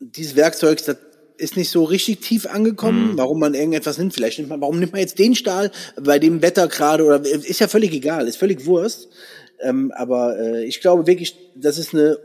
dieses 0.00 0.36
Werkzeugs, 0.36 0.84
das 0.84 0.96
ist 1.36 1.56
nicht 1.56 1.70
so 1.70 1.84
richtig 1.84 2.20
tief 2.20 2.46
angekommen, 2.46 3.12
mhm. 3.12 3.18
warum 3.18 3.38
man 3.38 3.54
irgendetwas 3.54 3.98
nimmt. 3.98 4.12
Vielleicht 4.12 4.38
nimmt 4.38 4.50
man, 4.50 4.60
warum 4.60 4.80
nimmt 4.80 4.92
man 4.92 5.00
jetzt 5.00 5.18
den 5.18 5.34
Stahl 5.34 5.70
bei 6.00 6.18
dem 6.18 6.42
Wetter 6.42 6.66
gerade 6.66 7.04
oder 7.04 7.24
ist 7.24 7.60
ja 7.60 7.68
völlig 7.68 7.92
egal, 7.92 8.26
ist 8.26 8.36
völlig 8.36 8.66
Wurst. 8.66 9.08
Ähm, 9.60 9.92
aber 9.94 10.38
äh, 10.38 10.64
ich 10.64 10.80
glaube 10.80 11.06
wirklich, 11.06 11.36
das 11.54 11.78
ist 11.78 11.94
eine 11.94 12.18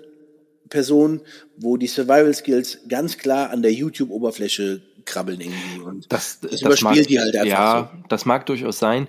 Person, 0.69 1.21
wo 1.57 1.77
die 1.77 1.87
Survival 1.87 2.33
Skills 2.33 2.79
ganz 2.87 3.17
klar 3.17 3.51
an 3.51 3.61
der 3.61 3.73
YouTube-Oberfläche 3.73 4.81
krabbeln 5.05 5.41
irgendwie 5.41 5.79
und 5.83 6.11
das, 6.11 6.39
das, 6.39 6.51
das 6.51 6.61
überspielt 6.61 6.95
mag, 6.95 7.07
die 7.07 7.19
halt 7.19 7.35
einfach. 7.35 7.47
Ja, 7.47 7.91
so. 7.93 8.03
das 8.09 8.25
mag 8.25 8.45
durchaus 8.45 8.79
sein. 8.79 9.07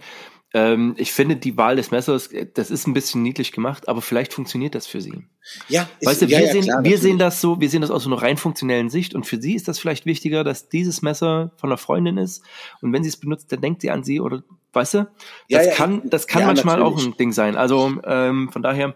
Ähm, 0.57 0.95
ich 0.99 1.13
finde 1.13 1.35
die 1.35 1.57
Wahl 1.57 1.75
des 1.75 1.91
Messers, 1.91 2.31
das 2.55 2.71
ist 2.71 2.87
ein 2.87 2.95
bisschen 2.95 3.23
niedlich 3.23 3.51
gemacht, 3.51 3.89
aber 3.89 4.01
vielleicht 4.01 4.33
funktioniert 4.33 4.77
das 4.77 4.87
für 4.87 5.01
sie. 5.01 5.27
Ja, 5.69 5.89
ist, 5.99 6.07
weißt 6.07 6.23
du, 6.23 6.29
wir, 6.29 6.41
ja, 6.41 6.53
sehen, 6.53 6.63
klar, 6.63 6.85
wir 6.85 6.99
sehen 6.99 7.19
das 7.19 7.41
so, 7.41 7.61
wir 7.61 7.69
sehen 7.69 7.81
das 7.81 7.91
aus 7.91 8.05
so 8.05 8.11
einer 8.11 8.23
rein 8.23 8.37
funktionellen 8.37 8.89
Sicht 8.89 9.17
und 9.17 9.27
für 9.27 9.41
sie 9.43 9.57
ist 9.57 9.67
das 9.67 9.81
vielleicht 9.81 10.07
wichtiger, 10.07 10.45
dass 10.45 10.69
dieses 10.69 11.03
Messer 11.03 11.51
von 11.57 11.71
einer 11.71 11.77
Freundin 11.77 12.19
ist 12.19 12.45
und 12.81 12.93
wenn 12.93 13.03
sie 13.03 13.09
es 13.09 13.17
benutzt, 13.17 13.51
dann 13.51 13.63
denkt 13.63 13.83
sie 13.83 13.91
an 13.91 14.05
sie 14.05 14.21
oder, 14.21 14.45
weißt 14.73 14.95
du, 14.95 14.99
das 14.99 15.09
ja, 15.49 15.63
ja, 15.65 15.75
kann, 15.75 16.03
das 16.09 16.29
kann 16.29 16.47
manchmal 16.47 16.79
natürlich. 16.79 17.03
auch 17.03 17.05
ein 17.05 17.17
Ding 17.17 17.33
sein. 17.33 17.57
Also 17.57 17.93
ähm, 18.05 18.49
von 18.53 18.63
daher, 18.63 18.95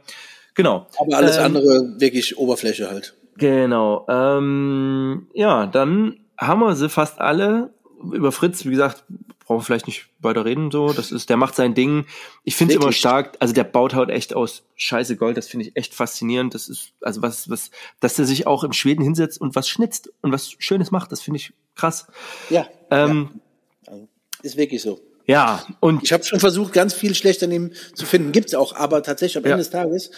genau. 0.54 0.86
Aber 0.96 1.16
alles 1.16 1.38
ähm, 1.38 1.44
andere 1.44 1.96
wirklich 1.98 2.38
Oberfläche 2.38 2.88
halt. 2.88 3.16
Genau. 3.36 4.06
Ähm, 4.08 5.26
ja, 5.34 5.66
dann 5.66 6.20
haben 6.38 6.60
wir 6.60 6.76
sie 6.76 6.88
fast 6.88 7.20
alle 7.20 7.74
über 8.12 8.30
Fritz, 8.30 8.64
wie 8.64 8.70
gesagt, 8.70 9.04
brauchen 9.48 9.60
wir 9.60 9.64
vielleicht 9.64 9.86
nicht 9.86 10.08
weiter 10.18 10.44
reden 10.44 10.70
so. 10.70 10.92
Das 10.92 11.10
ist, 11.10 11.30
der 11.30 11.38
macht 11.38 11.56
sein 11.56 11.74
Ding. 11.74 12.04
Ich 12.44 12.54
finde 12.54 12.74
es 12.74 12.80
immer 12.80 12.92
stark. 12.92 13.34
Also 13.40 13.54
der 13.54 13.64
baut 13.64 13.94
halt 13.94 14.10
echt 14.10 14.36
aus 14.36 14.62
Scheiße 14.76 15.16
Gold. 15.16 15.38
Das 15.38 15.48
finde 15.48 15.66
ich 15.66 15.74
echt 15.74 15.94
faszinierend. 15.94 16.54
Das 16.54 16.68
ist 16.68 16.92
also 17.00 17.22
was, 17.22 17.48
was, 17.48 17.70
dass 18.00 18.18
er 18.18 18.26
sich 18.26 18.46
auch 18.46 18.62
im 18.62 18.74
Schweden 18.74 19.02
hinsetzt 19.02 19.40
und 19.40 19.56
was 19.56 19.66
schnitzt 19.66 20.12
und 20.20 20.32
was 20.32 20.52
Schönes 20.58 20.90
macht. 20.90 21.12
Das 21.12 21.22
finde 21.22 21.38
ich 21.38 21.54
krass. 21.76 22.08
Ja. 22.50 22.68
Ähm, 22.90 23.40
ja. 23.86 23.94
Ist 24.42 24.58
wirklich 24.58 24.82
so. 24.82 25.00
Ja. 25.24 25.64
Und 25.80 26.02
ich 26.02 26.12
habe 26.12 26.24
schon 26.24 26.40
versucht, 26.40 26.74
ganz 26.74 26.92
viel 26.92 27.14
schlecht 27.14 27.42
an 27.42 27.50
ihm 27.50 27.72
zu 27.94 28.04
finden. 28.04 28.32
Gibt's 28.32 28.54
auch, 28.54 28.76
aber 28.76 29.02
tatsächlich 29.02 29.38
am 29.38 29.44
ja. 29.44 29.52
Ende 29.52 29.62
des 29.62 29.70
Tages. 29.70 30.10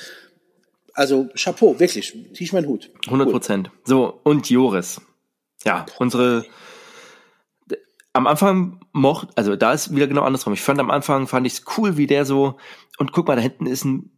Also 0.93 1.29
Chapeau, 1.37 1.79
wirklich. 1.79 2.17
Zieh 2.35 2.45
ich 2.45 2.53
meinen 2.53 2.67
Hut. 2.67 2.91
100 3.07 3.31
Prozent. 3.31 3.71
Cool. 3.73 3.81
So 3.85 4.21
und 4.25 4.51
Joris. 4.51 5.01
Ja, 5.65 5.87
unsere 5.99 6.45
am 8.13 8.27
Anfang 8.27 8.81
mocht, 8.93 9.29
also 9.37 9.57
da 9.57 9.73
ist 9.73 9.95
wieder 9.95 10.09
genau 10.09 10.23
andersrum. 10.23 10.53
Ich 10.53 10.63
fand 10.63 10.81
am 10.81 10.91
Anfang, 10.91 11.27
fand 11.27 11.47
ich 11.47 11.55
es 11.55 11.65
cool, 11.77 11.97
wie 11.97 12.07
der 12.07 12.25
so, 12.25 12.57
und 12.99 13.13
guck 13.13 13.29
mal, 13.29 13.37
da 13.37 13.43
hinten 13.43 13.67
ist 13.67 13.85
ein, 13.85 14.11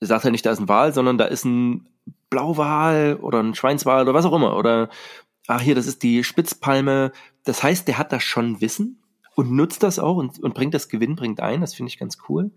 sagt 0.00 0.24
er 0.24 0.30
nicht, 0.30 0.46
da 0.46 0.52
ist 0.52 0.60
ein 0.60 0.68
Wal, 0.68 0.92
sondern 0.94 1.18
da 1.18 1.24
ist 1.24 1.44
ein 1.44 1.88
Blauwal 2.30 3.18
oder 3.20 3.42
ein 3.42 3.54
Schweinswal 3.54 4.02
oder 4.02 4.14
was 4.14 4.24
auch 4.24 4.32
immer. 4.32 4.56
Oder, 4.56 4.88
ach 5.48 5.60
hier, 5.60 5.74
das 5.74 5.86
ist 5.86 6.02
die 6.02 6.24
Spitzpalme. 6.24 7.12
Das 7.44 7.62
heißt, 7.62 7.86
der 7.88 7.98
hat 7.98 8.12
da 8.12 8.20
schon 8.20 8.60
Wissen, 8.60 9.02
und 9.34 9.50
nutzt 9.50 9.82
das 9.82 9.98
auch 9.98 10.16
und, 10.16 10.38
und 10.40 10.54
bringt 10.54 10.74
das 10.74 10.88
Gewinn, 10.88 11.16
bringt 11.16 11.40
ein. 11.40 11.60
Das 11.60 11.74
finde 11.74 11.88
ich 11.88 11.98
ganz 11.98 12.18
cool. 12.28 12.50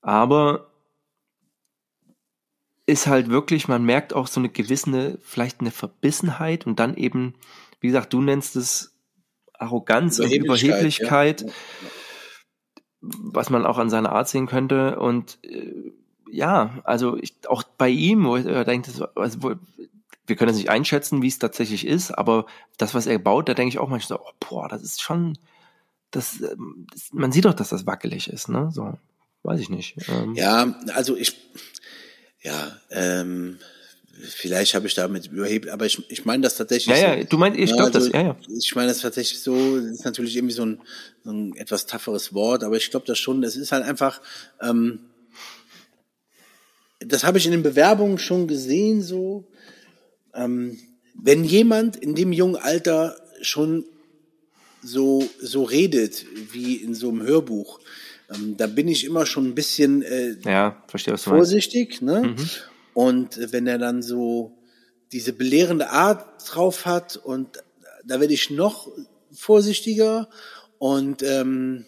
Aber 0.00 0.70
ist 2.86 3.06
halt 3.06 3.30
wirklich, 3.30 3.68
man 3.68 3.84
merkt 3.84 4.12
auch 4.12 4.26
so 4.26 4.40
eine 4.40 4.50
gewisse, 4.50 5.18
vielleicht 5.22 5.60
eine 5.60 5.70
Verbissenheit 5.70 6.66
und 6.66 6.78
dann 6.78 6.96
eben, 6.96 7.34
wie 7.80 7.88
gesagt, 7.88 8.12
du 8.12 8.20
nennst 8.20 8.56
es 8.56 8.93
Arroganz 9.58 10.18
und 10.18 10.32
Überheblichkeit, 10.32 11.42
ja. 11.42 11.48
was 13.00 13.50
man 13.50 13.66
auch 13.66 13.78
an 13.78 13.90
seiner 13.90 14.12
Art 14.12 14.28
sehen 14.28 14.46
könnte. 14.46 14.98
Und 14.98 15.38
äh, 15.44 15.92
ja, 16.30 16.80
also 16.84 17.16
ich, 17.16 17.34
auch 17.48 17.62
bei 17.62 17.88
ihm, 17.88 18.24
wo 18.24 18.36
ich 18.36 18.46
äh, 18.46 18.64
denke, 18.64 18.90
also, 19.14 19.42
wo, 19.42 19.54
wir 20.26 20.36
können 20.36 20.50
es 20.50 20.56
nicht 20.56 20.70
einschätzen, 20.70 21.22
wie 21.22 21.28
es 21.28 21.38
tatsächlich 21.38 21.86
ist, 21.86 22.10
aber 22.10 22.46
das, 22.78 22.94
was 22.94 23.06
er 23.06 23.18
baut, 23.18 23.48
da 23.48 23.54
denke 23.54 23.68
ich 23.68 23.78
auch 23.78 23.88
manchmal 23.88 24.18
so, 24.18 24.24
oh, 24.24 24.32
boah, 24.40 24.68
das 24.68 24.82
ist 24.82 25.02
schon, 25.02 25.38
das, 26.10 26.40
ähm, 26.40 26.86
das, 26.92 27.10
man 27.12 27.32
sieht 27.32 27.44
doch, 27.44 27.54
dass 27.54 27.68
das 27.68 27.86
wackelig 27.86 28.28
ist, 28.28 28.48
ne? 28.48 28.70
So, 28.72 28.96
weiß 29.42 29.60
ich 29.60 29.68
nicht. 29.68 29.96
Ähm, 30.08 30.34
ja, 30.34 30.74
also 30.94 31.16
ich, 31.16 31.36
ja, 32.40 32.72
ähm, 32.90 33.58
vielleicht 34.22 34.74
habe 34.74 34.86
ich 34.86 34.94
damit 34.94 35.26
überhebt, 35.26 35.68
aber 35.68 35.86
ich, 35.86 36.02
ich 36.10 36.24
meine 36.24 36.42
das 36.42 36.56
tatsächlich. 36.56 36.96
Ja, 36.96 37.12
so, 37.12 37.18
ja, 37.18 37.24
du 37.24 37.38
meinst, 37.38 37.58
ich 37.58 37.70
glaube 37.70 37.94
also, 37.94 37.98
das, 37.98 38.08
ja, 38.08 38.22
ja. 38.22 38.36
Ich 38.48 38.74
meine 38.74 38.88
das 38.88 39.00
tatsächlich 39.00 39.40
so, 39.40 39.76
das 39.76 39.86
ist 39.86 40.04
natürlich 40.04 40.36
irgendwie 40.36 40.54
so 40.54 40.64
ein, 40.64 40.80
so 41.24 41.30
ein 41.30 41.56
etwas 41.56 41.86
tafferes 41.86 42.32
Wort, 42.34 42.64
aber 42.64 42.76
ich 42.76 42.90
glaube 42.90 43.06
das 43.06 43.18
schon, 43.18 43.42
es 43.42 43.56
ist 43.56 43.72
halt 43.72 43.84
einfach, 43.84 44.20
ähm, 44.60 45.00
das 47.00 47.24
habe 47.24 47.38
ich 47.38 47.46
in 47.46 47.52
den 47.52 47.62
Bewerbungen 47.62 48.18
schon 48.18 48.46
gesehen, 48.46 49.02
so, 49.02 49.44
ähm, 50.34 50.78
wenn 51.14 51.44
jemand 51.44 51.96
in 51.96 52.14
dem 52.14 52.32
jungen 52.32 52.56
Alter 52.56 53.16
schon 53.40 53.84
so, 54.82 55.28
so 55.40 55.62
redet, 55.64 56.24
wie 56.52 56.76
in 56.76 56.94
so 56.94 57.08
einem 57.08 57.22
Hörbuch, 57.22 57.80
ähm, 58.32 58.56
da 58.56 58.66
bin 58.66 58.88
ich 58.88 59.04
immer 59.04 59.26
schon 59.26 59.46
ein 59.46 59.54
bisschen 59.54 60.02
äh, 60.02 60.36
ja, 60.44 60.82
verstehe, 60.88 61.14
was 61.14 61.24
du 61.24 61.30
vorsichtig. 61.30 62.02
Ne? 62.02 62.34
Mhm. 62.36 62.48
Und 62.94 63.52
wenn 63.52 63.66
er 63.66 63.78
dann 63.78 64.02
so 64.02 64.56
diese 65.12 65.32
belehrende 65.32 65.90
Art 65.90 66.42
drauf 66.48 66.86
hat 66.86 67.16
und 67.16 67.62
da 68.04 68.20
werde 68.20 68.34
ich 68.34 68.50
noch 68.50 68.88
vorsichtiger 69.32 70.28
und 70.78 71.22
ähm, 71.22 71.86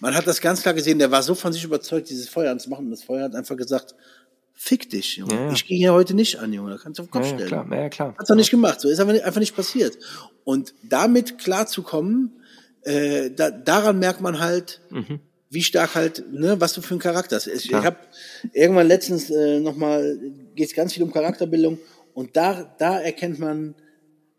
man 0.00 0.16
hat 0.16 0.26
das 0.26 0.40
ganz 0.40 0.62
klar 0.62 0.74
gesehen, 0.74 0.98
der 0.98 1.12
war 1.12 1.22
so 1.22 1.34
von 1.36 1.52
sich 1.52 1.62
überzeugt, 1.62 2.10
dieses 2.10 2.28
Feuer 2.28 2.50
anzumachen. 2.50 2.86
Und 2.86 2.90
das 2.90 3.04
Feuer 3.04 3.22
hat 3.22 3.36
einfach 3.36 3.56
gesagt, 3.56 3.94
fick 4.52 4.90
dich, 4.90 5.16
Junge. 5.16 5.32
Ja, 5.32 5.46
ja. 5.46 5.52
Ich 5.52 5.64
gehe 5.64 5.78
hier 5.78 5.92
heute 5.92 6.14
nicht 6.14 6.40
an, 6.40 6.52
Junge. 6.52 6.72
Da 6.72 6.78
kannst 6.78 6.98
du 6.98 7.04
auf 7.04 7.08
den 7.08 7.12
Kopf 7.12 7.26
ja, 7.26 7.34
stellen. 7.34 7.48
Klar, 7.48 7.66
ja, 7.70 7.88
klar. 7.88 8.14
Hat's 8.18 8.28
doch 8.28 8.34
nicht 8.34 8.50
gemacht. 8.50 8.80
So 8.80 8.88
ist 8.88 8.98
einfach 8.98 9.12
nicht, 9.12 9.24
einfach 9.24 9.38
nicht 9.38 9.54
passiert. 9.54 9.96
Und 10.42 10.74
damit 10.82 11.38
klarzukommen, 11.38 12.32
äh, 12.82 13.30
da, 13.30 13.52
daran 13.52 14.00
merkt 14.00 14.20
man 14.20 14.40
halt, 14.40 14.80
mhm. 14.90 15.20
Wie 15.52 15.62
stark 15.62 15.94
halt, 15.94 16.24
ne, 16.32 16.58
was 16.60 16.72
du 16.72 16.80
für 16.80 16.94
ein 16.94 16.98
Charakter 16.98 17.36
hast. 17.36 17.46
Ich, 17.46 17.70
ich 17.70 17.74
habe 17.74 17.98
irgendwann 18.54 18.88
letztens 18.88 19.30
äh, 19.30 19.60
nochmal, 19.60 20.18
geht 20.54 20.68
es 20.68 20.74
ganz 20.74 20.94
viel 20.94 21.02
um 21.02 21.12
Charakterbildung 21.12 21.78
und 22.14 22.36
da, 22.36 22.74
da 22.78 22.98
erkennt 22.98 23.38
man, 23.38 23.74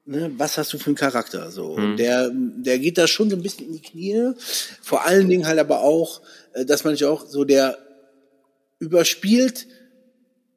ne, 0.06 0.32
was 0.38 0.58
hast 0.58 0.74
du 0.74 0.80
für 0.80 0.88
einen 0.88 0.96
Charakter? 0.96 1.52
So, 1.52 1.78
mhm. 1.78 1.84
und 1.84 1.98
der, 1.98 2.32
der 2.34 2.80
geht 2.80 2.98
da 2.98 3.08
schon 3.08 3.30
so 3.30 3.36
ein 3.36 3.44
bisschen 3.44 3.68
in 3.68 3.74
die 3.74 3.82
Knie. 3.82 4.34
Vor 4.82 5.06
allen 5.06 5.30
Dingen 5.30 5.46
halt 5.46 5.60
aber 5.60 5.82
auch, 5.82 6.22
äh, 6.54 6.66
dass 6.66 6.84
man 6.84 6.96
sich 6.96 7.06
auch 7.06 7.28
so 7.28 7.44
der 7.44 7.78
überspielt 8.80 9.68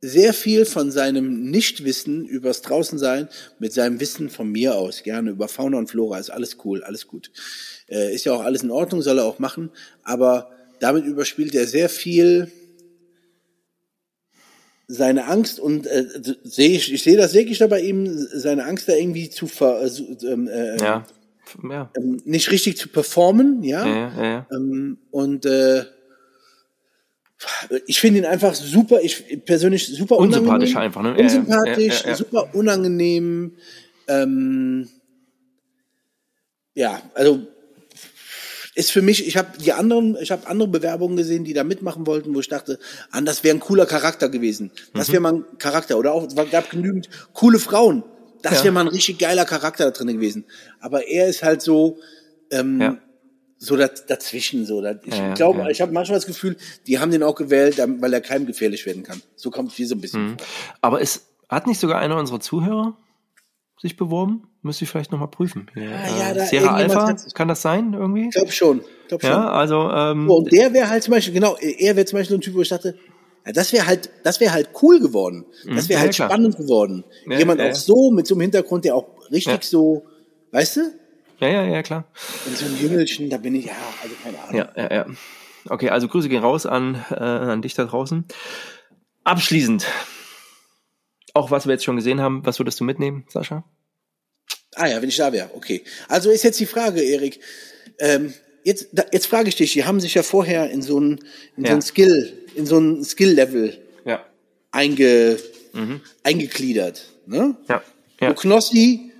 sehr 0.06 0.32
viel 0.32 0.64
von 0.64 0.90
seinem 0.90 1.50
Nichtwissen 1.50 2.24
übers 2.26 2.62
Draußensein 2.62 3.28
mit 3.58 3.72
seinem 3.72 4.00
Wissen 4.00 4.30
von 4.30 4.50
mir 4.50 4.76
aus, 4.76 5.02
gerne 5.02 5.30
über 5.30 5.48
Fauna 5.48 5.78
und 5.78 5.90
Flora, 5.90 6.18
ist 6.18 6.30
alles 6.30 6.58
cool, 6.64 6.84
alles 6.84 7.06
gut. 7.06 7.30
Äh, 7.88 8.14
ist 8.14 8.24
ja 8.24 8.32
auch 8.32 8.44
alles 8.44 8.62
in 8.62 8.70
Ordnung, 8.70 9.02
soll 9.02 9.18
er 9.18 9.24
auch 9.24 9.38
machen, 9.38 9.70
aber 10.02 10.50
damit 10.80 11.04
überspielt 11.04 11.54
er 11.54 11.66
sehr 11.66 11.88
viel 11.88 12.50
seine 14.88 15.26
Angst 15.26 15.58
und 15.58 15.86
äh, 15.86 16.04
sehe 16.44 16.70
ich, 16.70 16.92
ich 16.92 17.02
sehe 17.02 17.16
das 17.16 17.34
wirklich 17.34 17.58
da 17.58 17.66
bei 17.66 17.80
ihm, 17.80 18.06
seine 18.32 18.64
Angst 18.64 18.88
da 18.88 18.94
irgendwie 18.94 19.30
zu 19.30 19.48
ver, 19.48 19.82
äh, 19.82 20.26
ähm, 20.26 20.48
äh, 20.48 20.76
ja. 20.76 21.04
Ja. 21.68 21.90
Ähm, 21.96 22.20
nicht 22.24 22.50
richtig 22.50 22.76
zu 22.76 22.88
performen, 22.88 23.62
ja, 23.62 23.86
ja, 23.86 24.24
ja 24.24 24.46
ähm, 24.52 24.98
und 25.10 25.46
äh, 25.46 25.84
ich 27.86 28.00
finde 28.00 28.20
ihn 28.20 28.24
einfach 28.24 28.54
super, 28.54 29.00
ich 29.02 29.44
persönlich 29.44 29.86
super 29.86 30.16
unsympathisch 30.16 30.70
unangenehm, 30.70 30.76
einfach, 30.76 31.02
ne? 31.02 31.16
Unsympathisch, 31.16 32.00
ja, 32.00 32.04
ja, 32.04 32.10
ja, 32.10 32.16
super 32.16 32.54
unangenehm. 32.54 33.56
Ähm, 34.08 34.88
ja, 36.74 37.02
also 37.14 37.46
ist 38.74 38.92
für 38.92 39.02
mich, 39.02 39.26
ich 39.26 39.36
habe 39.36 39.58
die 39.58 39.72
anderen, 39.72 40.16
ich 40.20 40.30
habe 40.30 40.46
andere 40.46 40.68
Bewerbungen 40.68 41.16
gesehen, 41.16 41.44
die 41.44 41.54
da 41.54 41.64
mitmachen 41.64 42.06
wollten, 42.06 42.34
wo 42.34 42.40
ich 42.40 42.48
dachte, 42.48 42.78
an 43.10 43.24
das 43.24 43.42
wäre 43.42 43.56
ein 43.56 43.60
cooler 43.60 43.86
Charakter 43.86 44.28
gewesen. 44.28 44.70
Das 44.94 45.08
mhm. 45.08 45.12
wäre 45.12 45.22
mal 45.22 45.32
ein 45.34 45.44
Charakter. 45.58 45.98
Oder 45.98 46.12
auch, 46.12 46.26
es 46.26 46.34
gab 46.50 46.70
genügend 46.70 47.08
coole 47.32 47.58
Frauen. 47.58 48.04
Das 48.42 48.62
wäre 48.62 48.72
mal 48.72 48.82
ein 48.82 48.88
richtig 48.88 49.18
geiler 49.18 49.44
Charakter 49.44 49.86
da 49.86 49.90
drin 49.90 50.08
gewesen. 50.08 50.44
Aber 50.78 51.08
er 51.08 51.26
ist 51.26 51.42
halt 51.42 51.62
so, 51.62 51.98
ähm, 52.50 52.80
ja 52.80 52.98
so 53.66 53.76
dazwischen 53.76 54.64
so. 54.64 54.82
Ich 54.82 55.14
ja, 55.14 55.34
glaube, 55.34 55.60
ja. 55.60 55.68
ich 55.68 55.80
habe 55.80 55.92
manchmal 55.92 56.16
das 56.18 56.26
Gefühl, 56.26 56.56
die 56.86 56.98
haben 56.98 57.10
den 57.10 57.22
auch 57.22 57.34
gewählt, 57.34 57.78
weil 57.78 58.12
er 58.12 58.20
keinem 58.20 58.46
gefährlich 58.46 58.86
werden 58.86 59.02
kann. 59.02 59.20
So 59.34 59.50
kommt 59.50 59.78
mir 59.78 59.86
so 59.86 59.94
ein 59.94 60.00
bisschen 60.00 60.22
mhm. 60.22 60.38
vor. 60.38 60.46
Aber 60.80 61.00
es 61.00 61.26
hat 61.48 61.66
nicht 61.66 61.80
sogar 61.80 61.98
einer 61.98 62.16
unserer 62.16 62.40
Zuhörer 62.40 62.96
sich 63.80 63.96
beworben? 63.96 64.48
Müsste 64.62 64.84
ich 64.84 64.90
vielleicht 64.90 65.12
nochmal 65.12 65.28
prüfen. 65.28 65.70
Ja, 65.74 65.82
ja, 65.82 66.34
da 66.34 66.46
Sierra 66.46 66.74
Alpha, 66.74 67.14
kann 67.34 67.48
das 67.48 67.62
sein 67.62 67.92
irgendwie? 67.92 68.26
Ich 68.28 68.34
glaube 68.34 68.52
schon. 68.52 68.80
Glaub 69.08 69.20
schon. 69.20 69.30
Ja, 69.30 69.50
also 69.50 69.90
ähm, 69.90 70.26
so, 70.26 70.36
und 70.36 70.52
der 70.52 70.72
wäre 70.72 70.88
halt 70.88 71.02
zum 71.02 71.12
Beispiel 71.12 71.34
genau, 71.34 71.56
er 71.56 71.94
wäre 71.94 72.06
zum 72.06 72.18
Beispiel 72.18 72.36
so 72.36 72.38
ein 72.38 72.40
Typ, 72.40 72.54
wo 72.54 72.62
ich 72.62 72.68
dachte, 72.68 72.96
ja, 73.44 73.52
das 73.52 73.72
wäre 73.72 73.86
halt, 73.86 74.10
das 74.24 74.40
wäre 74.40 74.52
halt 74.52 74.70
cool 74.82 74.98
geworden. 74.98 75.44
Das 75.66 75.84
mhm. 75.84 75.88
wäre 75.90 76.00
halt 76.00 76.14
spannend 76.14 76.56
geworden. 76.56 77.04
Jemand 77.28 77.60
auch 77.60 77.74
so 77.74 78.10
mit 78.10 78.26
so 78.26 78.34
einem 78.34 78.42
Hintergrund, 78.42 78.84
der 78.84 78.96
auch 78.96 79.06
richtig 79.30 79.64
so, 79.64 80.04
weißt 80.52 80.76
du? 80.76 80.80
Ja, 81.40 81.48
ja, 81.48 81.64
ja, 81.64 81.82
klar. 81.82 82.04
Und 82.46 82.56
so 82.56 82.66
ein 82.66 82.78
Jüngelchen, 82.78 83.28
da 83.28 83.36
bin 83.36 83.54
ich, 83.54 83.66
ja, 83.66 83.74
also 84.02 84.14
keine 84.22 84.40
Ahnung. 84.40 84.56
Ja, 84.56 84.72
ja, 84.76 84.94
ja. 84.94 85.06
Okay, 85.68 85.90
also 85.90 86.08
Grüße 86.08 86.28
gehen 86.28 86.42
raus 86.42 86.64
an, 86.64 87.04
äh, 87.10 87.14
an 87.14 87.62
dich 87.62 87.74
da 87.74 87.84
draußen. 87.84 88.24
Abschließend, 89.24 89.86
auch 91.34 91.50
was 91.50 91.66
wir 91.66 91.72
jetzt 91.72 91.84
schon 91.84 91.96
gesehen 91.96 92.20
haben, 92.20 92.46
was 92.46 92.58
würdest 92.58 92.80
du 92.80 92.84
mitnehmen, 92.84 93.24
Sascha? 93.28 93.64
Ah 94.74 94.86
ja, 94.86 95.02
wenn 95.02 95.08
ich 95.08 95.16
da 95.16 95.32
wäre, 95.32 95.50
okay. 95.54 95.82
Also 96.08 96.30
ist 96.30 96.44
jetzt 96.44 96.60
die 96.60 96.66
Frage, 96.66 97.02
Erik. 97.02 97.40
Ähm, 97.98 98.32
jetzt, 98.62 98.88
da, 98.92 99.04
jetzt 99.12 99.26
frage 99.26 99.48
ich 99.48 99.56
dich, 99.56 99.72
die 99.72 99.84
haben 99.84 100.00
sich 100.00 100.14
ja 100.14 100.22
vorher 100.22 100.70
in 100.70 100.82
so 100.82 101.00
ein, 101.00 101.18
in 101.56 101.64
ja. 101.64 101.70
so 101.70 101.76
ein 101.76 101.82
Skill, 101.82 102.32
in 102.54 102.66
so 102.66 102.78
ein 102.78 103.04
Skill-Level 103.04 103.78
ja. 104.04 104.24
einge, 104.70 105.38
mhm. 105.72 106.00
eingegliedert. 106.22 107.06
Ne? 107.26 107.56
Ja. 107.68 107.82
ja. 108.20 108.30
Wo 108.30 108.34
Knossi 108.34 109.12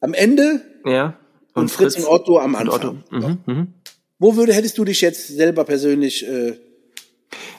am 0.00 0.14
Ende 0.14 0.62
ja. 0.86 1.18
Und, 1.54 1.62
und 1.62 1.70
Fritz, 1.70 1.94
Fritz, 1.94 2.04
und 2.04 2.12
Otto 2.12 2.38
am 2.38 2.54
Anfang. 2.54 2.74
Otto. 2.74 2.92
Mhm, 3.10 3.38
mhm. 3.46 3.74
Wo 4.18 4.36
würde, 4.36 4.52
hättest 4.54 4.78
du 4.78 4.84
dich 4.84 5.00
jetzt 5.00 5.28
selber 5.28 5.64
persönlich 5.64 6.26
äh, 6.26 6.54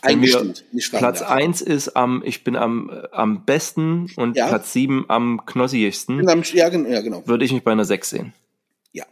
eingestuft? 0.02 0.64
Platz 0.92 1.20
darf. 1.20 1.32
eins 1.32 1.62
ist 1.62 1.90
am, 1.90 2.24
ich 2.26 2.44
bin 2.44 2.56
am, 2.56 2.90
am 3.12 3.46
besten 3.46 4.12
und 4.16 4.38
ja. 4.38 4.48
Platz 4.48 4.74
sieben 4.74 5.06
am 5.08 5.46
knossigsten. 5.46 6.24
Ja, 6.54 6.70
ja, 6.70 7.02
genau. 7.02 7.24
Würde 7.28 7.46
ich 7.46 7.52
mich 7.52 7.64
bei 7.64 7.72
einer 7.72 7.86
sechs 7.86 8.10
sehen. 8.10 8.34
Ja. 8.92 9.06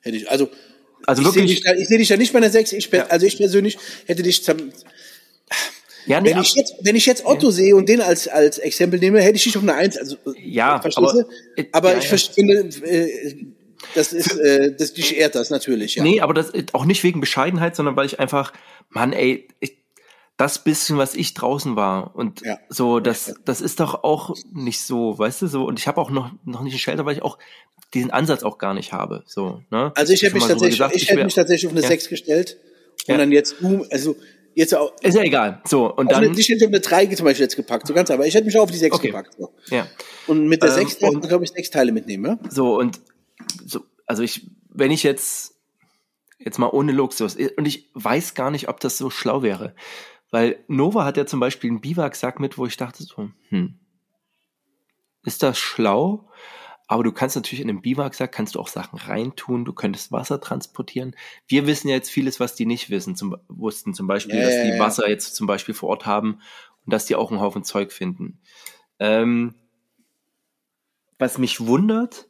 Hätte 0.00 0.16
ich, 0.16 0.30
also, 0.30 0.50
also 1.06 1.22
ich 1.22 1.28
wirklich. 1.28 1.62
Sehe 1.62 1.76
dich, 1.76 1.88
seh 1.88 1.98
dich 1.98 2.08
ja 2.08 2.16
nicht 2.16 2.32
bei 2.32 2.38
einer 2.38 2.50
sechs. 2.50 2.72
Ich, 2.72 2.90
ja. 2.90 3.06
Also 3.06 3.26
ich 3.26 3.38
persönlich 3.38 3.78
hätte 4.06 4.22
dich 4.22 4.42
ja, 6.06 6.20
nee, 6.20 6.30
wenn, 6.30 6.40
ich 6.40 6.54
jetzt, 6.54 6.74
wenn 6.80 6.96
ich 6.96 7.06
jetzt 7.06 7.26
Otto 7.26 7.46
ja. 7.46 7.52
sehe 7.52 7.76
und 7.76 7.88
den 7.88 8.00
als, 8.00 8.26
als 8.26 8.58
Exempel 8.58 8.98
nehme, 8.98 9.20
hätte 9.20 9.36
ich 9.36 9.44
dich 9.44 9.56
auf 9.56 9.62
eine 9.62 9.74
Eins. 9.74 9.96
Also, 9.96 10.16
ja, 10.42 10.80
aber, 10.96 11.24
aber 11.72 11.92
ja, 11.92 11.98
ich 11.98 12.10
ja. 12.10 12.16
finde, 12.16 12.68
äh, 12.84 13.34
das 13.94 14.12
ist, 14.12 14.38
äh, 14.38 14.74
das, 14.76 14.92
dich 14.94 15.16
ehrt 15.16 15.34
das 15.34 15.50
natürlich, 15.50 15.96
ja. 15.96 16.02
Nee, 16.02 16.20
aber 16.20 16.34
das 16.34 16.52
auch 16.72 16.84
nicht 16.84 17.02
wegen 17.02 17.20
Bescheidenheit, 17.20 17.76
sondern 17.76 17.96
weil 17.96 18.06
ich 18.06 18.20
einfach, 18.20 18.52
Mann, 18.88 19.12
ey, 19.12 19.48
ich, 19.60 19.76
das 20.36 20.64
bisschen, 20.64 20.96
was 20.96 21.14
ich 21.14 21.34
draußen 21.34 21.76
war 21.76 22.16
und 22.16 22.40
ja. 22.40 22.58
so, 22.70 22.98
das, 22.98 23.34
das 23.44 23.60
ist 23.60 23.78
doch 23.78 24.04
auch 24.04 24.34
nicht 24.54 24.80
so, 24.80 25.18
weißt 25.18 25.42
du, 25.42 25.46
so. 25.48 25.64
Und 25.64 25.78
ich 25.78 25.86
habe 25.86 26.00
auch 26.00 26.10
noch, 26.10 26.30
noch 26.44 26.62
nicht 26.62 26.72
ein 26.74 26.78
Shelter, 26.78 27.04
weil 27.04 27.16
ich 27.16 27.22
auch 27.22 27.38
diesen 27.92 28.10
Ansatz 28.10 28.42
auch 28.42 28.56
gar 28.56 28.72
nicht 28.72 28.92
habe, 28.92 29.22
so, 29.26 29.62
ne? 29.70 29.92
Also 29.96 30.14
ich 30.14 30.22
hätte 30.22 30.34
mich, 30.34 30.46
tatsächlich, 30.46 30.78
gesagt, 30.78 30.96
ich, 30.96 31.02
ich 31.02 31.10
hätte 31.10 31.24
mich 31.24 31.34
tatsächlich 31.34 31.66
auf 31.66 31.72
eine 31.72 31.82
ja. 31.82 31.88
6 31.88 32.08
gestellt 32.08 32.56
und 33.06 33.12
ja. 33.12 33.18
dann 33.18 33.32
jetzt 33.32 33.56
also 33.90 34.16
jetzt 34.54 34.74
auch. 34.74 34.92
Ist 35.02 35.14
ja 35.14 35.22
egal. 35.22 35.60
So, 35.66 35.94
und 35.94 36.10
dann. 36.10 36.36
ich 36.36 36.48
hätte 36.48 36.64
auf 36.64 36.68
eine 36.68 36.80
3 36.80 37.06
zum 37.06 37.24
Beispiel 37.24 37.44
jetzt 37.44 37.56
gepackt, 37.56 37.86
so 37.86 37.94
ganz 37.94 38.10
aber 38.10 38.26
ich 38.26 38.34
hätte 38.34 38.46
mich 38.46 38.58
auch 38.58 38.62
auf 38.62 38.70
die 38.70 38.78
6 38.78 38.96
okay. 38.96 39.08
gepackt. 39.08 39.34
So. 39.36 39.52
Ja. 39.68 39.86
Und 40.26 40.48
mit 40.48 40.62
der 40.62 40.70
ähm, 40.70 40.76
6 40.76 40.98
darf 40.98 41.12
man, 41.12 41.22
glaube 41.22 41.44
ich, 41.44 41.50
sechs 41.50 41.70
Teile 41.70 41.92
mitnehmen, 41.92 42.24
ja? 42.24 42.50
So, 42.50 42.78
und 42.78 43.00
so, 43.50 43.84
also 44.06 44.22
ich, 44.22 44.50
wenn 44.68 44.90
ich 44.90 45.02
jetzt, 45.02 45.54
jetzt 46.38 46.58
mal 46.58 46.68
ohne 46.68 46.92
Luxus, 46.92 47.36
und 47.36 47.66
ich 47.66 47.90
weiß 47.94 48.34
gar 48.34 48.50
nicht, 48.50 48.68
ob 48.68 48.80
das 48.80 48.98
so 48.98 49.10
schlau 49.10 49.42
wäre. 49.42 49.74
Weil 50.30 50.62
Nova 50.68 51.04
hat 51.04 51.16
ja 51.16 51.26
zum 51.26 51.40
Beispiel 51.40 51.70
einen 51.70 51.80
Biwaksack 51.80 52.38
mit, 52.38 52.56
wo 52.56 52.66
ich 52.66 52.76
dachte 52.76 53.02
so, 53.02 53.30
hm, 53.48 53.78
ist 55.24 55.42
das 55.42 55.58
schlau? 55.58 56.28
Aber 56.86 57.04
du 57.04 57.12
kannst 57.12 57.36
natürlich 57.36 57.60
in 57.62 57.68
einem 57.68 57.82
Biwaksack 57.82 58.32
kannst 58.32 58.56
du 58.56 58.60
auch 58.60 58.66
Sachen 58.66 58.98
reintun, 58.98 59.64
du 59.64 59.72
könntest 59.72 60.10
Wasser 60.10 60.40
transportieren. 60.40 61.14
Wir 61.46 61.66
wissen 61.68 61.88
ja 61.88 61.94
jetzt 61.94 62.10
vieles, 62.10 62.40
was 62.40 62.56
die 62.56 62.66
nicht 62.66 62.90
wissen, 62.90 63.14
zum, 63.14 63.36
wussten 63.46 63.94
zum 63.94 64.08
Beispiel, 64.08 64.36
ja, 64.36 64.42
dass 64.42 64.54
die 64.54 64.78
Wasser 64.78 65.08
jetzt 65.08 65.36
zum 65.36 65.46
Beispiel 65.46 65.74
vor 65.74 65.88
Ort 65.88 66.06
haben 66.06 66.40
und 66.84 66.92
dass 66.92 67.06
die 67.06 67.14
auch 67.14 67.30
einen 67.30 67.40
Haufen 67.40 67.62
Zeug 67.62 67.92
finden. 67.92 68.40
Ähm, 68.98 69.54
was 71.18 71.38
mich 71.38 71.60
wundert, 71.60 72.29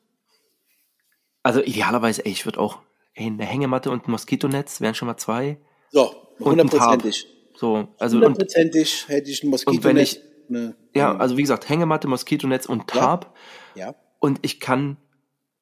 also 1.43 1.62
idealerweise, 1.62 2.25
ey, 2.25 2.33
ich 2.33 2.45
würde 2.45 2.61
auch, 2.61 2.79
ey, 3.15 3.27
eine 3.27 3.45
Hängematte 3.45 3.91
und 3.91 4.07
ein 4.07 4.11
Moskitonetz 4.11 4.81
wären 4.81 4.95
schon 4.95 5.07
mal 5.07 5.17
zwei. 5.17 5.59
So, 5.91 6.15
hundertprozentig. 6.39 7.27
So, 7.57 7.89
also 7.99 8.17
hundertprozentig 8.17 9.09
hätte 9.09 9.31
ich 9.31 9.43
ein 9.43 9.51
Moskitonetz. 9.51 10.19
Ne, 10.49 10.75
ja, 10.95 11.17
also 11.17 11.37
wie 11.37 11.43
gesagt, 11.43 11.69
Hängematte, 11.69 12.09
Moskitonetz 12.09 12.67
und 12.67 12.89
Tarp. 12.89 13.35
Ja. 13.75 13.89
ja. 13.89 13.95
Und 14.19 14.41
ich 14.43 14.59
kann 14.59 14.97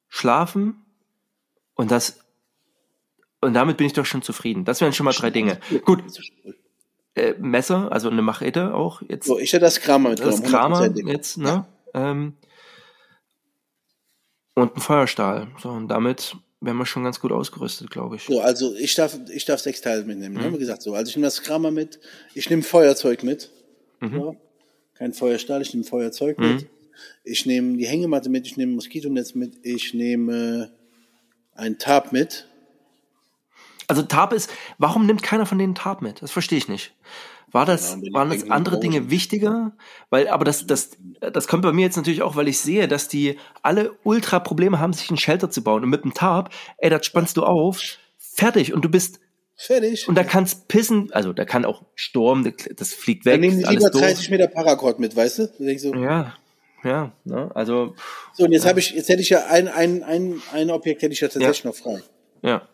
schlafen 0.07 0.83
und 1.75 1.91
das 1.91 2.19
und 3.41 3.53
damit 3.53 3.77
bin 3.77 3.87
ich 3.87 3.93
doch 3.93 4.05
schon 4.05 4.21
zufrieden. 4.21 4.65
Das 4.65 4.81
wären 4.81 4.93
schon 4.93 5.05
mal 5.05 5.13
drei 5.13 5.29
Dinge. 5.29 5.59
Gut. 5.85 6.03
Äh, 7.15 7.33
Messer, 7.39 7.91
also 7.91 8.09
eine 8.09 8.21
Machete 8.21 8.73
auch 8.73 9.01
jetzt. 9.07 9.27
So, 9.27 9.39
ich 9.39 9.53
hätte 9.53 9.65
das 9.65 9.79
Kramer 9.79 10.09
mitgenommen. 10.09 10.41
Das 10.41 10.49
Kramer 10.49 10.91
jetzt, 10.95 11.37
ne? 11.37 11.65
Ja. 11.93 12.11
Ähm, 12.11 12.33
und 14.61 14.75
ein 14.75 14.81
Feuerstahl. 14.81 15.47
So, 15.61 15.69
und 15.69 15.87
damit 15.87 16.35
wären 16.61 16.77
wir 16.77 16.85
schon 16.85 17.03
ganz 17.03 17.19
gut 17.19 17.31
ausgerüstet, 17.31 17.89
glaube 17.89 18.17
ich. 18.17 18.23
So, 18.23 18.41
also 18.41 18.75
ich 18.75 18.93
darf, 18.95 19.17
ich 19.33 19.45
darf 19.45 19.59
sechs 19.59 19.81
Teile 19.81 20.03
mitnehmen, 20.03 20.35
ne? 20.35 20.41
mhm. 20.41 20.47
ne? 20.47 20.53
wie 20.55 20.59
gesagt 20.59 20.81
so. 20.81 20.93
Also 20.93 21.09
ich 21.09 21.15
nehme 21.15 21.27
das 21.27 21.41
Kramer 21.41 21.71
mit, 21.71 21.99
ich 22.33 22.49
nehme 22.49 22.63
Feuerzeug 22.63 23.23
mit. 23.23 23.49
Mhm. 24.01 24.19
Ja. 24.19 24.35
Kein 24.95 25.13
Feuerstahl, 25.13 25.61
ich 25.61 25.73
nehme 25.73 25.85
Feuerzeug 25.85 26.37
mhm. 26.37 26.55
mit. 26.55 26.67
Ich 27.23 27.45
nehme 27.45 27.77
die 27.77 27.87
Hängematte 27.87 28.29
mit, 28.29 28.45
ich 28.45 28.57
nehme 28.57 28.73
Moskitonetz 28.73 29.35
mit, 29.35 29.53
ich 29.63 29.93
nehme 29.93 30.71
ein 31.55 31.77
Tarp 31.77 32.11
mit. 32.11 32.47
Also 33.87 34.03
Tarp 34.03 34.33
ist, 34.33 34.51
warum 34.77 35.05
nimmt 35.05 35.23
keiner 35.23 35.45
von 35.45 35.57
denen 35.57 35.75
Tarp 35.75 36.01
mit? 36.01 36.21
Das 36.21 36.31
verstehe 36.31 36.57
ich 36.57 36.67
nicht. 36.67 36.93
War 37.51 37.65
das, 37.65 37.97
ja, 38.01 38.13
waren 38.13 38.29
das 38.29 38.49
andere 38.49 38.79
Dinge 38.79 39.09
wichtiger? 39.09 39.73
Weil, 40.09 40.27
aber 40.27 40.45
das, 40.45 40.67
das, 40.67 40.91
das 41.19 41.47
kommt 41.47 41.63
bei 41.63 41.71
mir 41.71 41.81
jetzt 41.81 41.97
natürlich 41.97 42.21
auch, 42.21 42.35
weil 42.35 42.47
ich 42.47 42.59
sehe, 42.59 42.87
dass 42.87 43.07
die 43.07 43.37
alle 43.61 43.93
ultra 44.03 44.39
Probleme 44.39 44.79
haben, 44.79 44.93
sich 44.93 45.09
einen 45.09 45.17
Shelter 45.17 45.49
zu 45.49 45.63
bauen. 45.63 45.83
Und 45.83 45.89
mit 45.89 46.03
dem 46.03 46.13
Tarp, 46.13 46.53
ey, 46.77 46.89
das 46.89 47.05
spannst 47.05 47.37
du 47.37 47.43
auf, 47.43 47.81
fertig. 48.17 48.73
Und 48.73 48.85
du 48.85 48.89
bist 48.89 49.19
fertig. 49.55 50.07
Und 50.07 50.15
da 50.15 50.23
kann's 50.23 50.55
pissen, 50.67 51.11
also 51.11 51.33
da 51.33 51.45
kann 51.45 51.65
auch 51.65 51.83
Sturm, 51.95 52.53
das 52.75 52.93
fliegt 52.93 53.25
weg. 53.25 53.33
Dann 53.33 53.41
nehmen 53.41 53.59
die 53.59 53.65
lieber 53.65 53.89
30 53.89 54.29
Meter 54.29 54.47
Paracord 54.47 54.99
mit, 54.99 55.15
weißt 55.15 55.39
du? 55.39 55.77
So. 55.77 55.95
Ja, 55.95 56.35
ja, 56.83 57.11
ne? 57.25 57.51
also. 57.55 57.95
So, 58.33 58.45
und 58.45 58.51
jetzt 58.51 58.63
ja. 58.63 58.69
habe 58.69 58.79
ich, 58.79 58.91
jetzt 58.91 59.09
hätte 59.09 59.21
ich 59.21 59.29
ja 59.29 59.45
ein, 59.47 59.67
ein, 59.67 60.03
ein, 60.03 60.41
ein 60.53 60.71
Objekt 60.71 61.01
hätte 61.01 61.13
ich 61.13 61.19
ja 61.19 61.27
tatsächlich 61.27 61.63
ja. 61.63 61.69
noch 61.69 61.75
frei. 61.75 62.01
Ja. 62.41 62.67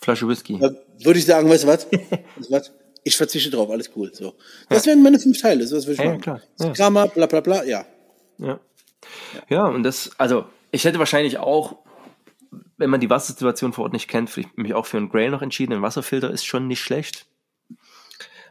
Flasche 0.00 0.28
Whisky. 0.28 0.58
Da 0.58 0.70
würde 1.04 1.18
ich 1.18 1.26
sagen, 1.26 1.48
weißt 1.48 1.64
du 1.64 1.68
was? 1.68 1.86
weißt 1.92 2.48
du 2.48 2.50
was? 2.50 2.72
Ich 3.02 3.16
verzichte 3.16 3.50
drauf, 3.50 3.70
alles 3.70 3.90
cool. 3.96 4.10
So. 4.14 4.34
Das 4.68 4.84
ja. 4.84 4.90
wären 4.90 5.02
meine 5.02 5.18
fünf 5.18 5.40
Teile, 5.40 5.66
so 5.66 5.76
was 5.76 5.86
würde 5.86 5.94
ich 5.94 5.98
ja, 6.00 6.04
machen. 6.06 6.20
Klar. 6.20 6.40
Ja. 6.58 6.72
Grammar, 6.72 7.08
bla 7.08 7.26
bla 7.26 7.40
bla, 7.40 7.64
ja. 7.64 7.84
ja. 8.38 8.60
Ja, 9.48 9.66
und 9.66 9.82
das, 9.82 10.10
also 10.18 10.44
ich 10.70 10.84
hätte 10.84 10.98
wahrscheinlich 10.98 11.38
auch, 11.38 11.78
wenn 12.76 12.90
man 12.90 13.00
die 13.00 13.10
Wassersituation 13.10 13.72
vor 13.72 13.84
Ort 13.84 13.92
nicht 13.92 14.08
kennt, 14.08 14.30
mich 14.56 14.74
auch 14.74 14.86
für 14.86 14.96
einen 14.96 15.08
Grail 15.08 15.30
noch 15.30 15.42
entschieden. 15.42 15.72
Ein 15.72 15.82
Wasserfilter 15.82 16.30
ist 16.30 16.44
schon 16.44 16.66
nicht 16.66 16.80
schlecht. 16.80 17.26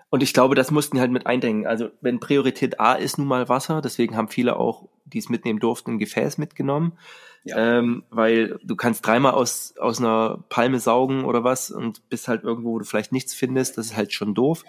Und 0.10 0.24
ich 0.24 0.34
glaube, 0.34 0.56
das 0.56 0.72
mussten 0.72 1.00
halt 1.00 1.12
mit 1.12 1.28
eindenken. 1.28 1.68
Also 1.68 1.92
wenn 2.02 2.20
Priorität 2.20 2.80
A 2.80 2.94
ist 2.94 3.18
nun 3.18 3.28
mal 3.28 3.48
Wasser, 3.48 3.82
deswegen 3.82 4.18
haben 4.18 4.30
viele 4.30 4.58
auch, 4.58 4.88
die 5.06 5.20
es 5.20 5.30
mitnehmen 5.30 5.60
durften, 5.60 5.92
ein 5.92 6.00
Gefäß 6.00 6.38
mitgenommen. 6.38 6.98
Ja. 7.44 7.80
Ähm, 7.80 8.04
weil 8.10 8.60
du 8.64 8.76
kannst 8.76 9.06
dreimal 9.06 9.34
aus, 9.34 9.74
aus 9.80 10.00
einer 10.00 10.44
Palme 10.50 10.80
saugen 10.80 11.24
oder 11.26 11.44
was 11.44 11.72
und 11.72 12.08
bist 12.10 12.28
halt 12.28 12.44
irgendwo, 12.44 12.72
wo 12.72 12.80
du 12.80 12.86
vielleicht 12.86 13.12
nichts 13.12 13.34
findest, 13.34 13.78
das 13.78 13.88
ist 13.88 13.98
halt 13.98 14.14
schon 14.14 14.36
doof. 14.36 14.64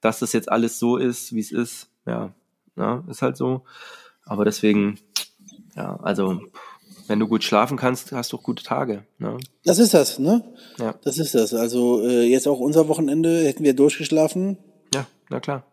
Dass 0.00 0.18
das 0.18 0.32
jetzt 0.32 0.50
alles 0.50 0.78
so 0.78 0.96
ist, 0.96 1.32
wie 1.32 1.40
es 1.40 1.52
ist, 1.52 1.88
ja, 2.06 2.34
ja, 2.76 3.04
ist 3.08 3.22
halt 3.22 3.36
so. 3.36 3.62
Aber 4.24 4.44
deswegen, 4.44 4.98
ja, 5.74 5.96
also 5.96 6.40
wenn 7.06 7.18
du 7.18 7.28
gut 7.28 7.44
schlafen 7.44 7.76
kannst, 7.76 8.12
hast 8.12 8.32
du 8.32 8.36
auch 8.36 8.42
gute 8.42 8.62
Tage. 8.62 9.04
Ne? 9.18 9.38
Das 9.64 9.78
ist 9.78 9.94
das, 9.94 10.18
ne? 10.18 10.44
Ja. 10.78 10.94
Das 11.02 11.18
ist 11.18 11.34
das. 11.34 11.54
Also 11.54 12.02
äh, 12.02 12.24
jetzt 12.24 12.46
auch 12.46 12.60
unser 12.60 12.88
Wochenende 12.88 13.44
hätten 13.44 13.64
wir 13.64 13.74
durchgeschlafen. 13.74 14.58
Ja, 14.94 15.06
na 15.28 15.40
klar. 15.40 15.64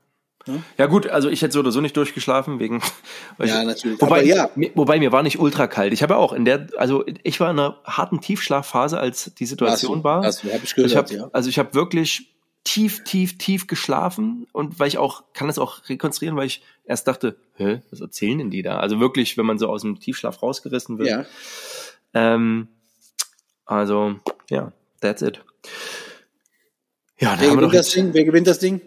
Hm? 0.45 0.63
Ja 0.77 0.85
gut, 0.85 1.07
also 1.07 1.29
ich 1.29 1.41
hätte 1.41 1.53
so 1.53 1.59
oder 1.59 1.71
so 1.71 1.81
nicht 1.81 1.97
durchgeschlaffen 1.97 2.59
wegen. 2.59 2.81
ja, 3.39 3.45
ich, 3.61 3.67
natürlich. 3.67 4.01
Wobei, 4.01 4.23
ja. 4.23 4.49
Mir, 4.55 4.71
wobei 4.75 4.99
mir 4.99 5.11
war 5.11 5.23
nicht 5.23 5.39
ultra 5.39 5.67
kalt. 5.67 5.93
Ich 5.93 6.01
habe 6.01 6.13
ja 6.13 6.19
auch 6.19 6.33
in 6.33 6.45
der, 6.45 6.67
also 6.77 7.03
ich 7.23 7.39
war 7.39 7.51
in 7.51 7.59
einer 7.59 7.77
harten 7.83 8.21
Tiefschlafphase, 8.21 8.99
als 8.99 9.31
die 9.35 9.45
Situation 9.45 10.03
war. 10.03 10.23
Hast 10.23 10.43
du, 10.43 10.53
hab 10.53 10.63
ich 10.63 10.75
gehört, 10.75 10.91
ich 10.91 10.97
hab, 10.97 11.11
ja. 11.11 11.29
Also 11.33 11.49
ich 11.49 11.59
habe 11.59 11.73
wirklich 11.73 12.33
tief, 12.63 13.03
tief, 13.03 13.37
tief 13.37 13.67
geschlafen 13.67 14.47
und 14.51 14.79
weil 14.79 14.87
ich 14.87 14.97
auch, 14.97 15.23
kann 15.33 15.47
das 15.47 15.59
auch 15.59 15.87
rekonstruieren, 15.89 16.37
weil 16.37 16.47
ich 16.47 16.61
erst 16.85 17.07
dachte, 17.07 17.37
hä, 17.55 17.81
was 17.89 18.01
erzählen 18.01 18.37
denn 18.37 18.49
die 18.49 18.61
da? 18.61 18.79
Also 18.79 18.99
wirklich, 18.99 19.37
wenn 19.37 19.45
man 19.45 19.57
so 19.57 19.67
aus 19.67 19.81
dem 19.81 19.99
Tiefschlaf 19.99 20.41
rausgerissen 20.41 20.97
wird. 20.99 21.09
Ja. 21.09 21.25
Ähm, 22.13 22.67
also, 23.65 24.15
ja, 24.49 24.71
that's 25.01 25.21
it. 25.21 25.43
Ja, 27.19 27.35
wer 27.39 27.55
gewinnt 27.55 27.73
das 27.73 27.89
Ding? 27.89 28.13
Wer 28.13 28.23
gewinnt 28.23 28.47
das 28.47 28.59
Ding? 28.59 28.81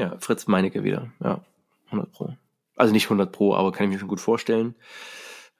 Ja, 0.00 0.16
Fritz 0.18 0.46
Meinecke 0.46 0.82
wieder. 0.82 1.12
Ja, 1.22 1.42
100 1.86 2.10
Pro. 2.10 2.34
Also 2.74 2.92
nicht 2.94 3.04
100 3.04 3.30
Pro, 3.30 3.54
aber 3.54 3.70
kann 3.70 3.84
ich 3.84 3.92
mir 3.92 3.98
schon 3.98 4.08
gut 4.08 4.20
vorstellen. 4.20 4.74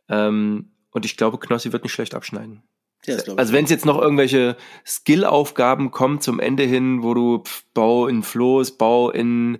Ähm, 0.08 0.70
und 0.92 1.04
ich 1.04 1.18
glaube, 1.18 1.38
Knossi 1.38 1.72
wird 1.72 1.82
nicht 1.82 1.92
schlecht 1.92 2.14
abschneiden. 2.14 2.62
Ja, 3.04 3.16
also 3.36 3.52
wenn 3.52 3.64
es 3.64 3.70
jetzt 3.70 3.84
noch 3.84 4.00
irgendwelche 4.00 4.56
Skill-Aufgaben 4.86 5.90
kommen 5.90 6.20
zum 6.20 6.40
Ende 6.40 6.62
hin, 6.62 7.02
wo 7.02 7.12
du 7.12 7.42
pf, 7.44 7.64
bau 7.74 8.06
in 8.06 8.22
Floß, 8.22 8.78
bau 8.78 9.10
in 9.10 9.58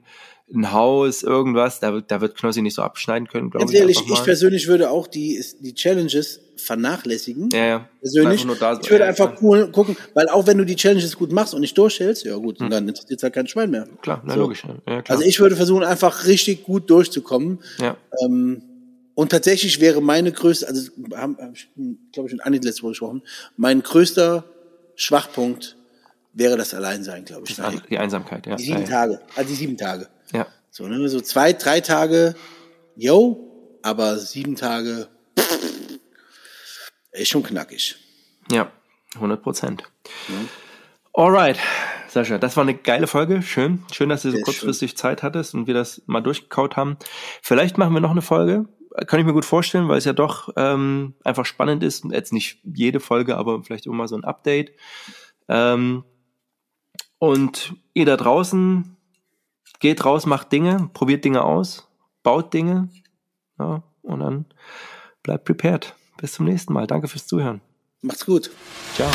ein 0.52 0.72
Haus, 0.72 1.22
irgendwas, 1.22 1.80
da, 1.80 2.00
da 2.00 2.20
wird 2.20 2.36
Knossi 2.36 2.62
nicht 2.62 2.74
so 2.74 2.82
abschneiden 2.82 3.28
können, 3.28 3.50
glaube 3.50 3.66
ich. 3.70 3.78
Ehrlich, 3.78 4.02
ich 4.06 4.24
persönlich 4.24 4.66
würde 4.66 4.90
auch 4.90 5.06
die, 5.06 5.42
die 5.60 5.74
Challenges 5.74 6.40
vernachlässigen. 6.56 7.48
Ja, 7.52 7.66
ja. 7.66 7.88
Persönlich. 8.00 8.46
Da, 8.58 8.78
ich 8.80 8.90
würde 8.90 9.04
ja, 9.04 9.10
einfach 9.10 9.40
cool 9.42 9.70
gucken, 9.70 9.96
weil 10.14 10.28
auch 10.28 10.46
wenn 10.46 10.58
du 10.58 10.64
die 10.64 10.76
Challenges 10.76 11.16
gut 11.16 11.32
machst 11.32 11.54
und 11.54 11.60
nicht 11.60 11.76
durchhältst, 11.78 12.24
ja 12.24 12.36
gut, 12.36 12.58
hm. 12.58 12.70
dann 12.70 12.88
interessiert 12.88 13.22
halt 13.22 13.32
kein 13.32 13.46
Schwein 13.46 13.70
mehr. 13.70 13.86
Klar, 14.02 14.22
na, 14.24 14.34
so. 14.34 14.40
logisch. 14.40 14.64
Ja, 14.64 15.02
klar. 15.02 15.16
Also 15.16 15.24
ich 15.24 15.38
würde 15.40 15.56
versuchen, 15.56 15.84
einfach 15.84 16.26
richtig 16.26 16.64
gut 16.64 16.90
durchzukommen. 16.90 17.60
Ja. 17.78 17.96
Ähm, 18.24 18.62
und 19.14 19.30
tatsächlich 19.30 19.80
wäre 19.80 20.00
meine 20.00 20.32
größte, 20.32 20.66
also 20.68 20.90
haben, 21.14 21.36
hab 21.38 21.54
ich, 21.54 21.68
glaube 22.12 22.28
ich, 22.28 22.32
mit 22.32 22.44
Anni 22.44 22.58
letzte 22.58 22.82
Woche 22.82 22.92
gesprochen, 22.92 23.22
mein 23.56 23.82
größter 23.82 24.44
Schwachpunkt 24.96 25.76
wäre 26.32 26.56
das 26.56 26.74
Alleinsein, 26.74 27.24
glaube 27.24 27.44
ich. 27.48 27.56
Die 27.88 27.98
Einsamkeit, 27.98 28.46
ja. 28.46 28.56
Die 28.56 28.64
sieben 28.64 28.82
ja, 28.82 28.86
Tage, 28.86 29.20
also 29.34 29.48
die 29.48 29.56
sieben 29.56 29.76
Tage. 29.76 30.08
Ja. 30.32 30.46
So, 30.70 30.86
ne, 30.86 31.08
so 31.08 31.20
zwei, 31.20 31.52
drei 31.52 31.80
Tage, 31.80 32.34
yo, 32.96 33.78
aber 33.82 34.18
sieben 34.18 34.56
Tage, 34.56 35.08
ist 37.12 37.28
schon 37.28 37.42
knackig. 37.42 37.96
Ja, 38.50 38.70
100 39.14 39.42
Prozent. 39.42 39.84
Ja. 40.28 40.34
Alright, 41.12 41.58
Sascha, 42.08 42.38
das 42.38 42.56
war 42.56 42.62
eine 42.62 42.74
geile 42.74 43.06
Folge. 43.06 43.42
Schön. 43.42 43.84
Schön, 43.92 44.08
dass 44.08 44.22
du 44.22 44.30
so 44.30 44.36
Sehr 44.36 44.44
kurzfristig 44.44 44.90
schön. 44.90 44.96
Zeit 44.96 45.22
hattest 45.22 45.54
und 45.54 45.66
wir 45.66 45.74
das 45.74 46.02
mal 46.06 46.20
durchgekaut 46.20 46.76
haben. 46.76 46.96
Vielleicht 47.42 47.78
machen 47.78 47.94
wir 47.94 48.00
noch 48.00 48.12
eine 48.12 48.22
Folge. 48.22 48.66
Kann 49.06 49.20
ich 49.20 49.26
mir 49.26 49.32
gut 49.32 49.44
vorstellen, 49.44 49.88
weil 49.88 49.98
es 49.98 50.04
ja 50.04 50.12
doch 50.12 50.50
ähm, 50.56 51.14
einfach 51.24 51.46
spannend 51.46 51.82
ist. 51.82 52.04
Jetzt 52.10 52.32
nicht 52.32 52.60
jede 52.64 53.00
Folge, 53.00 53.36
aber 53.36 53.62
vielleicht 53.62 53.86
immer 53.86 53.96
mal 53.96 54.08
so 54.08 54.16
ein 54.16 54.24
Update. 54.24 54.72
Ähm, 55.48 56.04
und 57.18 57.74
ihr 57.92 58.06
da 58.06 58.16
draußen, 58.16 58.96
geht 59.80 60.04
raus, 60.04 60.26
macht 60.26 60.52
Dinge, 60.52 60.88
probiert 60.92 61.24
Dinge 61.24 61.42
aus, 61.42 61.88
baut 62.22 62.54
Dinge. 62.54 62.88
Ja, 63.58 63.82
und 64.02 64.20
dann 64.20 64.46
bleibt 65.22 65.44
prepared. 65.44 65.94
Bis 66.18 66.32
zum 66.32 66.46
nächsten 66.46 66.72
Mal. 66.72 66.86
Danke 66.86 67.08
fürs 67.08 67.26
Zuhören. 67.26 67.60
Macht's 68.02 68.24
gut. 68.24 68.50
Ciao. 68.94 69.10